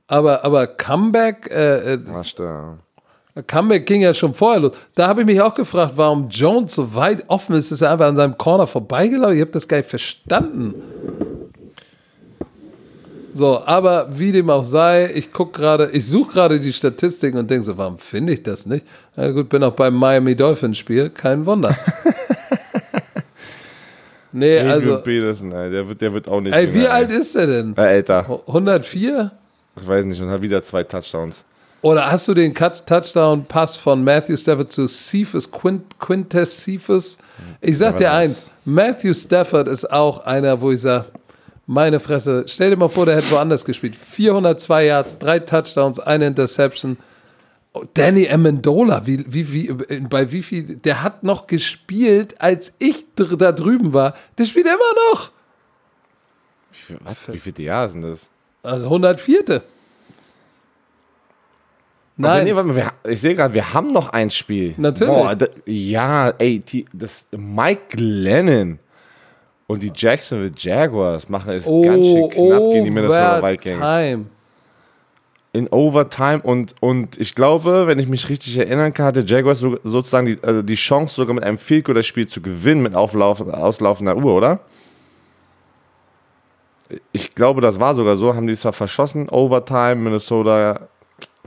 Aber, 0.07 0.43
aber 0.43 0.67
Comeback, 0.67 1.49
äh, 1.51 1.93
äh, 1.93 1.99
auch. 2.09 2.77
Comeback 3.45 3.85
ging 3.85 4.01
ja 4.01 4.13
schon 4.13 4.33
vorher 4.33 4.61
los. 4.61 4.71
Da 4.95 5.07
habe 5.07 5.21
ich 5.21 5.27
mich 5.27 5.41
auch 5.41 5.53
gefragt, 5.53 5.93
warum 5.95 6.29
Jones 6.29 6.75
so 6.75 6.95
weit 6.95 7.23
offen 7.27 7.55
ist. 7.55 7.71
Ist 7.71 7.81
er 7.81 7.91
einfach 7.91 8.07
an 8.07 8.15
seinem 8.15 8.37
Corner 8.37 8.67
vorbeigelaufen? 8.67 9.35
Ich 9.35 9.41
habe 9.41 9.51
das 9.51 9.67
gar 9.67 9.77
nicht 9.77 9.89
verstanden. 9.89 10.75
So, 13.37 13.63
aber 13.63 14.07
wie 14.17 14.31
dem 14.31 14.49
auch 14.49 14.63
sei, 14.63 15.11
ich 15.13 15.31
gucke 15.31 15.59
gerade, 15.59 15.91
ich 15.91 16.07
suche 16.07 16.33
gerade 16.33 16.59
die 16.59 16.73
Statistiken 16.73 17.37
und 17.37 17.51
denke 17.51 17.65
so, 17.65 17.77
warum 17.77 17.99
finde 17.99 18.33
ich 18.33 18.41
das 18.41 18.65
nicht? 18.65 18.83
Na 19.15 19.29
gut, 19.29 19.49
bin 19.49 19.63
auch 19.63 19.75
beim 19.75 19.93
Miami 19.93 20.35
Dolphins 20.35 20.79
Spiel, 20.79 21.11
kein 21.11 21.45
Wunder. 21.45 21.69
nee, 24.31 24.57
Adrian 24.57 24.71
also, 24.71 24.97
Peterson, 25.01 25.51
ey, 25.51 25.69
der 25.69 25.87
wird, 25.87 26.01
der 26.01 26.13
wird 26.13 26.27
auch 26.27 26.41
nicht 26.41 26.55
ey, 26.55 26.73
wie 26.73 26.87
alt 26.87 27.11
ist 27.11 27.35
er 27.35 27.45
denn? 27.45 27.77
Äh, 27.77 27.97
älter. 27.97 28.41
104? 28.47 29.31
Ich 29.79 29.87
weiß 29.87 30.05
nicht, 30.05 30.19
und 30.19 30.31
hat 30.31 30.41
wieder 30.41 30.63
zwei 30.63 30.83
Touchdowns. 30.83 31.43
Oder 31.81 32.11
hast 32.11 32.27
du 32.27 32.33
den 32.33 32.53
Touchdown-Pass 32.55 33.75
von 33.77 34.03
Matthew 34.03 34.35
Stafford 34.37 34.71
zu 34.71 34.87
Cephas, 34.87 35.49
Quint, 35.51 35.99
Quintess 35.99 36.63
Cephas? 36.63 37.17
Ich 37.61 37.77
sag 37.77 37.97
dir 37.97 38.11
eins, 38.11 38.51
Matthew 38.65 39.13
Stafford 39.13 39.67
ist 39.67 39.89
auch 39.91 40.19
einer, 40.25 40.59
wo 40.59 40.71
ich 40.71 40.81
sage, 40.81 41.05
meine 41.67 41.99
Fresse, 41.99 42.45
stell 42.47 42.71
dir 42.71 42.77
mal 42.77 42.89
vor, 42.89 43.05
der 43.05 43.17
hätte 43.17 43.29
woanders 43.31 43.63
gespielt. 43.63 43.95
402 43.95 44.85
Yards, 44.85 45.17
drei 45.19 45.39
Touchdowns, 45.39 45.99
eine 45.99 46.27
Interception. 46.27 46.97
Oh, 47.73 47.83
Danny 47.93 48.27
Amendola, 48.27 49.05
wie, 49.05 49.23
wie, 49.27 49.53
wie, 49.53 49.99
bei 50.09 50.31
wie 50.31 50.41
viel, 50.41 50.63
der 50.77 51.03
hat 51.03 51.23
noch 51.23 51.45
gespielt, 51.45 52.35
als 52.39 52.73
ich 52.79 53.05
dr- 53.15 53.37
da 53.37 53.51
drüben 53.51 53.93
war. 53.93 54.15
Der 54.37 54.45
spielt 54.45 54.65
immer 54.65 54.77
noch. 55.11 55.31
Wie, 56.71 56.77
viel, 56.79 56.97
was, 57.03 57.17
wie 57.33 57.39
viele 57.39 57.63
Jahre 57.63 57.89
sind 57.89 58.01
das? 58.01 58.31
Also 58.63 58.87
104. 58.87 59.61
Nein. 62.17 62.45
nee, 62.45 62.55
warte 62.55 62.69
mal, 62.69 62.75
wir, 62.75 62.91
ich 63.11 63.21
sehe 63.21 63.35
gerade, 63.35 63.53
wir 63.53 63.73
haben 63.73 63.93
noch 63.93 64.09
ein 64.09 64.31
Spiel. 64.31 64.73
Natürlich. 64.77 65.13
Boah, 65.13 65.35
da, 65.35 65.45
ja, 65.67 66.29
ey, 66.39 66.59
die, 66.59 66.85
das 66.91 67.27
Mike 67.31 67.95
Lennon 67.95 68.79
und 69.67 69.83
die 69.83 69.91
Jacksonville 69.93 70.53
Jaguars 70.57 71.29
machen 71.29 71.51
es 71.51 71.67
Oh, 71.67 71.81
ganz 71.81 72.05
schön 72.05 72.29
knapp 72.29 72.71
gegen 72.71 72.85
die 72.85 72.91
Minnesota 72.91 73.43
Vikings. 73.43 73.77
Overtime. 73.77 74.25
In 75.53 75.67
Overtime 75.69 76.41
und, 76.41 76.75
und 76.81 77.19
ich 77.19 77.35
glaube, 77.35 77.87
wenn 77.87 77.99
ich 77.99 78.07
mich 78.07 78.29
richtig 78.29 78.57
erinnern 78.57 78.93
kann, 78.93 79.07
hatte 79.07 79.23
Jaguars 79.25 79.59
so, 79.59 79.77
sozusagen 79.83 80.25
die, 80.25 80.39
also 80.41 80.61
die 80.61 80.75
Chance, 80.75 81.15
sogar 81.15 81.35
mit 81.35 81.43
einem 81.43 81.57
Field 81.57 81.87
das 81.89 82.05
Spiel 82.05 82.27
zu 82.27 82.41
gewinnen 82.41 82.81
mit 82.81 82.95
Auflauf, 82.95 83.41
auslaufender 83.41 84.17
Uhr, 84.17 84.33
oder? 84.35 84.59
Ich 87.11 87.35
glaube, 87.35 87.61
das 87.61 87.79
war 87.79 87.95
sogar 87.95 88.17
so. 88.17 88.33
Haben 88.33 88.47
die 88.47 88.53
es 88.53 88.61
zwar 88.61 88.73
verschossen, 88.73 89.29
Overtime, 89.29 89.95
Minnesota, 89.95 90.87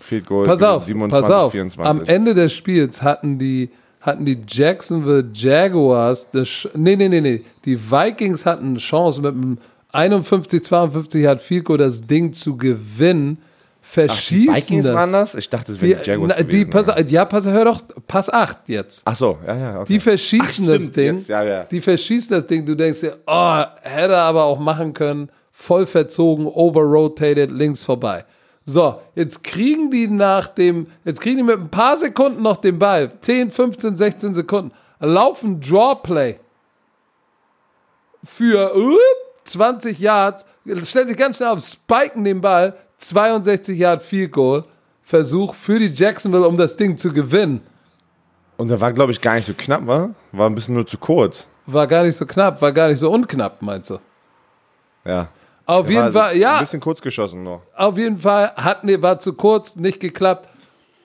Field 0.01 0.27
Goal, 0.27 0.47
Pass 0.47 0.63
auf, 0.63 0.85
27, 0.85 1.21
pass 1.29 1.31
auf. 1.31 1.53
24. 1.53 1.85
Am 2.01 2.05
Ende 2.07 2.35
des 2.35 2.53
Spiels 2.53 3.03
hatten 3.03 3.39
die, 3.39 3.71
hatten 4.01 4.25
die 4.25 4.39
Jacksonville 4.47 5.29
Jaguars, 5.33 6.31
das, 6.31 6.49
Sch- 6.49 6.71
nee, 6.75 6.97
nee, 6.97 7.09
nee, 7.09 7.21
nee, 7.21 7.45
die 7.65 7.79
Vikings 7.79 8.47
hatten 8.47 8.69
eine 8.71 8.79
Chance 8.79 9.21
mit 9.21 9.35
einem 9.35 9.59
51, 9.93 10.63
52 10.65 11.27
hat 11.27 11.43
Field 11.43 11.65
Goal 11.65 11.79
das 11.79 12.07
Ding 12.07 12.33
zu 12.33 12.57
gewinnen. 12.57 13.39
verschießen 13.83 14.49
Ach, 14.53 14.57
die 14.57 14.63
Vikings 14.63 14.87
das. 14.87 14.95
waren 14.95 15.13
das? 15.13 15.35
Ich 15.35 15.51
dachte, 15.51 15.73
es 15.73 15.81
wären 15.83 16.01
die 16.03 16.09
Jaguars 16.11 16.33
na, 16.37 16.43
die, 16.45 16.65
pass, 16.65 16.87
ja. 17.09 17.25
pass, 17.25 17.47
hör 17.49 17.65
doch, 17.65 17.83
Pass 18.07 18.31
8 18.31 18.69
jetzt. 18.69 19.03
Ach 19.05 19.17
so, 19.17 19.39
ja, 19.47 19.57
ja, 19.59 19.75
okay. 19.81 19.93
Die 19.95 19.99
verschießen 20.01 20.65
Ach, 20.69 20.73
das 20.75 20.93
Ding. 20.93 21.17
jetzt, 21.17 21.29
ja, 21.29 21.43
ja. 21.43 21.65
Die 21.65 21.81
verschießen 21.81 22.37
das 22.37 22.47
Ding. 22.47 22.65
Du 22.65 22.75
denkst 22.77 23.01
dir, 23.01 23.19
oh, 23.27 23.63
hätte 23.83 24.13
er 24.15 24.23
aber 24.23 24.45
auch 24.45 24.59
machen 24.61 24.93
können. 24.95 25.29
Voll 25.51 25.87
verzogen, 25.87 26.47
overrotated, 26.47 27.51
links 27.51 27.83
vorbei. 27.85 28.25
So, 28.73 29.01
jetzt 29.17 29.43
kriegen 29.43 29.91
die 29.91 30.07
nach 30.07 30.47
dem, 30.47 30.87
jetzt 31.05 31.21
kriegen 31.21 31.39
die 31.39 31.43
mit 31.43 31.59
ein 31.59 31.71
paar 31.71 31.97
Sekunden 31.97 32.41
noch 32.43 32.59
den 32.59 32.79
Ball. 32.79 33.11
10, 33.19 33.51
15, 33.51 33.97
16 33.97 34.35
Sekunden. 34.35 34.71
Laufen 35.01 35.61
Drawplay 35.61 36.39
für 38.23 38.77
uh, 38.77 38.97
20 39.43 39.99
Yards. 39.99 40.47
Stellen 40.85 41.09
sich 41.09 41.17
ganz 41.17 41.39
schnell 41.39 41.49
auf, 41.49 41.61
spiken 41.61 42.23
den 42.23 42.41
Ball. 42.41 42.77
62 42.99 43.77
Yard 43.77 44.05
Field 44.05 44.31
Goal. 44.31 44.63
Versuch 45.03 45.55
für 45.55 45.81
die 45.81 45.89
Jacksonville, 45.89 46.47
um 46.47 46.57
das 46.57 46.77
Ding 46.77 46.97
zu 46.97 47.13
gewinnen. 47.13 47.63
Und 48.57 48.69
der 48.69 48.81
war, 48.81 48.93
glaube 48.93 49.11
ich, 49.11 49.21
gar 49.21 49.35
nicht 49.35 49.47
so 49.47 49.55
knapp, 49.57 49.85
wa? 49.85 50.11
War 50.31 50.49
ein 50.49 50.55
bisschen 50.55 50.77
nur 50.77 50.87
zu 50.87 50.97
kurz. 50.97 51.49
War 51.67 51.89
gar 51.89 52.05
nicht 52.05 52.17
so 52.17 52.25
knapp, 52.25 52.63
war 52.63 52.71
gar 52.71 52.87
nicht 52.87 53.01
so 53.01 53.11
unknapp, 53.11 53.63
meinst 53.63 53.91
du? 53.91 53.99
Ja. 55.05 55.29
Auf 55.71 55.87
Der 55.87 55.95
jeden 55.95 56.13
Fall, 56.13 56.31
Ein 56.35 56.41
ja, 56.41 56.59
bisschen 56.59 56.81
kurz 56.81 57.01
geschossen 57.01 57.45
noch. 57.45 57.63
auf 57.77 57.97
jeden 57.97 58.19
Fall 58.19 58.53
hat 58.57 58.83
nee, 58.85 59.01
war 59.01 59.21
zu 59.21 59.35
kurz, 59.35 59.77
nicht 59.77 60.01
geklappt. 60.01 60.49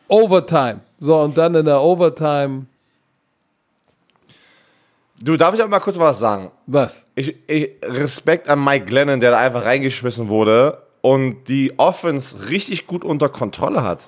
Overtime. 0.07 0.79
So, 0.99 1.19
und 1.19 1.37
dann 1.37 1.53
in 1.55 1.65
der 1.65 1.81
Overtime, 1.81 2.65
Du, 5.21 5.37
darf 5.37 5.55
ich 5.55 5.63
auch 5.63 5.67
mal 5.67 5.79
kurz 5.79 5.97
was 5.97 6.19
sagen? 6.19 6.51
was? 6.67 7.05
Ich, 7.15 7.35
ich 7.47 7.71
Respekt 7.83 8.49
an 8.49 8.63
Mike 8.63 8.85
Glennon, 8.85 9.19
der 9.19 9.31
da 9.31 9.37
einfach 9.39 9.63
reingeschmissen 9.63 10.27
wurde 10.29 10.81
und 11.01 11.45
die 11.47 11.73
Offense 11.77 12.49
richtig 12.49 12.85
gut 12.87 13.03
unter 13.05 13.29
Kontrolle 13.29 13.81
hat. 13.83 14.07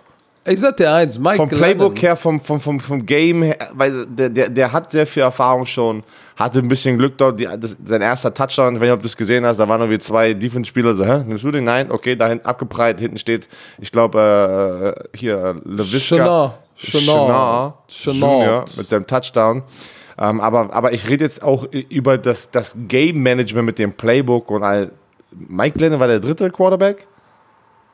Ich 0.50 0.62
sag 0.62 0.78
dir 0.78 0.94
eins, 0.94 1.20
Mike 1.20 1.36
Vom 1.36 1.50
Glennon, 1.50 1.78
Playbook 1.78 2.02
her, 2.02 2.16
vom, 2.16 2.40
vom, 2.40 2.62
vom, 2.62 2.80
vom 2.80 3.06
Game 3.06 3.44
her, 3.44 3.58
weil 3.74 4.06
der, 4.06 4.30
der, 4.30 4.50
der 4.50 4.72
hat 4.72 4.92
sehr 4.92 5.06
viel 5.06 5.24
Erfahrung 5.24 5.66
schon, 5.66 6.04
hatte 6.38 6.60
ein 6.60 6.70
bisschen 6.70 6.98
Glück 6.98 7.18
dort, 7.18 7.38
die, 7.38 7.44
das, 7.44 7.76
sein 7.86 8.02
erster 8.02 8.34
Touchdown, 8.34 8.76
ich 8.76 8.80
weiß 8.80 8.86
nicht, 8.88 8.94
ob 8.94 9.02
du 9.02 9.08
es 9.08 9.18
gesehen 9.18 9.46
hast, 9.46 9.58
da 9.58 9.68
waren 9.68 9.82
irgendwie 9.82 10.00
zwei 10.00 10.34
Defense-Spieler, 10.34 10.94
so, 10.94 11.06
hä, 11.06 11.24
nimmst 11.26 11.44
du 11.44 11.52
den? 11.52 11.66
Nein, 11.66 11.92
okay, 11.92 12.16
da 12.16 12.30
hinten 12.30 12.46
abgeprallt, 12.46 13.00
hinten 13.00 13.18
steht, 13.18 13.50
ich 13.78 13.92
glaube, 13.92 15.06
äh, 15.14 15.18
hier, 15.18 15.56
LaVisca. 15.66 16.54
Chenard. 16.78 17.90
Chenard. 17.90 18.78
Mit 18.78 18.88
seinem 18.88 19.06
Touchdown. 19.06 19.64
Ähm, 20.18 20.40
aber, 20.40 20.74
aber 20.74 20.94
ich 20.94 21.10
rede 21.10 21.26
jetzt 21.26 21.44
auch 21.44 21.66
über 21.72 22.18
das, 22.18 22.52
das 22.52 22.76
Game-Management 22.88 23.66
mit 23.66 23.80
dem 23.80 23.94
Playbook 23.94 24.50
und 24.50 24.64
all. 24.64 24.92
Mike 25.32 25.78
Glennon 25.78 26.00
war 26.00 26.08
der 26.08 26.20
dritte 26.20 26.50
Quarterback? 26.50 27.06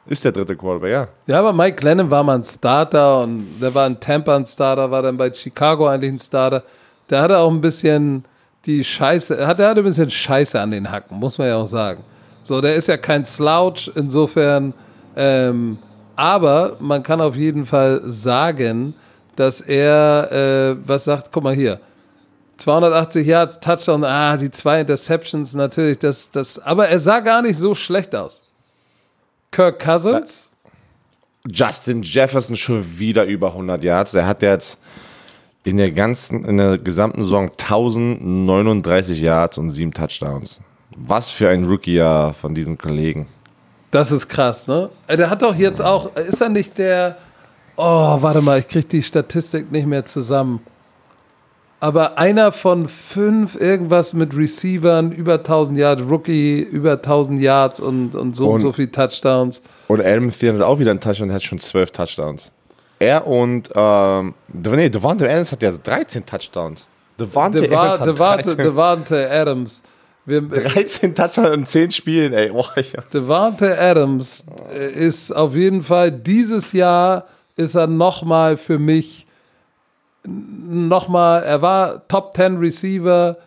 Ist 0.06 0.26
der 0.26 0.34
dritte 0.34 0.56
Quarterback, 0.56 0.92
ja. 0.92 1.08
Ja, 1.28 1.40
aber 1.40 1.54
Mike 1.54 1.78
Glennon 1.78 2.12
war 2.12 2.24
mal 2.24 2.36
ein 2.36 2.44
Starter 2.44 3.22
und 3.22 3.60
der 3.62 3.74
war 3.74 3.88
in 3.88 4.00
Tampa 4.00 4.36
ein 4.36 4.46
Starter, 4.46 4.92
war 4.92 5.02
dann 5.02 5.16
bei 5.16 5.34
Chicago 5.34 5.88
eigentlich 5.88 6.12
ein 6.12 6.20
Starter. 6.20 6.64
Der 7.10 7.22
hatte 7.22 7.38
auch 7.38 7.50
ein 7.50 7.62
bisschen 7.62 8.26
die 8.66 8.84
Scheiße, 8.84 9.38
er 9.38 9.48
hatte, 9.48 9.64
er 9.64 9.70
hatte 9.70 9.82
ein 9.82 9.86
bisschen 9.86 10.10
Scheiße 10.10 10.60
an 10.60 10.72
den 10.72 10.90
Hacken, 10.92 11.18
muss 11.18 11.38
man 11.38 11.48
ja 11.48 11.56
auch 11.58 11.68
sagen. 11.68 12.04
So, 12.42 12.60
der 12.60 12.76
ist 12.76 12.88
ja 12.88 12.98
kein 12.98 13.24
Slouch, 13.24 13.90
insofern, 13.96 14.74
ähm, 15.16 15.78
aber 16.16 16.76
man 16.80 17.02
kann 17.02 17.22
auf 17.22 17.36
jeden 17.36 17.66
Fall 17.66 18.02
sagen, 18.06 18.94
dass 19.38 19.62
er, 19.62 20.32
äh, 20.32 20.76
was 20.86 21.06
sagt, 21.06 21.32
guck 21.32 21.44
mal 21.44 21.56
hier, 21.56 21.80
280 22.58 23.26
Yards, 23.26 23.60
Touchdown, 23.60 24.04
ah, 24.04 24.38
die 24.38 24.52
zwei 24.52 24.82
Interceptions, 24.82 25.54
natürlich, 25.56 26.00
das, 26.00 26.30
das, 26.32 26.60
aber 26.60 26.88
er 26.90 27.00
sah 27.00 27.20
gar 27.20 27.42
nicht 27.42 27.58
so 27.58 27.74
schlecht 27.74 28.14
aus. 28.16 28.44
Kirk 29.54 29.80
Cousins, 29.80 30.52
Justin 31.48 32.02
Jefferson 32.02 32.56
schon 32.56 32.98
wieder 32.98 33.26
über 33.26 33.50
100 33.50 33.84
Yards. 33.84 34.14
Er 34.16 34.26
hat 34.26 34.42
jetzt 34.42 34.80
in 35.64 35.78
der 35.78 35.92
ganzen, 35.92 36.44
in 36.44 36.58
der 36.58 36.80
gesamten 36.80 37.22
Saison 37.24 37.52
1039 37.52 39.22
Yards 39.22 39.60
und 39.60 39.70
sieben 39.70 39.92
Touchdowns. 39.92 40.60
Was 40.98 41.30
für 41.30 41.50
ein 41.50 41.66
Rookie-Jahr 41.66 42.34
von 42.34 42.56
diesem 42.56 42.78
Kollegen. 42.78 43.28
Das 43.92 44.12
ist 44.12 44.28
krass, 44.28 44.68
ne? 44.68 44.90
Äh, 45.06 45.18
Der 45.18 45.30
hat 45.30 45.44
doch 45.44 45.56
jetzt 45.56 45.82
auch, 45.82 46.16
ist 46.16 46.42
er 46.42 46.50
nicht 46.50 46.78
der, 46.80 47.18
oh, 47.76 48.18
warte 48.20 48.42
mal, 48.42 48.58
ich 48.60 48.68
krieg 48.68 48.90
die 48.90 49.04
Statistik 49.04 49.72
nicht 49.72 49.86
mehr 49.86 50.06
zusammen. 50.06 50.62
Aber 51.84 52.18
einer 52.18 52.54
von 52.54 52.88
fünf 52.88 53.56
irgendwas 53.60 54.14
mit 54.14 54.34
Receivern, 54.38 55.12
über 55.12 55.34
1000 55.40 55.78
Yards, 55.78 56.02
Rookie, 56.10 56.62
über 56.62 56.94
1000 56.94 57.42
Yards 57.42 57.82
und, 57.82 58.16
und 58.16 58.38
so 58.38 58.48
und, 58.48 58.54
Und- 58.54 58.60
so 58.62 58.72
viel 58.72 58.88
Touchdowns. 58.88 59.62
Und 59.90 60.00
Adam 60.00 60.32
Thielen 60.32 60.56
hat 60.60 60.62
auch 60.66 60.80
wieder 60.80 60.92
einen 60.92 61.02
Touchdown 61.02 61.34
hat 61.34 61.44
schon 61.44 61.60
12 61.60 61.92
Touchdowns. 61.92 62.52
Er 63.00 63.28
und, 63.28 63.70
ähm, 63.76 64.34
nee, 64.54 64.88
Devontae 64.88 65.28
Adams 65.28 65.52
hat 65.52 65.62
ja 65.62 65.72
13 65.72 66.26
Touchdowns. 66.26 66.88
Devontae 67.20 67.60
Deva- 67.68 67.76
Adams 67.76 68.00
hat 68.00 68.08
Devante 68.08 68.44
13, 68.56 68.58
Devante 68.66 69.30
Adams. 69.30 69.84
Wir, 70.26 70.42
13 70.42 71.14
Touchdowns 71.14 71.50
in 71.50 71.66
10 71.66 71.92
Spielen, 71.92 72.32
ey. 72.32 72.50
Boah, 72.50 72.70
ich, 72.78 72.94
Devante 73.14 73.78
Adams 73.78 74.46
äh, 74.74 74.90
ist 74.90 75.36
auf 75.36 75.54
jeden 75.54 75.82
Fall 75.82 76.12
dieses 76.14 76.72
Jahr 76.72 77.26
ist 77.58 77.76
er 77.76 77.88
nochmal 77.88 78.56
für 78.56 78.80
mich 78.80 79.23
nochmal, 80.26 81.44
er 81.44 81.62
war 81.62 82.08
Top 82.08 82.36
10 82.36 82.58
Receiver 82.58 83.38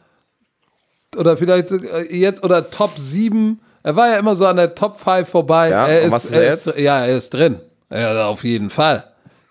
oder 1.16 1.36
vielleicht 1.36 1.68
sogar 1.68 2.02
jetzt 2.02 2.42
oder 2.44 2.70
Top 2.70 2.92
7. 2.96 3.60
Er 3.82 3.96
war 3.96 4.08
ja 4.08 4.18
immer 4.18 4.36
so 4.36 4.46
an 4.46 4.56
der 4.56 4.74
Top 4.74 4.98
5 4.98 5.28
vorbei. 5.28 5.70
Ja, 5.70 5.86
er 5.86 6.02
ist, 6.02 6.30
er 6.30 6.48
ist, 6.48 6.66
ja, 6.76 7.04
er 7.04 7.16
ist 7.16 7.32
drin. 7.32 7.60
Ja, 7.90 8.26
auf 8.26 8.44
jeden 8.44 8.70
Fall. 8.70 9.04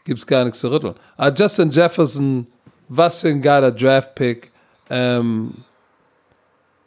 Gibt's 0.03 0.27
gar 0.27 0.43
nichts 0.43 0.59
zu 0.59 0.71
rütteln. 0.71 0.95
Aber 1.17 1.33
Justin 1.33 1.71
Jefferson, 1.71 2.47
was 2.89 3.21
für 3.21 3.29
ein 3.29 3.41
geiler 3.41 3.71
Draft-Pick. 3.71 4.51
Ähm, 4.89 5.53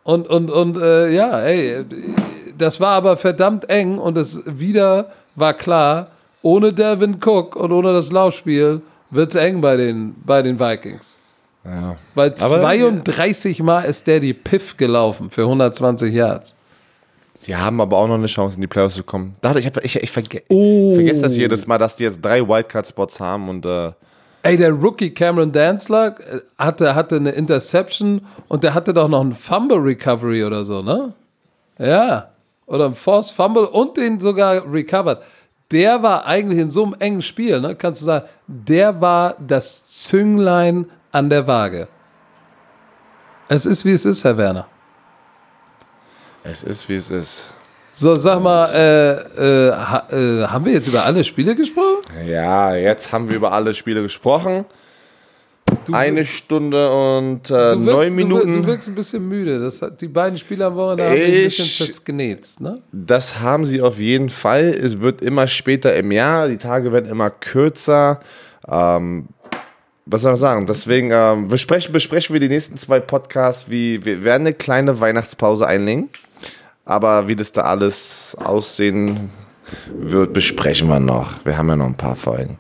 und, 0.05 0.29
und, 0.29 0.51
und 0.51 0.77
äh, 0.77 1.11
ja, 1.11 1.41
ey, 1.41 1.85
das 2.57 2.81
war 2.81 2.93
aber 2.93 3.17
verdammt 3.17 3.69
eng 3.69 3.99
und 3.99 4.17
es 4.17 4.43
wieder 4.47 5.13
war 5.35 5.55
klar, 5.55 6.09
ohne 6.43 6.73
Devin 6.73 7.19
Cook 7.23 7.57
und 7.57 7.73
ohne 7.73 7.93
das 7.93 8.13
Laufspiel 8.13 8.83
wird's 9.11 9.35
eng 9.35 9.61
bei 9.61 9.77
den, 9.77 10.15
bei 10.25 10.43
den 10.43 10.59
Vikings. 10.59 11.19
ja. 11.65 11.97
Weil 12.15 12.31
Aber- 12.41 12.61
32 12.61 13.63
Mal 13.63 13.83
ist 13.83 14.07
der 14.07 14.21
die 14.21 14.35
Piff 14.35 14.77
gelaufen 14.77 15.31
für 15.31 15.43
120 15.43 16.13
Yards. 16.15 16.55
Sie 17.41 17.55
haben 17.55 17.81
aber 17.81 17.97
auch 17.99 18.09
noch 18.09 18.17
eine 18.17 18.27
Chance, 18.27 18.57
in 18.57 18.63
die 18.63 18.67
Playoffs 18.67 18.97
zu 18.97 19.05
kommen. 19.05 19.37
Dadurch, 19.41 19.65
ich, 19.65 19.73
hab- 19.75 19.85
ich, 19.85 19.95
ich, 19.97 20.11
verge 20.11 20.43
Oh. 20.49 20.91
ich 20.91 20.95
vergesse 20.97 21.23
das 21.23 21.37
jedes 21.37 21.67
Mal, 21.69 21.79
dass 21.79 21.95
die 21.95 22.03
jetzt 22.05 22.21
drei 22.25 22.47
Wildcard-Spots 22.47 23.21
haben 23.21 23.49
und 23.49 23.65
äh, 23.65 23.93
Ey, 24.43 24.57
der 24.57 24.71
Rookie 24.73 25.11
Cameron 25.11 25.51
Danzler 25.53 26.17
äh, 26.21 26.41
hatte, 26.59 26.95
hatte 26.95 27.17
eine 27.17 27.31
Interception 27.31 28.23
und 28.49 28.63
der 28.65 28.75
hatte 28.75 28.93
doch 28.95 29.09
noch 29.09 29.21
einen 29.21 29.33
Fumble 29.35 29.79
Recovery 29.79 30.45
oder 30.45 30.65
so, 30.65 30.83
ne? 30.83 31.13
Ja. 31.79 32.31
Oder 32.67 32.87
ein 32.87 32.95
Force 32.95 33.31
Fumble 33.31 33.67
und 33.67 33.97
den 33.97 34.21
sogar 34.21 34.63
recovered. 34.73 35.19
Der 35.71 36.03
war 36.03 36.25
eigentlich 36.25 36.59
in 36.59 36.71
so 36.71 36.85
einem 36.85 36.97
engen 36.99 37.23
Spiel, 37.23 37.61
ne? 37.61 37.77
Kannst 37.77 38.01
du 38.01 38.07
sagen, 38.07 38.27
der 38.47 39.01
war 39.01 39.37
das 39.39 39.87
Zünglein 39.87 40.87
an 41.13 41.29
der 41.29 41.47
Waage. 41.47 41.89
Es 43.49 43.67
ist, 43.67 43.85
wie 43.85 43.93
es 43.93 44.05
ist, 44.05 44.25
Herr 44.25 44.37
Werner. 44.37 44.67
es 46.45 46.63
ist, 46.63 46.89
wie 46.89 46.97
es 46.97 47.11
ist. 47.11 47.55
So, 47.93 48.15
sag 48.17 48.41
mal, 48.41 48.67
äh, 48.73 49.69
äh, 49.69 49.73
ha, 49.73 50.07
äh, 50.11 50.47
haben 50.47 50.65
wir 50.65 50.73
jetzt 50.73 50.87
über 50.87 51.05
alle 51.05 51.25
Spiele 51.25 51.55
gesprochen? 51.55 51.99
Ja, 52.27 52.75
jetzt 52.75 53.11
haben 53.13 53.29
wir 53.29 53.37
über 53.37 53.53
alle 53.53 53.75
Spiele 53.75 54.03
gesprochen. 54.03 54.65
Du, 55.89 55.95
Eine 55.95 56.25
Stunde 56.27 56.91
und 56.93 57.51
äh, 57.51 57.73
du 57.73 57.85
wirkst, 57.87 57.87
neun 57.87 58.09
Du, 58.11 58.15
Minuten. 58.15 58.53
wir- 58.55 58.61
du 58.63 58.67
wirkst 58.67 58.89
ein 58.89 58.95
bisschen 58.95 59.27
müde. 59.29 59.59
Das 59.61 59.81
hat, 59.81 60.01
die 60.03 60.09
beiden 60.09 60.37
Spiele 60.39 60.67
am 60.67 60.77
Wochenende 60.77 61.05
haben 61.05 61.13
ein 61.15 61.33
bisschen 61.45 61.65
festgenäht, 61.87 62.47
ne? 62.61 62.83
Das 62.93 63.41
haben 63.41 63.65
sie 63.65 63.81
auf 63.81 63.99
jeden 63.99 64.29
Fall. 64.29 64.65
Es 64.65 65.01
wird 65.01 65.23
immer 65.23 65.47
später 65.47 65.95
im 65.97 66.13
Jahr. 66.13 66.49
Die 66.49 66.59
Tage 66.59 66.93
werden 66.93 67.09
immer 67.11 67.31
kürzer. 67.31 68.21
Ähm, 68.71 69.29
was 70.05 70.23
soll 70.23 70.35
ich 70.35 70.41
sagen? 70.41 70.67
Deswegen 70.67 71.11
ähm, 71.13 71.49
besprechen, 71.49 71.93
besprechen 71.93 72.35
wir 72.35 72.41
die 72.41 72.49
nächsten 72.49 72.77
zwei 72.77 73.01
Podcasts. 73.01 73.71
Wie, 73.71 74.05
wir 74.05 74.25
werden 74.25 74.43
eine 74.47 74.55
kleine 74.55 75.01
Weihnachtspause 75.01 75.67
einlegen. 75.67 76.11
Aber 76.85 77.29
wie 77.29 77.37
das 77.37 77.53
da 77.53 77.63
alles 77.63 78.37
aussehen 78.43 79.31
wird, 79.99 80.33
besprechen 80.33 80.89
wir 80.89 81.01
noch. 81.01 81.45
Wir 81.45 81.57
haben 81.59 81.69
ja 81.69 81.77
noch 81.77 81.87
ein 81.87 81.97
paar 81.97 82.17
Folgen. 82.17 82.59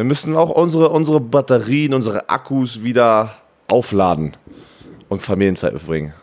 Wir 0.00 0.04
müssen 0.06 0.34
auch 0.34 0.48
unsere, 0.48 0.88
unsere 0.88 1.20
Batterien, 1.20 1.92
unsere 1.92 2.30
Akkus 2.30 2.82
wieder 2.82 3.34
aufladen 3.68 4.32
und 5.10 5.20
Familienzeit 5.22 5.72
verbringen. 5.72 6.14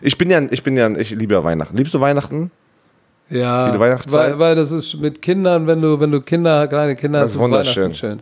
Ich 0.00 0.16
bin 0.16 0.30
ja, 0.30 0.40
ich 0.50 0.62
bin 0.62 0.74
ja, 0.74 0.88
ich 0.96 1.10
liebe 1.10 1.34
ja 1.34 1.44
Weihnachten. 1.44 1.76
Liebst 1.76 1.92
du 1.92 2.00
Weihnachten? 2.00 2.50
Ja, 3.28 3.70
Die 3.72 3.78
Weihnachtszeit? 3.78 4.30
weil, 4.32 4.38
weil 4.38 4.56
das 4.56 4.70
ist 4.72 4.94
mit 4.94 5.20
Kindern, 5.20 5.66
wenn 5.66 5.82
du, 5.82 6.00
wenn 6.00 6.12
du 6.12 6.22
Kinder, 6.22 6.66
kleine 6.66 6.96
Kinder 6.96 7.18
Das 7.20 7.32
hast, 7.32 7.36
ist 7.36 7.42
wunderschön. 7.42 7.82
Weihnachten 7.82 7.94
schön. 7.98 8.18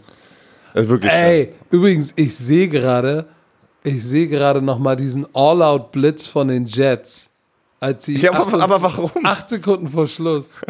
Das 0.75 0.85
ist 0.87 0.91
wirklich 0.91 1.13
schön. 1.13 1.23
Ey, 1.23 1.55
übrigens, 1.71 2.13
ich 2.17 2.35
sehe 2.37 2.67
gerade, 2.67 3.27
ich 3.85 4.03
sehe 4.05 4.27
gerade 4.27 4.61
noch 4.63 4.81
mal 4.81 4.97
diesen 4.97 5.29
All-Out-Blitz 5.33 6.27
von 6.27 6.49
den 6.49 6.67
Jets. 6.67 7.31
Als 7.79 8.05
sie 8.07 8.17
Ja, 8.17 8.33
aber- 8.33 8.61
aber 8.61 8.83
warum? 8.83 9.13
Acht 9.23 9.49
Sekunden 9.49 9.89
vor 9.89 10.09
Schluss. 10.09 10.55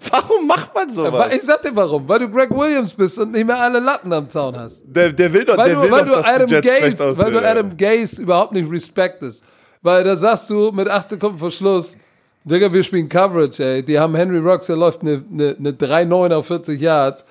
Warum 0.10 0.46
macht 0.46 0.74
man 0.74 0.90
sowas? 0.90 1.34
Ich 1.34 1.42
sag 1.42 1.62
dir 1.62 1.74
warum, 1.74 2.08
weil 2.08 2.20
du 2.20 2.30
Greg 2.30 2.50
Williams 2.50 2.94
bist 2.94 3.18
und 3.18 3.32
nicht 3.32 3.46
mehr 3.46 3.58
alle 3.58 3.78
Latten 3.80 4.12
am 4.12 4.28
Zaun 4.30 4.56
hast. 4.56 4.82
Der, 4.84 5.12
der 5.12 5.32
will 5.32 5.44
doch, 5.44 5.56
Weil 5.56 5.66
der 5.66 5.74
du, 5.76 5.82
will 5.82 5.90
weil 5.90 6.04
doch, 6.04 6.08
du 6.08 6.14
dass 6.16 6.26
Adam 6.26 6.46
die 6.46 6.54
Jets 6.54 6.76
schlecht 6.76 6.98
Gaze, 6.98 7.18
weil 7.18 7.26
aussehen. 7.26 7.32
du 7.32 7.48
Adam 7.48 7.76
Gaze 7.76 8.22
überhaupt 8.22 8.52
nicht 8.52 8.70
respektest. 8.70 9.42
Weil 9.82 10.04
da 10.04 10.16
sagst 10.16 10.48
du 10.48 10.70
mit 10.70 10.88
8 10.88 11.10
Sekunden 11.10 11.38
vor 11.38 11.50
Schluss, 11.50 11.96
Digga, 12.44 12.72
wir 12.72 12.82
spielen 12.82 13.08
Coverage, 13.08 13.64
ey. 13.64 13.82
Die 13.84 13.98
haben 13.98 14.14
Henry 14.14 14.38
Rocks, 14.38 14.66
der 14.66 14.76
läuft 14.76 15.02
eine, 15.02 15.22
eine, 15.32 15.56
eine 15.58 15.70
3-9 15.72 16.32
auf 16.34 16.46
40 16.46 16.80
Yards. 16.80 17.24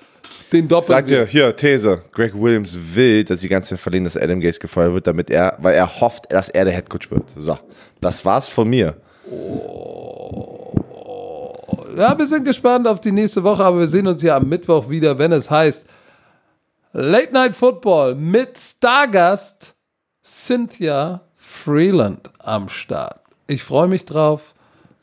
Den 0.52 0.68
doppeln 0.68 0.88
Sag 0.88 1.06
dir, 1.06 1.24
hier, 1.26 1.54
These. 1.54 2.02
Greg 2.12 2.32
Williams 2.34 2.76
will, 2.94 3.24
dass 3.24 3.40
die 3.40 3.48
ganze 3.48 3.70
Zeit 3.70 3.80
verlieren, 3.80 4.04
dass 4.04 4.16
Adam 4.16 4.40
Gaze 4.40 4.60
gefeuert 4.60 4.92
wird, 4.94 5.06
damit 5.06 5.30
er, 5.30 5.56
weil 5.60 5.74
er 5.74 6.00
hofft, 6.00 6.30
dass 6.32 6.48
er 6.50 6.64
der 6.64 6.74
Headcoach 6.74 7.10
wird. 7.10 7.24
So. 7.36 7.58
Das 8.00 8.24
war's 8.24 8.48
von 8.48 8.68
mir. 8.68 8.94
Ja, 11.96 12.16
wir 12.16 12.26
sind 12.26 12.44
gespannt 12.44 12.86
auf 12.86 13.00
die 13.00 13.12
nächste 13.12 13.42
Woche, 13.42 13.64
aber 13.64 13.80
wir 13.80 13.88
sehen 13.88 14.06
uns 14.06 14.22
ja 14.22 14.36
am 14.36 14.48
Mittwoch 14.48 14.88
wieder, 14.88 15.18
wenn 15.18 15.32
es 15.32 15.50
heißt 15.50 15.84
Late 16.92 17.32
Night 17.32 17.56
Football 17.56 18.14
mit 18.14 18.58
Stargast 18.58 19.74
Cynthia 20.24 21.22
Freeland 21.36 22.30
am 22.38 22.68
Start. 22.68 23.20
Ich 23.46 23.62
freue 23.62 23.88
mich 23.88 24.04
drauf. 24.04 24.54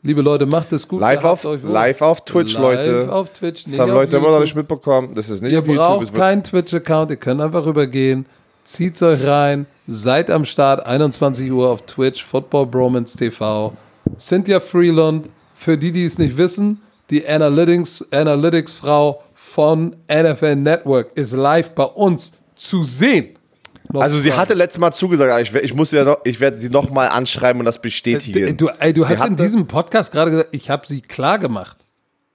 Liebe 0.02 0.22
Leute, 0.22 0.46
macht 0.46 0.72
es 0.72 0.88
gut. 0.88 1.00
Live 1.00 1.24
auf, 1.24 1.44
live 1.62 2.00
auf 2.00 2.24
Twitch, 2.24 2.54
Live 2.54 2.62
Leute. 2.62 3.12
auf 3.12 3.28
Twitch, 3.32 3.64
Das 3.64 3.78
haben 3.78 3.92
Leute 3.92 4.16
immer 4.16 4.30
noch 4.30 4.40
nicht 4.40 4.56
mitbekommen. 4.56 5.12
Das 5.14 5.28
ist 5.28 5.42
nicht 5.42 5.52
Ihr 5.52 5.58
auf 5.58 5.66
YouTube. 5.66 6.02
Es 6.02 6.10
braucht 6.10 6.18
keinen 6.18 6.42
Twitch-Account, 6.42 7.10
ihr 7.10 7.16
könnt 7.18 7.40
einfach 7.42 7.66
rübergehen, 7.66 8.24
zieht's 8.64 9.02
euch 9.02 9.26
rein, 9.26 9.66
seid 9.86 10.30
am 10.30 10.46
Start, 10.46 10.86
21 10.86 11.52
Uhr 11.52 11.68
auf 11.68 11.82
Twitch, 11.82 12.24
Football 12.24 12.66
Bromance 12.66 13.18
TV. 13.18 13.74
Cynthia 14.18 14.58
Freeland, 14.58 15.28
für 15.60 15.76
die, 15.76 15.92
die 15.92 16.06
es 16.06 16.16
nicht 16.16 16.38
wissen, 16.38 16.80
die 17.10 17.26
Analytics, 17.26 18.06
Analytics-Frau 18.10 19.22
von 19.34 19.94
NFL 20.10 20.56
Network 20.56 21.10
ist 21.16 21.32
live 21.32 21.70
bei 21.70 21.84
uns 21.84 22.32
zu 22.56 22.82
sehen. 22.82 23.36
Noch 23.92 24.00
Also 24.00 24.18
sie 24.20 24.32
hatte 24.32 24.54
letztes 24.54 24.80
Mal 24.80 24.92
zugesagt, 24.92 25.30
aber 25.30 25.42
ich, 25.42 25.54
ich 25.54 25.74
muss 25.74 25.92
ja 25.92 26.04
noch, 26.04 26.20
ich 26.24 26.40
werde 26.40 26.56
sie 26.56 26.70
noch 26.70 26.88
mal 26.88 27.08
anschreiben 27.08 27.60
und 27.60 27.66
das 27.66 27.82
bestätigen. 27.82 28.56
Du, 28.56 28.68
ey, 28.68 28.94
du 28.94 29.06
hast 29.06 29.26
in 29.26 29.36
diesem 29.36 29.66
Podcast 29.66 30.12
gerade 30.12 30.30
gesagt, 30.30 30.48
ich 30.52 30.70
habe 30.70 30.86
sie 30.86 31.02
klar 31.02 31.38
gemacht. 31.38 31.76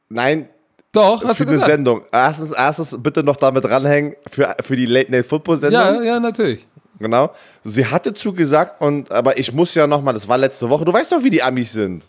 Nein, 0.10 0.48
Doch, 0.92 1.24
hast 1.24 1.38
für 1.38 1.46
du 1.46 1.50
eine 1.50 1.58
gesagt. 1.58 1.72
Sendung. 1.72 2.02
Erstens, 2.12 2.52
erstens 2.52 2.96
bitte 3.02 3.24
noch 3.24 3.38
damit 3.38 3.66
ranhängen 3.66 4.16
für, 4.30 4.56
für 4.62 4.76
die 4.76 4.86
Late 4.86 5.12
Night 5.12 5.26
Football 5.26 5.62
Sendung. 5.62 5.82
Ja, 5.82 6.02
ja, 6.04 6.20
natürlich. 6.20 6.68
Genau. 7.00 7.32
Sie 7.64 7.86
hatte 7.88 8.14
zugesagt 8.14 8.82
und 8.82 9.12
aber 9.12 9.40
ich 9.40 9.52
muss 9.52 9.74
ja 9.74 9.88
noch 9.88 10.04
mal, 10.04 10.14
das 10.14 10.28
war 10.28 10.38
letzte 10.38 10.70
Woche. 10.70 10.86
Du 10.86 10.94
weißt 10.94 11.12
doch, 11.12 11.24
wie 11.24 11.32
die 11.32 11.42
Amis 11.42 11.72
sind. 11.72 12.06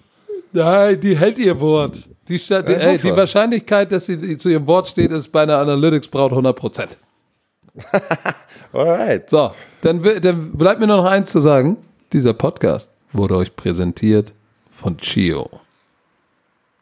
Nein, 0.57 1.01
die 1.01 1.17
hält 1.17 1.39
ihr 1.39 1.59
Wort. 1.61 1.99
Die, 2.29 2.39
die, 2.39 2.55
ey, 2.55 2.99
die 2.99 3.15
Wahrscheinlichkeit, 3.15 3.93
dass 3.93 4.07
sie 4.07 4.39
zu 4.39 4.49
ihrem 4.49 4.67
Wort 4.67 4.87
steht, 4.89 5.13
ist 5.13 5.29
bei 5.29 5.43
einer 5.43 5.59
Analytics-Braut 5.59 6.33
100%. 6.33 6.97
Alright. 8.73 9.29
So, 9.31 9.53
dann, 9.83 10.03
dann 10.03 10.53
bleibt 10.53 10.81
mir 10.81 10.87
noch 10.87 11.05
eins 11.05 11.31
zu 11.31 11.41
sagen. 11.41 11.77
Dieser 12.13 12.33
Podcast 12.33 12.91
wurde 13.13 13.37
euch 13.37 13.55
präsentiert 13.55 14.33
von 14.71 14.97
Chio. 14.97 15.49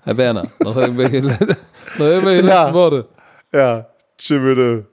Herr 0.05 0.17
Werner, 0.17 0.47
noch 0.63 0.77
irgendwelche, 0.77 1.21
noch 1.99 2.07
irgendwelche 2.07 2.47
Ja. 2.47 2.63
letzten 2.63 2.75
Worte? 2.75 3.09
Ja. 3.53 3.87
Tschüss, 4.17 4.41
bitte. 4.41 4.87